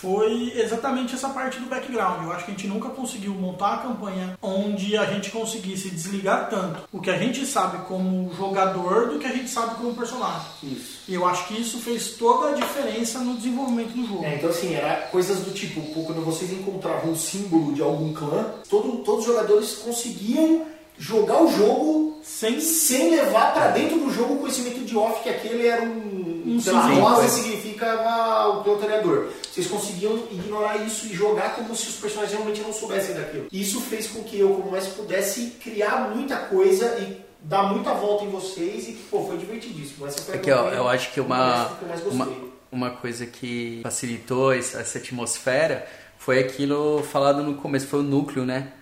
foi 0.00 0.52
exatamente 0.56 1.14
essa 1.14 1.28
parte 1.28 1.58
do 1.60 1.66
background. 1.66 2.24
Eu 2.24 2.32
acho 2.32 2.44
que 2.44 2.50
a 2.50 2.54
gente 2.54 2.66
nunca 2.66 2.88
conseguiu 2.90 3.32
montar 3.32 3.74
uma 3.74 3.94
campanha 3.94 4.38
onde 4.42 4.96
a 4.96 5.04
gente 5.06 5.30
conseguisse 5.30 5.88
desligar 5.90 6.50
tanto 6.50 6.80
o 6.92 7.00
que 7.00 7.10
a 7.10 7.16
gente 7.16 7.46
sabe 7.46 7.78
como 7.86 8.32
jogador 8.34 9.08
do 9.08 9.18
que 9.18 9.26
a 9.26 9.32
gente 9.32 9.48
sabe 9.48 9.76
como 9.76 9.94
personagem. 9.94 10.46
Isso. 10.62 10.98
E 11.08 11.14
eu 11.14 11.24
acho 11.26 11.46
que 11.46 11.60
isso 11.60 11.78
fez 11.78 12.10
toda 12.16 12.50
a 12.50 12.52
diferença 12.52 13.20
no 13.20 13.36
desenvolvimento 13.36 13.92
do 13.92 14.06
jogo. 14.06 14.24
É, 14.24 14.34
então 14.34 14.50
assim, 14.50 14.74
era 14.74 15.06
coisas 15.12 15.38
do 15.40 15.52
tipo, 15.52 15.80
quando 16.04 16.24
vocês 16.24 16.52
encontravam 16.52 17.12
um 17.12 17.16
símbolo 17.16 17.72
de 17.72 17.82
algum 17.82 18.12
clã, 18.12 18.46
todo, 18.68 18.98
todos 19.04 19.20
os 19.20 19.26
jogadores 19.26 19.74
conseguiam 19.76 20.66
jogar 20.98 21.42
o 21.42 21.50
jogo 21.50 22.20
Sem 22.22 22.60
sem 22.60 23.10
levar 23.10 23.52
pra 23.52 23.68
dentro 23.68 23.98
do 23.98 24.12
jogo 24.12 24.34
o 24.34 24.38
conhecimento 24.38 24.80
de 24.84 24.96
off 24.96 25.22
que 25.22 25.28
aquele 25.28 25.66
era 25.66 25.82
um, 25.82 26.42
Um 26.46 26.60
sei 26.60 26.72
lá, 26.72 26.82
símbolo. 26.88 27.00
rosa 27.08 27.28
Sim, 27.74 27.84
significava 27.84 28.58
o 28.58 28.76
treinador. 28.76 29.28
Vocês 29.50 29.66
conseguiam 29.66 30.16
ignorar 30.30 30.76
isso 30.78 31.06
e 31.06 31.14
jogar 31.14 31.56
como 31.56 31.74
se 31.74 31.88
os 31.88 31.96
personagens 31.96 32.32
realmente 32.32 32.60
não 32.60 32.72
soubessem 32.72 33.14
daquilo. 33.14 33.46
Isso 33.52 33.80
fez 33.80 34.06
com 34.06 34.22
que 34.22 34.38
eu, 34.38 34.50
como 34.50 34.70
mais 34.70 34.86
pudesse 34.86 35.52
criar 35.62 36.10
muita 36.14 36.36
coisa 36.36 36.98
e 36.98 37.24
dar 37.40 37.64
muita 37.64 37.92
volta 37.92 38.24
em 38.24 38.30
vocês 38.30 38.88
e, 38.88 38.92
pô, 39.10 39.24
foi 39.24 39.36
divertidíssimo. 39.36 40.06
Essa 40.06 40.22
foi 40.22 40.34
a 40.34 40.38
É 40.38 40.40
que 40.40 40.50
ó, 40.50 40.68
eu 40.70 40.88
acho 40.88 41.12
que 41.12 41.20
uma, 41.20 41.76
que 41.78 42.08
uma, 42.08 42.28
uma 42.72 42.90
coisa 42.90 43.26
que 43.26 43.80
facilitou 43.82 44.52
essa, 44.52 44.80
essa 44.80 44.98
atmosfera 44.98 45.86
foi 46.18 46.38
aquilo 46.38 47.02
falado 47.02 47.42
no 47.42 47.54
começo, 47.56 47.86
foi 47.86 48.00
o 48.00 48.02
núcleo, 48.02 48.46
né? 48.46 48.72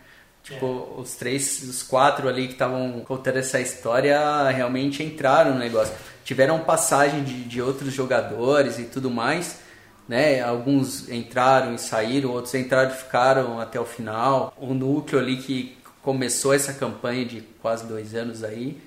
Tipo, 0.43 0.95
os 0.99 1.14
três, 1.14 1.62
os 1.62 1.84
quatro 1.84 2.28
ali 2.28 2.49
que 2.49 2.55
estavam 2.55 3.01
contando 3.07 3.36
essa 3.36 3.61
história 3.61 4.49
realmente 4.51 5.01
entraram 5.01 5.53
no 5.53 5.59
negócio. 5.61 5.95
Tiveram 6.25 6.61
passagem 6.61 7.25
de, 7.25 7.45
de 7.45 7.61
outros 7.61 7.93
jogadores 7.93 8.79
e 8.79 8.85
tudo 8.85 9.11
mais, 9.11 9.59
né? 10.09 10.41
Alguns 10.41 11.09
entraram 11.09 11.75
e 11.75 11.79
saíram, 11.79 12.31
outros 12.31 12.55
entraram 12.55 12.91
e 12.91 12.95
ficaram 12.95 13.61
até 13.61 13.81
o 13.81 13.85
final. 13.85 14.53
O 14.57 14.75
núcleo 14.75 15.20
ali 15.20 15.37
que 15.37 15.77
começou 16.03 16.53
essa 16.53 16.73
campanha 16.73 17.25
de 17.25 17.43
quase 17.61 17.87
dois 17.87 18.14
anos 18.14 18.43
aí 18.43 18.81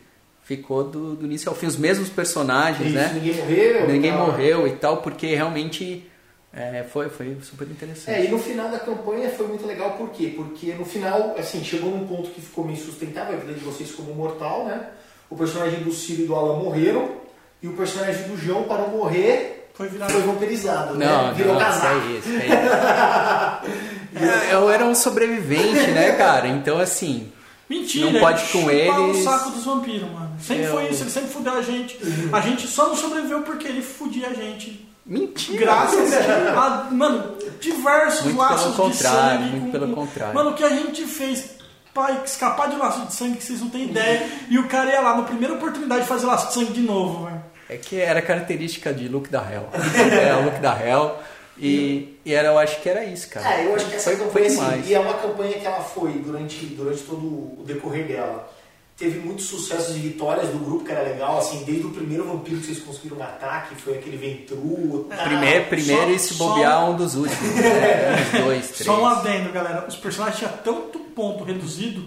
ficou 0.43 0.83
do, 0.83 1.15
do 1.15 1.25
início 1.25 1.49
ao 1.49 1.55
fim. 1.55 1.65
Os 1.65 1.75
mesmos 1.75 2.09
personagens, 2.09 2.87
Isso, 2.87 2.95
né? 2.95 3.11
ninguém 3.13 3.35
morreu. 3.35 3.87
Ninguém 3.87 4.11
tal. 4.11 4.25
morreu 4.25 4.67
e 4.67 4.71
tal, 4.73 4.97
porque 4.97 5.33
realmente 5.33 6.09
é, 6.53 6.83
foi, 6.83 7.09
foi 7.09 7.35
super 7.41 7.67
interessante. 7.67 8.15
É, 8.15 8.25
e 8.25 8.27
no 8.29 8.37
final 8.37 8.69
da 8.69 8.79
campanha 8.79 9.29
foi 9.31 9.47
muito 9.47 9.65
legal, 9.65 9.97
por 9.97 10.09
quê? 10.11 10.33
Porque 10.35 10.73
no 10.73 10.85
final, 10.85 11.35
assim, 11.37 11.63
chegou 11.63 11.89
num 11.89 12.07
ponto 12.07 12.29
que 12.29 12.39
ficou 12.39 12.63
meio 12.63 12.77
sustentável 12.77 13.35
a 13.35 13.39
vida 13.39 13.53
de 13.53 13.59
vocês 13.65 13.91
como 13.91 14.13
mortal, 14.13 14.65
né? 14.65 14.87
O 15.29 15.35
personagem 15.35 15.79
do 15.79 15.91
Ciro 15.91 16.21
e 16.21 16.25
do 16.27 16.35
Alan 16.35 16.59
morreram, 16.59 17.09
e 17.65 17.67
o 17.67 17.73
personagem 17.73 18.23
do 18.27 18.37
João, 18.37 18.63
para 18.63 18.79
não 18.83 18.89
morrer, 18.89 19.69
Foi 19.73 19.87
virado. 19.89 20.11
foi 20.13 20.21
vampirizado, 20.21 20.93
Não, 20.97 21.27
né? 21.27 21.33
Virou 21.35 21.53
não, 21.53 21.59
casaco. 21.61 21.95
isso 22.09 22.29
aí, 22.29 22.47
isso. 24.19 24.25
É, 24.49 24.53
eu 24.53 24.69
era 24.69 24.85
um 24.85 24.95
sobrevivente, 24.95 25.91
né, 25.91 26.11
cara? 26.13 26.47
Então, 26.47 26.77
assim, 26.79 27.31
Mentira, 27.67 28.11
Não 28.11 28.19
pode 28.19 28.43
ele 28.43 28.51
com 28.51 28.69
eles. 28.69 29.17
o 29.17 29.23
saco 29.23 29.49
dos 29.49 29.65
vampiros, 29.65 30.11
mano. 30.11 30.29
Sempre 30.39 30.65
Eu- 30.65 30.71
foi 30.73 30.87
isso, 30.87 31.01
ele 31.01 31.09
sempre 31.09 31.29
fudeu 31.31 31.57
a 31.57 31.61
gente. 31.63 31.97
A 32.31 32.39
gente 32.39 32.67
só 32.67 32.89
não 32.89 32.95
sobreviveu 32.95 33.41
porque 33.41 33.67
ele 33.67 33.81
fudia 33.81 34.27
a 34.27 34.33
gente. 34.33 34.87
mentira. 35.03 35.57
Graças 35.65 36.13
a, 36.55 36.87
mano, 36.91 37.35
diversos 37.59 38.25
Muito 38.25 38.37
laços 38.37 38.75
pelo 38.75 38.89
de 38.91 38.97
contrário, 38.97 39.39
sangue. 39.39 39.49
muito 39.59 39.65
com- 39.65 39.71
pelo 39.71 39.95
contrário. 39.95 40.35
Mano, 40.35 40.51
o 40.51 40.53
que 40.53 40.63
a 40.63 40.69
gente 40.69 41.05
fez 41.05 41.55
pra 41.91 42.11
escapar 42.23 42.69
de 42.69 42.75
laço 42.75 43.03
de 43.07 43.13
sangue 43.15 43.37
que 43.37 43.43
vocês 43.43 43.59
não 43.61 43.69
têm 43.69 43.85
ideia. 43.85 44.29
E 44.47 44.59
o 44.59 44.67
cara 44.67 44.91
ia 44.91 45.01
lá 45.01 45.15
na 45.17 45.23
primeira 45.23 45.55
oportunidade 45.55 46.01
de 46.03 46.07
fazer 46.07 46.27
laço 46.27 46.49
de 46.49 46.53
sangue 46.53 46.71
de 46.73 46.81
novo, 46.81 47.25
velho. 47.25 47.41
É 47.69 47.77
que 47.77 47.99
era 47.99 48.21
característica 48.21 48.93
de 48.93 49.07
Luke 49.07 49.29
da 49.29 49.39
Hell. 49.41 49.67
É, 50.11 50.33
Luke 50.43 50.59
da 50.59 50.79
Hell. 50.79 51.15
E, 51.57 52.17
e 52.25 52.33
era, 52.33 52.49
eu 52.49 52.59
acho 52.59 52.81
que 52.81 52.89
era 52.89 53.03
isso, 53.05 53.29
cara. 53.29 53.55
É, 53.61 53.65
eu 53.65 53.75
acho 53.75 53.85
que 53.85 53.95
essa 53.95 54.11
foi, 54.11 54.17
campanha, 54.25 54.49
foi 54.51 54.65
assim, 54.65 54.83
e 54.89 54.93
é 54.93 54.99
uma 54.99 55.13
campanha 55.13 55.53
que 55.53 55.65
ela 55.65 55.81
foi 55.81 56.11
durante, 56.13 56.65
durante 56.65 57.01
todo 57.03 57.21
o 57.25 57.63
decorrer 57.65 58.05
dela. 58.05 58.51
Teve 58.97 59.19
muitos 59.19 59.45
sucessos 59.47 59.95
e 59.95 59.99
vitórias 59.99 60.47
do 60.49 60.57
grupo, 60.59 60.85
que 60.85 60.91
era 60.91 61.01
legal, 61.01 61.37
assim, 61.37 61.63
desde 61.65 61.85
o 61.85 61.91
primeiro 61.91 62.25
vampiro 62.25 62.59
que 62.59 62.65
vocês 62.65 62.79
conseguiram 62.79 63.17
matar, 63.17 63.67
que 63.69 63.75
foi 63.75 63.97
aquele 63.97 64.15
Ventru. 64.17 65.05
tal. 65.09 65.25
Primeiro, 65.25 65.65
primeiro 65.65 66.01
só- 66.03 66.09
e 66.11 66.19
se 66.19 66.33
só- 66.33 66.47
bobear 66.49 66.89
um 66.89 66.95
dos 66.95 67.15
últimos. 67.15 67.55
Né? 67.55 68.15
Uns 68.33 68.39
dois, 68.43 68.65
três. 68.71 68.85
Só 68.85 69.01
um 69.01 69.05
adendo, 69.05 69.51
galera. 69.51 69.85
Os 69.87 69.95
personagens 69.95 70.37
tinham 70.39 70.51
tanto 70.63 70.99
ponto 70.99 71.43
reduzido 71.43 72.05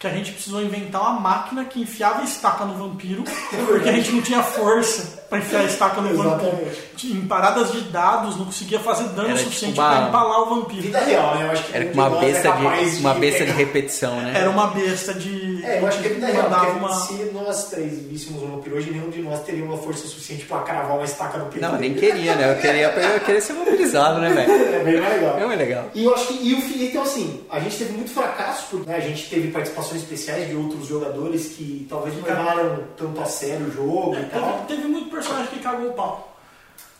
que 0.00 0.06
a 0.06 0.10
gente 0.10 0.32
precisou 0.32 0.62
inventar 0.62 1.02
uma 1.02 1.20
máquina 1.20 1.62
que 1.66 1.82
enfiava 1.82 2.22
a 2.22 2.24
estaca 2.24 2.64
no 2.64 2.72
vampiro, 2.72 3.22
porque 3.68 3.86
a 3.86 3.92
gente 3.92 4.10
não 4.12 4.22
tinha 4.22 4.42
força 4.42 5.20
pra 5.28 5.38
enfiar 5.38 5.60
a 5.60 5.64
estaca 5.64 6.00
no 6.00 6.16
vampiro. 6.16 6.68
Em 7.04 7.20
paradas 7.26 7.70
de 7.70 7.82
dados, 7.82 8.36
não 8.38 8.46
conseguia 8.46 8.80
fazer 8.80 9.04
dano 9.10 9.28
Era 9.28 9.38
suficiente 9.38 9.74
tipo 9.74 9.82
uma- 9.86 9.96
pra 9.98 10.08
empalar 10.08 10.40
o 10.40 10.54
vampiro. 10.54 10.82
Vida 10.82 11.00
real, 11.00 11.34
né? 11.34 11.46
Eu 11.46 11.50
acho 11.52 11.64
que 11.64 11.76
Era 11.76 11.92
uma 11.92 12.08
de 12.10 12.16
é 12.16 12.20
besta, 12.20 12.42
capaz 12.52 12.94
de, 12.94 13.00
uma 13.00 13.14
besta 13.14 13.44
de 13.44 13.52
repetição, 13.52 14.16
né? 14.22 14.32
Era 14.34 14.48
uma 14.50 14.66
besta 14.68 15.12
de. 15.14 15.49
É, 15.64 15.80
eu 15.80 15.86
acho 15.86 16.00
que 16.00 16.08
é 16.08 16.10
real, 16.10 16.42
mandava 16.44 16.66
porque 16.66 16.78
uma. 16.78 16.94
se 16.94 17.14
nós 17.32 17.70
três 17.70 17.98
víssemos 17.98 18.42
um 18.42 18.60
hoje, 18.72 18.90
nenhum 18.90 19.10
de 19.10 19.22
nós 19.22 19.40
teria 19.40 19.64
uma 19.64 19.76
força 19.76 20.06
suficiente 20.06 20.44
pra 20.46 20.60
cravar 20.60 20.96
uma 20.96 21.04
estaca 21.04 21.38
no 21.38 21.46
peito 21.46 21.60
Não, 21.60 21.78
nem 21.78 21.94
queria, 21.94 22.34
né? 22.34 22.52
Eu 22.52 22.60
queria, 22.60 22.90
eu 22.90 23.20
queria 23.20 23.40
ser 23.40 23.52
vampirizado, 23.54 24.20
né, 24.20 24.30
velho? 24.30 24.52
É 24.80 24.84
bem 24.84 25.00
mais 25.00 25.14
legal. 25.14 25.38
É 25.38 25.46
mais 25.46 25.58
legal. 25.58 25.90
E 25.94 26.04
eu 26.04 26.14
acho 26.14 26.28
que 26.28 26.34
e 26.34 26.54
o 26.54 26.84
então 26.84 27.02
assim, 27.02 27.40
a 27.50 27.60
gente 27.60 27.78
teve 27.78 27.92
muito 27.92 28.10
fracasso, 28.10 28.66
porque 28.70 28.88
né, 28.88 28.96
a 28.96 29.00
gente 29.00 29.28
teve 29.28 29.48
participações 29.48 30.02
especiais 30.02 30.48
de 30.48 30.54
outros 30.54 30.86
jogadores 30.86 31.46
que 31.48 31.86
talvez 31.88 32.16
não 32.16 32.22
levaram 32.22 32.84
tanto 32.96 33.20
a 33.20 33.26
sério 33.26 33.66
o 33.66 33.72
jogo 33.72 34.16
e 34.16 34.24
tal. 34.26 34.64
Teve, 34.66 34.80
teve 34.80 34.88
muito 34.88 35.10
personagem 35.10 35.48
que 35.48 35.60
cagou 35.60 35.90
o 35.90 35.92
pau. 35.92 36.29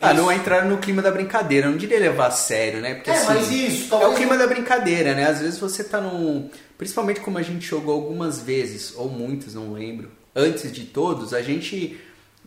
Ah, 0.00 0.14
não 0.14 0.32
entraram 0.32 0.68
no 0.68 0.78
clima 0.78 1.02
da 1.02 1.10
brincadeira. 1.10 1.66
Eu 1.66 1.70
não 1.72 1.78
diria 1.78 1.98
levar 1.98 2.28
a 2.28 2.30
sério, 2.30 2.80
né? 2.80 2.94
Porque 2.94 3.10
É, 3.10 3.14
assim, 3.14 3.26
mas 3.26 3.50
isso, 3.50 3.94
é 3.94 4.06
o 4.06 4.14
clima 4.14 4.36
da 4.38 4.46
brincadeira, 4.46 5.14
né? 5.14 5.26
Às 5.26 5.40
vezes 5.40 5.58
você 5.58 5.84
tá 5.84 6.00
num. 6.00 6.48
Principalmente 6.78 7.20
como 7.20 7.36
a 7.36 7.42
gente 7.42 7.66
jogou 7.66 7.94
algumas 7.94 8.40
vezes, 8.40 8.94
ou 8.96 9.08
muitas, 9.10 9.54
não 9.54 9.72
lembro. 9.74 10.10
Antes 10.34 10.72
de 10.72 10.84
todos, 10.84 11.34
a 11.34 11.42
gente 11.42 12.00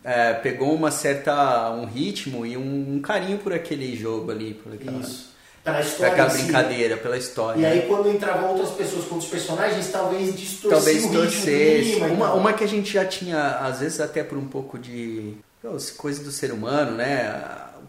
é, 0.03 0.33
pegou 0.33 0.73
uma 0.73 0.89
certa. 0.89 1.69
um 1.71 1.85
ritmo 1.85 2.43
e 2.45 2.57
um, 2.57 2.95
um 2.95 2.99
carinho 3.01 3.37
por 3.37 3.53
aquele 3.53 3.95
jogo 3.95 4.31
ali, 4.31 4.55
por 4.55 4.73
aquela, 4.73 4.99
Isso. 4.99 5.31
Pela 5.63 5.79
história. 5.79 6.25
em 6.25 6.29
si. 6.29 6.41
brincadeira, 6.43 6.97
pela 6.97 7.17
história. 7.17 7.59
E 7.61 7.65
aí 7.65 7.81
quando 7.87 8.09
entravam 8.09 8.49
outras 8.49 8.71
pessoas 8.71 9.05
com 9.05 9.15
outros 9.15 9.31
personagens, 9.31 9.87
talvez 9.91 10.35
distorcia 10.35 10.69
Talvez 10.71 10.97
o 10.97 11.07
ritmo 11.07 11.13
do 11.13 11.21
torcesse. 11.23 11.91
clima 11.91 12.07
e 12.07 12.11
Uma, 12.11 12.27
tal. 12.27 12.37
uma 12.37 12.53
que 12.53 12.63
a 12.63 12.67
gente 12.67 12.91
já 12.91 13.05
tinha, 13.05 13.57
às 13.59 13.79
vezes 13.79 14.01
até 14.01 14.23
por 14.23 14.37
um 14.37 14.45
pouco 14.47 14.77
de 14.77 15.35
coisa 15.97 16.23
do 16.23 16.31
ser 16.31 16.51
humano, 16.51 16.91
né? 16.97 17.41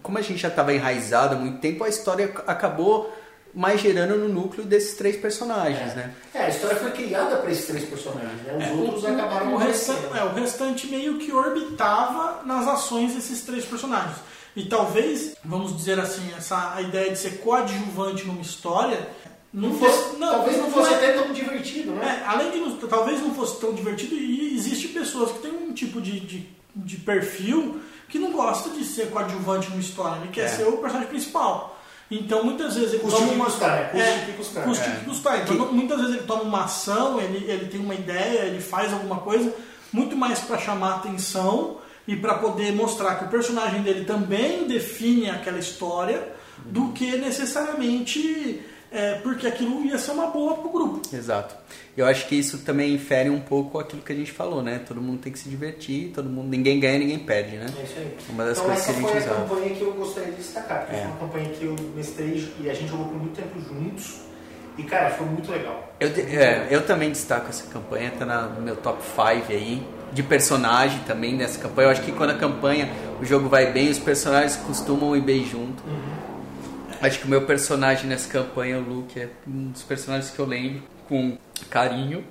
Como 0.02 0.18
a 0.18 0.22
gente 0.22 0.38
já 0.38 0.48
estava 0.48 0.72
enraizado 0.72 1.34
há 1.34 1.38
muito 1.38 1.58
tempo, 1.60 1.82
a 1.84 1.88
história 1.88 2.32
acabou 2.46 3.12
mais 3.54 3.80
gerando 3.80 4.16
no 4.16 4.28
núcleo 4.28 4.64
desses 4.66 4.94
três 4.96 5.16
personagens, 5.16 5.94
né? 5.94 6.12
É, 6.34 6.46
a 6.46 6.48
história 6.48 6.76
foi 6.76 6.90
criada 6.90 7.36
para 7.36 7.50
esses 7.50 7.66
três 7.66 7.84
personagens, 7.84 8.42
né? 8.42 8.56
Os 8.58 8.64
É, 8.64 8.72
outros 8.72 9.04
o, 9.04 9.06
acabaram 9.06 9.54
o, 9.54 9.56
restante, 9.56 10.04
aparecendo. 10.06 10.28
é, 10.28 10.32
o 10.32 10.34
restante 10.34 10.86
meio 10.88 11.18
que 11.18 11.32
orbitava 11.32 12.42
nas 12.44 12.66
ações 12.66 13.14
desses 13.14 13.42
três 13.42 13.64
personagens. 13.64 14.16
E 14.56 14.66
talvez, 14.66 15.36
vamos 15.44 15.76
dizer 15.76 15.98
assim, 15.98 16.22
essa 16.36 16.74
a 16.74 16.82
ideia 16.82 17.10
de 17.10 17.18
ser 17.18 17.38
coadjuvante 17.38 18.24
numa 18.24 18.40
história 18.40 19.08
não, 19.52 19.70
Não 19.70 19.78
fosse. 19.78 19.98
fosse- 19.98 20.16
talvez 20.18 20.58
não 20.58 20.70
fosse 20.70 20.92
é- 20.92 20.96
até 20.96 21.12
tão 21.12 21.32
divertido, 21.32 21.92
né? 21.92 22.22
é, 22.24 22.28
além 22.28 22.50
de 22.50 22.58
não- 22.58 22.76
talvez 22.76 23.20
não 23.20 23.34
fosse 23.34 23.60
tão 23.60 23.72
divertido, 23.72 24.14
e 24.16 24.54
existe 24.56 24.88
pessoas 24.88 25.30
que 25.32 25.38
têm 25.38 25.52
um 25.52 25.72
tipo 25.72 26.00
de, 26.00 26.18
de, 26.20 26.48
de 26.74 26.96
perfil 26.96 27.80
que 28.08 28.18
não 28.18 28.32
gosta 28.32 28.70
de 28.70 28.84
ser 28.84 29.10
coadjuvante 29.10 29.70
numa 29.70 29.80
história, 29.80 30.20
ele 30.20 30.30
quer 30.30 30.44
É. 30.44 30.48
ser 30.48 30.64
o 30.64 30.72
personagem 30.78 31.08
principal. 31.08 31.78
Então 32.10 32.44
muitas 32.44 32.74
vezes 32.74 32.92
ele 32.92 33.02
Custe 33.02 33.16
toma 33.18 33.26
o 33.26 33.30
que 33.30 33.36
uma 33.36 33.44
custar, 33.46 33.70
né? 33.70 33.84
Custe 33.90 34.06
é, 34.08 34.14
o 34.22 34.26
que 34.26 34.32
custar. 34.32 34.64
custe 34.64 34.84
o 34.88 34.92
É. 34.92 34.96
que 34.96 35.04
custar. 35.06 35.40
Então, 35.42 35.54
não- 35.56 35.72
muitas 35.72 35.98
vezes 36.00 36.14
ele 36.16 36.24
toma 36.26 36.42
uma 36.42 36.64
ação, 36.64 37.18
ele, 37.20 37.50
ele 37.50 37.66
tem 37.66 37.80
uma 37.80 37.94
ideia, 37.94 38.40
ele 38.42 38.60
faz 38.60 38.92
alguma 38.92 39.16
coisa 39.20 39.52
muito 39.92 40.14
mais 40.16 40.38
para 40.40 40.58
chamar 40.58 40.96
atenção 40.96 41.78
e 42.06 42.14
para 42.14 42.34
poder 42.34 42.72
mostrar 42.72 43.14
que 43.16 43.24
o 43.24 43.28
personagem 43.28 43.82
dele 43.82 44.04
também 44.04 44.66
define 44.66 45.30
aquela 45.30 45.58
história 45.58 46.28
do 46.66 46.92
que 46.92 47.16
necessariamente 47.16 48.62
é, 48.92 49.14
porque 49.24 49.46
aquilo 49.46 49.84
ia 49.84 49.98
ser 49.98 50.12
uma 50.12 50.28
boa 50.28 50.54
pro 50.58 50.68
grupo. 50.68 51.02
Exato. 51.12 51.56
Eu 51.96 52.06
acho 52.06 52.26
que 52.26 52.34
isso 52.34 52.58
também 52.58 52.92
infere 52.94 53.30
um 53.30 53.38
pouco 53.40 53.78
aquilo 53.78 54.02
que 54.02 54.12
a 54.12 54.16
gente 54.16 54.32
falou, 54.32 54.60
né? 54.62 54.80
Todo 54.86 55.00
mundo 55.00 55.20
tem 55.20 55.32
que 55.32 55.38
se 55.38 55.48
divertir, 55.48 56.10
todo 56.12 56.28
mundo, 56.28 56.48
ninguém 56.48 56.80
ganha, 56.80 56.98
ninguém 56.98 57.20
perde, 57.20 57.56
né? 57.56 57.66
É 57.78 57.82
isso 57.84 57.94
aí. 57.96 58.16
Uma 58.30 58.44
das 58.46 58.58
então 58.58 58.64
coisas 58.66 58.84
que 58.84 58.90
essa 58.90 58.98
a 58.98 59.00
gente 59.02 59.10
foi 59.12 59.20
a 59.20 59.24
usava. 59.32 59.48
campanha 59.48 59.74
que 59.76 59.82
eu 59.82 59.92
gostaria 59.92 60.30
de 60.30 60.36
destacar, 60.38 60.80
porque 60.80 60.96
É. 60.96 60.98
foi 60.98 61.06
uma 61.06 61.16
campanha 61.18 61.48
que 61.50 61.64
eu 61.64 61.76
mestrei 61.94 62.52
e 62.60 62.68
a 62.68 62.74
gente 62.74 62.88
jogou 62.90 63.06
por 63.06 63.16
muito 63.18 63.36
tempo 63.40 63.60
juntos. 63.60 64.22
E 64.76 64.82
cara, 64.82 65.10
foi 65.10 65.24
muito 65.26 65.52
legal. 65.52 65.94
Eu, 66.00 66.08
é, 66.08 66.66
eu 66.68 66.84
também 66.84 67.12
destaco 67.12 67.48
essa 67.48 67.64
campanha, 67.70 68.10
tá 68.18 68.26
na- 68.26 68.48
no 68.48 68.60
meu 68.60 68.74
top 68.74 69.00
5 69.14 69.52
aí. 69.52 69.80
De 70.12 70.22
personagem 70.22 70.98
também 71.06 71.34
nessa 71.36 71.58
campanha. 71.60 71.86
Eu 71.88 71.92
acho 71.92 72.02
que 72.02 72.10
quando 72.12 72.30
a 72.30 72.34
campanha, 72.34 72.88
o 73.20 73.24
jogo 73.24 73.48
vai 73.48 73.72
bem, 73.72 73.88
os 73.90 73.98
personagens 74.00 74.56
costumam 74.56 75.16
ir 75.16 75.20
bem 75.20 75.44
junto. 75.44 75.82
Acho 77.00 77.18
que 77.20 77.26
o 77.26 77.28
meu 77.28 77.42
personagem 77.42 78.06
nessa 78.08 78.28
campanha, 78.28 78.78
o 78.78 78.80
Luke, 78.80 79.18
é 79.18 79.28
um 79.46 79.70
dos 79.70 79.82
personagens 79.82 80.30
que 80.32 80.38
eu 80.38 80.46
lembro 80.46 80.82
com 81.08 81.36
carinho. 81.70 82.24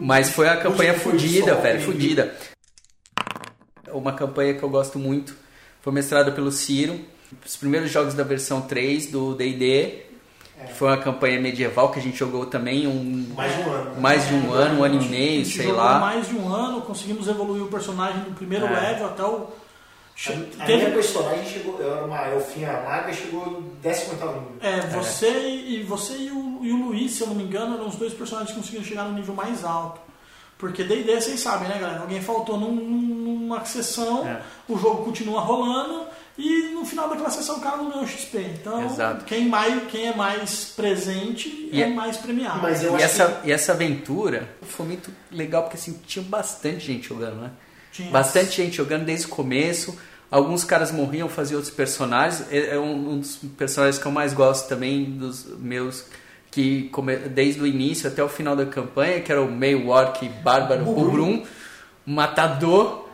Mas 0.00 0.30
foi 0.30 0.48
a 0.48 0.56
campanha 0.56 0.94
fodida, 0.94 1.54
velho, 1.56 1.80
fodida. 1.82 2.34
Uma 3.92 4.12
campanha 4.12 4.54
que 4.54 4.62
eu 4.62 4.68
gosto 4.70 4.98
muito 4.98 5.34
foi 5.82 5.92
mestrada 5.92 6.30
pelo 6.32 6.50
Ciro. 6.52 7.00
Os 7.44 7.56
primeiros 7.56 7.90
jogos 7.90 8.14
da 8.14 8.22
versão 8.24 8.62
3 8.62 9.06
do 9.06 9.34
D&D. 9.34 10.06
que 10.66 10.74
Foi 10.74 10.88
uma 10.88 10.96
campanha 10.96 11.40
medieval 11.40 11.90
que 11.90 11.98
a 11.98 12.02
gente 12.02 12.16
jogou 12.16 12.46
também 12.46 12.86
um, 12.86 13.32
Mais 13.36 13.54
de 13.56 13.62
um 13.62 13.72
ano. 13.72 14.00
mais 14.00 14.28
de 14.28 14.34
um 14.34 14.52
ano, 14.52 14.80
um 14.80 14.84
ano 14.84 14.94
e 15.02 15.06
A 15.06 15.08
meio, 15.08 15.44
gente 15.44 15.56
sei 15.56 15.72
lá. 15.72 15.98
mais 15.98 16.28
de 16.28 16.34
um 16.34 16.52
ano, 16.52 16.82
conseguimos 16.82 17.28
evoluir 17.28 17.62
o 17.62 17.68
personagem 17.68 18.22
do 18.24 18.30
primeiro 18.32 18.66
É. 18.66 18.70
level 18.90 19.06
até 19.06 19.22
o. 19.24 19.48
A, 20.28 20.62
a 20.62 20.66
Teve- 20.66 20.76
minha 20.78 20.90
personagem 20.92 21.44
chegou, 21.46 21.80
eu 21.80 21.96
era 21.96 22.04
uma 22.04 22.28
elfinha 22.28 22.72
maga, 22.72 23.12
chegou 23.12 23.50
no 23.50 23.60
18 23.82 24.12
nível. 24.12 24.52
É, 24.60 24.80
você 24.88 25.30
e 25.48 25.82
você 25.82 26.12
e 26.14 26.30
o, 26.30 26.60
e 26.62 26.72
o 26.72 26.76
Luiz, 26.88 27.12
se 27.12 27.22
eu 27.22 27.28
não 27.28 27.34
me 27.34 27.44
engano, 27.44 27.76
eram 27.76 27.88
os 27.88 27.96
dois 27.96 28.12
personagens 28.12 28.50
que 28.52 28.56
conseguiram 28.60 28.84
chegar 28.84 29.04
no 29.04 29.14
nível 29.14 29.34
mais 29.34 29.64
alto. 29.64 30.00
Porque 30.58 30.84
D&D, 30.84 31.18
vocês 31.18 31.40
sabem, 31.40 31.68
né, 31.70 31.78
galera? 31.78 32.00
Alguém 32.00 32.20
faltou 32.20 32.58
num- 32.58 32.70
num- 32.74 33.38
numa 33.38 33.64
sessão, 33.64 34.26
É. 34.28 34.42
o 34.68 34.76
jogo 34.76 35.04
continua 35.06 35.40
rolando 35.40 36.04
e 36.36 36.74
no 36.74 36.84
final 36.84 37.08
daquela 37.08 37.30
sessão 37.30 37.56
o 37.56 37.60
cara 37.62 37.78
não 37.78 37.88
ganhou 37.90 38.06
XP. 38.06 38.38
Então, 38.60 38.84
Exato. 38.84 39.24
Quem, 39.24 39.48
mais, 39.48 39.82
quem 39.90 40.08
é 40.08 40.14
mais 40.14 40.66
presente 40.76 41.70
E 41.72 41.82
é 41.82 41.86
é- 41.86 41.88
mais 41.94 42.18
premiado. 42.18 42.60
Mas 42.60 42.82
eu 42.84 42.98
E 42.98 43.02
essa, 43.02 43.40
e 43.42 43.50
essa 43.50 43.72
aventura 43.72 44.54
foi 44.60 44.84
muito 44.84 45.10
legal 45.32 45.62
porque 45.62 45.78
assim, 45.78 45.98
tinha 46.06 46.22
bastante 46.24 46.80
gente 46.86 47.08
jogando, 47.08 47.36
né? 47.40 47.50
Tinha- 47.90 48.10
Bastante 48.10 48.50
gente 48.62 48.76
jogando 48.76 49.04
desde 49.06 49.26
o 49.26 49.30
começo. 49.30 49.98
Alguns 50.30 50.62
caras 50.62 50.92
morriam, 50.92 51.28
faziam 51.28 51.58
outros 51.58 51.74
personagens. 51.74 52.44
É 52.50 52.74
é 52.74 52.78
um, 52.78 53.12
um 53.14 53.18
dos 53.18 53.36
personagens 53.58 54.00
que 54.00 54.06
eu 54.06 54.12
mais 54.12 54.32
gosto 54.32 54.68
também, 54.68 55.04
dos 55.04 55.46
meus, 55.58 56.04
que 56.50 56.90
desde 57.32 57.60
o 57.60 57.66
início 57.66 58.08
até 58.08 58.22
o 58.22 58.28
final 58.28 58.54
da 58.54 58.64
campanha, 58.64 59.20
que 59.20 59.32
era 59.32 59.42
o 59.42 59.88
orc 59.88 60.28
bárbaro 60.42 60.84
Bubrum. 60.84 61.04
Bubrum, 61.04 61.42
matador. 62.06 63.06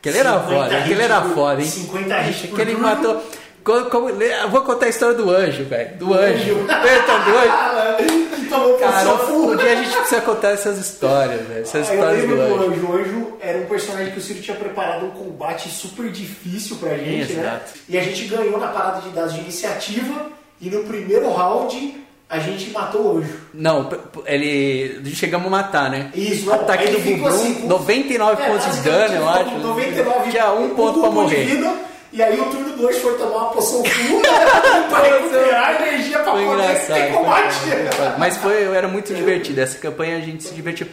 Que 0.00 0.08
ele 0.08 0.18
era 0.18 0.32
50 0.40 0.50
foda, 0.52 0.78
aquele 0.78 1.02
era 1.02 1.22
foda, 1.22 1.60
hein? 1.60 1.68
50 1.68 2.22
hits 2.28 2.54
Que 2.54 2.60
ele 2.60 2.76
matou. 2.76 3.22
Como, 3.62 3.84
como- 3.90 4.08
eu 4.10 4.50
vou 4.50 4.62
contar 4.62 4.86
a 4.86 4.88
história 4.88 5.14
do 5.14 5.30
anjo, 5.30 5.64
velho. 5.64 5.96
Do 5.96 6.12
anjo. 6.14 6.54
do 6.54 7.38
anjo. 7.38 8.21
tomou 8.52 8.78
Cara, 8.78 9.56
dia 9.56 9.72
a 9.72 9.76
gente 9.76 9.96
precisa 9.96 10.20
contar 10.20 10.50
essas 10.50 10.78
histórias, 10.78 11.40
velho. 11.46 11.62
Essas 11.62 11.88
Ah, 11.88 11.94
eu 11.94 11.98
histórias 12.00 12.20
lembro 12.22 12.36
do 12.36 12.42
anjo. 12.72 12.86
O 12.86 12.92
anjo 12.96 13.32
era 13.40 13.58
um 13.58 13.66
personagem 13.66 14.12
que 14.12 14.18
o 14.18 14.22
Ciro 14.22 14.40
tinha 14.40 14.56
preparado 14.56 15.06
um 15.06 15.10
combate 15.10 15.68
super 15.68 16.10
difícil 16.10 16.76
pra 16.76 16.90
gente, 16.96 17.32
né? 17.32 17.40
Exato. 17.42 17.72
E 17.88 17.98
a 17.98 18.02
gente 18.02 18.24
ganhou 18.24 18.58
na 18.58 18.68
parada 18.68 19.00
de 19.02 19.08
dados 19.10 19.34
de 19.34 19.40
iniciativa 19.40 20.26
e 20.60 20.68
no 20.70 20.84
primeiro 20.84 21.30
round 21.32 22.00
a 22.30 22.38
gente 22.38 22.70
matou 22.70 23.02
o 23.14 23.18
anjo. 23.18 23.38
Não, 23.52 23.90
ele. 24.24 25.02
Chegamos 25.14 25.46
a 25.48 25.50
matar, 25.50 25.90
né? 25.90 26.10
Isso, 26.14 26.46
não, 26.46 26.54
Ataque 26.54 26.88
aí 26.88 26.92
do 26.96 27.00
Bubrum, 27.00 27.26
assim, 27.26 27.54
com- 27.54 27.68
99 27.68 28.42
É, 28.42 28.46
pontos 28.46 28.64
de 28.64 28.70
basicamente, 28.70 29.08
dano, 29.10 29.14
eu 29.20 29.28
acho. 29.28 29.50
com 29.50 29.58
99 29.58 30.30
Tinha 30.30 30.52
um 30.52 30.70
ponto 30.70 31.00
pra 31.00 31.10
morrer. 31.10 31.44
vida, 31.44 31.74
e 32.12 32.22
aí 32.22 32.38
o 32.40 32.44
turno 32.50 32.76
2 32.76 32.98
foi 32.98 33.16
tomar 33.16 33.36
uma 33.36 33.50
poção 33.50 33.82
full 33.84 34.20
pra 34.90 35.02
recuperar 35.02 35.82
energia 35.82 36.18
pra 36.20 36.32
Foi 36.32 36.44
poder 36.44 36.86
ter 36.86 37.12
combate. 37.12 37.54
foi. 37.54 38.08
Mas 38.18 38.36
foi, 38.36 38.64
era 38.64 38.88
muito 38.88 39.14
divertido. 39.14 39.60
Essa 39.60 39.78
campanha 39.78 40.18
a 40.18 40.20
gente 40.20 40.42
se 40.44 40.54
divertiu. 40.54 40.86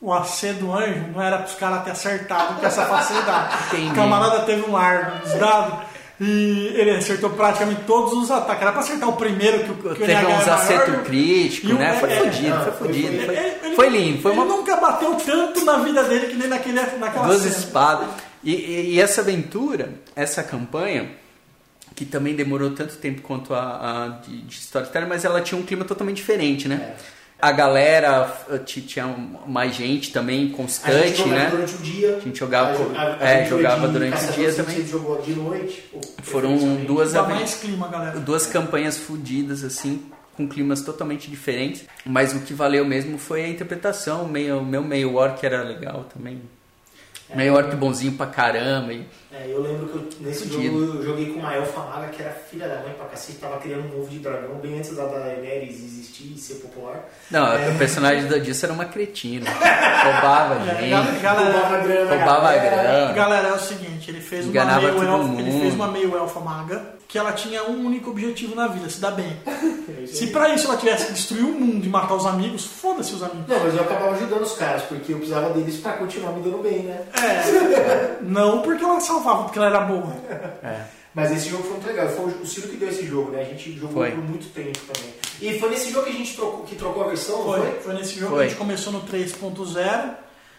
O 0.00 0.12
AC 0.12 0.54
do 0.60 0.72
anjo 0.72 1.08
não 1.12 1.20
era 1.20 1.38
pros 1.38 1.54
caras 1.56 1.82
ter 1.82 1.90
acertado 1.90 2.54
com 2.60 2.64
essa 2.66 2.86
facilidade. 2.86 3.56
Entendi. 3.66 3.90
O 3.90 3.94
camarada 3.94 4.40
teve 4.40 4.62
um 4.62 4.72
dos 5.22 5.32
dados 5.34 5.74
e 6.20 6.72
ele 6.74 6.90
acertou 6.90 7.30
praticamente 7.30 7.82
todos 7.86 8.12
os 8.12 8.30
ataques. 8.30 8.62
Era 8.62 8.72
pra 8.72 8.80
acertar 8.80 9.08
o 9.08 9.12
primeiro 9.14 9.64
que, 9.64 9.70
o- 9.70 9.74
que 9.76 9.88
o 9.88 9.94
Teve 9.94 10.12
é 10.12 10.18
uns 10.18 10.24
maior, 10.46 10.50
acertos 10.50 11.06
críticos, 11.06 11.70
o- 11.70 11.74
né? 11.74 11.96
Foi 12.00 12.10
é, 12.12 12.16
fodido, 12.20 12.48
não, 12.48 12.62
foi 12.64 12.72
foi- 12.72 12.86
fodido. 12.88 13.08
foi- 13.08 13.24
Foi, 13.26 13.36
Ele- 13.36 13.56
ele- 13.64 13.74
foi 13.76 13.88
lindo, 13.88 14.22
foi 14.22 14.32
ele 14.32 14.40
uma 14.40 14.56
nunca 14.56 14.76
bateu 14.76 15.14
tanto 15.14 15.64
na 15.64 15.76
vida 15.78 16.02
dele 16.04 16.26
que 16.26 16.34
nem 16.36 16.48
naquele, 16.48 16.80
naquela 16.98 17.26
duas 17.26 17.42
cena. 17.42 17.56
espadas. 17.56 18.08
E, 18.42 18.52
e- 18.54 18.94
e 18.94 19.00
essa 19.00 19.20
aventura, 19.20 19.94
essa 20.16 20.42
campanha, 20.42 21.10
que 21.94 22.04
também 22.04 22.34
demorou 22.34 22.70
tanto 22.70 22.96
tempo 22.96 23.22
quanto 23.22 23.52
a, 23.54 24.04
a 24.04 24.08
de, 24.24 24.42
de 24.42 24.54
Storytelling, 24.58 25.08
mas 25.08 25.24
ela 25.24 25.40
tinha 25.40 25.60
um 25.60 25.64
clima 25.64 25.84
totalmente 25.84 26.16
diferente, 26.16 26.68
né? 26.68 26.94
A 27.40 27.52
galera 27.52 28.32
ti- 28.66 28.80
tinha 28.82 29.06
mais 29.46 29.74
gente 29.74 30.12
também 30.12 30.38
A 30.40 30.42
gente 30.46 30.56
constante, 30.56 31.16
jogava 31.18 31.34
né? 31.36 31.48
durante 31.50 31.74
o 31.74 31.78
dia. 31.78 32.16
A 32.16 32.20
gente 32.20 32.38
jogava- 32.38 32.98
A- 32.98 33.02
a- 33.02 33.16
a 33.24 33.30
é, 33.30 33.44
jogava 33.46 33.86
de 33.86 33.92
durante 33.92 34.24
o 34.24 34.32
dia 34.32 34.52
também. 34.52 34.74
A 34.74 34.78
gente 34.80 34.90
jogou 34.90 35.22
de 35.22 35.32
noite. 35.34 35.84
Foram 36.22 36.56
duas 36.84 37.12
clima, 37.60 37.86
galera. 37.88 38.18
duas 38.18 38.44
campanhas 38.46 38.98
fodidas 38.98 39.62
assim 39.62 40.02
com 40.36 40.46
climas 40.48 40.82
totalmente 40.82 41.28
diferentes 41.28 41.84
mas 42.06 42.32
o 42.32 42.40
que 42.40 42.54
valeu 42.54 42.84
mesmo 42.84 43.18
foi 43.18 43.42
a 43.44 43.48
interpretação 43.48 44.22
o 44.22 44.28
meio, 44.28 44.64
meu 44.64 44.84
meio 44.84 45.16
orc 45.16 45.44
era 45.44 45.64
legal 45.64 46.06
também 46.14 46.40
meio 47.34 47.54
orc 47.54 47.74
bonzinho 47.74 48.12
pra 48.12 48.26
caramba 48.26 48.92
e 48.92 49.04
É, 49.30 49.46
eu 49.46 49.60
lembro 49.60 49.86
que 49.88 49.94
eu- 49.96 50.08
nesse 50.26 50.48
Fudido. 50.48 50.80
jogo 50.86 50.96
eu 50.98 51.04
joguei 51.04 51.26
com 51.32 51.40
uma 51.40 51.54
elfa 51.54 51.80
maga 51.80 52.08
que 52.08 52.22
era 52.22 52.30
filha 52.32 52.66
da 52.66 52.76
mãe 52.76 52.94
pra 52.96 53.04
cacete, 53.08 53.36
tava 53.38 53.58
criando 53.58 53.94
um 53.94 54.00
ovo 54.00 54.08
de 54.08 54.20
dragão 54.20 54.54
bem 54.54 54.78
antes 54.78 54.96
da 54.96 55.04
Daenerys 55.04 55.74
existir 55.84 56.32
e 56.34 56.38
ser 56.38 56.54
popular. 56.54 57.04
não 57.30 57.44
o 57.74 57.76
personagem 57.78 58.26
da 58.26 58.38
disso 58.38 58.64
era 58.64 58.72
uma 58.72 58.86
cretina 58.86 59.44
roubava 60.02 60.54
É, 60.70 60.76
gente 60.80 60.90
gal- 60.90 61.04
galera, 61.20 61.52
Roubava 61.58 61.76
grana, 61.82 62.10
roubava 62.16 62.40
galera. 62.40 62.70
grana 62.70 63.12
galera, 63.12 63.48
é 63.48 63.52
o 63.52 63.58
seguinte, 63.58 64.10
ele 64.10 64.20
fez 64.22 64.44
uma 64.46 64.50
Enganava 64.50 64.80
meio 64.80 64.94
todo 64.94 65.04
elfa, 65.06 65.40
ele 65.42 65.60
fez 65.60 65.74
uma 65.74 65.88
meio 65.88 66.16
elfa 66.16 66.40
maga 66.40 66.98
que 67.06 67.18
ela 67.18 67.32
tinha 67.32 67.64
um 67.64 67.86
único 67.86 68.10
objetivo 68.10 68.54
na 68.54 68.66
vida, 68.66 68.88
se 68.88 68.98
dar 69.00 69.10
bem. 69.10 69.36
É 69.88 70.06
Se 70.06 70.26
pra 70.28 70.50
isso 70.50 70.66
ela 70.66 70.76
tivesse 70.76 71.06
que 71.06 71.12
destruir 71.14 71.44
o 71.44 71.48
mundo 71.58 71.84
e 71.84 71.88
matar 71.88 72.14
os 72.14 72.26
amigos, 72.26 72.66
foda-se 72.66 73.14
os 73.14 73.22
amigos. 73.22 73.48
Não, 73.48 73.58
mas 73.58 73.74
eu 73.74 73.80
acabava 73.80 74.14
ajudando 74.14 74.42
os 74.42 74.52
caras, 74.52 74.82
porque 74.82 75.12
eu 75.12 75.16
precisava 75.16 75.48
deles 75.50 75.76
pra 75.80 75.94
continuar 75.94 76.32
me 76.32 76.42
dando 76.42 76.62
bem, 76.62 76.80
né? 76.80 77.00
É, 77.14 78.16
não 78.20 78.60
porque 78.60 78.84
ela 78.84 79.00
salvava, 79.18 79.44
porque 79.44 79.58
ela 79.58 79.68
era 79.68 79.80
boa. 79.80 80.12
Mas 81.14 81.32
esse 81.32 81.48
jogo 81.48 81.62
foi 81.64 81.72
muito 81.72 81.86
legal. 81.86 82.08
Foi 82.10 82.26
o 82.26 82.46
Ciro 82.46 82.68
que 82.68 82.76
deu 82.76 82.88
esse 82.88 83.06
jogo, 83.06 83.32
né? 83.32 83.40
A 83.42 83.44
gente 83.44 83.72
jogou 83.72 83.92
Foi. 84.02 84.10
por 84.12 84.22
muito 84.24 84.52
tempo 84.52 84.78
também. 84.92 85.12
E 85.40 85.58
foi 85.58 85.70
nesse 85.70 85.90
jogo 85.90 86.04
que 86.04 86.10
a 86.12 86.14
gente 86.14 86.34
trocou, 86.36 86.64
que 86.64 86.76
trocou 86.76 87.04
a 87.04 87.08
versão, 87.08 87.42
Foi, 87.42 87.60
foi? 87.60 87.80
foi 87.80 87.94
nesse 87.94 88.18
jogo 88.18 88.36
Foi. 88.36 88.44
a 88.44 88.48
gente 88.48 88.58
começou 88.58 88.92
no 88.92 89.00
3.0, 89.02 90.10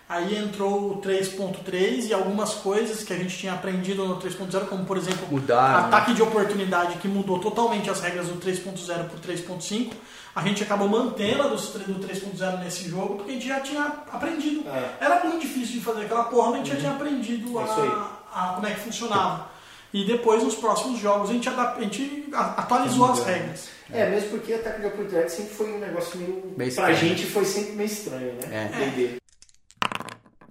aí 0.07 0.37
entrou 0.37 0.91
o 0.93 1.01
3.3 1.01 2.07
e 2.07 2.13
algumas 2.13 2.55
coisas 2.55 3.03
que 3.03 3.13
a 3.13 3.15
gente 3.17 3.37
tinha 3.37 3.53
aprendido 3.53 4.05
no 4.05 4.17
3.0, 4.19 4.65
como 4.67 4.85
por 4.85 4.97
exemplo 4.97 5.27
Mudaram, 5.29 5.85
ataque 5.85 6.13
de 6.13 6.21
oportunidade, 6.21 6.97
que 6.97 7.07
mudou 7.07 7.39
totalmente 7.39 7.89
as 7.89 8.01
regras 8.01 8.27
do 8.27 8.35
3.0 8.35 8.85
para 8.85 9.15
o 9.15 9.19
3.5. 9.19 9.91
A 10.35 10.41
gente 10.43 10.63
acabou 10.63 10.87
mantendo 10.87 11.43
a 11.43 11.47
do 11.47 11.55
3.0 11.57 12.59
nesse 12.59 12.87
jogo 12.89 13.15
porque 13.15 13.31
a 13.31 13.33
gente 13.33 13.47
já 13.47 13.59
tinha 13.59 13.83
aprendido. 14.11 14.63
É. 14.67 15.05
Era 15.05 15.23
muito 15.25 15.41
difícil 15.41 15.79
de 15.79 15.81
fazer 15.81 16.03
aquela 16.05 16.25
porra, 16.25 16.51
mas 16.51 16.61
a 16.61 16.63
gente 16.63 16.73
já 16.73 16.79
tinha 16.79 16.91
aprendido 16.91 17.59
É 17.59 17.63
a, 17.63 18.18
a 18.33 18.53
como 18.55 18.67
é 18.67 18.73
que 18.73 18.81
funcionava. 18.81 19.49
E 19.93 20.05
depois, 20.05 20.43
nos 20.43 20.55
próximos 20.55 20.99
jogos, 20.99 21.29
a 21.29 21.33
gente, 21.33 21.49
adap- 21.49 21.77
a 21.79 21.81
gente 21.81 22.29
a- 22.31 22.61
atualizou 22.61 23.11
as 23.11 23.23
regras. 23.23 23.69
É, 23.91 24.07
mesmo 24.07 24.29
porque 24.29 24.53
ataque 24.53 24.81
de 24.81 24.87
oportunidade 24.87 25.31
sempre 25.31 25.53
foi 25.55 25.73
um 25.73 25.79
negócio 25.79 26.17
meio. 26.19 26.53
Meio 26.55 26.75
pra 26.75 26.93
gente 26.93 27.25
foi 27.25 27.43
sempre 27.43 27.71
meio 27.71 27.87
estranho, 27.87 28.33
né? 28.33 28.69
É. 28.71 28.89
D&D. 28.91 29.15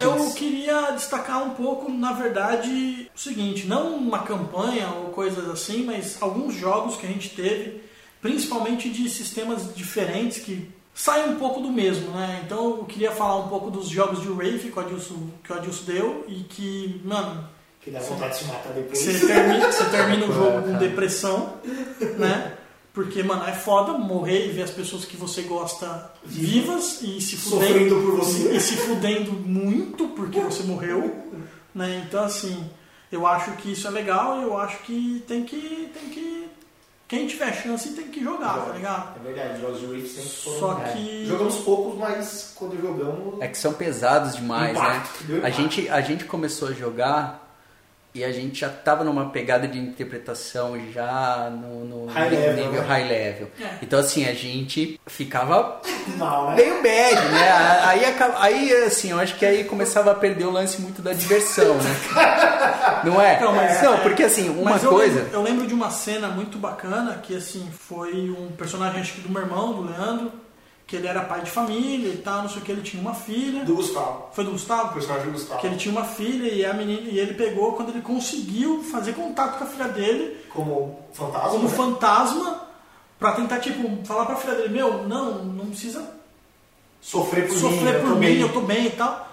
Eu 0.01 0.31
queria 0.33 0.93
destacar 0.93 1.43
um 1.43 1.51
pouco, 1.51 1.91
na 1.91 2.13
verdade, 2.13 3.11
o 3.15 3.19
seguinte, 3.19 3.67
não 3.67 3.97
uma 3.97 4.21
campanha 4.21 4.89
ou 4.91 5.11
coisas 5.11 5.49
assim, 5.49 5.85
mas 5.85 6.17
alguns 6.23 6.55
jogos 6.55 6.97
que 6.97 7.05
a 7.05 7.09
gente 7.09 7.31
teve, 7.31 7.83
principalmente 8.23 8.89
de 8.91 9.09
sistemas 9.11 9.75
diferentes 9.75 10.39
que 10.39 10.71
saem 10.95 11.31
um 11.31 11.37
pouco 11.37 11.61
do 11.61 11.71
mesmo, 11.71 12.11
né? 12.13 12.43
Então 12.45 12.79
eu 12.79 12.85
queria 12.85 13.11
falar 13.11 13.37
um 13.45 13.49
pouco 13.49 13.71
dos 13.73 13.89
jogos 13.89 14.21
de 14.23 14.29
Wraith 14.29 14.71
que 14.71 14.79
o 14.79 14.81
Adilson, 14.81 15.31
que 15.43 15.53
o 15.53 15.57
Adilson 15.57 15.85
deu 15.85 16.25
e 16.29 16.45
que, 16.45 17.01
mano, 17.05 17.49
Que 17.89 17.95
dá 17.95 18.01
vontade 18.01 18.33
de 18.33 18.39
se 18.41 18.45
matar 18.47 18.73
depois. 18.75 18.99
você 18.99 19.27
termina, 19.27 19.73
você 19.73 19.85
termina 19.87 20.27
o 20.27 20.33
jogo 20.33 20.63
com 20.63 20.73
depressão, 20.79 21.55
né? 22.19 22.53
Porque, 22.93 23.23
mano, 23.23 23.47
é 23.47 23.53
foda 23.53 23.93
morrer 23.93 24.47
e 24.47 24.51
ver 24.51 24.63
as 24.63 24.71
pessoas 24.71 25.05
que 25.05 25.17
você 25.17 25.43
gosta 25.43 26.11
vivas 26.25 27.01
e 27.03 27.21
se 27.21 27.37
fudendo, 27.37 27.67
Sofrendo 27.67 27.95
por 28.03 28.17
você. 28.17 28.53
e 28.57 28.61
se 28.61 28.77
fudendo 28.77 29.33
muito 29.33 30.09
porque 30.09 30.41
você 30.41 30.65
morreu, 30.65 31.31
né? 31.75 32.03
Então, 32.07 32.25
assim, 32.25 32.69
eu 33.13 33.27
acho 33.27 33.53
que 33.53 33.73
isso 33.73 33.87
é 33.87 33.91
legal 33.91 34.41
e 34.41 34.43
eu 34.43 34.59
acho 34.59 34.79
que 34.83 35.25
tem 35.29 35.45
que, 35.45 35.91
tem 35.95 36.09
que 36.11 36.49
quem 37.07 37.27
tiver 37.27 37.53
chance 37.55 37.91
tem 37.95 38.09
que 38.09 38.23
jogar, 38.23 38.67
tá 38.67 38.73
ligado? 38.73 39.17
É 39.21 39.33
verdade, 39.33 39.61
jogos 39.63 39.81
de 39.81 39.87
Rift 39.87 40.09
sempre 40.09 40.31
foram. 40.31 40.59
Só 40.59 40.83
é. 40.85 40.93
que- 40.93 41.27
Jogamos 41.27 41.57
poucos, 41.61 41.99
mas 41.99 42.53
quando 42.55 42.79
jogamos. 42.81 43.41
É 43.41 43.47
que 43.49 43.57
são 43.57 43.73
pesados 43.73 44.35
demais, 44.35 44.77
Impacto, 44.77 45.25
deu 45.25 45.37
né? 45.37 45.47
A 45.47 45.49
impacto. 45.51 45.63
gente, 45.75 45.89
a 45.89 46.01
gente 46.01 46.25
começou 46.25 46.69
a 46.69 46.73
jogar 46.73 47.48
e 48.15 48.25
a 48.25 48.33
gente 48.33 48.61
já 48.61 48.69
tava 48.69 49.05
numa 49.05 49.31
pegada 49.31 49.69
de 49.69 49.79
interpretação 49.79 50.77
já 50.93 51.51
no, 51.51 51.85
no 51.85 52.07
High 52.07 52.31
level, 52.31 52.55
nível 52.67 52.81
né? 52.83 52.87
high 52.89 53.05
level. 53.09 53.51
É. 53.61 53.69
Então 53.83 53.99
assim, 53.99 54.25
a 54.27 54.33
gente 54.35 54.99
ficava 55.07 55.81
Mal, 56.17 56.51
né? 56.51 56.57
meio 56.57 56.83
bad, 56.83 57.15
né? 57.29 57.51
Aí, 57.85 58.03
aí 58.39 58.73
assim, 58.85 59.11
eu 59.11 59.19
acho 59.21 59.37
que 59.37 59.45
aí 59.45 59.65
começava 59.65 60.11
a 60.11 60.15
perder 60.15 60.45
o 60.47 60.51
lance 60.51 60.81
muito 60.81 61.03
da 61.03 61.13
diversão, 61.13 61.75
né? 61.77 61.97
Não 63.05 63.21
é? 63.21 63.41
Não, 63.41 63.53
mas- 63.55 63.83
Não, 63.83 63.99
porque 63.99 64.25
assim, 64.25 64.49
uma 64.49 64.73
Mas 64.73 64.83
eu 64.83 64.91
coisa... 64.91 65.21
Lembro, 65.21 65.35
eu 65.35 65.43
lembro 65.43 65.67
de 65.67 65.75
uma 65.75 65.91
cena 65.91 66.29
muito 66.29 66.59
bacana 66.59 67.21
que 67.23 67.37
assim 67.37 67.69
foi 67.71 68.31
um 68.31 68.49
personagem 68.53 69.01
acho 69.01 69.13
que 69.15 69.21
do 69.21 69.29
meu 69.31 69.43
irmão, 69.43 69.73
do 69.75 69.83
Leandro, 69.83 70.33
que 70.89 70.97
ele 70.97 71.07
era 71.07 71.21
pai 71.21 71.43
de 71.43 71.51
família 71.51 72.09
e 72.13 72.17
tal, 72.17 72.43
não 72.43 72.49
sei 72.49 72.59
o 72.63 72.65
que, 72.65 72.73
ele 72.73 72.81
tinha 72.83 73.01
uma 73.01 73.15
filha. 73.15 73.63
Do 73.65 73.77
Gustavo. 73.77 74.31
Foi 74.33 74.43
do 74.43 74.51
O 74.51 74.53
Gustavo? 74.55 74.95
personagem 74.95 75.27
do 75.27 75.33
Gustavo. 75.33 75.61
Que 75.61 75.67
ele 75.67 75.77
tinha 75.77 75.93
uma 75.93 76.05
filha 76.05 76.51
e 76.53 76.65
a 76.65 76.73
menina 76.73 77.03
e 77.11 77.19
ele 77.19 77.35
pegou 77.35 77.75
quando 77.75 77.91
ele 77.91 78.01
conseguiu 78.01 78.83
fazer 78.83 79.13
contato 79.13 79.59
com 79.59 79.65
a 79.65 79.67
filha 79.67 79.89
dele 79.89 80.37
Como 80.53 80.99
fantasma. 81.13 81.51
como 81.51 81.69
né? 81.69 81.75
fantasma 81.77 82.63
pra 83.19 83.33
tentar 83.33 83.61
tipo 83.61 84.05
falar 84.07 84.25
pra 84.27 84.37
filha 84.37 84.55
dele, 84.55 84.71
meu, 84.71 85.07
não, 85.07 85.45
não 85.45 85.67
precisa 85.67 86.03
Sofrer 87.01 87.47
por 87.47 87.55
mim. 87.55 87.61
sofrer 87.61 87.95
eu 87.95 88.01
por 88.01 88.09
tô 88.09 88.15
mim, 88.17 88.21
bem. 88.27 88.41
eu 88.41 88.53
tô 88.53 88.61
bem 88.63 88.87
e 88.87 88.91
tal. 88.91 89.29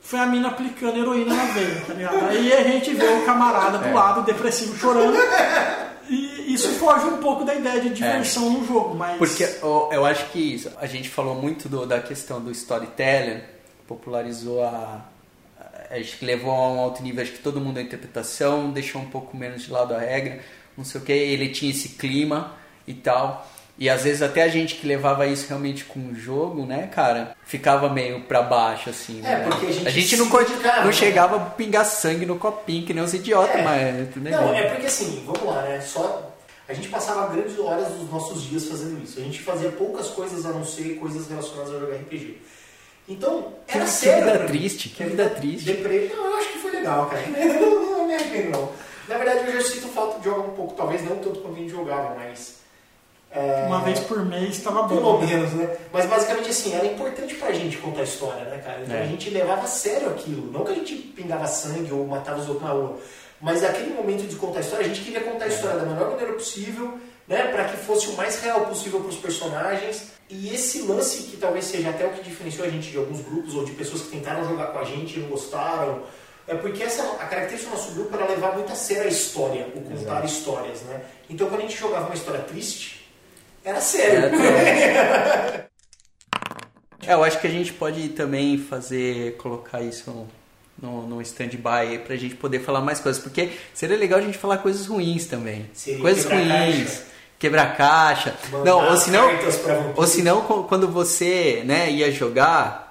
Foi 0.00 0.18
a 0.18 0.26
mina 0.26 0.48
aplicando 0.48 0.96
heroína 0.98 1.34
na 1.34 1.44
veia, 1.46 1.82
tá 1.86 1.94
ligado? 1.94 2.24
Aí 2.26 2.52
a 2.52 2.62
gente 2.62 2.92
vê 2.94 3.06
o 3.06 3.24
camarada 3.24 3.78
do 3.78 3.92
lado, 3.94 4.22
depressivo, 4.22 4.76
chorando. 4.78 5.16
E 6.08 6.52
isso 6.54 6.68
foge 6.78 7.06
um 7.06 7.18
pouco 7.18 7.44
da 7.44 7.54
ideia 7.54 7.80
de 7.80 7.90
diversão 7.90 8.50
no 8.50 8.66
jogo, 8.66 8.94
mas. 8.94 9.18
Porque 9.18 9.48
ó, 9.62 9.90
eu 9.92 10.04
acho 10.04 10.26
que 10.30 10.38
isso, 10.38 10.70
a 10.80 10.86
gente 10.86 11.08
falou 11.08 11.34
muito 11.34 11.68
do- 11.68 11.86
da 11.86 12.00
questão 12.00 12.40
do 12.40 12.50
storytelling, 12.50 13.40
popularizou 13.86 14.62
a. 14.64 14.68
a- 14.68 15.96
Acho 15.96 16.16
que 16.18 16.24
levou 16.24 16.50
a 16.50 16.68
um 16.72 16.80
alto 16.80 17.02
nível, 17.02 17.22
acho 17.22 17.32
que 17.32 17.38
todo 17.40 17.60
mundo 17.60 17.76
a 17.78 17.82
interpretação, 17.82 18.70
deixou 18.70 19.00
um 19.02 19.10
pouco 19.10 19.36
menos 19.36 19.62
de 19.64 19.70
lado 19.70 19.94
a 19.94 19.98
regra, 19.98 20.40
não 20.76 20.84
sei 20.86 21.00
o 21.00 21.04
que, 21.04 21.12
ele 21.12 21.50
tinha 21.50 21.70
esse 21.70 21.90
clima 21.90 22.54
e 22.86 22.94
tal. 22.94 23.46
E 23.78 23.88
às 23.88 24.04
vezes 24.04 24.22
até 24.22 24.42
a 24.42 24.48
gente 24.48 24.76
que 24.76 24.86
levava 24.86 25.26
isso 25.26 25.48
realmente 25.48 25.84
com 25.84 25.98
o 26.10 26.14
jogo, 26.14 26.64
né, 26.66 26.88
cara, 26.94 27.34
ficava 27.44 27.88
meio 27.88 28.20
pra 28.24 28.42
baixo, 28.42 28.90
assim. 28.90 29.18
É, 29.20 29.38
né? 29.38 29.46
porque 29.48 29.66
a 29.66 29.90
gente 29.90 30.16
não, 30.16 30.26
se 30.26 30.30
co- 30.30 30.38
dedicava, 30.38 30.78
não 30.80 30.86
né? 30.86 30.92
chegava 30.92 31.36
a 31.36 31.40
pingar 31.40 31.84
sangue 31.84 32.26
no 32.26 32.38
copinho, 32.38 32.86
que 32.86 32.92
nem 32.94 33.02
os 33.02 33.12
idiotas, 33.14 33.56
É. 33.56 33.62
mas. 33.62 34.08
Tudo 34.12 34.28
Não, 34.30 34.54
é 34.54 34.68
porque 34.68 34.86
assim, 34.86 35.24
vamos 35.26 35.44
lá, 35.44 35.62
né? 35.62 35.80
Só 35.80 36.30
a 36.68 36.74
gente 36.74 36.88
passava 36.88 37.32
grandes 37.34 37.58
horas 37.58 37.88
dos 37.88 38.08
nossos 38.10 38.42
dias 38.44 38.66
fazendo 38.66 39.02
isso. 39.02 39.18
A 39.18 39.22
gente 39.22 39.40
fazia 39.40 39.70
poucas 39.70 40.08
coisas 40.08 40.46
a 40.46 40.50
não 40.50 40.64
ser 40.64 40.94
coisas 41.00 41.28
relacionadas 41.28 41.74
a 41.74 41.78
jogar 41.80 41.96
RPG. 41.96 42.40
Então, 43.08 43.52
Que- 43.66 43.76
era 43.78 43.84
que 43.84 43.90
sério. 43.90 44.24
vida 44.24 44.32
pra 44.38 44.42
mim. 44.44 44.46
triste, 44.58 44.88
que 44.90 45.02
vida 45.04 45.28
triste. 45.30 45.64
Deprê... 45.64 46.10
Não, 46.14 46.26
eu 46.26 46.36
acho 46.36 46.48
que 46.52 46.58
foi 46.58 46.70
legal, 46.70 47.06
cara. 47.06 47.22
Não, 47.26 47.90
não 47.98 48.06
me 48.06 48.14
arrependo, 48.14 48.50
não. 48.50 48.68
Na 49.08 49.18
verdade, 49.18 49.50
eu 49.50 49.60
já 49.60 49.68
sinto 49.68 49.88
falta 49.88 50.18
de 50.20 50.24
jogar 50.26 50.40
um 50.42 50.50
pouco. 50.54 50.74
Talvez 50.74 51.02
não 51.02 51.16
tanto 51.16 51.40
quanto 51.40 51.56
a 51.56 51.58
gente 51.58 51.70
jogava, 51.70 52.14
mas... 52.14 52.61
é, 53.34 53.64
Uma 53.66 53.80
vez 53.80 54.00
por 54.00 54.24
mês 54.24 54.60
tava 54.60 54.82
bom. 54.82 54.96
Pelo 54.96 55.20
menos, 55.26 55.52
né? 55.52 55.76
Mas 55.92 56.06
basicamente 56.06 56.50
assim, 56.50 56.74
era 56.74 56.86
importante 56.86 57.34
pra 57.36 57.52
gente 57.52 57.78
contar 57.78 58.00
a 58.00 58.04
história, 58.04 58.44
né, 58.44 58.58
cara? 58.64 58.80
Então 58.82 58.96
É. 58.96 59.02
a 59.02 59.06
gente 59.06 59.30
levava 59.30 59.62
a 59.62 59.66
sério 59.66 60.08
aquilo. 60.10 60.50
Não 60.52 60.64
que 60.64 60.72
a 60.72 60.74
gente 60.74 60.94
pingava 60.94 61.46
sangue 61.46 61.92
ou 61.92 62.06
matava 62.06 62.40
os 62.40 62.48
outros 62.48 62.66
na 62.66 62.72
rua. 62.74 62.98
Mas 63.40 63.64
aquele 63.64 63.92
momento 63.94 64.22
de 64.28 64.36
contar 64.36 64.58
a 64.58 64.60
história, 64.60 64.84
a 64.84 64.88
gente 64.88 65.00
queria 65.00 65.20
contar 65.20 65.46
a 65.46 65.48
história 65.48 65.76
da 65.80 65.84
melhor 65.86 66.10
maneira 66.10 66.32
possível, 66.34 66.96
né? 67.26 67.44
Pra 67.48 67.64
que 67.64 67.76
fosse 67.78 68.08
o 68.08 68.12
mais 68.16 68.40
real 68.40 68.66
possível 68.66 69.00
pros 69.00 69.16
personagens. 69.16 70.12
E 70.30 70.54
esse 70.54 70.82
lance 70.82 71.24
que 71.24 71.36
talvez 71.36 71.64
seja 71.64 71.90
até 71.90 72.06
o 72.06 72.10
que 72.10 72.22
diferenciou 72.22 72.66
a 72.66 72.70
gente 72.70 72.90
de 72.90 72.96
alguns 72.96 73.20
grupos 73.20 73.54
ou 73.54 73.64
de 73.64 73.72
pessoas 73.72 74.02
que 74.02 74.08
tentaram 74.10 74.48
jogar 74.48 74.66
com 74.68 74.78
a 74.78 74.84
gente 74.84 75.18
e 75.18 75.22
não 75.22 75.28
gostaram. 75.28 76.02
É 76.46 76.54
porque 76.54 76.82
essa, 76.82 77.02
a 77.02 77.26
característica 77.26 77.70
do 77.70 77.76
nosso 77.76 77.92
grupo 77.94 78.14
era 78.16 78.26
levar 78.26 78.52
muito 78.54 78.72
a 78.72 78.74
sério 78.74 79.04
a 79.04 79.08
história, 79.08 79.66
o 79.74 79.80
contar 79.80 80.24
histórias, 80.24 80.80
né? 80.82 81.00
Então 81.30 81.48
quando 81.48 81.60
a 81.60 81.62
gente 81.64 81.78
jogava 81.78 82.06
uma 82.06 82.14
história 82.14 82.40
triste, 82.40 83.01
era 83.64 83.80
sério. 83.80 84.30
É, 87.04 87.14
eu 87.14 87.24
acho 87.24 87.40
que 87.40 87.48
a 87.48 87.50
gente 87.50 87.72
pode 87.72 88.10
também 88.10 88.56
fazer, 88.56 89.36
colocar 89.36 89.80
isso 89.80 90.28
no, 90.80 91.06
no 91.06 91.20
stand-by 91.20 91.98
pra 92.06 92.14
gente 92.14 92.36
poder 92.36 92.60
falar 92.60 92.80
mais 92.80 93.00
coisas, 93.00 93.20
porque 93.20 93.50
seria 93.74 93.96
legal 93.96 94.20
a 94.20 94.22
gente 94.22 94.38
falar 94.38 94.58
coisas 94.58 94.86
ruins 94.86 95.26
também. 95.26 95.68
Seria 95.72 96.00
coisas 96.00 96.24
ruins. 96.24 96.48
caixa. 96.48 97.02
Quebrar 97.40 97.76
caixa. 97.76 98.36
Mandar 98.52 98.64
Não, 98.64 98.88
ou 98.88 98.96
senão, 98.96 99.28
ou 99.96 100.06
senão 100.06 100.42
quando 100.68 100.86
você 100.86 101.62
né, 101.64 101.90
ia 101.90 102.12
jogar 102.12 102.81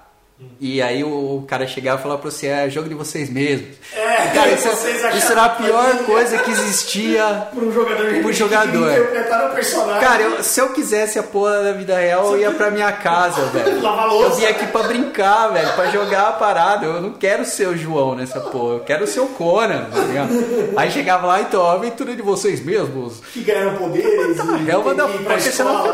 e 0.60 0.80
aí 0.80 1.02
o 1.02 1.44
cara 1.48 1.66
chegava 1.66 1.98
e 1.98 2.02
falava 2.02 2.20
pra 2.20 2.30
você, 2.30 2.46
é 2.46 2.70
jogo 2.70 2.88
de 2.88 2.94
vocês 2.94 3.28
mesmos. 3.30 3.68
É, 3.94 4.28
Cara, 4.32 4.50
isso, 4.52 4.68
acharam 4.68 5.16
isso 5.18 5.32
era 5.32 5.44
a 5.44 5.48
que 5.50 5.62
pior 5.64 5.84
fazia- 5.84 6.02
coisa 6.04 6.38
que 6.38 6.50
existia 6.50 7.48
Para 7.54 7.64
um 7.64 7.72
jogador 7.72 8.06
Pro 8.22 8.32
jogador. 8.32 8.92
que 8.92 9.00
interpretar 9.00 9.50
o 9.50 9.54
personagem. 9.54 10.00
Cara, 10.00 10.22
eu- 10.22 10.42
se 10.42 10.60
eu 10.60 10.68
quisesse 10.72 11.18
a 11.18 11.22
porra 11.22 11.62
da 11.64 11.72
vida 11.72 11.96
real, 11.98 12.32
eu 12.32 12.38
ia 12.40 12.50
pra 12.52 12.70
minha 12.70 12.90
casa, 12.92 13.42
velho. 13.50 13.82
Lavar 13.82 14.06
Eu 14.12 14.30
vim 14.34 14.44
aqui 14.46 14.66
pra 14.68 14.82
brincar, 14.84 15.48
velho, 15.48 15.72
pra 15.74 15.86
jogar 15.86 16.28
a 16.28 16.32
parada. 16.32 16.86
Eu 16.86 17.00
não 17.02 17.12
quero 17.12 17.44
ser 17.44 17.68
o 17.68 17.76
João 17.76 18.14
nessa 18.14 18.40
porra, 18.40 18.74
eu 18.74 18.80
quero 18.80 19.06
ser 19.06 19.20
o 19.20 19.26
Conan, 19.26 19.86
tá 19.90 19.98
ligado? 20.00 20.32
Aí 20.76 20.90
chegava 20.90 21.26
lá, 21.26 21.40
então, 21.40 21.66
a 21.66 21.72
aventura 21.72 22.14
de 22.14 22.22
vocês 22.22 22.64
mesmos. 22.64 23.20
que 23.32 23.42
ganharam 23.42 23.76
poderes. 23.76 24.36
e 24.66 24.70
É 24.70 24.76
uma 24.76 24.94
da 24.94 25.04
tem 25.06 25.16
que 25.16 25.22
ir 25.22 25.24
pra 25.26 25.34
é 25.34 25.38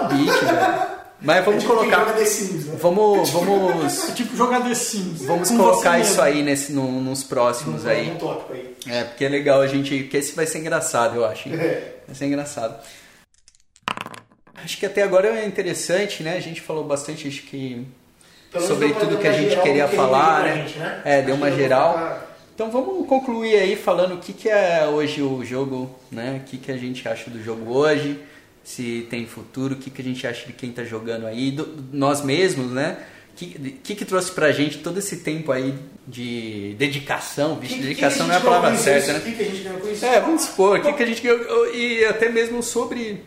beat, 0.09 0.41
velho. 0.45 0.99
Mas 1.21 1.45
vamos 1.45 1.65
É 1.65 1.67
tipo 1.67 1.77
colocar. 1.77 1.99
joga 2.01 2.13
The 2.13 2.25
Sims, 2.25 2.67
né? 2.67 2.77
Vamos, 2.81 3.31
vamos, 3.31 4.05
É 4.09 4.13
tipo 4.13 4.37
jogar 4.37 4.61
The 4.63 4.75
Sims. 4.75 5.23
vamos 5.25 5.51
colocar 5.51 5.93
você 5.97 6.03
isso 6.03 6.11
mesmo. 6.11 6.23
aí 6.23 6.43
nesse, 6.45 6.73
num- 6.73 7.01
nos 7.01 7.25
próximos 7.25 7.87
aí. 7.87 8.11
Um 8.13 8.17
tópico 8.17 8.53
aí. 8.53 8.77
É, 8.87 9.05
porque 9.05 9.25
é 9.25 9.29
legal 9.29 9.61
a 9.61 9.67
gente. 9.67 10.05
Que 10.05 10.17
esse 10.17 10.35
vai 10.37 10.47
ser 10.47 10.59
engraçado, 10.59 11.17
eu 11.17 11.25
acho. 11.25 11.49
É. 11.49 11.95
Vai 12.07 12.15
ser 12.15 12.27
engraçado. 12.27 12.79
Acho 14.55 14.77
que 14.79 14.87
até 14.87 15.03
agora 15.03 15.29
é 15.29 15.47
interessante, 15.47 16.23
né? 16.23 16.37
A 16.37 16.41
gente 16.41 16.61
falou 16.61 16.85
bastante, 16.85 17.27
acho 17.29 17.43
que. 17.43 17.87
Pelo 18.53 18.67
sobre 18.67 18.93
tudo 18.95 19.19
que 19.19 19.27
a 19.29 19.33
gente 19.33 19.61
queria 19.61 19.87
que 19.87 19.95
falar, 19.97 20.43
né? 20.45 20.55
gente, 20.57 20.79
né? 20.79 21.03
É, 21.05 21.23
deu 21.23 21.35
uma 21.35 21.51
geral. 21.51 22.19
Então 22.55 22.71
vamos 22.71 23.07
concluir 23.07 23.55
aí 23.57 23.77
falando 23.77 24.15
o 24.15 24.19
que, 24.19 24.33
que 24.33 24.49
é 24.49 24.85
hoje 24.87 25.23
o 25.23 25.45
jogo, 25.45 25.91
né? 26.11 26.41
O 26.43 26.49
que, 26.49 26.57
que 26.59 26.73
a 26.73 26.77
gente 26.77 27.07
acha 27.09 27.31
do 27.31 27.43
jogo 27.43 27.73
hoje, 27.73 28.19
se 28.69 29.07
tem 29.09 29.25
futuro, 29.25 29.75
o 29.75 29.79
que, 29.79 29.89
que 29.89 30.03
a 30.03 30.05
gente 30.05 30.27
acha 30.27 30.47
de 30.47 30.53
quem 30.53 30.71
tá 30.71 30.85
jogando 30.85 31.27
aí, 31.27 31.51
do- 31.51 31.87
nós 31.91 32.23
mesmos, 32.23 32.71
né? 32.71 32.99
O 33.33 33.37
que, 33.39 33.47
que, 33.83 33.95
que 33.95 34.05
trouxe 34.05 34.31
pra 34.33 34.53
gente 34.53 34.79
todo 34.79 34.99
esse 34.99 35.19
tempo 35.19 35.51
aí 35.51 35.75
de 36.07 36.75
dedicação? 36.79 37.59
Vixe, 37.59 37.77
Que- 37.77 37.81
dedicação 37.83 38.27
que 38.27 38.29
não 38.29 38.35
é 38.35 38.39
a 38.39 38.41
palavra 38.43 38.77
certa, 38.77 39.15
né? 39.15 39.19
O 39.21 39.23
que 39.23 39.33
que 39.33 39.43
a 39.43 39.45
gente 39.47 39.63
ganhou 39.63 39.81
com 39.81 39.89
isso? 39.91 40.05
É, 40.05 40.21
vamos 40.21 40.43
supor, 40.43 40.79
o 40.79 40.83
que, 40.83 40.93
que 40.93 41.03
a 41.03 41.07
gente 41.07 41.23
ganhou, 41.23 41.75
e 41.75 42.05
até 42.05 42.29
mesmo 42.29 42.63
sobre 42.63 43.23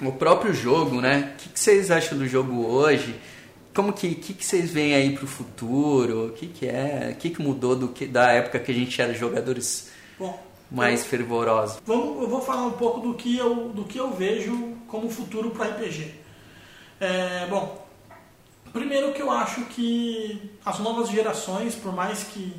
o 0.00 0.10
próprio 0.12 0.54
jogo, 0.54 1.02
né? 1.02 1.34
O 1.34 1.42
que, 1.42 1.48
que 1.50 1.60
vocês 1.60 1.90
acham 1.90 2.16
do 2.16 2.26
jogo 2.26 2.64
hoje? 2.66 3.14
Como 3.74 3.92
que, 3.92 4.14
que, 4.14 4.32
que 4.32 4.44
vocês 4.44 4.70
veem 4.70 4.94
aí 4.94 5.10
pro 5.14 5.26
futuro? 5.26 6.28
O 6.28 6.30
que, 6.30 6.46
que 6.46 6.66
é? 6.66 7.10
O 7.12 7.16
que, 7.16 7.28
que 7.30 7.42
mudou 7.42 7.76
do 7.76 7.88
que, 7.88 8.06
da 8.06 8.30
época 8.32 8.58
que 8.58 8.70
a 8.70 8.74
gente 8.74 9.00
era 9.02 9.12
jogadores 9.12 9.90
Bom, 10.18 10.38
mais 10.72 11.04
fervorosos? 11.04 11.80
Vamos, 11.84 12.22
eu 12.22 12.28
vou 12.28 12.40
falar 12.40 12.66
um 12.66 12.72
pouco 12.72 13.00
do 13.00 13.14
que 13.14 13.36
eu, 13.36 13.68
do 13.68 13.84
que 13.84 13.98
eu 13.98 14.10
vejo 14.10 14.74
como 14.88 15.10
futuro 15.10 15.50
para 15.50 15.66
RPG. 15.66 16.14
É, 17.00 17.46
bom, 17.48 17.86
primeiro 18.72 19.12
que 19.12 19.20
eu 19.20 19.30
acho 19.30 19.62
que 19.66 20.50
as 20.64 20.78
novas 20.78 21.08
gerações, 21.10 21.74
por 21.74 21.92
mais 21.92 22.24
que, 22.24 22.54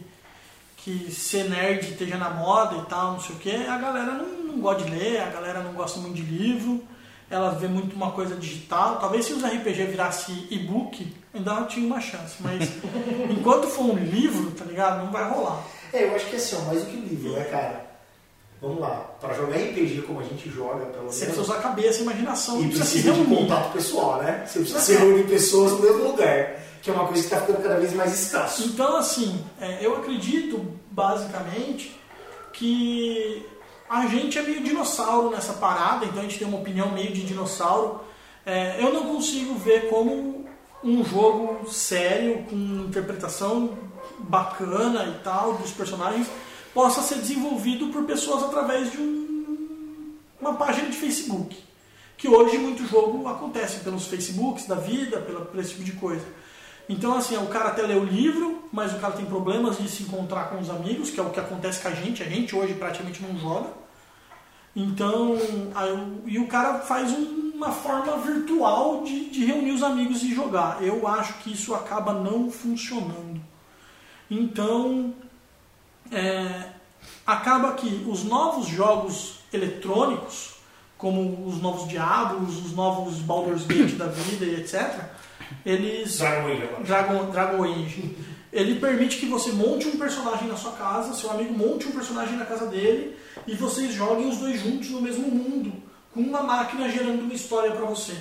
que 0.77 1.11
ser 1.11 1.49
nerd 1.49 1.91
esteja 1.91 2.17
na 2.17 2.29
moda 2.29 2.77
e 2.77 2.85
tal, 2.85 3.13
não 3.13 3.19
sei 3.19 3.35
o 3.35 3.39
que, 3.39 3.55
a 3.55 3.77
galera 3.77 4.13
não, 4.13 4.43
não 4.43 4.59
gosta 4.59 4.83
de 4.83 4.91
ler, 4.91 5.21
a 5.21 5.29
galera 5.29 5.61
não 5.61 5.73
gosta 5.73 5.99
muito 5.99 6.15
de 6.15 6.23
livro, 6.23 6.83
ela 7.29 7.51
vê 7.51 7.67
muito 7.67 7.95
uma 7.95 8.11
coisa 8.11 8.35
digital. 8.35 8.99
Talvez 8.99 9.25
se 9.25 9.33
os 9.33 9.43
RPG 9.43 9.85
virasse 9.85 10.47
e-book, 10.51 11.11
ainda 11.33 11.63
tinha 11.63 11.85
uma 11.85 11.99
chance, 11.99 12.35
mas 12.41 12.69
enquanto 13.29 13.67
for 13.67 13.85
um 13.85 13.95
livro, 13.95 14.51
tá 14.51 14.65
ligado? 14.65 15.03
Não 15.03 15.11
vai 15.11 15.27
rolar. 15.27 15.63
É, 15.91 16.05
eu 16.05 16.15
acho 16.15 16.25
que 16.25 16.35
é 16.35 16.39
assim, 16.39 16.55
ó, 16.57 16.61
mais 16.65 16.83
do 16.83 16.91
que 16.91 16.97
livro, 16.97 17.33
né, 17.33 17.43
cara? 17.45 17.82
Vamos 18.63 18.79
lá. 18.79 19.11
Pra 19.19 19.33
jogar 19.33 19.57
RPG 19.57 20.03
como 20.07 20.21
a 20.21 20.23
gente 20.23 20.49
joga, 20.49 20.85
pelo 20.85 21.11
Você 21.11 21.25
menos. 21.25 21.35
precisa 21.35 21.41
usar 21.41 21.55
a 21.55 21.61
cabeça, 21.61 22.01
imaginação, 22.01 22.61
E 22.61 22.67
precisa 22.69 22.85
precisa 22.85 23.11
de 23.11 23.25
contato 23.25 23.73
pessoal, 23.73 24.23
né? 24.23 24.45
Você 24.47 24.59
precisa 24.59 24.79
se 24.79 24.95
reunir 24.95 25.23
pessoas 25.25 25.73
no 25.73 25.79
mesmo 25.79 26.03
lugar, 26.07 26.55
que 26.81 26.89
é 26.89 26.93
uma 26.93 27.05
coisa 27.05 27.21
que 27.21 27.27
está 27.27 27.41
ficando 27.41 27.61
cada 27.61 27.77
vez 27.77 27.93
mais 27.93 28.17
escasso. 28.17 28.63
Então, 28.63 28.95
assim, 28.95 29.43
é, 29.59 29.85
eu 29.85 29.97
acredito, 29.97 30.65
basicamente, 30.89 31.99
que 32.53 33.45
a 33.89 34.07
gente 34.07 34.39
é 34.39 34.41
meio 34.41 34.63
dinossauro 34.63 35.29
nessa 35.29 35.53
parada, 35.53 36.05
então 36.05 36.19
a 36.19 36.23
gente 36.23 36.39
tem 36.39 36.47
uma 36.47 36.57
opinião 36.59 36.89
meio 36.89 37.11
de 37.11 37.23
dinossauro. 37.23 37.99
É, 38.45 38.77
eu 38.81 38.93
não 38.93 39.13
consigo 39.13 39.55
ver 39.55 39.89
como 39.89 40.45
um 40.81 41.03
jogo 41.03 41.69
sério, 41.69 42.43
com 42.49 42.55
interpretação 42.87 43.77
bacana 44.19 45.03
e 45.05 45.21
tal 45.21 45.53
dos 45.55 45.71
personagens, 45.71 46.27
possa 46.73 47.01
ser 47.01 47.15
desenvolvido 47.15 47.87
por 47.87 48.03
pessoas 48.05 48.43
através 48.43 48.91
de 48.91 48.97
um- 48.97 50.15
uma 50.41 50.53
página 50.55 50.89
de 50.89 50.97
Facebook. 50.97 51.55
que 52.15 52.27
hoje 52.29 52.57
muito 52.57 52.87
jogo 52.87 53.27
acontece 53.27 53.79
pelos 53.81 54.05
Facebooks 54.07 54.65
da 54.65 54.75
vida, 54.75 55.19
pela, 55.19 55.41
por 55.43 55.59
esse 55.59 55.71
tipo 55.71 55.83
de 55.83 55.91
coisa. 55.93 56.23
Então, 56.87 57.13
assim, 57.17 57.35
o 57.35 57.47
cara 57.47 57.69
até 57.69 57.81
lê 57.81 57.95
o 57.95 58.03
livro, 58.05 58.63
mas 58.71 58.93
o 58.93 58.99
cara 58.99 59.13
tem 59.13 59.25
problemas 59.25 59.77
de 59.77 59.89
se 59.89 60.03
encontrar 60.03 60.45
com 60.49 60.57
os 60.59 60.69
amigos, 60.69 61.09
que 61.09 61.19
é 61.19 61.23
o 61.23 61.31
que 61.31 61.39
acontece 61.39 61.81
com 61.81 61.89
a 61.89 61.91
gente. 61.91 62.23
A 62.23 62.25
gente 62.29 62.55
hoje 62.55 62.75
praticamente 62.75 63.21
não 63.21 63.37
joga. 63.37 63.67
Então, 64.75 65.35
aí, 65.75 66.21
e 66.27 66.39
o 66.39 66.47
cara 66.47 66.79
faz 66.79 67.11
um- 67.11 67.51
uma 67.55 67.71
forma 67.71 68.15
virtual 68.17 69.03
de, 69.03 69.29
de 69.29 69.43
reunir 69.45 69.71
os 69.71 69.83
amigos 69.83 70.23
e 70.23 70.33
jogar. 70.33 70.81
Eu 70.81 71.05
acho 71.07 71.33
que 71.39 71.51
isso 71.51 71.73
acaba 71.75 72.13
não 72.13 72.49
funcionando. 72.49 73.41
Então, 74.31 75.13
é, 76.13 76.69
acaba 77.25 77.73
que 77.73 78.05
os 78.07 78.23
novos 78.23 78.67
jogos 78.67 79.39
eletrônicos, 79.51 80.53
como 80.97 81.47
os 81.47 81.61
novos 81.61 81.87
Diablos, 81.89 82.63
os 82.63 82.73
novos 82.73 83.15
Baldur's 83.15 83.65
Gate 83.65 83.95
da 83.95 84.07
vida 84.07 84.45
e 84.45 84.61
etc., 84.61 84.93
eles 85.65 86.17
Dragon 86.17 86.47
Age 86.47 86.63
agora. 86.63 86.83
Dragon, 86.83 87.31
Dragon 87.31 87.63
Age. 87.63 88.17
Ele 88.51 88.79
permite 88.79 89.17
que 89.17 89.25
você 89.25 89.51
monte 89.51 89.87
um 89.87 89.97
personagem 89.97 90.47
na 90.47 90.55
sua 90.55 90.73
casa, 90.73 91.13
seu 91.13 91.31
amigo 91.31 91.53
monte 91.53 91.87
um 91.87 91.91
personagem 91.91 92.37
na 92.37 92.45
casa 92.45 92.67
dele 92.67 93.17
e 93.47 93.55
vocês 93.55 93.93
joguem 93.93 94.29
os 94.29 94.37
dois 94.37 94.61
juntos 94.61 94.89
no 94.91 95.01
mesmo 95.01 95.27
mundo, 95.27 95.73
com 96.13 96.21
uma 96.21 96.43
máquina 96.43 96.87
gerando 96.87 97.23
uma 97.23 97.33
história 97.33 97.71
para 97.71 97.85
você. 97.85 98.15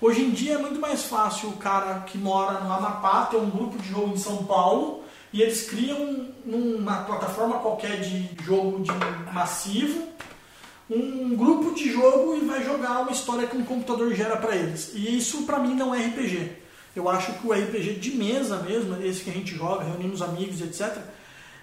Hoje 0.00 0.22
em 0.22 0.30
dia 0.30 0.54
é 0.54 0.58
muito 0.58 0.80
mais 0.80 1.04
fácil 1.04 1.48
o 1.48 1.56
cara 1.56 2.00
que 2.00 2.16
mora 2.16 2.60
no 2.60 2.72
Amapá 2.72 3.26
ter 3.26 3.36
um 3.36 3.50
grupo 3.50 3.78
de 3.78 3.88
jogo 3.88 4.14
em 4.14 4.16
São 4.16 4.44
Paulo 4.44 5.01
e 5.32 5.40
eles 5.42 5.68
criam 5.68 6.28
numa 6.44 7.04
plataforma 7.04 7.58
qualquer 7.58 8.00
de 8.00 8.44
jogo 8.44 8.82
de 8.82 8.90
massivo 9.32 10.12
um 10.90 11.34
grupo 11.34 11.74
de 11.74 11.90
jogo 11.90 12.34
e 12.34 12.40
vai 12.40 12.62
jogar 12.62 13.00
uma 13.00 13.12
história 13.12 13.46
que 13.46 13.56
um 13.56 13.64
computador 13.64 14.12
gera 14.14 14.36
para 14.36 14.54
eles. 14.54 14.92
E 14.94 15.16
isso 15.16 15.44
para 15.44 15.58
mim 15.58 15.74
não 15.74 15.94
é 15.94 16.06
RPG. 16.06 16.52
Eu 16.94 17.08
acho 17.08 17.32
que 17.34 17.46
o 17.46 17.52
RPG 17.52 17.94
de 17.94 18.10
mesa 18.16 18.58
mesmo, 18.58 19.02
esse 19.02 19.24
que 19.24 19.30
a 19.30 19.32
gente 19.32 19.54
joga, 19.54 19.84
reunindo 19.84 20.12
os 20.12 20.20
amigos, 20.20 20.60
etc., 20.60 20.98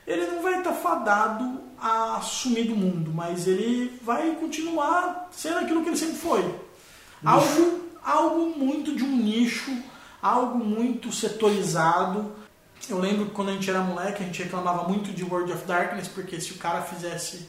ele 0.08 0.26
não 0.26 0.42
vai 0.42 0.58
estar 0.58 0.74
fadado 0.74 1.62
a 1.80 2.20
sumir 2.22 2.68
do 2.68 2.76
mundo, 2.76 3.12
mas 3.14 3.48
ele 3.48 4.00
vai 4.02 4.32
continuar 4.36 5.30
sendo 5.32 5.60
aquilo 5.60 5.84
que 5.84 5.90
ele 5.90 5.98
sempre 5.98 6.16
foi. 6.16 6.56
Algo, 7.24 7.82
algo 8.04 8.58
muito 8.58 8.96
de 8.96 9.04
um 9.04 9.16
nicho, 9.16 9.72
algo 10.20 10.58
muito 10.58 11.12
setorizado. 11.12 12.32
Eu 12.90 13.00
lembro 13.00 13.26
que 13.26 13.32
quando 13.32 13.50
a 13.50 13.54
gente 13.54 13.70
era 13.70 13.80
moleque, 13.82 14.24
a 14.24 14.26
gente 14.26 14.42
reclamava 14.44 14.88
muito 14.88 15.12
de 15.12 15.24
World 15.24 15.52
of 15.54 15.66
Darkness, 15.66 16.08
porque 16.08 16.40
se 16.42 16.52
o 16.54 16.56
cara 16.58 16.82
fizesse 16.82 17.48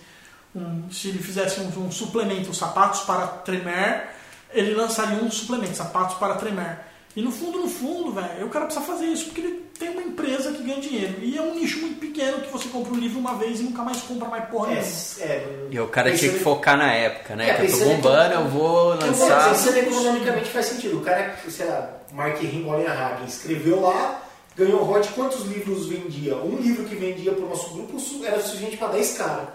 um, 0.54 0.90
se 0.90 1.08
ele 1.08 1.18
fizesse 1.18 1.60
um, 1.60 1.86
um 1.86 1.90
suplemento, 1.92 2.52
sapatos 2.52 3.00
para 3.00 3.26
tremer, 3.26 4.08
ele 4.52 4.74
lançaria 4.74 5.22
um 5.22 5.30
suplemento, 5.30 5.76
sapatos 5.76 6.16
para 6.16 6.34
tremer. 6.34 6.78
E 7.16 7.22
no 7.22 7.32
fundo, 7.32 7.58
no 7.58 7.68
fundo, 7.68 8.12
velho, 8.12 8.46
o 8.46 8.50
cara 8.50 8.66
precisa 8.66 8.86
fazer 8.86 9.06
isso 9.06 9.24
porque 9.26 9.40
ele 9.40 9.64
tem 9.76 9.88
uma 9.90 10.02
empresa 10.02 10.52
que 10.52 10.62
ganha 10.62 10.80
dinheiro. 10.80 11.16
E 11.22 11.36
é 11.36 11.42
um 11.42 11.54
nicho 11.56 11.80
muito 11.80 11.98
pequeno 11.98 12.40
que 12.40 12.50
você 12.52 12.68
compra 12.68 12.92
um 12.92 12.96
livro 12.96 13.18
uma 13.18 13.34
vez 13.34 13.58
e 13.58 13.64
nunca 13.64 13.82
mais 13.82 14.00
compra 14.02 14.28
mais 14.28 14.44
porra 14.48 14.72
É, 14.72 14.74
nenhuma. 14.74 14.88
é, 15.20 15.66
E 15.72 15.80
o 15.80 15.88
cara 15.88 16.08
tinha 16.10 16.18
que 16.18 16.38
pensando- 16.38 16.44
focar 16.44 16.76
na 16.76 16.92
época, 16.92 17.34
né? 17.34 17.50
É, 17.50 17.54
que 17.54 17.72
eu 17.72 17.78
tô 17.78 17.84
bombando, 17.84 18.34
eu 18.34 18.48
vou 18.48 18.88
lançar. 18.94 19.48
pensando 19.50 19.76
economicamente 19.78 20.50
faz 20.50 20.66
sentido. 20.66 20.98
O 20.98 21.00
cara, 21.00 21.34
sei 21.48 21.66
lá, 21.66 21.90
Mark 22.12 22.38
Rimbolinha 22.40 22.92
Hagen, 22.92 23.26
escreveu 23.26 23.80
lá, 23.80 24.22
ganhou 24.64 24.88
hot, 24.90 25.08
quantos 25.10 25.44
livros 25.46 25.86
vendia? 25.86 26.36
Um 26.36 26.56
livro 26.56 26.84
que 26.84 26.94
vendia 26.94 27.32
pro 27.32 27.48
nosso 27.48 27.70
grupo 27.70 27.96
era 28.24 28.40
suficiente 28.40 28.76
para 28.76 28.88
10 28.88 29.12
caras. 29.18 29.48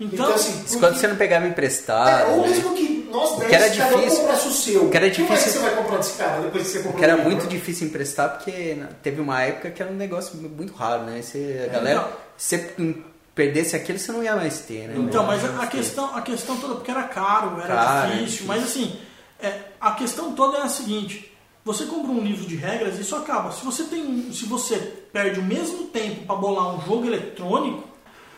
Então, 0.00 0.32
assim, 0.32 0.64
Isso 0.64 0.78
quando 0.80 0.96
você 0.96 1.06
não 1.06 1.16
pegava 1.16 1.46
emprestado. 1.46 2.08
É, 2.30 2.32
ou 2.34 2.42
né? 2.42 2.48
mesmo 2.48 2.74
que 2.74 3.08
nós 3.12 3.38
10 3.38 3.48
que 3.48 3.54
era 3.54 3.70
cada 3.76 3.96
um 3.96 4.00
difícil- 4.00 4.20
comprasse 4.20 4.48
o 4.48 4.50
seu. 4.52 4.90
que 4.90 4.96
era 4.96 5.10
que 5.10 5.22
mais 5.22 5.38
difícil- 5.40 5.60
você 5.60 5.66
vai 5.68 5.76
comprar 5.76 5.96
desse 5.98 6.12
cara 6.14 6.40
depois 6.42 6.62
que 6.64 6.68
você 6.68 6.76
comprou 6.78 6.92
Porque 6.94 7.04
era 7.04 7.16
o 7.16 7.22
muito 7.24 7.46
difícil 7.46 7.86
emprestar, 7.86 8.30
porque 8.36 8.74
né, 8.74 8.88
teve 9.02 9.20
uma 9.20 9.40
época 9.42 9.70
que 9.70 9.80
era 9.82 9.90
um 9.92 9.94
negócio 9.94 10.36
muito 10.36 10.72
raro, 10.74 11.04
né? 11.04 11.22
Você, 11.22 11.68
a 11.68 11.72
galera, 11.72 12.00
então. 12.00 12.12
se 12.36 12.56
você 12.58 12.96
perdesse 13.34 13.76
aquilo, 13.76 13.98
você 13.98 14.10
não 14.12 14.22
ia 14.22 14.34
mais 14.34 14.60
ter, 14.60 14.88
né? 14.88 14.94
Então, 14.98 15.24
mas 15.26 15.44
a, 15.44 15.66
questão, 15.68 16.14
a 16.16 16.22
questão 16.22 16.56
toda, 16.56 16.74
porque 16.74 16.90
era 16.90 17.04
caro, 17.04 17.60
era 17.62 17.74
Caro, 17.74 18.06
difícil, 18.12 18.16
é 18.16 18.24
difícil. 18.24 18.46
mas 18.46 18.62
assim, 18.64 18.96
é, 19.40 19.52
a 19.80 19.92
questão 19.92 20.32
toda 20.32 20.58
é 20.58 20.62
a 20.62 20.68
seguinte: 20.68 21.32
você 21.64 21.86
compra 21.86 22.12
um 22.12 22.20
livro 22.20 22.46
de 22.46 22.56
regras 22.56 22.98
e 22.98 23.02
isso 23.02 23.16
acaba. 23.16 23.50
Se 23.50 23.64
você 23.64 23.84
tem, 23.84 24.30
se 24.32 24.44
você 24.44 24.76
perde 25.12 25.40
o 25.40 25.42
mesmo 25.42 25.84
tempo 25.84 26.26
para 26.26 26.36
bolar 26.36 26.76
um 26.76 26.80
jogo 26.86 27.06
eletrônico, 27.06 27.84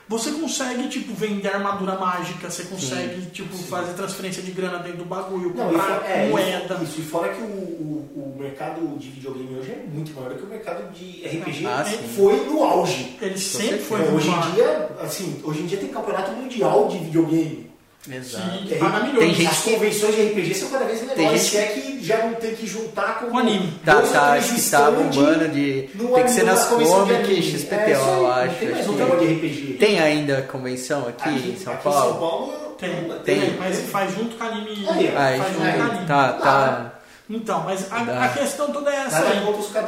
você 0.08 0.30
consegue 0.30 0.88
tipo 0.88 1.12
vender 1.12 1.48
armadura 1.48 1.98
mágica, 1.98 2.48
você 2.48 2.62
consegue 2.64 3.26
tipo 3.26 3.52
fazer 3.56 3.94
transferência 3.94 4.40
de 4.40 4.52
grana 4.52 4.78
dentro 4.78 4.98
do 4.98 5.04
bagulho, 5.04 5.52
Não, 5.52 5.66
comprar 5.66 6.00
fora, 6.00 6.06
é, 6.06 6.28
moeda. 6.28 6.80
Isso, 6.84 7.00
e 7.00 7.02
fora 7.02 7.34
que 7.34 7.42
o, 7.42 7.44
o, 7.44 8.34
o 8.36 8.38
mercado 8.38 8.96
de 8.96 9.08
videogame 9.08 9.58
hoje 9.58 9.72
é 9.72 9.84
muito 9.92 10.14
maior 10.14 10.30
do 10.30 10.36
que 10.36 10.44
o 10.44 10.48
mercado 10.48 10.92
de 10.92 11.26
RPG. 11.26 11.66
Ah, 11.66 11.84
sim. 11.84 11.98
foi 12.14 12.36
no 12.46 12.62
auge. 12.62 13.16
Ele 13.20 13.36
sempre 13.36 13.78
foi 13.78 14.00
É, 14.00 14.04
hoje 14.12 14.30
muito 14.30 14.48
em 14.48 14.52
dia, 14.52 14.90
assim, 15.00 15.40
hoje 15.42 15.62
em 15.62 15.66
dia 15.66 15.78
tem 15.78 15.88
campeonato 15.88 16.30
mundial 16.30 16.86
de 16.86 16.98
videogame. 16.98 17.65
Exato. 18.10 18.58
que 18.66 18.74
É, 18.74 19.18
tem 19.18 19.34
gente 19.34 19.46
As 19.50 19.58
convenções 19.58 20.14
de 20.14 20.22
RPG 20.26 20.54
são 20.54 20.68
cada 20.70 20.84
vez 20.84 21.00
Tem 21.00 21.08
menores, 21.16 21.40
gente 21.42 21.50
se 21.50 21.56
é 21.56 21.66
que 21.66 22.04
já 22.04 22.18
não 22.26 22.34
tem 22.34 22.54
que 22.54 22.66
juntar 22.66 23.18
com, 23.20 23.30
Com 23.30 23.38
anime. 23.38 23.72
Tá, 23.84 24.00
tá, 24.02 24.32
acho 24.32 24.54
que 24.54 24.70
tá 24.70 24.90
bombando 24.90 25.48
de. 25.48 25.88
Tem 26.14 26.24
que 26.24 26.30
ser 26.30 26.44
nas 26.44 26.66
Comic. 26.66 27.42
XPTO, 27.42 27.74
É, 27.74 27.92
eu 27.94 28.06
não 28.06 28.30
acho. 28.30 28.54
Tem 28.56 28.70
mais 28.70 28.88
um 28.88 28.96
de 28.96 29.34
RPG. 29.34 29.76
Tem 29.80 29.98
ainda 30.00 30.42
convenção 30.42 31.08
aqui, 31.08 31.28
aqui, 31.28 31.48
em 31.50 31.56
São 31.58 31.72
aqui 31.72 31.82
Paulo? 31.84 31.98
em 31.98 32.08
São 32.10 32.18
Paulo 32.20 32.52
Tem, 32.78 32.90
tem, 33.24 33.40
tem, 33.40 33.56
mas 33.58 33.80
faz 33.90 34.14
junto 34.14 34.36
com 34.36 34.44
anime. 34.44 34.86
Aí, 34.88 35.08
Aí, 35.16 35.38
faz 35.38 35.52
junto 35.54 35.60
com 35.76 35.82
anime. 35.82 36.06
tá, 36.06 36.32
tá. 36.34 36.92
Então, 37.28 37.64
mas 37.64 37.90
a, 37.90 38.24
a 38.24 38.28
questão 38.28 38.70
toda 38.70 38.88
é 38.88 38.96
essa 38.98 39.18
aí. 39.18 39.40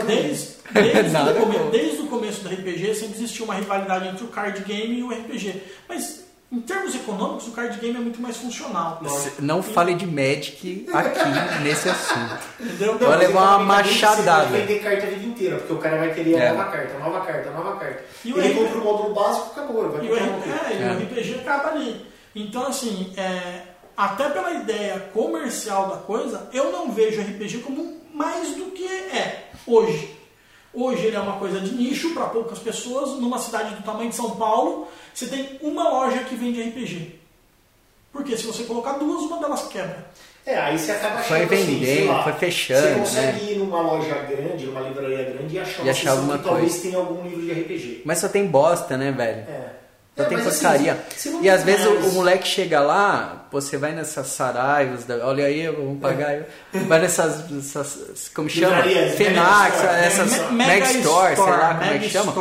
Desde, 0.05 0.49
desde, 0.73 1.17
o 1.17 1.35
come- 1.35 1.55
contra. 1.59 1.71
desde 1.71 2.03
o 2.03 2.07
começo 2.09 2.41
do 2.43 2.49
RPG 2.49 2.95
sempre 2.97 3.15
existiu 3.17 3.45
uma 3.45 3.55
rivalidade 3.55 4.09
entre 4.09 4.25
o 4.25 4.29
card 4.29 4.61
game 4.65 4.99
e 4.99 5.03
o 5.05 5.11
RPG. 5.11 5.63
Mas 5.89 6.25
em 6.51 6.61
termos 6.61 6.95
econômicos, 6.95 7.49
o 7.49 7.51
card 7.53 7.79
game 7.79 7.97
é 7.97 8.01
muito 8.01 8.23
mais 8.23 8.37
funcional. 8.39 9.03
Não 9.39 9.63
fale 9.63 9.95
de 9.95 10.07
Magic 10.07 10.87
aqui 10.93 11.21
nesse 11.63 11.89
assunto. 11.91 12.39
Entendeu? 12.59 12.99
Vai 12.99 13.19
levar 13.19 13.57
uma 13.59 13.83
Você 13.83 13.89
machadada. 13.91 14.47
vai 14.49 14.61
vender 14.63 14.79
carta 14.83 15.07
a 15.07 15.11
vida 15.11 15.27
inteira, 15.27 15.57
porque 15.59 15.73
o 15.75 15.79
cara 15.79 15.99
vai 15.99 16.15
querer 16.15 16.35
É. 16.37 16.49
a 16.49 16.55
nova 16.55 16.71
carta, 16.71 16.99
nova 16.99 17.21
carta, 17.21 17.51
nova 17.51 17.77
carta. 17.77 18.03
E 18.25 18.31
ele 18.33 18.55
compra 18.55 18.79
o 18.79 18.85
módulo 18.85 19.15
básico, 19.15 19.51
acabou. 19.51 19.91
Vai 19.91 20.07
E 20.07 20.11
o, 20.11 20.17
é, 20.17 20.21
e 20.21 20.83
É. 20.83 20.93
o 20.93 21.03
RPG 21.05 21.35
acaba 21.41 21.69
ali. 21.71 22.07
Então, 22.35 22.67
assim, 22.67 23.13
é, 23.17 23.63
até 23.97 24.29
pela 24.31 24.51
ideia 24.53 25.11
comercial 25.13 25.89
da 25.91 25.97
coisa, 25.99 26.49
eu 26.55 26.73
não 26.73 26.91
vejo 26.93 27.21
RPG 27.21 27.59
como 27.59 27.99
mais 28.15 28.55
do 28.55 28.67
que 28.71 28.85
é 28.87 29.51
hoje. 29.67 30.17
Hoje 30.73 31.07
ele 31.07 31.17
é 31.17 31.21
uma 31.21 31.39
coisa 31.39 31.61
de 31.61 31.75
nicho 31.75 32.15
para 32.15 32.27
poucas 32.27 32.59
pessoas. 32.59 33.19
Numa 33.21 33.39
cidade 33.39 33.75
do 33.75 33.83
tamanho 33.83 34.11
de 34.11 34.15
São 34.17 34.33
Paulo, 34.33 34.87
você 35.19 35.27
tem 35.27 35.59
uma 35.61 35.89
loja 35.89 36.21
que 36.21 36.37
vende 36.37 36.63
RPG. 36.63 37.19
Porque 38.13 38.37
se 38.37 38.47
você 38.47 38.63
colocar 38.63 38.93
duas, 38.93 39.23
uma 39.23 39.39
delas 39.41 39.67
quebra. 39.67 40.07
É, 40.47 40.57
aí 40.57 40.79
você 40.79 40.93
acaba 40.93 41.19
Foi 41.19 41.39
achando 41.39 41.53
assim, 41.55 41.79
vendendo, 41.81 42.09
lá, 42.09 42.23
foi 42.23 42.33
fechando, 42.35 42.81
Você 42.89 42.95
consegue 42.95 43.53
ir 43.53 43.59
numa 43.59 43.83
loja 43.83 44.15
grande, 44.15 44.67
numa 44.67 44.81
livraria 44.81 45.25
grande 45.25 45.57
e 45.57 45.59
achar 45.59 45.85
E 45.85 45.91
achar 45.91 46.11
alguma 46.13 46.39
que 46.39 46.45
talvez 46.45 46.71
coisa. 46.71 46.83
tenha 46.83 46.97
algum 46.99 47.23
livro 47.29 47.43
de 47.43 47.53
RPG. 47.53 48.03
Mas 48.05 48.19
só 48.19 48.29
tem 48.29 48.47
bosta, 48.47 48.97
né, 48.97 49.11
velho? 49.11 49.41
É. 49.41 49.68
Só 50.19 50.25
É, 50.25 50.27
tem 50.27 50.39
assim, 50.39 50.51
porcaria. 50.51 50.99
não 51.27 51.43
e 51.45 51.49
às 51.49 51.63
vezes 51.63 51.87
o, 51.87 51.91
o 51.93 52.13
moleque 52.13 52.47
chega 52.47 52.81
lá, 52.81 53.47
você 53.53 53.77
vai 53.77 53.93
nessas 53.93 54.27
saraivos, 54.27 55.05
da- 55.05 55.25
olha 55.25 55.45
aí, 55.47 55.67
vamos 55.69 56.01
pagar. 56.01 56.29
aí. 56.31 56.43
Vai 56.87 57.01
nessas, 57.01 57.45
essas, 57.57 58.29
como 58.35 58.51
chama? 58.51 58.83
Fenax, 59.17 59.77
Store, 59.77 59.97
essas 60.01 60.51
Mega 60.51 60.91
Store, 60.91 61.37
sei 61.37 61.45
lá 61.45 61.75
como 61.79 61.91
é 61.91 61.99
que 61.99 62.09
chama. 62.11 62.33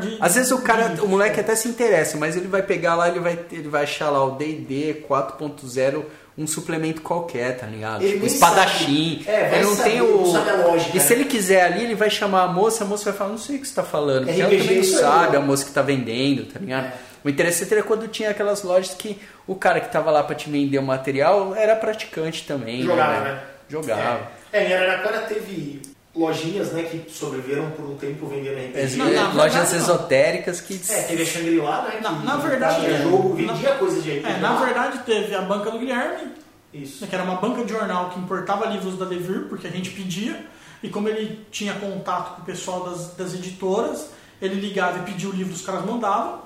De- 0.00 0.16
Às 0.18 0.34
vezes 0.34 0.50
o 0.50 0.58
cara, 0.62 0.88
de- 0.88 1.00
o 1.02 1.06
moleque 1.08 1.38
até 1.38 1.54
se 1.54 1.68
interessa, 1.68 2.16
mas 2.16 2.36
ele 2.36 2.48
vai 2.48 2.62
pegar 2.62 2.94
lá, 2.94 3.08
ele 3.08 3.20
vai, 3.20 3.38
ele 3.52 3.68
vai 3.68 3.82
achar 3.84 4.08
lá 4.08 4.24
o 4.24 4.30
D&D 4.32 5.04
4.0, 5.08 6.02
um 6.38 6.46
suplemento 6.46 7.00
qualquer, 7.00 7.56
tá 7.56 7.66
ligado? 7.66 8.02
Ele 8.02 8.14
Tipo, 8.14 8.26
espadachim. 8.26 9.24
É, 9.26 9.48
vai 9.48 9.58
ele 9.58 9.64
não 9.68 9.74
saber, 9.76 9.90
tem 9.90 9.98
não 10.00 10.22
o... 10.22 10.32
sabe 10.32 10.50
a 10.50 10.54
lógica, 10.66 10.96
E 10.96 11.00
se 11.00 11.08
né? 11.14 11.20
ele 11.20 11.24
quiser 11.30 11.62
ali, 11.64 11.84
ele 11.84 11.94
vai 11.94 12.10
chamar 12.10 12.42
a 12.42 12.48
moça, 12.48 12.84
a 12.84 12.86
moça 12.86 13.04
vai 13.04 13.14
falar, 13.14 13.30
não 13.30 13.38
sei 13.38 13.56
o 13.56 13.58
que 13.60 13.66
você 13.66 13.74
tá 13.74 13.82
falando, 13.82 14.26
porque 14.26 14.40
ela 14.40 14.50
RPG 14.50 14.58
também 14.62 14.74
não 14.76 14.82
isso 14.82 14.96
aí, 14.96 15.02
sabe, 15.02 15.32
né? 15.32 15.38
a 15.38 15.40
moça 15.40 15.64
que 15.64 15.70
tá 15.70 15.80
vendendo, 15.82 16.44
tá 16.52 16.58
ligado? 16.58 16.86
É. 16.88 16.92
O 17.26 17.28
interessante 17.28 17.72
era 17.74 17.82
quando 17.82 18.06
tinha 18.06 18.30
aquelas 18.30 18.62
lojas 18.62 18.94
que 18.94 19.20
o 19.48 19.56
cara 19.56 19.80
que 19.80 19.90
tava 19.90 20.12
lá 20.12 20.22
pra 20.22 20.36
te 20.36 20.48
vender 20.48 20.78
o 20.78 20.82
material 20.82 21.56
era 21.56 21.74
praticante 21.74 22.44
também. 22.46 22.82
Jogava, 22.84 23.12
velho? 23.20 23.34
né? 23.34 23.40
Jogava. 23.68 24.30
É, 24.52 24.62
é, 24.62 24.68
em 24.68 24.72
Araraquara 24.72 25.22
teve 25.22 25.82
lojinhas 26.14 26.70
né, 26.72 26.84
que 26.84 27.10
sobreviveram 27.10 27.70
por 27.72 27.84
um 27.84 27.96
tempo 27.96 28.26
vendendo 28.28 28.56
RPG. 28.58 28.80
As- 28.80 28.94
Não, 28.94 29.10
na 29.12 29.32
lojas 29.32 29.54
verdade, 29.54 29.72
não. 29.74 29.80
esotéricas 29.82 30.60
que. 30.60 30.80
É, 30.88 31.02
teve 31.02 31.22
a 31.22 31.26
Shangri-La, 31.26 31.82
né? 31.82 32.00
Na- 32.00 32.14
que 32.20 32.24
na 32.26 32.36
verdade, 32.36 32.80
tinha 32.84 32.96
é. 32.96 33.02
jogo, 33.02 33.42
Na- 33.42 33.52
vendia 33.54 33.74
coisas 33.74 34.04
de 34.04 34.10
RPG. 34.18 34.28
É, 34.32 34.36
na 34.38 34.54
verdade 34.64 34.98
teve 35.04 35.34
a 35.34 35.42
banca 35.42 35.70
do 35.72 35.78
Guilherme, 35.80 36.32
Isso. 36.72 37.04
que 37.06 37.12
era 37.14 37.24
uma 37.24 37.34
banca 37.36 37.64
de 37.64 37.72
jornal 37.72 38.10
que 38.10 38.20
importava 38.20 38.66
livros 38.66 38.96
da 38.96 39.04
Devir, 39.04 39.46
porque 39.48 39.66
a 39.66 39.70
gente 39.70 39.90
pedia, 39.90 40.46
e 40.80 40.88
como 40.88 41.08
ele 41.08 41.44
tinha 41.50 41.74
contato 41.74 42.36
com 42.36 42.42
o 42.42 42.44
pessoal 42.44 42.88
das, 42.88 43.14
das 43.16 43.34
editoras, 43.34 44.10
ele 44.40 44.54
ligava 44.54 44.98
e 45.00 45.02
pedia 45.02 45.28
o 45.28 45.32
livro, 45.32 45.52
os 45.52 45.62
caras 45.62 45.84
mandavam. 45.84 46.45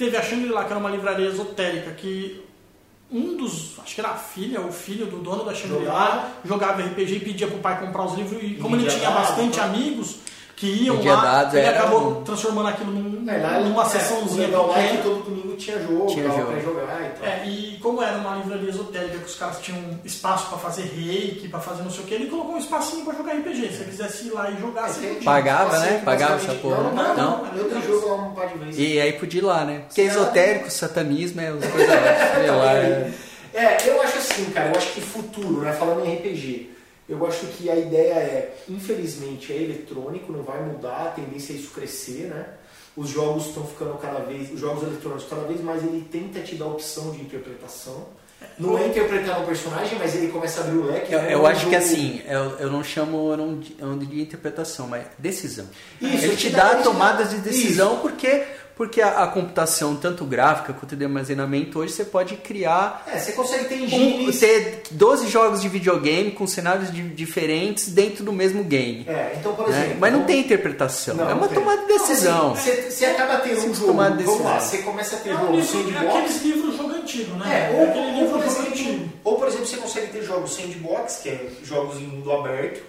Teve 0.00 0.16
a 0.16 0.22
Shangri-La, 0.22 0.64
que 0.64 0.70
era 0.70 0.80
uma 0.80 0.88
livraria 0.88 1.28
esotérica, 1.28 1.90
que 1.90 2.42
um 3.12 3.36
dos, 3.36 3.78
acho 3.82 3.94
que 3.94 4.00
era 4.00 4.12
a 4.12 4.16
filha 4.16 4.58
o 4.62 4.72
filho 4.72 5.04
do 5.04 5.18
dono 5.18 5.44
da 5.44 5.52
Shangri-La, 5.52 5.82
Jogava. 5.82 6.32
jogava 6.42 6.82
RPG 6.82 7.16
e 7.16 7.20
pedia 7.20 7.46
pro 7.46 7.58
pai 7.58 7.78
comprar 7.78 8.06
os 8.06 8.14
livros. 8.14 8.42
E 8.42 8.54
como 8.54 8.76
ele 8.76 8.84
Pedia 8.84 8.98
tinha 8.98 9.10
bastante 9.10 9.58
tá? 9.58 9.64
amigos 9.64 10.20
que 10.60 10.66
iam 10.84 11.02
lá, 11.02 11.22
dados, 11.22 11.54
ele 11.54 11.66
acabou 11.68 12.10
um- 12.20 12.22
transformando 12.22 12.68
aquilo 12.68 12.92
num, 12.92 13.30
É, 13.30 13.38
lá, 13.38 13.60
numa 13.60 13.82
é, 13.82 13.86
sessãozinha 13.86 14.46
legal 14.46 14.66
lá 14.68 14.78
é 14.78 14.82
que 14.82 14.96
pequena. 14.98 15.02
todo 15.04 15.24
domingo 15.24 15.56
tinha 15.56 15.78
jogo, 15.80 16.06
Tinha 16.06 16.24
jogo. 16.28 16.52
pra 16.52 16.60
jogar 16.60 17.00
e 17.00 17.18
tal. 17.18 17.28
É, 17.28 17.46
e 17.46 17.78
como 17.80 18.02
era 18.02 18.18
uma 18.18 18.36
livraria 18.36 18.68
esotérica 18.68 19.18
que 19.18 19.24
os 19.24 19.34
caras 19.36 19.58
tinham 19.60 19.78
espaço 20.04 20.48
pra 20.50 20.58
fazer 20.58 20.82
reiki, 20.82 21.48
pra 21.48 21.60
fazer 21.60 21.82
não 21.82 21.90
sei 21.90 22.04
o 22.04 22.06
que, 22.06 22.12
ele 22.14 22.26
colocou 22.26 22.54
um 22.54 22.58
espacinho 22.58 23.04
pra 23.06 23.14
jogar 23.14 23.32
RPG. 23.32 23.56
Se 23.72 23.76
ele 23.82 23.84
quisesse 23.90 24.26
ir 24.26 24.32
lá 24.32 24.50
e 24.50 24.60
jogar, 24.60 24.88
você 24.88 25.04
É, 25.04 25.08
podia. 25.08 25.24
Pagava, 25.24 25.76
Assim, 25.76 25.86
né? 25.90 26.02
Pagava 26.04 26.34
essa 26.34 26.54
porra. 26.54 26.76
Não, 26.82 26.92
Não, 26.94 27.16
não, 27.16 27.44
não. 27.46 27.56
Eu 27.56 27.64
tenho 27.70 27.82
jogo 27.82 28.08
lá 28.08 28.14
um 28.16 28.34
par 28.34 28.48
de 28.48 28.58
vezes. 28.58 28.78
E 28.78 29.00
aí 29.00 29.12
podia 29.14 29.40
ir 29.40 29.44
lá, 29.44 29.64
né? 29.64 29.82
Porque 29.86 30.02
Sim. 30.02 30.08
esotérico, 30.08 30.70
satanismo, 30.70 31.40
é 31.40 31.48
as 31.48 31.64
coisas. 31.64 31.88
sei 32.34 32.50
lá. 32.50 32.72
é- 32.76 33.10
É, 33.52 33.76
eu 33.88 34.00
acho 34.02 34.18
assim, 34.18 34.44
cara, 34.50 34.68
eu 34.70 34.76
acho 34.76 34.92
que 34.92 35.00
futuro, 35.00 35.62
né? 35.62 35.72
Falando 35.72 36.06
em 36.06 36.14
RPG, 36.14 36.70
eu 37.10 37.26
acho 37.26 37.46
que 37.48 37.68
a 37.68 37.76
ideia 37.76 38.14
é, 38.14 38.54
infelizmente, 38.68 39.52
é 39.52 39.56
eletrônico, 39.62 40.32
não 40.32 40.42
vai 40.42 40.62
mudar, 40.62 41.06
a 41.08 41.10
tendência 41.10 41.52
é 41.52 41.56
isso 41.56 41.70
crescer, 41.72 42.28
né? 42.28 42.46
Os 42.96 43.08
jogos 43.10 43.46
estão 43.46 43.66
ficando 43.66 43.94
cada 43.98 44.20
vez, 44.20 44.50
os 44.52 44.58
jogos 44.60 44.82
eletrônicos 44.82 45.26
cada 45.28 45.42
vez 45.42 45.60
mais 45.60 45.82
ele 45.82 46.06
tenta 46.10 46.40
te 46.40 46.54
dar 46.56 46.66
opção 46.66 47.10
de 47.12 47.20
interpretação. 47.20 48.06
Não 48.58 48.78
é 48.78 48.88
interpretar 48.88 49.42
um 49.42 49.46
personagem, 49.46 49.98
mas 49.98 50.14
ele 50.14 50.28
começa 50.28 50.60
a 50.60 50.64
abrir 50.64 50.78
o 50.78 50.86
leque. 50.86 51.12
Eu, 51.12 51.20
né? 51.22 51.34
eu 51.34 51.46
acho 51.46 51.68
que 51.68 51.76
assim, 51.76 52.22
eu, 52.26 52.58
eu 52.58 52.70
não 52.70 52.82
chamo, 52.82 53.30
eu 53.32 53.36
não, 53.36 53.60
eu 53.78 53.86
não 53.86 53.98
diria 53.98 54.22
interpretação, 54.22 54.88
mas 54.88 55.04
decisão. 55.18 55.66
Isso, 56.00 56.24
Ele 56.24 56.36
te 56.36 56.48
te 56.48 56.50
dá- 56.50 56.62
dá 56.64 56.68
ele 56.72 56.78
te 56.78 56.84
dá- 56.84 56.90
tomadas 56.90 57.30
de 57.30 57.36
decisão 57.38 57.98
porque, 58.00 58.44
porque 58.80 59.02
a, 59.02 59.24
a 59.24 59.26
computação, 59.26 59.94
tanto 59.94 60.24
gráfica 60.24 60.72
quanto 60.72 60.96
de 60.96 61.04
armazenamento, 61.04 61.78
hoje 61.78 61.92
você 61.92 62.02
pode 62.02 62.36
criar 62.36 63.04
É, 63.06 63.18
você 63.18 63.32
consegue 63.32 63.66
ter 63.66 63.74
um, 63.74 63.84
engines. 63.84 64.38
ter 64.40 64.84
12 64.92 65.28
jogos 65.28 65.60
de 65.60 65.68
videogame 65.68 66.30
com 66.30 66.46
cenários 66.46 66.90
di- 66.90 67.02
diferentes 67.10 67.90
dentro 67.90 68.24
do 68.24 68.32
mesmo 68.32 68.64
game. 68.64 69.04
É, 69.06 69.34
então, 69.38 69.54
por 69.54 69.68
né? 69.68 69.76
exemplo. 69.78 69.96
Mas 70.00 70.12
não 70.12 70.20
vamos- 70.20 70.32
tem 70.32 70.40
interpretação, 70.40 71.14
Não, 71.14 71.24
é 71.28 71.34
uma 71.34 71.42
não 71.42 71.48
tem. 71.48 71.58
tomada 71.58 71.82
de 71.82 71.88
decisão. 71.88 72.38
Não, 72.48 72.52
assim, 72.54 72.70
Você, 72.70 72.90
você 72.90 73.04
acaba 73.04 73.36
tendo 73.40 73.58
um 73.70 73.74
jogo. 73.74 73.86
tomada 73.88 74.16
de 74.16 74.24
Vamos 74.24 74.40
lá, 74.44 74.54
decisão. 74.54 74.78
você 74.78 74.82
começa 74.86 75.16
a 75.16 75.18
ter 75.18 75.28
É, 75.30 75.34
um 75.34 75.38
jogo 75.40 75.58
é 75.58 75.62
sandbox. 75.62 76.06
aqueles 76.16 76.42
livros 76.42 76.76
jogo 76.78 76.94
antigo, 76.94 77.34
né? 77.36 77.46
É, 77.70 77.76
É 77.76 77.76
ou, 77.82 77.88
aquele 77.90 78.06
ou, 78.06 78.12
livro 78.14 78.28
por 78.30 78.38
jogo 78.48 78.50
exemplo, 78.62 78.70
antigo. 78.72 79.08
ou, 79.24 79.36
por 79.36 79.48
exemplo, 79.48 79.66
você 79.66 79.76
consegue 79.76 80.06
ter 80.06 80.22
jogos 80.22 80.54
sandbox, 80.54 81.16
que 81.22 81.28
é 81.28 81.46
jogos 81.62 81.96
em 81.98 82.06
mundo 82.06 82.32
aberto, 82.32 82.80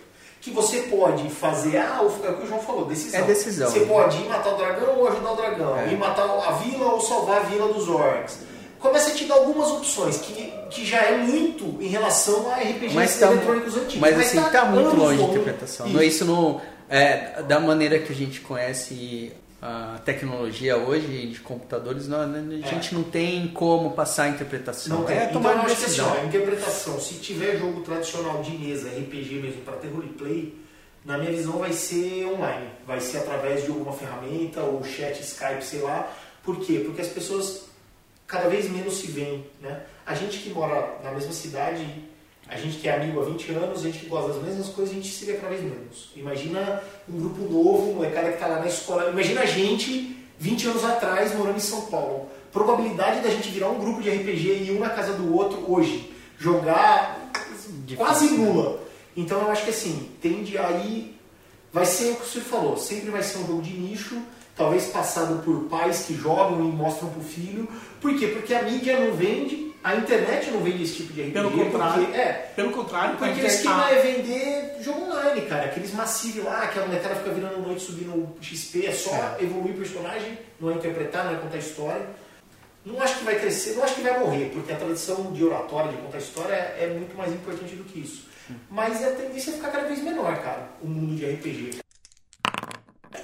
que 0.42 0.50
você 0.50 0.80
pode 0.90 1.30
fazer, 1.30 1.78
ah, 1.78 2.02
o- 2.02 2.26
é 2.26 2.30
o 2.32 2.38
que 2.38 2.44
o 2.46 2.48
João 2.48 2.60
falou, 2.62 2.86
decisão. 2.86 3.20
É 3.20 3.24
decisão. 3.24 3.70
Você 3.70 3.82
pode 3.82 4.18
ir 4.18 4.28
matar 4.28 4.54
o 4.54 4.58
dragão 4.58 4.96
ou 4.98 5.08
ajudar 5.08 5.32
o 5.32 5.36
dragão, 5.36 5.78
É. 5.80 5.88
ir 5.94 5.98
matar 5.98 6.24
a 6.24 6.52
vila 6.54 6.86
ou 6.94 7.00
salvar 7.00 7.38
a 7.38 7.44
vila 7.44 7.72
dos 7.72 7.88
orcs. 7.88 8.40
Começa 8.80 9.12
a 9.12 9.14
te 9.14 9.26
dar 9.26 9.36
algumas 9.36 9.70
opções, 9.70 10.18
que, 10.18 10.52
que 10.72 10.84
já 10.84 10.98
é 11.04 11.16
muito 11.18 11.78
em 11.80 11.88
relação 11.88 12.52
a 12.52 12.56
RPGs 12.56 12.96
Mas, 12.96 13.20
tá, 13.20 13.28
eletrônicos 13.28 13.76
antigos. 13.78 13.98
mas 14.00 14.20
assim, 14.20 14.42
tá 14.42 14.66
muito 14.66 14.88
anos 14.88 14.94
longe 15.00 15.16
de 15.18 15.22
longe. 15.22 15.32
interpretação. 15.40 15.88
Não, 15.88 16.02
isso 16.02 16.26
não. 16.26 16.60
É, 16.90 17.44
da 17.44 17.60
maneira 17.60 18.00
que 18.00 18.12
a 18.12 18.16
gente 18.16 18.42
conhece 18.42 19.32
a 19.62 20.00
tecnologia 20.04 20.76
hoje 20.76 21.28
de 21.28 21.40
computadores, 21.40 22.08
não, 22.08 22.22
a 22.22 22.68
gente 22.68 22.96
não 22.96 23.04
tem 23.04 23.48
como 23.50 23.92
passar 23.92 24.24
a 24.24 24.30
interpretação. 24.30 25.02
Não. 25.02 25.10
É 25.10 25.26
então, 25.26 25.34
tomar 25.34 25.58
assim, 25.58 25.68
decisão. 25.68 26.14
a 26.14 26.26
interpretação, 26.26 27.00
se 27.00 27.16
tiver 27.16 27.60
jogo 27.60 27.82
tradicional 27.82 28.42
de 28.42 28.58
mesa, 28.58 28.90
RPG 28.90 29.36
mesmo, 29.36 29.62
para 29.62 29.78
ter 29.78 29.90
roleplay, 29.90 30.58
na 31.06 31.18
minha 31.18 31.32
visão 31.32 31.60
vai 31.60 31.74
ser 31.74 32.26
online. 32.26 32.70
Vai 32.88 33.00
ser 33.00 33.20
através 33.20 33.64
de 33.64 33.70
alguma 33.70 33.94
ferramenta, 33.94 34.62
ou 34.62 34.84
chat, 34.84 35.20
Skype, 35.22 35.64
sei 35.64 35.82
lá. 35.82 36.12
Por 36.44 36.60
quê? 36.60 36.82
Porque 36.84 37.02
as 37.02 37.08
pessoas 37.08 37.66
cada 38.26 38.50
vez 38.50 38.68
menos 38.68 38.96
se 38.96 39.08
veem, 39.08 39.46
né? 39.62 39.84
A 40.06 40.16
gente 40.16 40.40
que 40.40 40.50
mora 40.50 41.00
na 41.04 41.12
mesma 41.12 41.34
cidade, 41.34 41.86
a 42.52 42.57
gente 42.57 42.80
que 42.80 42.90
é 42.90 42.95
amigo 42.98 43.22
há 43.22 43.23
20 43.23 43.52
anos, 43.53 43.80
a 43.80 43.84
gente 43.84 43.99
que 43.99 44.07
gosta 44.07 44.34
das 44.34 44.44
mesmas 44.44 44.68
coisas, 44.68 44.91
a 44.91 44.95
gente 44.95 45.07
se 45.07 45.23
vê 45.23 45.36
cada 45.36 45.48
vez 45.48 45.64
menos. 45.64 46.11
Imagina 46.18 46.84
um 47.07 47.18
grupo 47.18 47.49
novo, 47.49 47.91
um 47.91 47.95
molecada 47.95 48.28
que 48.28 48.34
está 48.34 48.48
lá 48.48 48.60
na 48.60 48.68
escola. 48.68 49.10
Imagina 49.10 49.41
a 49.41 49.45
gente 49.45 50.18
20 50.38 50.68
anos 50.68 50.84
atrás 50.84 51.34
morando 51.34 51.56
em 51.56 51.61
São 51.61 51.84
Paulo. 51.84 52.28
Probabilidade 52.52 53.22
da 53.22 53.30
gente 53.30 53.48
virar 53.48 53.69
um 53.69 53.80
grupo 53.80 54.02
de 54.02 54.10
RPG 54.10 54.48
e 54.49 54.68
ir 54.68 54.72
um 54.72 54.80
na 54.80 54.90
casa 54.90 55.14
do 55.14 55.34
outro 55.34 55.64
hoje. 55.65 56.11
Jogar 56.38 57.32
quase 57.95 58.32
nula. 58.32 58.82
Então 59.15 59.40
eu 59.40 59.49
acho 59.49 59.64
que 59.64 59.69
assim, 59.69 60.10
tende 60.22 60.57
aí. 60.57 61.15
Vai 61.72 61.86
ser 61.86 62.11
o 62.11 62.15
que 62.18 62.28
você 62.28 62.41
falou, 62.41 62.76
sempre 62.76 63.11
vai 63.11 63.23
ser 63.23 63.38
um 63.38 63.48
jogo 63.48 63.61
de 63.61 63.72
nicho, 63.72 64.22
talvez 64.57 64.88
passado 64.88 65.41
por 65.41 65.69
pais 65.69 66.03
que 66.06 66.14
jogam 66.14 66.60
e 66.60 66.64
mostram 66.64 67.07
pro 67.07 67.22
filho. 67.22 67.65
Por 68.02 68.14
quê? 68.19 68.28
Porque 68.28 68.53
a 68.53 68.64
mídia 68.64 68.99
não 68.99 69.15
vende, 69.15 69.70
a 69.84 69.95
internet 69.95 70.52
não 70.52 70.60
vende 70.62 70.84
esse 70.84 70.95
tipo 70.98 71.14
de 71.14 71.22
RPG. 71.22 71.32
Pelo 71.34 71.52
contrário. 71.52 72.06
Porque, 72.06 72.18
é, 72.20 72.52
Pelo 72.56 72.72
contrário, 72.72 73.18
porque 73.18 73.40
a 73.40 73.44
o 73.44 73.48
esquema 73.48 73.91
internet- 73.91 74.08
é 74.08 74.12
vender 74.12 74.84
jogo 74.84 75.02
online, 75.06 75.41
cara. 75.41 75.66
Aqueles 75.66 75.94
massivos 75.94 76.44
lá, 76.44 76.68
que 76.68 76.80
a 76.80 76.86
molecada 76.86 77.16
fica 77.16 77.32
virando 77.32 77.60
noite 77.60 77.82
subindo 77.82 78.12
o 78.12 78.38
XP, 78.41 78.86
é 78.86 78.91
só 78.91 79.38
evoluir 79.40 79.74
o 79.74 79.78
personagem, 79.78 80.38
não 80.60 80.72
é 80.72 80.74
interpretar, 80.76 81.26
não 81.26 81.34
é 81.34 81.38
contar 81.38 81.58
história. 81.58 82.06
Não 82.86 82.99
acho 83.02 83.20
que 83.20 83.24
vai 83.26 83.36
crescer, 83.40 83.76
não 83.76 83.84
acho 83.84 83.95
que 83.95 84.02
vai 84.02 84.20
morrer, 84.20 84.49
porque 84.53 84.72
a 84.74 84.76
tradição 84.76 85.32
de 85.32 85.44
oratória, 85.44 85.91
de 85.91 85.98
contar 85.98 86.18
história, 86.18 86.53
é 86.53 86.86
é 86.86 86.88
muito 86.98 87.16
mais 87.16 87.32
importante 87.32 87.76
do 87.76 87.84
que 87.84 87.99
isso. 87.99 88.28
Mas 88.70 89.03
a 89.03 89.12
tendência 89.12 89.52
é 89.52 89.53
ficar 89.53 89.70
cada 89.70 89.88
vez 89.88 90.02
menor, 90.02 90.36
cara, 90.41 90.68
o 90.82 90.88
mundo 90.88 91.16
de 91.16 91.26
RPG. 91.26 91.80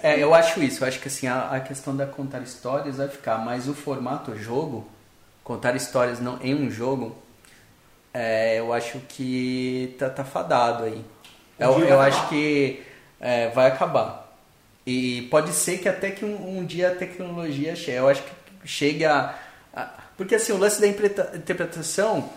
É, 0.03 0.21
eu 0.21 0.33
acho 0.33 0.61
isso. 0.61 0.83
Eu 0.83 0.87
acho 0.87 0.99
que 0.99 1.07
assim, 1.07 1.27
a, 1.27 1.49
a 1.51 1.59
questão 1.59 1.95
da 1.95 2.05
contar 2.05 2.39
histórias 2.41 2.97
vai 2.97 3.07
ficar, 3.07 3.37
mas 3.39 3.67
o 3.67 3.73
formato 3.73 4.35
jogo, 4.37 4.87
contar 5.47 5.77
histórias 5.77 6.19
não, 6.19 6.37
em 6.41 6.53
um 6.53 6.69
jogo, 6.69 7.15
é, 8.13 8.59
eu 8.59 8.73
acho 8.73 8.99
que 9.07 9.95
tá, 9.97 10.09
tá 10.09 10.25
fadado 10.25 10.83
aí. 10.83 11.01
Um 11.57 11.63
Eu, 11.63 11.73
vai 11.79 11.91
eu 11.91 12.01
acho 12.01 12.27
que 12.27 12.83
é, 13.17 13.47
vai 13.51 13.67
acabar. 13.67 14.27
E 14.85 15.21
pode 15.31 15.53
ser 15.53 15.77
que 15.77 15.87
até 15.87 16.11
que 16.11 16.25
um, 16.25 16.59
um 16.59 16.65
dia 16.65 16.89
a 16.89 16.95
tecnologia 16.95 17.77
chegue. 17.77 17.97
Eu 17.97 18.09
acho 18.09 18.23
que 18.23 18.29
chegue 18.65 19.05
a, 19.05 19.35
Porque 20.17 20.35
assim, 20.35 20.51
o 20.51 20.57
lance 20.57 20.81
da 20.81 20.87
interpreta- 20.87 21.31
interpretação 21.37 22.29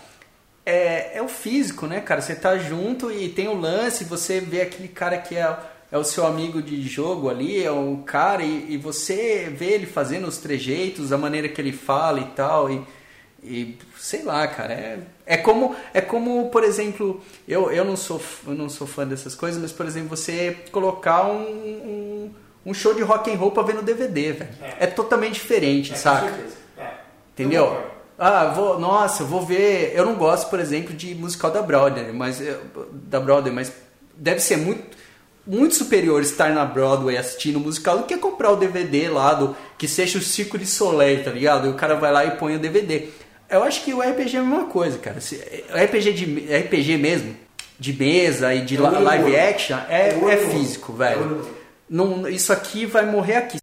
é, 0.64 1.18
é 1.18 1.22
o 1.22 1.28
físico, 1.28 1.88
né, 1.88 2.00
cara? 2.00 2.20
Você 2.20 2.36
tá 2.36 2.58
junto 2.58 3.10
e 3.10 3.28
tem 3.28 3.48
o 3.48 3.58
lance, 3.58 4.04
você 4.04 4.38
vê 4.40 4.60
aquele 4.60 4.88
cara 4.88 5.18
que 5.18 5.34
é, 5.34 5.56
é 5.90 5.98
o 5.98 6.04
seu 6.04 6.24
amigo 6.24 6.62
de 6.62 6.80
jogo 6.82 7.28
ali, 7.28 7.60
é 7.60 7.72
o 7.72 8.04
cara, 8.06 8.44
e, 8.44 8.74
e 8.74 8.76
você 8.76 9.52
vê 9.52 9.72
ele 9.72 9.86
fazendo 9.86 10.28
os 10.28 10.38
trejeitos, 10.38 11.12
a 11.12 11.18
maneira 11.18 11.48
que 11.48 11.60
ele 11.60 11.72
fala 11.72 12.20
e 12.20 12.26
tal, 12.36 12.70
e, 12.70 12.80
e 13.42 13.78
sei 13.98 14.22
lá, 14.22 14.46
cara, 14.46 14.72
é, 14.72 14.98
é 15.24 15.36
como, 15.36 15.74
é 15.94 16.00
como, 16.00 16.50
por 16.50 16.62
exemplo, 16.62 17.22
eu, 17.48 17.70
eu, 17.70 17.84
não 17.84 17.96
sou, 17.96 18.20
eu 18.46 18.54
não 18.54 18.68
sou 18.68 18.86
fã 18.86 19.06
dessas 19.06 19.34
coisas, 19.34 19.60
mas, 19.60 19.72
por 19.72 19.86
exemplo, 19.86 20.08
você 20.08 20.56
colocar 20.70 21.26
um, 21.26 21.42
um, 21.42 22.30
um 22.66 22.74
show 22.74 22.92
de 22.94 23.02
rock 23.02 23.30
and 23.30 23.36
roll 23.36 23.50
pra 23.50 23.62
ver 23.62 23.74
no 23.74 23.82
DVD, 23.82 24.32
velho. 24.32 24.50
É. 24.62 24.84
É. 24.84 24.86
totalmente 24.86 25.34
diferente, 25.34 25.92
É, 25.92 25.94
com 25.94 26.00
saca? 26.00 26.28
certeza. 26.28 26.56
É. 26.76 26.82
Eu 26.82 26.88
Entendeu? 27.32 27.82
Ah, 28.18 28.52
vou, 28.54 28.78
nossa, 28.78 29.24
vou 29.24 29.46
ver. 29.46 29.92
Eu 29.94 30.04
não 30.04 30.14
gosto, 30.14 30.50
por 30.50 30.60
exemplo, 30.60 30.94
de 30.94 31.14
musical 31.14 31.50
da 31.50 31.62
Broadway, 31.62 32.12
mas 32.12 32.38
eh, 32.40 32.58
da 32.92 33.18
Broadway, 33.18 33.50
mas 33.54 33.72
deve 34.14 34.40
ser 34.40 34.58
muito 34.58 35.00
muito 35.46 35.74
superior 35.74 36.20
estar 36.22 36.52
na 36.52 36.64
Broadway 36.64 37.16
assistindo 37.16 37.56
o 37.56 37.60
musical 37.60 37.98
do 37.98 38.04
que 38.04 38.16
comprar 38.18 38.52
o 38.52 38.56
DVD 38.56 39.08
lá 39.08 39.32
do 39.34 39.56
que 39.78 39.88
seja 39.88 40.18
o 40.18 40.22
Circo 40.22 40.58
de 40.58 40.66
Soleil, 40.66 41.24
tá 41.24 41.30
ligado? 41.30 41.66
E 41.66 41.70
o 41.70 41.74
cara 41.74 41.94
vai 41.96 42.12
lá 42.12 42.24
e 42.24 42.32
põe 42.32 42.54
o 42.54 42.58
DVD. 42.58 43.08
Eu 43.50 43.62
acho 43.64 43.82
que 43.84 43.92
o 43.92 44.00
RPG 44.00 44.36
é 44.36 44.40
a 44.40 44.42
mesma 44.44 44.66
coisa, 44.66 44.98
cara. 44.98 45.20
Se- 45.20 45.64
O 45.72 45.76
RPG 45.76 46.12
de 46.12 46.54
RPG 46.56 46.96
mesmo, 46.98 47.36
de 47.78 47.92
mesa 47.92 48.54
e 48.54 48.64
de 48.64 48.76
É 48.76 48.80
live 48.80 49.36
action 49.36 49.78
é, 49.88 50.10
É 50.10 50.32
é 50.32 50.36
físico, 50.50 50.92
É 50.94 50.96
velho. 50.96 51.20
olho. 51.22 51.56
Não, 51.88 52.28
isso 52.28 52.52
aqui 52.52 52.86
vai 52.86 53.04
morrer 53.04 53.36
aqui. 53.36 53.58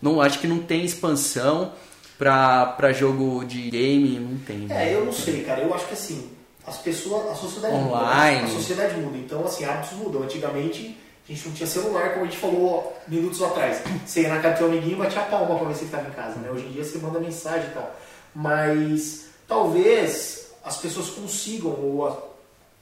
Não 0.00 0.20
acho 0.20 0.38
que 0.40 0.46
não 0.46 0.58
tem 0.58 0.84
expansão 0.84 1.72
pra, 2.18 2.66
pra 2.66 2.92
jogo 2.92 3.44
de 3.44 3.70
game, 3.70 4.18
não 4.18 4.36
tem. 4.38 4.66
É, 4.70 4.94
eu 4.94 5.04
não 5.04 5.12
sei, 5.12 5.42
cara. 5.44 5.60
Eu 5.62 5.72
acho 5.72 5.86
que 5.86 5.94
assim, 5.94 6.30
as 6.66 6.76
pessoas, 6.78 7.30
a 7.30 7.34
sociedade 7.34 7.74
Online. 7.74 8.36
muda. 8.42 8.48
né? 8.48 8.52
A 8.52 8.60
sociedade 8.60 9.00
muda. 9.00 9.16
Então, 9.16 9.44
assim, 9.44 9.64
hábitos 9.64 9.96
mudam. 9.96 10.22
Antigamente, 10.24 10.98
a 11.28 11.32
gente 11.32 11.46
não 11.48 11.54
tinha 11.54 11.66
celular, 11.66 12.10
como 12.10 12.22
a 12.24 12.28
gente 12.28 12.36
falou 12.36 12.96
minutos 13.08 13.40
atrás. 13.42 13.80
Você 14.04 14.22
ia 14.22 14.28
na 14.28 14.40
casa 14.40 14.54
do 14.54 14.58
teu 14.58 14.66
amiguinho 14.66 14.94
e 14.94 14.98
batia 14.98 15.20
a 15.20 15.24
palma 15.24 15.56
pra 15.56 15.68
ver 15.68 15.74
se 15.74 15.80
ele 15.80 15.86
estava 15.86 16.08
em 16.08 16.12
casa, 16.12 16.36
né? 16.40 16.50
Hoje 16.50 16.66
em 16.66 16.72
dia 16.72 16.84
você 16.84 16.98
manda 16.98 17.20
mensagem 17.20 17.68
e 17.68 17.72
tal. 17.72 17.96
Mas 18.34 19.26
talvez 19.46 20.50
as 20.64 20.76
pessoas 20.78 21.10
consigam 21.10 21.70
ou 21.70 22.06
a- 22.06 22.16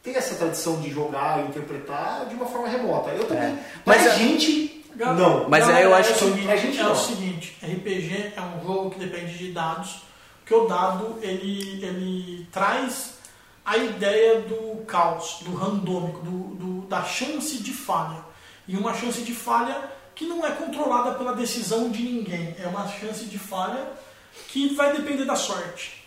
ter 0.03 0.13
essa 0.17 0.35
tradição 0.35 0.81
de 0.81 0.91
jogar 0.91 1.41
e 1.45 1.49
interpretar 1.49 2.27
de 2.27 2.35
uma 2.35 2.47
forma 2.47 2.69
remota. 2.69 3.11
Eu 3.11 3.25
também. 3.25 3.45
É. 3.51 3.59
Mas 3.85 3.99
Mas 4.03 4.07
a 4.07 4.11
a- 4.13 4.15
gente. 4.17 4.85
Gal- 4.97 5.15
Não. 5.15 5.49
Mas 5.49 5.69
aí 5.69 5.85
eu 5.85 5.95
acho 5.95 6.11
é 6.11 6.13
o 6.13 6.15
que- 6.19 6.25
seguinte, 6.25 6.51
a 6.51 6.57
gente 6.57 6.79
é 6.79 6.83
não. 6.83 6.93
o 6.93 6.97
seguinte, 6.97 7.57
RPG 7.63 8.33
é 8.37 8.41
um 8.41 8.65
jogo 8.67 8.91
que 8.91 8.99
depende 8.99 9.39
de 9.39 9.53
dados, 9.53 10.03
que 10.45 10.53
o 10.53 10.67
dado 10.67 11.17
ele, 11.23 11.85
ele 11.85 12.49
traz 12.51 13.15
a 13.65 13.77
ideia 13.77 14.41
do 14.41 14.83
caos, 14.87 15.39
do 15.43 15.55
randômico, 15.55 16.19
do, 16.25 16.31
do- 16.57 16.87
da 16.89 17.05
chance 17.05 17.59
de 17.63 17.73
falha. 17.73 18.19
E 18.67 18.77
uma 18.77 18.93
chance 18.95 19.23
de 19.23 19.33
falha 19.33 19.77
que 20.15 20.27
não 20.27 20.45
é 20.45 20.51
controlada 20.51 21.13
pela 21.13 21.35
decisão 21.35 21.89
de 21.89 22.03
ninguém, 22.03 22.55
é 22.59 22.67
uma 22.67 22.87
chance 22.89 23.25
de 23.27 23.39
falha 23.39 23.87
que 24.48 24.74
vai 24.74 24.93
depender 24.97 25.24
da 25.24 25.36
sorte. 25.36 26.05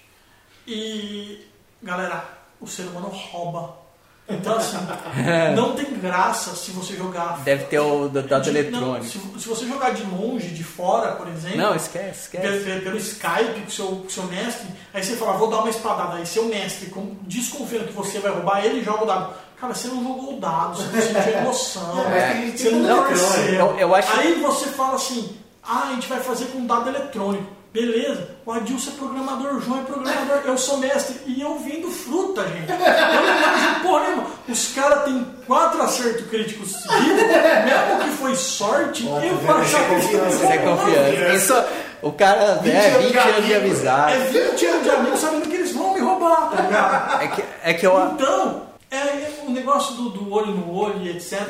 E, 0.68 1.46
galera, 1.82 2.24
o 2.60 2.68
ser 2.68 2.84
humano 2.84 3.08
rouba. 3.10 3.82
Então, 4.30 4.56
assim, 4.56 4.78
não 5.54 5.74
tem 5.76 5.94
graça 6.00 6.56
se 6.56 6.72
você 6.72 6.96
jogar. 6.96 7.40
Deve 7.44 7.66
ter 7.66 7.80
o 7.80 8.08
da- 8.08 8.22
dado 8.22 8.44
de- 8.44 8.50
eletrônico. 8.52 9.04
se, 9.06 9.20
se 9.20 9.50
você 9.50 9.68
jogar 9.68 9.90
de 9.94 10.04
longe, 10.04 10.48
de 10.50 10.64
fora, 10.64 11.12
por 11.14 11.28
exemplo. 11.28 11.58
Não, 11.58 11.76
esquece, 11.76 12.30
Pelo, 12.30 12.46
esquece. 12.46 12.64
pelo- 12.66 12.82
pelo 12.84 12.98
Skype 12.98 13.60
com 13.62 13.68
o 13.68 13.72
seu, 13.72 13.86
o 13.88 14.10
seu 14.10 14.24
mestre, 14.24 14.66
aí 14.94 15.04
você 15.04 15.18
fala, 15.18 15.34
vou 15.34 15.50
dar 15.50 15.58
uma 15.60 15.70
espadada. 15.70 16.16
Aí 16.16 16.26
seu 16.26 16.46
mestre, 16.46 16.90
com, 16.90 17.18
desconfiando 17.24 17.88
que 17.88 17.94
você 17.94 18.20
vai 18.20 18.32
roubar, 18.32 18.64
ele 18.66 18.82
joga 18.82 19.04
o 19.04 19.08
dado. 19.08 19.34
Cara, 19.60 19.74
você 19.76 19.88
não 19.90 20.02
jogou 20.02 20.38
o 20.38 20.40
dado, 20.40 20.78
você 20.78 20.96
não 20.96 21.02
sentiu 21.22 21.40
emoção, 21.40 22.06
É. 22.12 22.52
você 22.56 22.70
não 22.72 22.80
Não, 22.80 23.04
torceu. 23.08 23.54
eu- 23.56 23.80
eu 23.80 23.96
acho- 23.96 24.18
Aí 24.18 24.36
você 24.42 24.68
fala 24.68 24.96
assim, 24.96 25.38
ah, 25.62 25.90
a 25.90 25.94
gente 25.96 26.08
vai 26.08 26.22
fazer 26.22 26.46
com 26.46 26.66
dado 26.66 26.88
eletrônico. 26.88 27.52
Beleza, 27.74 28.30
o 28.46 28.52
Adilson 28.52 28.92
é 28.92 28.94
programador, 28.94 29.56
o 29.56 29.60
João 29.60 29.80
é 29.80 29.84
programador, 29.84 30.42
eu 30.46 30.56
sou 30.60 30.78
mestre 30.78 31.20
e 31.26 31.42
eu 31.42 31.58
vendo 31.58 31.90
fruta, 31.90 32.48
gente. 32.48 32.72
Eu 32.72 32.78
não 32.78 33.42
manjo 33.42 33.80
porra 33.82 34.04
nenhuma. 34.04 34.26
Os 34.48 34.68
caras 34.76 35.04
têm 35.06 35.26
quatro 35.48 35.82
acertos 35.82 36.28
críticos 36.28 36.72
seguidos, 36.72 37.24
mesmo 37.24 38.04
que 38.04 38.10
foi 38.12 38.36
sorte, 38.36 39.08
Ó, 39.10 39.20
tá 39.20 39.26
eu 39.26 39.38
vendo? 39.38 39.48
vou 39.48 39.62
Isso 39.64 39.76
é 39.76 39.80
achar 39.80 39.88
que 39.88 40.66
confiança, 40.66 41.24
é. 41.24 41.36
Isso, 41.36 41.64
o 42.04 42.12
cara 42.12 42.56
20 42.62 42.72
é 42.74 42.90
anos 42.90 43.04
20 43.06 43.12
de 43.12 43.18
anos 43.18 43.36
de 43.46 43.54
amigo. 43.56 43.66
amizade. 43.66 44.14
é 44.14 44.20
20 44.52 44.66
anos 44.68 44.84
de 44.84 44.90
amigos 44.92 45.20
sabendo 45.20 45.50
que 45.50 45.56
eles 45.56 45.72
vão 45.74 45.94
me 45.96 46.00
roubar, 46.00 46.50
tá 46.52 46.62
ligado? 46.62 47.24
É 47.24 47.28
que, 47.28 47.44
é 47.64 47.74
que 47.74 47.88
eu. 47.88 48.12
Então, 48.14 48.62
é, 48.92 48.98
é, 48.98 49.34
o 49.48 49.50
negócio 49.50 49.96
do, 49.96 50.10
do 50.10 50.32
olho 50.32 50.52
no 50.52 50.76
olho 50.76 51.02
e 51.02 51.10
etc. 51.10 51.42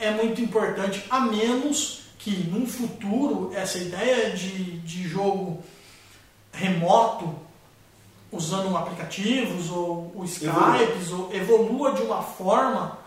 É. 0.00 0.10
muito 0.12 0.40
importante, 0.40 1.04
a 1.10 1.20
menos 1.20 2.07
que 2.18 2.30
num 2.50 2.66
futuro 2.66 3.52
essa 3.54 3.78
ideia 3.78 4.30
de, 4.30 4.78
de 4.80 5.06
jogo 5.08 5.62
remoto, 6.52 7.34
usando 8.30 8.76
aplicativos 8.76 9.70
ou 9.70 10.12
o 10.14 10.24
Skype, 10.24 11.12
ou 11.12 11.32
evolua 11.32 11.92
de 11.92 12.02
uma 12.02 12.22
forma 12.22 12.98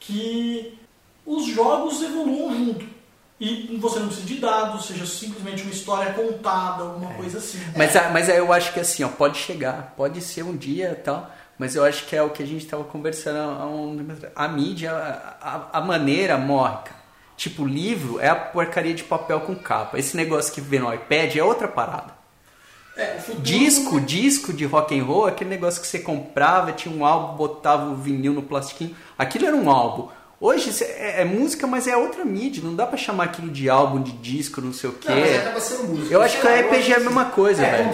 que 0.00 0.78
os 1.24 1.46
jogos 1.46 2.02
evoluam 2.02 2.54
junto. 2.54 2.96
E 3.38 3.76
você 3.80 3.98
não 3.98 4.06
precisa 4.06 4.26
de 4.26 4.38
dados, 4.38 4.86
seja 4.86 5.04
simplesmente 5.06 5.62
uma 5.62 5.70
história 5.72 6.12
contada, 6.14 6.84
alguma 6.84 7.12
coisa 7.14 7.36
assim. 7.38 7.58
Mas, 7.76 7.94
a- 7.94 8.08
mas 8.10 8.28
eu 8.30 8.50
acho 8.52 8.72
que 8.72 8.80
assim, 8.80 9.04
ó, 9.04 9.08
pode 9.08 9.36
chegar, 9.38 9.92
pode 9.96 10.20
ser 10.22 10.42
um 10.42 10.56
dia 10.56 10.90
e 10.92 11.02
tal, 11.02 11.30
mas 11.58 11.76
eu 11.76 11.84
acho 11.84 12.06
que 12.06 12.16
é 12.16 12.22
o 12.22 12.30
que 12.30 12.42
a 12.42 12.46
gente 12.46 12.64
estava 12.64 12.82
conversando 12.84 13.38
há 13.38 13.66
um. 13.66 14.06
A 14.34 14.48
mídia, 14.48 14.90
a, 14.92 15.48
a- 15.56 15.68
a 15.74 15.80
maneira 15.82 16.38
morre, 16.38 16.76
cara. 16.84 16.95
Tipo, 17.36 17.64
livro 17.64 18.18
é 18.20 18.28
a 18.28 18.34
porcaria 18.34 18.94
de 18.94 19.04
papel 19.04 19.40
com 19.40 19.54
capa. 19.54 19.98
Esse 19.98 20.16
negócio 20.16 20.52
que 20.52 20.60
vê 20.60 20.78
no 20.78 20.92
iPad 20.92 21.36
é 21.36 21.42
outra 21.44 21.68
parada. 21.68 22.14
É, 22.96 23.16
o 23.18 23.20
futuro- 23.20 23.42
Disco, 23.42 24.00
disco 24.00 24.52
de 24.54 24.64
rock 24.64 24.98
and 24.98 25.04
roll, 25.04 25.26
aquele 25.26 25.50
negócio 25.50 25.80
que 25.82 25.86
você 25.86 25.98
comprava, 25.98 26.72
tinha 26.72 26.94
um 26.94 27.04
álbum, 27.04 27.36
botava 27.36 27.90
o 27.90 27.94
vinil 27.94 28.32
no 28.32 28.42
plastiquinho. 28.42 28.96
Aquilo 29.18 29.46
era 29.46 29.54
um 29.56 29.68
álbum. 29.70 30.08
Hoje 30.40 30.70
é, 30.82 31.20
é 31.20 31.24
música, 31.24 31.66
mas 31.66 31.86
é 31.86 31.94
outra 31.96 32.24
mídia. 32.24 32.62
Não 32.64 32.74
dá 32.74 32.86
pra 32.86 32.96
chamar 32.96 33.24
aquilo 33.24 33.50
de 33.50 33.68
álbum, 33.68 34.02
de 34.02 34.12
disco, 34.12 34.60
não 34.62 34.72
sei 34.72 34.88
o 34.90 34.92
quê. 34.94 35.10
Não, 35.10 35.20
mas 35.20 35.36
acaba 35.36 35.60
sendo 35.60 35.84
música. 35.84 36.14
Eu 36.14 36.22
acho 36.22 36.40
que 36.40 36.46
o 36.46 36.50
RPG 36.50 36.92
é 36.92 36.96
a 36.96 37.00
mesma 37.00 37.24
coisa, 37.26 37.62
é, 37.66 37.70
velho. 37.70 37.90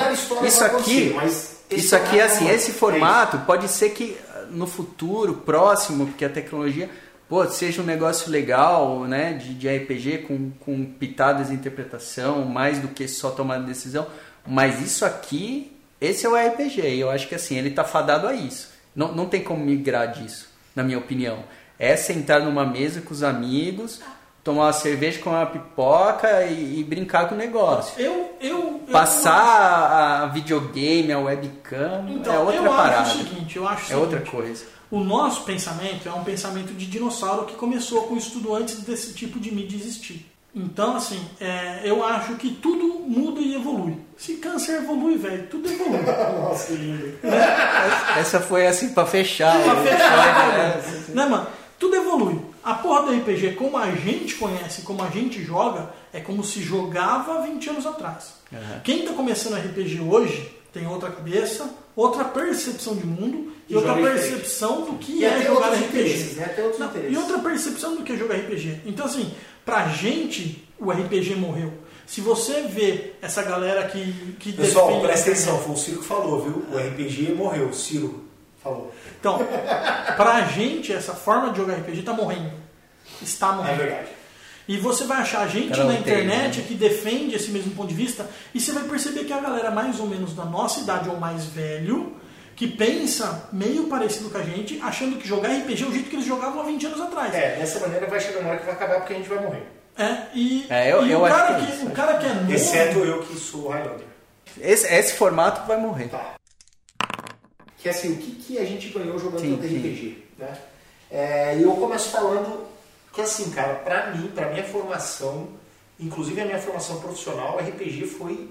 Isso 0.46 0.64
aqui, 0.64 1.16
esse 1.26 1.52
isso 1.70 1.96
aqui 1.96 2.20
assim, 2.20 2.44
não- 2.44 2.50
esse 2.52 2.70
é 2.70 2.74
formato 2.74 3.38
pode 3.46 3.66
ser 3.68 3.90
que 3.90 4.16
ah, 4.34 4.44
no 4.50 4.66
futuro 4.66 5.34
próximo, 5.34 6.06
porque 6.06 6.24
a 6.24 6.28
tecnologia, 6.28 6.88
pô, 7.32 7.48
seja 7.48 7.80
um 7.80 7.86
negócio 7.86 8.30
legal, 8.30 9.04
né, 9.04 9.32
de, 9.32 9.54
de 9.54 9.66
RPG 9.66 10.18
com, 10.28 10.50
com 10.60 10.84
pitadas 10.84 11.48
de 11.48 11.54
interpretação, 11.54 12.44
mais 12.44 12.78
do 12.78 12.88
que 12.88 13.08
só 13.08 13.30
tomar 13.30 13.56
decisão. 13.60 14.06
Mas 14.46 14.82
isso 14.82 15.02
aqui, 15.02 15.74
esse 15.98 16.26
é 16.26 16.28
o 16.28 16.36
RPG. 16.36 16.82
E 16.82 17.00
eu 17.00 17.10
acho 17.10 17.26
que 17.26 17.34
assim, 17.34 17.56
ele 17.56 17.70
tá 17.70 17.84
fadado 17.84 18.28
a 18.28 18.34
isso. 18.34 18.70
Não, 18.94 19.14
não 19.14 19.24
tem 19.24 19.42
como 19.42 19.64
migrar 19.64 20.12
disso, 20.12 20.46
na 20.76 20.82
minha 20.82 20.98
opinião. 20.98 21.38
É 21.78 21.96
sentar 21.96 22.42
numa 22.42 22.66
mesa 22.66 23.00
com 23.00 23.14
os 23.14 23.22
amigos, 23.22 24.02
tomar 24.44 24.64
uma 24.64 24.72
cerveja, 24.74 25.18
comer 25.20 25.36
uma 25.36 25.46
pipoca 25.46 26.42
e, 26.42 26.80
e 26.80 26.84
brincar 26.84 27.30
com 27.30 27.34
o 27.34 27.38
negócio. 27.38 27.98
Eu, 27.98 28.36
eu, 28.42 28.82
eu 28.86 28.92
Passar 28.92 30.22
a 30.22 30.26
videogame, 30.26 31.10
a 31.10 31.18
webcam, 31.18 32.04
Então, 32.10 32.34
é 32.34 32.38
outra 32.40 32.56
eu 32.56 32.64
parada. 32.64 33.00
acho 33.00 33.14
o 33.14 33.18
seguinte, 33.26 33.56
eu 33.56 33.66
acho 33.66 33.90
é 33.90 33.96
outra 33.96 34.18
seguinte, 34.18 34.36
coisa. 34.36 34.64
O 34.92 35.00
nosso 35.00 35.44
pensamento 35.44 36.06
é 36.06 36.12
um 36.12 36.22
pensamento 36.22 36.74
de 36.74 36.84
dinossauro 36.84 37.46
que 37.46 37.54
começou 37.54 38.02
com 38.02 38.12
o 38.12 38.18
estudo 38.18 38.54
antes 38.54 38.80
desse 38.82 39.14
tipo 39.14 39.40
de 39.40 39.50
mídia 39.50 39.74
existir. 39.74 40.30
Então, 40.54 40.94
assim, 40.94 41.18
é, 41.40 41.80
eu 41.82 42.04
acho 42.04 42.34
que 42.34 42.50
tudo 42.50 43.00
muda 43.08 43.40
e 43.40 43.54
evolui. 43.54 43.96
Se 44.18 44.34
câncer 44.34 44.82
evolui, 44.82 45.16
velho, 45.16 45.46
tudo 45.46 45.66
evolui. 45.66 46.02
Nossa, 46.42 46.66
que 46.66 46.74
lindo. 46.74 47.18
Essa 48.18 48.38
foi 48.38 48.66
assim 48.66 48.92
pra 48.92 49.06
fechar. 49.06 49.58
Pra 49.64 49.72
o 49.72 49.82
fechar, 49.82 50.76
episódio, 50.76 51.14
né? 51.14 51.24
né, 51.24 51.26
mano? 51.30 51.46
Tudo 51.78 51.96
evolui. 51.96 52.38
A 52.62 52.74
porra 52.74 53.04
do 53.04 53.18
RPG, 53.18 53.54
como 53.54 53.78
a 53.78 53.92
gente 53.92 54.34
conhece, 54.34 54.82
como 54.82 55.02
a 55.02 55.08
gente 55.08 55.42
joga, 55.42 55.88
é 56.12 56.20
como 56.20 56.44
se 56.44 56.62
jogava 56.62 57.40
20 57.40 57.70
anos 57.70 57.86
atrás. 57.86 58.34
Quem 58.84 59.06
tá 59.06 59.14
começando 59.14 59.56
RPG 59.56 60.02
hoje 60.02 60.52
tem 60.72 60.86
outra 60.86 61.10
cabeça, 61.10 61.68
outra 61.94 62.24
percepção 62.24 62.94
de 62.96 63.04
mundo 63.06 63.52
e, 63.68 63.72
E 63.72 63.76
outra 63.76 63.94
percepção 63.94 64.82
do 64.84 64.94
que 64.94 65.18
E 65.20 65.24
é 65.24 65.42
jogar 65.42 65.72
RPG. 65.72 66.34
né? 66.36 66.54
Não, 66.78 67.10
e 67.10 67.16
outra 67.16 67.38
percepção 67.38 67.96
do 67.96 68.02
que 68.02 68.12
é 68.12 68.16
jogar 68.16 68.36
RPG. 68.36 68.80
Então, 68.86 69.06
assim, 69.06 69.32
pra 69.64 69.88
gente, 69.88 70.66
o 70.78 70.90
RPG 70.90 71.34
morreu. 71.36 71.72
Se 72.06 72.20
você 72.20 72.62
vê 72.62 73.12
essa 73.22 73.42
galera 73.42 73.86
que, 73.86 74.34
que 74.40 74.52
Pessoal, 74.52 75.00
presta 75.00 75.30
atenção, 75.30 75.58
foi 75.60 75.72
o 75.72 75.76
Ciro 75.76 75.98
que 76.00 76.06
falou, 76.06 76.42
viu? 76.42 76.64
O 76.72 76.78
RPG 76.78 77.32
morreu, 77.34 77.68
o 77.68 77.74
Ciro 77.74 78.24
falou. 78.62 78.92
Então, 79.20 79.38
pra 80.16 80.42
gente, 80.46 80.92
essa 80.92 81.14
forma 81.14 81.50
de 81.52 81.58
jogar 81.58 81.74
RPG 81.74 82.02
tá 82.02 82.12
morrendo. 82.12 82.50
Está 83.22 83.48
É 83.50 83.52
morrendo. 83.54 83.76
verdade. 83.78 84.08
E 84.68 84.76
você 84.76 85.04
vai 85.04 85.18
achar 85.18 85.46
gente 85.48 85.76
na 85.78 85.86
tem, 85.86 85.98
internet 86.00 86.60
né? 86.60 86.64
que 86.68 86.74
defende 86.74 87.34
esse 87.34 87.50
mesmo 87.50 87.72
ponto 87.74 87.88
de 87.88 87.94
vista 87.94 88.26
e 88.54 88.60
você 88.60 88.70
vai 88.72 88.84
perceber 88.84 89.24
que 89.24 89.32
a 89.32 89.40
galera 89.40 89.70
mais 89.70 89.98
ou 89.98 90.06
menos 90.06 90.34
da 90.34 90.44
nossa 90.44 90.80
idade 90.80 91.08
ou 91.08 91.16
mais 91.18 91.44
velho 91.46 92.16
que 92.54 92.68
pensa 92.68 93.48
meio 93.52 93.84
parecido 93.88 94.30
com 94.30 94.38
a 94.38 94.42
gente, 94.42 94.78
achando 94.82 95.16
que 95.16 95.26
jogar 95.26 95.48
RPG 95.48 95.82
é 95.82 95.86
o 95.86 95.92
jeito 95.92 96.08
que 96.10 96.16
eles 96.16 96.26
jogavam 96.26 96.60
há 96.60 96.64
20 96.64 96.86
anos 96.86 97.00
atrás. 97.00 97.34
É, 97.34 97.56
dessa 97.56 97.80
maneira 97.80 98.06
vai 98.06 98.20
chegar 98.20 98.38
uma 98.40 98.50
hora 98.50 98.58
que 98.58 98.66
vai 98.66 98.74
acabar 98.74 98.96
porque 99.00 99.14
a 99.14 99.16
gente 99.16 99.28
vai 99.28 99.40
morrer. 99.42 99.62
É, 99.98 100.16
e, 100.34 100.66
É, 100.70 100.92
eu- 100.92 101.04
e 101.06 101.10
eu 101.10 101.22
o, 101.24 101.28
cara 101.28 101.54
que 101.56 101.62
é 101.62 101.66
que, 101.66 101.72
isso, 101.72 101.86
o 101.86 101.90
cara 101.90 102.18
que 102.18 102.26
é 102.26 102.34
novo. 102.34 102.52
Exceto 102.52 102.98
eu 103.00 103.22
que 103.24 103.36
sou 103.36 103.68
Highlander. 103.68 104.06
Esse, 104.60 104.86
esse 104.94 105.14
formato 105.14 105.66
vai 105.66 105.76
morrer. 105.78 106.08
Tá. 106.08 106.34
Que 107.78 107.88
assim, 107.88 108.12
o 108.12 108.16
que, 108.16 108.30
que 108.32 108.58
a 108.58 108.64
gente 108.64 108.88
ganhou 108.90 109.18
jogando 109.18 109.40
Sim, 109.40 109.56
tanto 109.56 109.68
sim. 109.68 109.76
RPG, 109.78 110.24
né? 110.38 110.52
É, 111.10 111.56
E 111.58 111.62
eu 111.62 111.72
começo 111.72 112.10
falando 112.10 112.64
que 113.12 113.20
assim, 113.20 113.50
cara, 113.50 113.74
pra 113.76 114.10
mim, 114.12 114.28
pra 114.28 114.50
minha 114.50 114.64
formação, 114.64 115.48
inclusive 115.98 116.40
a 116.40 116.44
minha 116.44 116.58
formação 116.58 117.00
profissional, 117.00 117.58
RPG 117.58 118.06
foi 118.06 118.50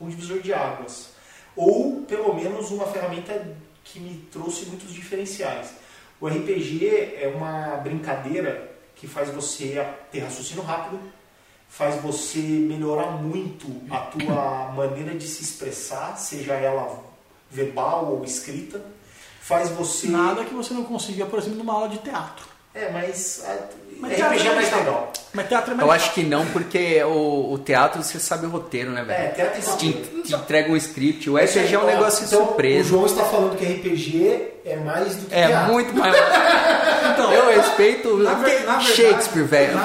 um 0.00 0.08
divisor 0.08 0.40
de 0.40 0.52
águas. 0.52 1.10
Ou, 1.54 2.02
pelo 2.02 2.34
menos, 2.34 2.70
uma 2.70 2.86
ferramenta 2.86 3.56
que 3.84 4.00
me 4.00 4.26
trouxe 4.32 4.66
muitos 4.66 4.92
diferenciais. 4.92 5.70
O 6.20 6.28
RPG 6.28 7.16
é 7.20 7.32
uma 7.34 7.76
brincadeira 7.78 8.70
que 8.94 9.06
faz 9.06 9.30
você 9.30 9.84
ter 10.10 10.20
raciocínio 10.20 10.62
rápido, 10.62 11.00
faz 11.68 11.96
você 12.02 12.38
melhorar 12.38 13.12
muito 13.12 13.66
a 13.90 13.98
tua 13.98 14.72
maneira 14.76 15.14
de 15.14 15.26
se 15.26 15.42
expressar, 15.42 16.16
seja 16.16 16.54
ela 16.54 17.02
verbal 17.50 18.12
ou 18.12 18.24
escrita, 18.24 18.84
faz 19.40 19.70
você 19.70 20.08
Nada 20.08 20.44
que 20.44 20.54
você 20.54 20.74
não 20.74 20.84
consiga, 20.84 21.26
por 21.26 21.38
exemplo, 21.38 21.58
numa 21.58 21.72
aula 21.72 21.88
de 21.88 21.98
teatro. 21.98 22.44
é, 22.74 22.90
mas, 22.90 23.42
Mas 24.00 24.12
RPG 24.12 24.18
é 24.18 24.26
teatro 24.40 24.54
mais 24.56 24.72
é 24.72 24.76
legal. 24.76 25.12
Mas 25.32 25.48
teatro 25.48 25.70
é 25.72 25.74
mais 25.76 25.86
Eu 25.88 25.92
acho 25.92 26.12
que 26.14 26.22
não, 26.24 26.46
porque 26.46 27.02
o, 27.04 27.52
o 27.52 27.58
teatro 27.58 28.02
você 28.02 28.18
sabe 28.18 28.46
o 28.46 28.50
roteiro, 28.50 28.90
né, 28.90 29.04
velho? 29.04 29.22
É, 29.24 29.28
teatro 29.28 29.76
te, 29.76 29.92
tem- 29.92 30.22
te 30.22 30.34
entrega 30.34 30.72
um 30.72 30.76
script. 30.76 31.30
O 31.30 31.36
RPG 31.36 31.74
é 31.74 31.78
um 31.78 31.82
Ó, 31.82 31.86
negócio 31.86 32.20
de 32.20 32.26
então, 32.34 32.42
O 32.42 32.46
surpresa. 32.48 32.88
João 32.88 33.06
está 33.06 33.24
falando 33.24 33.56
que 33.56 33.64
RPG 33.64 34.52
é 34.64 34.76
mais 34.76 35.14
do 35.16 35.26
que 35.26 35.34
É 35.34 35.46
teatro. 35.46 35.72
muito 35.72 35.94
mais. 35.94 36.14
Então, 37.12 37.32
Eu 37.32 37.46
respeito 37.56 38.16
Na 38.18 38.34
na 38.34 38.80
Shakespeare, 38.80 39.44
velho. 39.44 39.78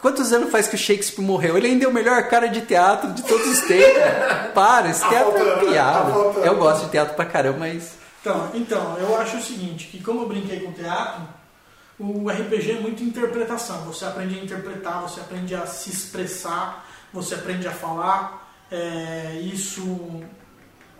Quantos 0.00 0.32
anos 0.32 0.50
faz 0.50 0.68
que 0.68 0.74
o 0.76 0.78
Shakespeare 0.78 1.24
morreu? 1.24 1.56
Ele 1.56 1.66
ainda 1.68 1.84
é 1.86 1.88
o 1.88 1.92
melhor 1.92 2.22
cara 2.28 2.46
de 2.46 2.60
teatro 2.60 3.10
de 3.12 3.22
todos 3.22 3.46
os 3.46 3.60
tempos. 3.62 4.02
Para, 4.54 4.88
esse 4.90 5.00
Tá 5.00 5.08
teatro 5.08 5.32
faltando, 5.32 5.50
é 5.66 5.70
piada. 5.70 6.10
Eu 6.44 6.56
gosto 6.56 6.84
de 6.84 6.90
teatro 6.92 7.14
pra 7.14 7.24
caramba, 7.24 7.58
mas. 7.60 7.92
Então, 8.20 8.48
então, 8.54 8.96
eu 8.98 9.16
acho 9.20 9.38
o 9.38 9.42
seguinte, 9.42 9.88
que 9.88 10.02
como 10.02 10.22
eu 10.22 10.28
brinquei 10.28 10.60
com 10.60 10.72
teatro, 10.72 11.22
o 11.98 12.28
RPG 12.28 12.70
é 12.72 12.80
muito 12.80 13.02
interpretação. 13.02 13.82
Você 13.84 14.04
aprende 14.04 14.38
a 14.38 14.42
interpretar, 14.44 15.02
você 15.02 15.20
aprende 15.20 15.54
a 15.54 15.66
se 15.66 15.90
expressar, 15.90 16.86
você 17.12 17.34
aprende 17.34 17.66
a 17.66 17.72
falar. 17.72 18.52
É, 18.70 19.40
isso 19.42 20.22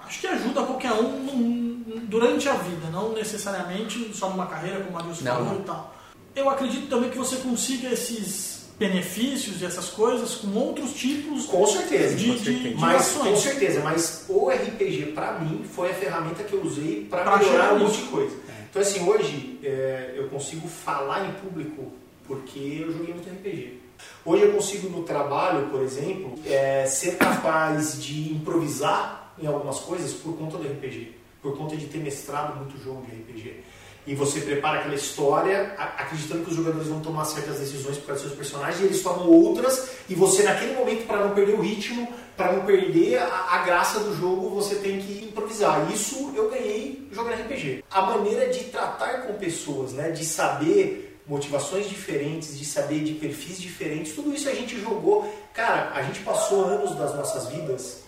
acho 0.05 0.21
que 0.21 0.27
ajuda 0.27 0.63
qualquer 0.63 0.93
um 0.93 2.03
durante 2.09 2.49
a 2.49 2.55
vida, 2.55 2.89
não 2.91 3.13
necessariamente 3.13 4.11
só 4.17 4.31
numa 4.31 4.47
carreira, 4.47 4.81
como 4.81 4.99
a 4.99 5.03
falou 5.15 5.61
e 5.61 5.63
tal. 5.65 5.95
Eu 6.35 6.49
acredito 6.49 6.89
também 6.89 7.11
que 7.11 7.19
você 7.19 7.37
consiga 7.37 7.89
esses 7.91 8.59
benefícios 8.79 9.61
e 9.61 9.65
essas 9.65 9.89
coisas 9.89 10.37
com 10.37 10.49
outros 10.57 10.93
tipos 10.95 11.47
Com 11.47 11.67
certeza. 11.67 12.15
de, 12.15 12.29
com 12.29 12.35
de, 12.35 12.45
certeza. 12.45 12.69
de 12.69 12.75
Mas, 12.77 13.09
com 13.11 13.21
ações. 13.23 13.41
certeza, 13.41 13.81
mas 13.81 14.25
o 14.29 14.49
RPG 14.49 15.13
pra 15.15 15.33
mim 15.41 15.65
foi 15.65 15.91
a 15.91 15.95
ferramenta 15.95 16.45
que 16.45 16.53
eu 16.53 16.63
usei 16.63 17.07
Pra 17.11 17.37
melhorar 17.39 17.75
um 17.75 17.81
monte 17.81 17.97
de 18.03 18.07
coisa. 18.09 18.37
Então 18.71 18.83
assim, 18.83 19.09
hoje 19.09 19.59
é, 19.63 20.15
eu 20.17 20.29
consigo 20.29 20.69
falar 20.69 21.29
em 21.29 21.33
público 21.33 21.93
porque 22.27 22.83
eu 22.83 22.93
joguei 22.93 23.15
muito 23.15 23.29
RPG. 23.29 23.79
Hoje 24.25 24.43
eu 24.45 24.53
consigo 24.53 24.89
no 24.89 25.03
trabalho, 25.03 25.69
por 25.69 25.83
exemplo, 25.83 26.39
é, 26.47 26.87
ser 26.87 27.17
capaz 27.17 28.03
de 28.03 28.33
improvisar 28.33 29.33
em 29.39 29.47
algumas 29.47 29.81
coisas 29.81 30.13
por 30.13 30.37
conta 30.37 30.57
do 30.59 30.69
RPG, 30.69 31.15
por 31.41 31.57
conta 31.57 31.77
de 31.77 31.87
ter 31.87 31.99
mestrado 31.99 32.57
muito 32.57 32.79
jogo 32.83 33.05
de 33.07 33.13
RPG. 33.13 33.65
E 34.09 34.15
você 34.15 34.41
prepara 34.41 34.79
aquela 34.79 34.95
história 34.95 35.75
acreditando 35.77 36.43
que 36.43 36.51
os 36.51 36.57
jogadores 36.57 36.89
vão 36.89 37.01
tomar 37.01 37.27
certas 37.27 37.59
decisões 37.59 37.99
por 37.99 38.07
causa 38.07 38.23
dos 38.23 38.33
seus 38.33 38.39
personagens 38.39 38.81
e 38.81 38.87
eles 38.87 39.03
tomam 39.03 39.29
outras 39.29 39.91
e 40.09 40.15
você 40.15 40.45
naquele 40.45 40.73
momento 40.73 41.07
para 41.07 41.27
não 41.27 41.35
perder 41.35 41.53
o 41.53 41.61
ritmo, 41.61 42.11
para 42.35 42.55
não 42.55 42.65
perder 42.65 43.19
a, 43.19 43.49
a 43.51 43.59
graça 43.67 44.01
do 44.01 44.17
jogo, 44.17 44.49
você 44.49 44.77
tem 44.77 44.99
que 44.99 45.27
improvisar. 45.27 45.87
Isso 45.93 46.33
eu 46.35 46.49
ganhei 46.49 47.07
jogando 47.13 47.35
RPG. 47.35 47.85
A 47.91 48.01
maneira 48.01 48.49
de 48.49 48.65
tratar 48.65 49.27
com 49.27 49.35
pessoas, 49.35 49.93
né, 49.93 50.11
de 50.11 50.25
saber 50.25 51.21
motivações 51.27 51.87
diferentes, 51.87 52.59
de 52.59 52.65
saber 52.65 53.01
de 53.05 53.13
perfis 53.13 53.61
diferentes, 53.61 54.15
tudo 54.15 54.33
isso 54.33 54.49
a 54.49 54.55
gente 54.55 54.81
jogou. 54.81 55.31
Cara, 55.53 55.93
a 55.95 56.03
gente 56.03 56.21
passou 56.21 56.65
anos 56.65 56.97
das 56.97 57.15
nossas 57.15 57.49
vidas 57.49 58.08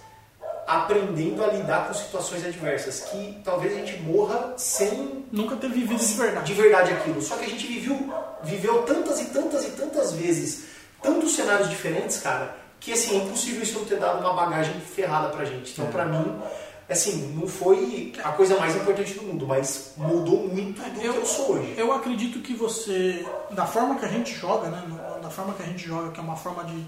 aprendendo 0.77 1.43
a 1.43 1.49
lidar 1.49 1.89
com 1.89 1.95
situações 1.95 2.45
adversas, 2.45 3.01
que 3.01 3.39
talvez 3.45 3.73
a 3.73 3.77
gente 3.77 4.01
morra 4.03 4.55
sem 4.57 5.25
Nunca 5.33 5.57
ter 5.57 5.69
vivido 5.69 5.97
de 5.99 6.15
verdade. 6.15 6.47
de 6.47 6.61
verdade 6.61 6.93
aquilo. 6.93 7.21
Só 7.23 7.37
que 7.37 7.45
a 7.45 7.49
gente 7.49 7.67
viveu, 7.67 7.99
viveu 8.43 8.83
tantas 8.83 9.21
e 9.21 9.27
tantas 9.27 9.65
e 9.65 9.71
tantas 9.71 10.13
vezes, 10.13 10.65
tantos 11.03 11.35
cenários 11.35 11.69
diferentes, 11.69 12.19
cara, 12.19 12.57
que 12.79 12.93
assim, 12.93 13.21
é 13.21 13.25
impossível 13.25 13.63
isso 13.63 13.79
não 13.79 13.85
ter 13.85 13.99
dado 13.99 14.21
uma 14.21 14.33
bagagem 14.33 14.81
ferrada 14.81 15.29
pra 15.29 15.45
gente. 15.45 15.73
Então, 15.73 15.87
pra 15.87 16.05
mim, 16.05 16.41
assim, 16.89 17.35
não 17.39 17.47
foi 17.47 18.13
a 18.25 18.33
coisa 18.33 18.59
mais 18.59 18.75
importante 18.75 19.15
do 19.15 19.23
mundo, 19.23 19.47
mas 19.47 19.93
mudou 19.97 20.49
muito 20.49 20.81
do 20.83 21.01
que 21.01 21.07
eu 21.07 21.27
sou 21.27 21.53
hoje. 21.53 21.75
Eu 21.77 21.93
acredito 21.93 22.41
que 22.41 22.55
você, 22.55 23.25
da 23.51 23.67
forma 23.67 23.97
que 23.97 24.05
a 24.05 24.09
gente 24.09 24.35
joga, 24.35 24.69
né? 24.69 24.83
Da 25.23 25.31
forma 25.31 25.53
que 25.55 25.63
a 25.63 25.67
gente 25.67 25.87
joga, 25.87 26.11
que 26.11 26.19
é 26.19 26.23
uma 26.23 26.37
forma 26.37 26.65
de, 26.65 26.85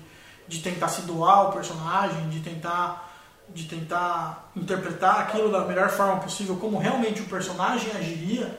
de 0.49 0.63
tentar 0.63 0.89
se 0.89 1.03
doar 1.03 1.39
ao 1.39 1.53
personagem, 1.53 2.29
de 2.31 2.41
tentar, 2.41 3.12
de 3.55 3.65
tentar 3.65 4.51
interpretar 4.57 5.21
aquilo 5.21 5.51
da 5.51 5.65
melhor 5.65 5.91
forma 5.91 6.21
possível, 6.21 6.57
como 6.57 6.79
realmente 6.79 7.21
o 7.21 7.27
personagem 7.27 7.91
agiria, 7.93 8.59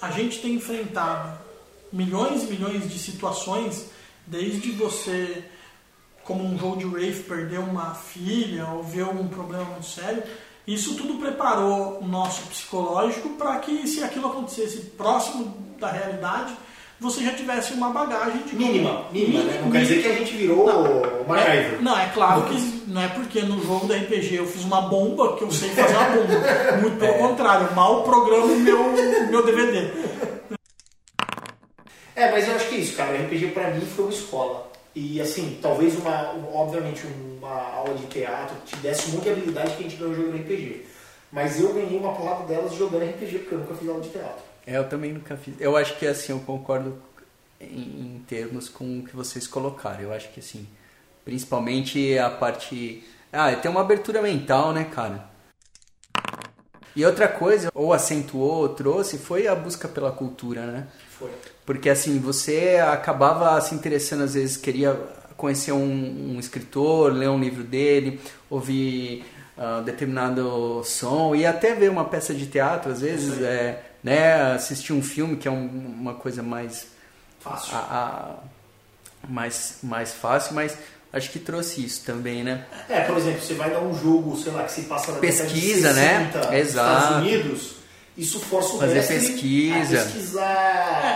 a 0.00 0.10
gente 0.10 0.40
tem 0.40 0.54
enfrentado 0.54 1.38
milhões 1.92 2.44
e 2.44 2.46
milhões 2.46 2.90
de 2.90 2.98
situações, 2.98 3.86
desde 4.26 4.72
você, 4.72 5.44
como 6.24 6.44
um 6.44 6.58
jogo 6.58 6.78
de 6.78 6.86
Wraith, 6.86 7.24
perder 7.24 7.58
uma 7.58 7.94
filha 7.94 8.66
ou 8.68 8.82
ver 8.82 9.02
algum 9.02 9.28
problema 9.28 9.64
muito 9.64 9.86
sério, 9.86 10.22
isso 10.66 10.96
tudo 10.96 11.18
preparou 11.18 12.00
o 12.00 12.06
nosso 12.06 12.42
psicológico 12.46 13.30
para 13.30 13.58
que, 13.58 13.86
se 13.86 14.02
aquilo 14.02 14.28
acontecesse 14.28 14.78
próximo 14.96 15.56
da 15.78 15.90
realidade, 15.90 16.56
você 17.02 17.22
já 17.24 17.32
tivesse 17.32 17.72
uma 17.74 17.90
bagagem 17.90 18.42
de 18.42 18.54
Mínima, 18.54 19.06
mínima, 19.12 19.42
né? 19.42 19.60
Não 19.62 19.70
quer 19.70 19.80
mínima. 19.80 19.80
dizer 19.80 20.02
que 20.02 20.08
a 20.08 20.14
gente 20.14 20.36
virou 20.36 20.68
o 20.68 21.28
MacGyver. 21.28 21.74
É, 21.74 21.82
não, 21.82 21.98
é 21.98 22.06
claro 22.14 22.42
que 22.44 22.82
não 22.86 23.02
é 23.02 23.08
porque 23.08 23.42
no 23.42 23.62
jogo 23.62 23.86
da 23.86 23.96
RPG 23.96 24.36
eu 24.36 24.46
fiz 24.46 24.62
uma 24.64 24.82
bomba 24.82 25.36
que 25.36 25.42
eu 25.42 25.50
sei 25.50 25.68
fazer 25.70 25.94
uma 25.96 26.08
bomba. 26.10 26.78
Muito 26.80 26.98
pelo 26.98 27.14
contrário, 27.14 27.66
eu 27.68 27.74
mal 27.74 28.02
programo 28.04 28.52
o 28.52 28.58
meu, 28.60 28.92
meu 29.28 29.44
DVD. 29.44 29.90
É, 32.14 32.30
mas 32.30 32.46
eu 32.46 32.54
acho 32.54 32.68
que 32.68 32.74
é 32.74 32.78
isso, 32.78 32.96
cara. 32.96 33.12
O 33.12 33.22
RPG 33.24 33.48
pra 33.48 33.70
mim 33.70 33.80
foi 33.80 34.04
uma 34.06 34.12
escola. 34.14 34.70
E 34.94 35.20
assim, 35.20 35.58
talvez 35.62 35.96
uma, 35.98 36.32
um- 36.34 36.54
obviamente, 36.54 37.02
uma 37.40 37.74
aula 37.74 37.94
de 37.94 38.04
teatro 38.06 38.54
te 38.66 38.76
desse 38.76 39.10
muita 39.10 39.30
habilidade 39.30 39.72
que 39.76 39.80
a 39.80 39.88
gente 39.88 39.96
ganhou 39.96 40.14
jogando 40.14 40.36
RPG. 40.36 40.86
Mas 41.32 41.58
eu 41.58 41.72
ganhei 41.72 41.98
uma 41.98 42.12
porrada 42.12 42.44
delas 42.44 42.74
jogando 42.74 43.04
RPG, 43.08 43.38
porque 43.38 43.54
eu 43.54 43.58
nunca 43.60 43.74
fiz 43.74 43.88
aula 43.88 44.02
de 44.02 44.10
teatro. 44.10 44.51
É, 44.66 44.76
eu 44.76 44.88
também 44.88 45.12
nunca 45.12 45.36
fiz. 45.36 45.54
Eu 45.60 45.76
acho 45.76 45.98
que 45.98 46.06
assim, 46.06 46.32
eu 46.32 46.40
concordo 46.40 47.00
em, 47.60 48.16
em 48.16 48.24
termos 48.26 48.68
com 48.68 49.00
o 49.00 49.04
que 49.04 49.14
vocês 49.14 49.46
colocaram. 49.46 50.00
Eu 50.00 50.12
acho 50.12 50.30
que 50.32 50.40
assim, 50.40 50.66
principalmente 51.24 52.18
a 52.18 52.30
parte. 52.30 53.04
Ah, 53.32 53.54
tem 53.54 53.70
uma 53.70 53.80
abertura 53.80 54.20
mental, 54.20 54.72
né, 54.72 54.84
cara? 54.84 55.30
E 56.94 57.04
outra 57.06 57.26
coisa, 57.26 57.70
ou 57.74 57.92
acentuou, 57.92 58.62
ou 58.62 58.68
trouxe, 58.68 59.16
foi 59.16 59.46
a 59.46 59.54
busca 59.54 59.88
pela 59.88 60.12
cultura, 60.12 60.66
né? 60.66 60.86
Foi. 61.18 61.30
Porque 61.64 61.88
assim, 61.88 62.18
você 62.18 62.78
acabava 62.86 63.58
se 63.62 63.74
interessando, 63.74 64.24
às 64.24 64.34
vezes 64.34 64.58
queria 64.58 64.94
conhecer 65.36 65.72
um, 65.72 66.34
um 66.34 66.38
escritor, 66.38 67.12
ler 67.12 67.30
um 67.30 67.40
livro 67.40 67.64
dele, 67.64 68.20
ouvir 68.50 69.24
ah, 69.56 69.80
determinado 69.80 70.82
som, 70.84 71.34
e 71.34 71.46
até 71.46 71.74
ver 71.74 71.90
uma 71.90 72.04
peça 72.04 72.34
de 72.34 72.46
teatro, 72.46 72.92
às 72.92 73.00
vezes, 73.00 73.40
é, 73.40 73.91
né, 74.02 74.52
assistir 74.54 74.92
um 74.92 75.02
filme, 75.02 75.36
que 75.36 75.46
é 75.46 75.50
um- 75.50 75.66
uma 76.00 76.14
coisa 76.14 76.42
mais, 76.42 76.86
Fácil. 77.40 77.74
a- 77.76 77.78
a- 77.78 79.28
mais, 79.28 79.78
mais 79.82 80.12
fácil, 80.12 80.54
mas 80.54 80.76
acho 81.12 81.30
que 81.30 81.38
trouxe 81.38 81.84
isso 81.84 82.04
também, 82.04 82.42
né? 82.42 82.64
É, 82.88 83.00
por 83.02 83.16
exemplo, 83.16 83.40
você 83.40 83.54
vai 83.54 83.70
dar 83.70 83.80
um 83.80 83.96
jogo, 83.96 84.36
sei 84.36 84.52
lá, 84.52 84.64
que 84.64 84.72
se 84.72 84.82
passa 84.82 85.12
na 85.12 85.18
Pesquisa, 85.18 85.92
né? 85.92 86.30
60, 86.32 86.54
Exato. 86.56 86.90
Estados 87.02 87.16
Unidos, 87.18 87.72
isso 88.18 88.40
força 88.40 88.74
o 88.74 88.78
Fazer 88.80 88.94
mestre 88.94 89.18
pesquisa. 89.20 90.00
a 90.00 90.04
pesquisar, 90.04 90.42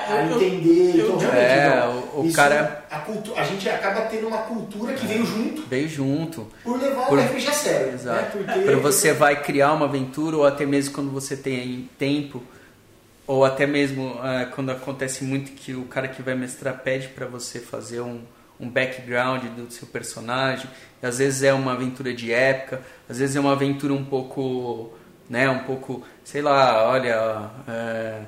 É, 0.08 0.12
a 0.12 0.22
eu- 0.24 0.30
eu- 0.30 0.36
entender. 0.42 1.00
eu 1.00 1.16
então, 1.16 1.30
É, 1.32 1.76
não. 1.80 1.98
o- 1.98 2.20
o 2.20 2.26
Isso, 2.26 2.36
cara- 2.36 2.84
A, 2.90 2.98
cultu- 3.00 3.34
a 3.36 3.42
gente 3.42 3.68
acaba 3.68 4.02
tendo 4.02 4.28
uma 4.28 4.38
cultura 4.38 4.94
que 4.94 5.06
veio 5.06 5.26
junto 5.26 5.62
Veio 5.66 5.88
junto. 5.88 6.46
por 6.62 6.80
levar 6.80 7.06
Por- 7.06 7.18
o 7.18 7.20
RPG 7.20 7.48
a 7.48 7.52
sério. 7.52 7.86
Né? 7.88 7.94
Exato. 7.94 8.38
Porque 8.38 8.60
Quando 8.60 8.80
você 8.80 9.12
vai 9.12 9.42
criar 9.42 9.72
uma 9.72 9.86
aventura, 9.86 10.36
ou 10.36 10.46
até 10.46 10.64
mesmo 10.64 10.94
quando 10.94 11.10
você 11.10 11.36
tem 11.36 11.90
tempo, 11.98 12.42
ou 13.26 13.44
até 13.44 13.66
mesmo 13.66 14.18
ah, 14.22 14.46
quando 14.54 14.70
acontece 14.70 15.24
muito 15.24 15.52
que 15.52 15.74
o 15.74 15.84
cara 15.84 16.08
que 16.08 16.22
vai 16.22 16.34
mestrar 16.34 16.78
pede 16.82 17.08
para 17.08 17.26
você 17.26 17.58
fazer 17.58 18.00
um, 18.00 18.22
um 18.58 18.68
background 18.68 19.44
do 19.56 19.70
seu 19.70 19.86
personagem. 19.86 20.68
Às 21.02 21.18
vezes 21.18 21.42
é 21.42 21.52
uma 21.52 21.72
aventura 21.72 22.14
de 22.14 22.32
época, 22.32 22.80
às 23.08 23.18
vezes 23.18 23.36
é 23.36 23.40
uma 23.40 23.52
aventura 23.52 23.92
um 23.92 24.04
pouco, 24.04 24.92
né, 25.28 25.48
um 25.48 25.60
pouco, 25.60 26.04
sei 26.24 26.40
lá, 26.40 26.88
olha, 26.88 27.50
é, 27.68 28.22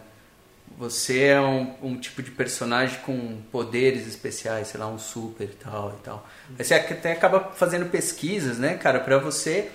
você 0.76 1.24
é 1.24 1.40
um, 1.40 1.74
um 1.82 1.96
tipo 1.96 2.22
de 2.22 2.30
personagem 2.30 3.00
com 3.00 3.38
poderes 3.50 4.06
especiais, 4.06 4.68
sei 4.68 4.78
lá, 4.78 4.86
um 4.86 4.98
super 4.98 5.44
e 5.44 5.54
tal 5.54 5.96
e 5.98 6.04
tal. 6.04 6.28
Aí 6.58 6.64
você 6.64 6.74
até 6.74 7.12
acaba 7.12 7.52
fazendo 7.54 7.86
pesquisas, 7.90 8.58
né, 8.58 8.74
cara, 8.74 9.00
pra 9.00 9.18
você 9.18 9.70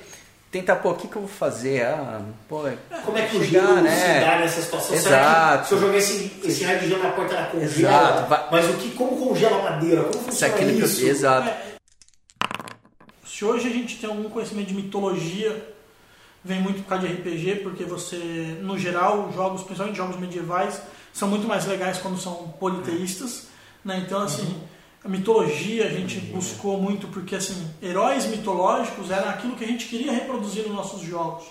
tentar, 0.53 0.75
pô, 0.77 0.91
o 0.91 0.95
que, 0.95 1.07
que 1.07 1.15
eu 1.15 1.23
vou 1.23 1.29
fazer? 1.29 1.83
Ah, 1.83 2.21
pô, 2.47 2.67
é- 2.67 2.77
Como 3.03 3.17
é 3.17 3.25
que 3.25 3.37
o 3.37 3.43
chegar, 3.43 3.65
gelo 3.65 3.81
né? 3.81 3.89
se 3.95 4.19
dá 4.25 4.39
nessa 4.39 4.61
situação? 4.61 4.95
Será 4.97 5.17
Exato. 5.17 5.61
que 5.63 5.67
se 5.67 5.73
eu 5.73 5.79
jogar 5.79 5.97
esse, 5.97 6.31
esse 6.45 6.63
raio 6.63 6.79
de 6.79 6.95
na 6.95 7.09
porta 7.09 7.33
ela 7.33 7.47
congela? 7.47 7.69
Exato, 8.03 8.29
vai- 8.29 8.47
Mas 8.51 8.69
o 8.69 8.73
que, 8.77 8.91
como 8.91 9.17
congela 9.17 9.57
a 9.59 9.71
madeira? 9.71 10.03
Como 10.03 10.13
Se 10.31 10.45
funciona 10.47 10.53
que 10.53 10.63
eu- 10.63 10.85
isso? 10.85 11.05
Exato. 11.05 11.51
Se 13.25 13.43
hoje 13.43 13.67
a 13.67 13.71
gente 13.71 13.97
tem 13.97 14.07
algum 14.07 14.29
conhecimento 14.29 14.67
de 14.67 14.75
mitologia, 14.75 15.73
vem 16.43 16.61
muito 16.61 16.83
por 16.83 16.89
causa 16.89 17.07
de 17.07 17.13
RPG, 17.13 17.55
porque 17.63 17.83
você, 17.83 18.17
no 18.61 18.77
geral, 18.77 19.27
os 19.29 19.35
jogos, 19.35 19.63
principalmente 19.63 19.97
jogos 19.97 20.19
medievais, 20.19 20.79
são 21.11 21.27
muito 21.27 21.47
mais 21.47 21.65
legais 21.65 21.97
quando 21.97 22.19
são 22.21 22.53
politeístas, 22.59 23.47
né? 23.83 24.03
Então, 24.05 24.21
assim, 24.21 24.61
a 25.03 25.09
mitologia 25.09 25.85
a 25.85 25.89
gente 25.89 26.19
buscou 26.19 26.79
muito 26.81 27.07
porque, 27.07 27.35
assim, 27.35 27.67
heróis 27.81 28.25
mitológicos 28.25 29.11
era 29.11 29.29
aquilo 29.31 29.55
que 29.55 29.63
a 29.63 29.67
gente 29.67 29.85
queria 29.87 30.11
reproduzir 30.11 30.63
nos 30.63 30.73
nossos 30.75 31.01
jogos. 31.01 31.43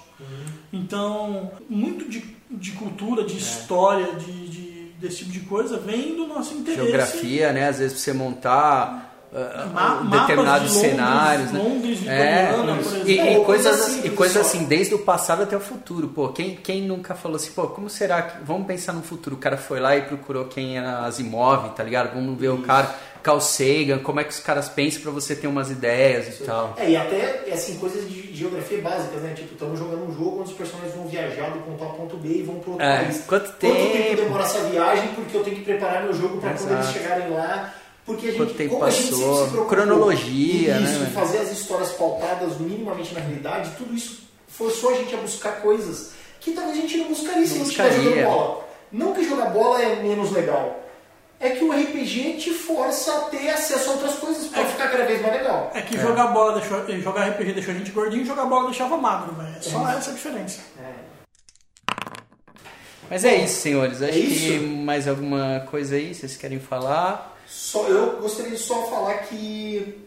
Então, 0.72 1.50
muito 1.68 2.08
de, 2.08 2.24
de 2.50 2.72
cultura, 2.72 3.24
de 3.24 3.36
história, 3.36 4.14
de, 4.14 4.48
de- 4.48 4.72
desse 4.98 5.18
tipo 5.18 5.30
de 5.32 5.40
coisa 5.40 5.76
vem 5.78 6.14
do 6.16 6.26
nosso 6.26 6.54
interesse. 6.54 6.82
Geografia, 6.82 7.52
né? 7.52 7.68
Às 7.68 7.78
vezes 7.78 7.92
pra 7.94 8.02
você 8.02 8.12
montar 8.12 9.08
ah, 9.34 9.66
Ma- 9.72 9.94
mapas 10.02 10.20
determinados 10.20 10.68
de 10.70 10.74
Londres, 10.76 10.90
cenários, 10.90 11.52
né? 11.52 11.58
Londres 11.62 12.06
É, 12.06 12.52
por 12.52 13.08
e, 13.08 13.12
e 13.12 13.16
coisas, 13.16 13.44
coisa 13.44 13.70
assim- 13.70 14.06
e 14.06 14.10
coisas 14.10 14.36
assim, 14.46 14.64
desde 14.64 14.94
o 14.94 14.98
passado 15.00 15.42
até 15.42 15.56
o 15.56 15.60
futuro. 15.60 16.08
Pô, 16.08 16.28
quem, 16.28 16.54
quem 16.54 16.82
nunca 16.82 17.14
falou 17.14 17.36
assim, 17.36 17.50
pô, 17.52 17.66
como 17.68 17.90
será 17.90 18.22
que. 18.22 18.44
Vamos 18.44 18.66
pensar 18.66 18.92
no 18.92 19.02
futuro. 19.02 19.34
O 19.36 19.38
cara 19.38 19.56
foi 19.56 19.80
lá 19.80 19.96
e 19.96 20.02
procurou 20.02 20.44
quem 20.44 20.78
era 20.78 21.00
Asimov, 21.06 21.70
tá 21.74 21.82
ligado? 21.82 22.14
Vamos 22.14 22.38
ver 22.38 22.50
o 22.50 22.58
cara, 22.58 22.94
Carl 23.22 23.40
Sagan, 23.40 23.98
como 24.00 24.20
é 24.20 24.24
que 24.24 24.30
os 24.30 24.40
caras 24.40 24.68
pensam 24.68 25.02
pra 25.02 25.10
você 25.12 25.34
ter 25.36 25.46
umas 25.46 25.70
ideias 25.70 26.40
e 26.40 26.44
tal. 26.44 26.74
É, 26.76 26.90
e 26.90 26.96
até, 26.96 27.44
assim, 27.52 27.76
coisas 27.78 28.08
de 28.08 28.34
geografia 28.34 28.78
básicas, 28.80 29.22
né? 29.22 29.32
Tipo, 29.34 29.52
estamos 29.54 29.78
jogando 29.78 30.08
um 30.08 30.12
jogo 30.14 30.40
onde 30.40 30.50
os 30.50 30.56
personagens 30.56 30.94
vão 30.94 31.06
viajar 31.06 31.50
do 31.50 31.60
ponto 31.60 31.82
A 31.82 31.86
ao 31.86 31.92
ponto 31.94 32.16
B 32.16 32.28
e 32.28 32.42
vão 32.42 32.56
para 32.56 32.70
outro 32.72 32.84
É, 32.86 33.04
país. 33.04 33.24
quanto 33.26 33.52
tempo 33.52 33.74
tempo? 33.92 34.16
demora 34.22 34.42
essa 34.44 34.58
viagem? 34.64 35.08
Porque 35.14 35.36
eu 35.36 35.44
tenho 35.44 35.56
que 35.56 35.62
preparar 35.62 36.02
meu 36.04 36.12
jogo 36.12 36.38
para 36.40 36.54
quando 36.54 36.72
eles 36.72 36.86
chegarem 36.92 37.30
lá. 37.30 37.72
Porque 38.04 38.26
a 38.26 38.30
gente, 38.32 38.38
Quanto 38.38 38.54
tempo 38.54 38.70
como 38.70 38.84
a 38.84 38.90
gente 38.90 39.10
passou? 39.10 39.48
se 39.48 39.68
Cronologia, 39.68 40.74
né, 40.74 40.82
Isso, 40.90 40.98
velho? 40.98 41.10
fazer 41.12 41.38
as 41.38 41.52
histórias 41.52 41.92
pautadas 41.92 42.58
minimamente 42.58 43.14
na 43.14 43.20
realidade, 43.20 43.70
tudo 43.78 43.94
isso 43.94 44.22
forçou 44.48 44.90
a 44.90 44.94
gente 44.94 45.14
a 45.14 45.18
buscar 45.18 45.60
coisas 45.62 46.10
que 46.40 46.50
talvez 46.50 46.76
a 46.76 46.80
gente 46.80 46.96
não 46.96 47.06
buscaria 47.06 47.46
se 47.46 47.54
a 47.54 47.58
Não 47.58 47.64
gente 47.64 47.68
estivesse 47.78 48.02
jogando 48.02 48.24
bola. 48.24 48.64
Não 48.90 49.12
que 49.14 49.24
jogar 49.28 49.46
bola 49.50 49.80
é 49.80 50.02
menos 50.02 50.32
legal. 50.32 50.81
É 51.42 51.50
que 51.50 51.64
o 51.64 51.72
RPG 51.72 52.36
te 52.38 52.50
força 52.50 53.12
a 53.12 53.20
ter 53.22 53.50
acesso 53.50 53.90
a 53.90 53.92
outras 53.94 54.14
coisas 54.14 54.46
pra 54.46 54.64
ficar 54.64 54.88
cada 54.88 55.04
vez 55.04 55.20
mais 55.20 55.34
legal. 55.34 55.72
É 55.74 55.82
que 55.82 55.98
jogar 55.98 56.28
bola 56.28 56.60
deixou, 56.60 56.88
eh, 56.88 57.00
jogar 57.00 57.28
RPG 57.30 57.52
deixou 57.52 57.74
a 57.74 57.76
gente 57.76 57.90
gordinho, 57.90 58.24
jogar 58.24 58.44
bola 58.44 58.66
deixava 58.66 58.96
magro, 58.96 59.34
velho. 59.34 59.56
É 59.56 59.60
só 59.60 59.88
essa 59.90 60.12
a 60.12 60.14
diferença. 60.14 60.60
Mas 63.10 63.24
é 63.24 63.34
isso, 63.34 63.60
senhores. 63.60 64.00
Acho 64.00 64.04
é 64.04 64.12
que 64.12 64.20
isso. 64.20 64.66
mais 64.68 65.08
alguma 65.08 65.66
coisa 65.68 65.96
aí 65.96 66.14
vocês 66.14 66.36
querem 66.36 66.60
falar? 66.60 67.36
Só, 67.44 67.88
eu 67.88 68.20
gostaria 68.20 68.52
de 68.52 68.58
só 68.58 68.86
falar 68.86 69.14
que 69.24 70.06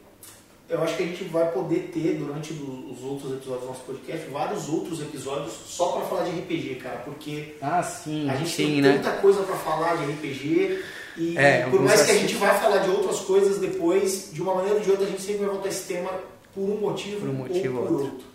eu 0.69 0.81
acho 0.83 0.97
que 0.97 1.03
a 1.03 1.05
gente 1.05 1.23
vai 1.25 1.51
poder 1.51 1.91
ter 1.93 2.15
durante 2.15 2.51
os 2.53 3.03
outros 3.03 3.31
episódios 3.33 3.61
do 3.61 3.67
nosso 3.67 3.81
podcast 3.83 4.27
vários 4.29 4.67
outros 4.69 5.01
episódios 5.01 5.53
só 5.67 5.91
pra 5.93 6.01
falar 6.05 6.23
de 6.23 6.31
RPG, 6.39 6.75
cara, 6.75 6.97
porque 7.05 7.55
Ah, 7.61 7.83
sim, 7.83 8.29
a 8.29 8.35
gente 8.35 8.49
sim, 8.49 8.65
tem 8.65 8.81
né? 8.81 8.97
tanta 8.97 9.17
coisa 9.17 9.43
pra 9.43 9.55
falar 9.55 9.95
de 9.97 10.11
RPG 10.11 10.83
e 11.17 11.37
É, 11.37 11.67
por 11.69 11.81
mais 11.81 12.01
que 12.01 12.11
a 12.11 12.15
gente 12.15 12.35
vá 12.35 12.53
falar 12.55 12.79
de 12.79 12.89
outras 12.89 13.19
coisas 13.21 13.57
depois, 13.59 14.29
de 14.33 14.41
uma 14.41 14.55
maneira 14.55 14.77
ou 14.77 14.81
de 14.83 14.89
outra 14.91 15.05
a 15.05 15.09
gente 15.09 15.21
sempre 15.21 15.41
vai 15.45 15.49
voltar 15.49 15.67
a 15.67 15.71
esse 15.71 15.87
tema 15.87 16.09
por 16.53 16.61
um 16.63 16.77
motivo, 16.77 17.19
Por 17.21 17.29
um 17.29 17.33
motivo 17.33 17.75
ou 17.77 17.81
ou 17.81 17.87
por 17.87 17.93
outro. 17.95 18.11
outro. 18.13 18.27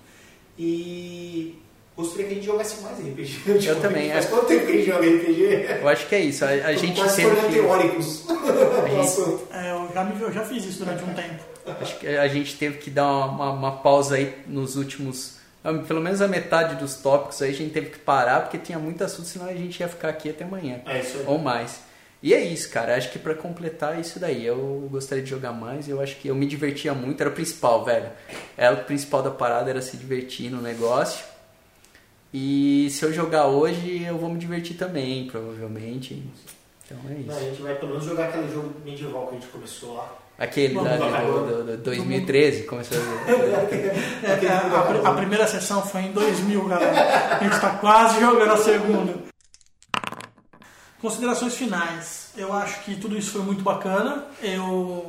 E 0.58 1.58
gostaria 2.00 2.26
que 2.26 2.32
a 2.32 2.34
gente 2.36 2.46
jogasse 2.46 2.80
mais 2.82 2.98
RPG. 2.98 3.24
Tipo, 3.60 3.80
também, 3.80 4.10
Faz 4.10 4.24
é. 4.24 4.28
quanto 4.28 4.46
tempo 4.46 4.66
que 4.66 4.72
a 4.72 4.76
gente 4.76 4.86
joga 4.86 5.06
RPG? 5.06 5.66
Eu 5.82 5.88
acho 5.88 6.06
que 6.08 6.14
é 6.14 6.20
isso. 6.20 6.44
A, 6.44 6.48
a 6.48 6.72
gente 6.74 7.00
quase 7.00 7.16
teve 7.16 7.30
tornando 7.34 7.52
teóricos. 7.54 8.24
É, 9.52 9.70
eu, 9.72 9.88
já 9.94 10.04
me, 10.04 10.20
eu 10.20 10.32
já 10.32 10.44
fiz 10.44 10.64
isso 10.64 10.84
durante 10.84 11.02
um 11.04 11.14
tempo. 11.14 11.42
acho 11.80 11.98
que 11.98 12.06
a 12.06 12.28
gente 12.28 12.56
teve 12.56 12.78
que 12.78 12.90
dar 12.90 13.06
uma, 13.06 13.26
uma- 13.26 13.50
uma 13.52 13.72
pausa 13.78 14.16
aí 14.16 14.34
nos 14.46 14.76
últimos, 14.76 15.36
pelo 15.86 16.00
menos 16.00 16.20
a 16.22 16.28
metade 16.28 16.76
dos 16.76 16.94
tópicos 16.96 17.40
aí 17.42 17.50
a 17.50 17.54
gente 17.54 17.72
teve 17.72 17.90
que 17.90 17.98
parar 17.98 18.40
porque 18.42 18.58
tinha 18.58 18.78
muito 18.78 19.02
assunto, 19.04 19.26
senão 19.28 19.46
a 19.46 19.52
gente 19.54 19.78
ia 19.80 19.88
ficar 19.88 20.08
aqui 20.08 20.30
até 20.30 20.44
amanhã 20.44 20.80
É 20.86 21.00
isso 21.00 21.18
aí. 21.18 21.24
ou 21.26 21.38
mais. 21.38 21.80
E 22.22 22.34
é 22.34 22.40
isso, 22.40 22.68
cara. 22.70 22.96
Acho 22.96 23.10
que 23.10 23.18
pra 23.18 23.34
completar 23.34 23.96
é 23.96 24.00
isso 24.02 24.18
daí. 24.18 24.44
Eu 24.44 24.86
gostaria 24.90 25.24
de 25.24 25.30
jogar 25.30 25.52
mais. 25.52 25.88
Eu 25.88 26.02
acho 26.02 26.16
que 26.16 26.28
eu 26.28 26.34
me 26.34 26.44
divertia 26.46 26.92
muito. 26.92 27.18
Era 27.18 27.30
o 27.30 27.32
principal, 27.32 27.82
velho. 27.82 28.10
Era 28.58 28.74
o 28.74 28.84
principal 28.84 29.22
da 29.22 29.30
parada 29.30 29.70
era 29.70 29.80
se 29.80 29.96
divertir 29.96 30.50
no 30.50 30.60
negócio. 30.60 31.24
E 32.32 32.88
se 32.90 33.04
eu 33.04 33.12
jogar 33.12 33.46
hoje, 33.46 34.04
eu 34.04 34.16
vou 34.16 34.28
me 34.30 34.38
divertir 34.38 34.76
também, 34.76 35.26
provavelmente. 35.26 36.22
Então 36.86 36.98
é 37.08 37.14
Não, 37.14 37.34
a 37.34 37.38
isso. 37.38 37.48
gente 37.50 37.62
vai 37.62 37.74
pelo 37.74 37.90
menos 37.92 38.04
jogar 38.04 38.28
aquele 38.28 38.52
jogo 38.52 38.72
medieval 38.84 39.26
que 39.26 39.36
a 39.36 39.38
gente 39.40 39.50
começou 39.50 39.94
lá. 39.94 40.12
Aquele 40.38 40.74
Vamos 40.74 40.98
lá, 40.98 41.20
do, 41.20 41.64
do, 41.64 41.76
do 41.76 41.82
2013, 41.82 42.62
começou 42.62 42.96
a 42.96 43.00
a, 44.30 45.08
a- 45.08 45.10
a 45.10 45.14
primeira 45.14 45.46
sessão 45.46 45.82
foi 45.82 46.02
em 46.02 46.12
2000, 46.12 46.64
galera. 46.66 47.36
A 47.36 47.44
gente 47.44 47.60
tá 47.60 47.70
quase 47.76 48.18
jogando 48.20 48.52
a 48.52 48.56
segunda. 48.56 49.14
Considerações 51.00 51.54
finais. 51.54 52.30
Eu 52.36 52.52
acho 52.52 52.80
que 52.84 52.94
tudo 52.96 53.16
isso 53.18 53.32
foi 53.32 53.42
muito 53.42 53.62
bacana. 53.62 54.24
Eu 54.42 55.08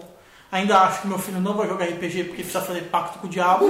ainda 0.51 0.79
acho 0.81 1.01
que 1.01 1.07
meu 1.07 1.17
filho 1.19 1.39
não 1.39 1.53
vai 1.55 1.67
jogar 1.67 1.85
RPG 1.85 2.25
porque 2.25 2.43
precisa 2.43 2.61
fazer 2.61 2.81
pacto 2.83 3.19
com 3.19 3.27
o 3.27 3.29
diabo. 3.29 3.65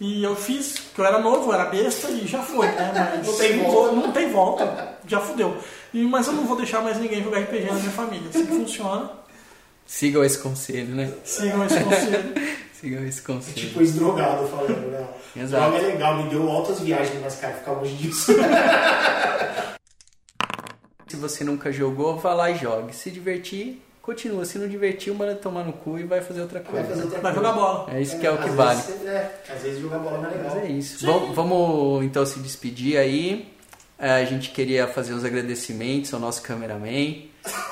E 0.00 0.24
eu 0.24 0.34
fiz, 0.34 0.78
porque 0.78 1.02
eu 1.02 1.04
era 1.04 1.18
novo, 1.18 1.50
eu 1.50 1.54
era 1.54 1.66
besta 1.66 2.08
e 2.10 2.26
já 2.26 2.42
foi, 2.42 2.66
né? 2.66 2.90
Mas 3.14 3.26
Não 3.26 3.36
tem 3.36 3.62
volta. 3.62 3.92
Não 3.94 4.12
tem 4.12 4.32
volta, 4.32 4.98
já 5.06 5.20
fudeu. 5.20 5.58
E, 5.92 6.02
mas 6.04 6.26
eu 6.26 6.32
não 6.32 6.46
vou 6.46 6.56
deixar 6.56 6.80
mais 6.80 6.98
ninguém 6.98 7.22
jogar 7.22 7.40
RPG 7.40 7.66
na 7.66 7.74
minha 7.74 7.90
família. 7.90 8.28
Assim 8.28 8.46
que 8.46 8.52
funciona. 8.52 9.10
Sigam 9.84 10.24
esse 10.24 10.38
conselho, 10.38 10.94
né? 10.94 11.12
Sigam 11.24 11.66
esse 11.66 11.80
conselho. 11.80 12.34
Sigam 12.72 13.04
esse 13.06 13.22
conselho. 13.22 13.56
Tipo 13.56 13.82
esse 13.82 13.92
drogado 13.94 14.46
falando, 14.46 14.90
né? 14.90 15.06
Exato. 15.36 15.70
Droga 15.70 15.84
é 15.84 15.92
legal, 15.92 16.16
me 16.16 16.30
deu 16.30 16.48
altas 16.48 16.80
viagens, 16.80 17.20
mas 17.20 17.36
cara, 17.36 17.54
ficar 17.54 17.72
longe 17.72 17.94
disso. 17.94 18.32
Se 21.08 21.16
você 21.16 21.42
nunca 21.42 21.72
jogou, 21.72 22.16
vá 22.16 22.32
lá 22.32 22.50
e 22.52 22.56
jogue. 22.56 22.94
Se 22.94 23.10
divertir, 23.10 23.82
continua. 24.02 24.44
Se 24.44 24.58
não 24.58 24.68
divertir, 24.68 25.12
manda 25.14 25.34
tomar 25.34 25.64
no 25.64 25.72
cu 25.72 25.98
e 25.98 26.04
vai 26.04 26.20
fazer 26.20 26.40
outra 26.42 26.60
Vai 26.60 26.70
coisa. 26.72 26.88
fazer 26.88 27.02
outra 27.04 27.20
Vai 27.20 27.32
coisa. 27.34 27.48
jogar 27.48 27.60
bola. 27.60 27.86
É 27.94 28.00
isso 28.00 28.18
que 28.18 28.26
é 28.26 28.30
o 28.30 28.38
que 28.38 28.50
vale. 28.50 28.80
Vezes, 28.80 29.06
é, 29.06 29.40
às 29.54 29.62
vezes 29.62 29.80
jogar 29.80 29.98
bola 29.98 30.18
não 30.18 30.28
é 30.30 30.32
legal. 30.34 30.52
Mas 30.56 30.64
é 30.64 30.68
isso. 30.72 31.06
Vam- 31.06 31.32
Vamos 31.32 32.04
então 32.04 32.24
se 32.26 32.38
despedir 32.40 32.96
aí. 32.98 33.48
É, 33.98 34.12
A 34.12 34.24
gente 34.24 34.50
queria 34.50 34.86
fazer 34.88 35.12
os 35.12 35.24
agradecimentos 35.26 36.14
ao 36.14 36.18
nosso 36.20 36.40
cameraman, 36.40 37.16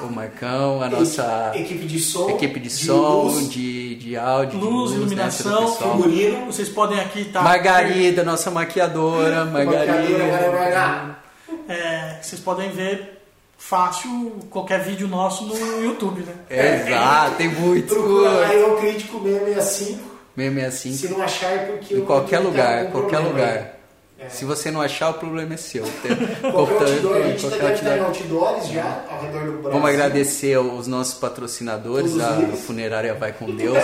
o 0.03 0.07
Marcão, 0.13 0.83
a 0.83 0.89
nossa 0.91 1.53
Equipe 1.55 1.87
de 1.87 1.99
som, 1.99 2.29
equipe 2.29 2.61
de 2.61 2.69
som, 2.69 3.23
luz, 3.23 3.49
de, 3.51 3.95
de 3.95 4.15
áudio, 4.15 4.59
Luz, 4.61 4.69
de 4.69 4.75
luz, 4.75 4.91
né, 4.91 4.97
o 4.97 5.01
iluminação, 5.01 5.71
pessoal. 5.73 5.97
figurino. 5.97 6.45
Vocês 6.47 6.69
podem 6.69 7.01
aqui 7.01 7.23
estar. 7.23 7.43
Margarida, 7.43 8.23
nossa 8.25 8.51
maquiadora, 8.51 9.47
Margarida. 9.47 10.19
galera, 10.19 11.19
É, 11.67 12.19
vocês 12.21 12.41
podem 12.43 12.71
ver 12.73 13.18
fácil 13.59 14.37
qualquer 14.49 14.83
vídeo 14.85 15.09
nosso 15.09 15.45
no 15.45 15.83
YouTube, 15.83 16.23
né? 16.23 16.35
Exato, 16.49 17.37
tem 17.37 17.49
muito. 17.49 17.93
Procura 17.93 18.31
lá, 18.31 18.55
eu 18.55 18.77
crítico 18.77 19.21
665. 19.21 20.19
665. 20.37 20.95
Se 20.97 21.09
não 21.09 21.23
achar 21.23 21.53
é 21.53 21.59
porque 21.67 21.95
Em 21.95 22.05
qualquer 22.05 22.39
tenho 22.39 22.49
lugar, 22.49 22.91
qualquer 22.91 23.21
problema 23.21 23.29
lugar. 23.29 23.78
É. 24.21 24.29
Se 24.29 24.45
você 24.45 24.71
não 24.71 24.81
achar, 24.81 25.11
o 25.11 25.15
problema 25.15 25.55
é 25.55 25.57
seu. 25.57 25.85
Tem- 26.03 26.17
Qualquer 26.51 26.75
outdoor, 26.95 27.17
a 27.17 27.23
gente 27.29 27.41
qualquer 27.47 27.81
deve 27.81 28.01
outdoor. 28.01 28.49
outdoors 28.49 28.69
já, 28.69 29.05
ao 29.09 29.21
redor 29.21 29.45
do 29.45 29.53
Brasil. 29.53 29.71
Vamos 29.71 29.89
agradecer 29.91 30.59
os 30.59 30.87
nossos 30.89 31.15
patrocinadores, 31.15 32.11
Todos 32.13 32.27
a 32.27 32.37
eles. 32.43 32.65
Funerária 32.65 33.15
Vai 33.15 33.33
com 33.33 33.47
Deus, 33.55 33.79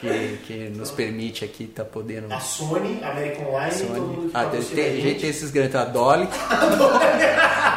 que, 0.00 0.38
que 0.46 0.54
nos 0.76 0.90
permite 0.90 1.42
aqui 1.42 1.64
estar 1.64 1.84
podendo. 1.86 2.30
A 2.34 2.38
Sony, 2.38 3.00
American 3.02 3.46
Online, 3.48 3.74
todo 3.74 3.88
mundo 3.88 4.14
Sony. 4.16 4.28
que 4.30 4.36
Ah, 4.36 4.44
tem, 4.44 4.58
a 4.58 4.62
gente. 4.90 5.00
gente, 5.00 5.20
tem 5.20 5.30
esses 5.30 5.50
grandes, 5.50 5.74
a 5.76 5.84
Dolly, 5.86 6.28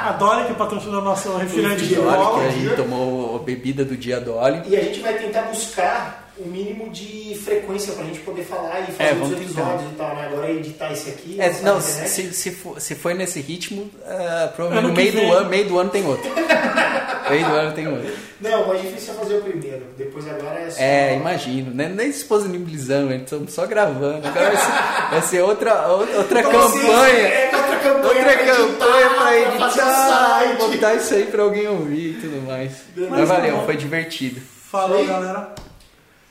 A 0.05 0.11
Dolly 0.19 0.47
que 0.47 0.53
patrocina 0.55 0.97
o 0.99 1.01
nosso 1.01 1.35
refrigerante 1.37 1.85
de 1.87 1.95
Dolly, 1.95 2.39
que 2.41 2.45
a 2.47 2.51
gente 2.51 2.75
tomou 2.75 3.35
a 3.37 3.39
bebida 3.39 3.85
do 3.85 3.95
dia 3.95 4.19
Dolly. 4.19 4.63
E 4.67 4.75
a 4.75 4.81
gente 4.83 4.99
vai 4.99 5.13
tentar 5.17 5.43
buscar 5.43 6.28
o 6.39 6.47
mínimo 6.47 6.89
de 6.89 7.35
frequência 7.43 7.93
pra 7.93 8.03
gente 8.05 8.19
poder 8.19 8.43
falar 8.43 8.81
e 8.81 8.91
fazer 8.91 9.09
É, 9.09 9.13
os 9.13 9.31
episódios 9.31 9.91
e 9.91 9.95
tal, 9.95 10.15
né? 10.15 10.27
Agora 10.31 10.51
editar 10.51 10.91
esse 10.91 11.09
aqui. 11.09 11.35
É, 11.39 11.51
não, 11.61 11.81
se, 11.81 12.33
se, 12.33 12.51
for, 12.51 12.79
se 12.79 12.95
for 12.95 13.13
nesse 13.13 13.41
ritmo, 13.41 13.89
ah, 14.05 14.49
provavelmente 14.55 14.89
no 14.89 14.93
meio 14.93 15.11
do, 15.11 15.33
ano, 15.37 15.49
meio 15.49 15.67
do 15.67 15.77
ano 15.79 15.89
tem 15.89 16.05
outro. 16.05 16.29
meio 17.29 17.45
do 17.45 17.51
ano 17.53 17.71
tem 17.73 17.87
outro. 17.87 18.11
Não, 18.39 18.63
o 18.63 18.67
mais 18.69 18.81
difícil 18.81 19.13
é 19.13 19.17
fazer 19.17 19.35
o 19.35 19.41
primeiro. 19.41 19.83
Depois 19.97 20.27
agora 20.27 20.59
é 20.59 20.69
só. 20.69 20.81
É, 20.81 21.15
imagino, 21.15 21.71
né? 21.73 21.89
nem 21.89 22.09
disponibilizando, 22.09 23.13
estamos 23.13 23.53
só 23.53 23.65
gravando. 23.67 24.25
Agora 24.25 24.51
vai 24.51 24.57
ser, 24.57 25.09
vai 25.11 25.21
ser 25.21 25.41
outra, 25.41 25.87
outra 25.87 26.39
Então, 26.39 26.51
campanha. 26.51 27.27
É 27.27 27.51
outra 27.55 27.75
campanha. 27.79 27.99
Outra 28.09 28.23
pra 28.23 28.33
editar, 28.33 28.55
campanha 28.55 29.09
pra 29.09 29.19
fazer 29.19 29.39
o 29.39 29.65
editar, 29.65 30.07
site. 30.07 30.57
botar 30.57 30.93
isso 30.95 31.13
aí 31.15 31.25
pra 31.25 31.43
alguém 31.43 31.67
ouvir 31.67 32.11
e 32.11 32.21
tudo 32.21 32.47
mais. 32.47 32.71
Beleza. 32.95 33.15
Mas 33.15 33.27
valeu, 33.27 33.55
Mas, 33.57 33.65
foi 33.65 33.77
divertido. 33.77 34.41
Falou, 34.71 34.99
Sim. 34.99 35.07
galera. 35.07 35.53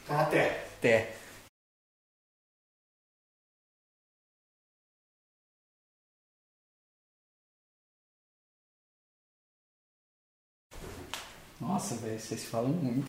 Então 0.09 0.21
até. 0.21 0.65
Até. 0.79 1.15
Nossa, 11.61 11.95
velho, 11.97 12.19
vocês 12.19 12.45
falam 12.47 12.71
muito. 12.71 13.07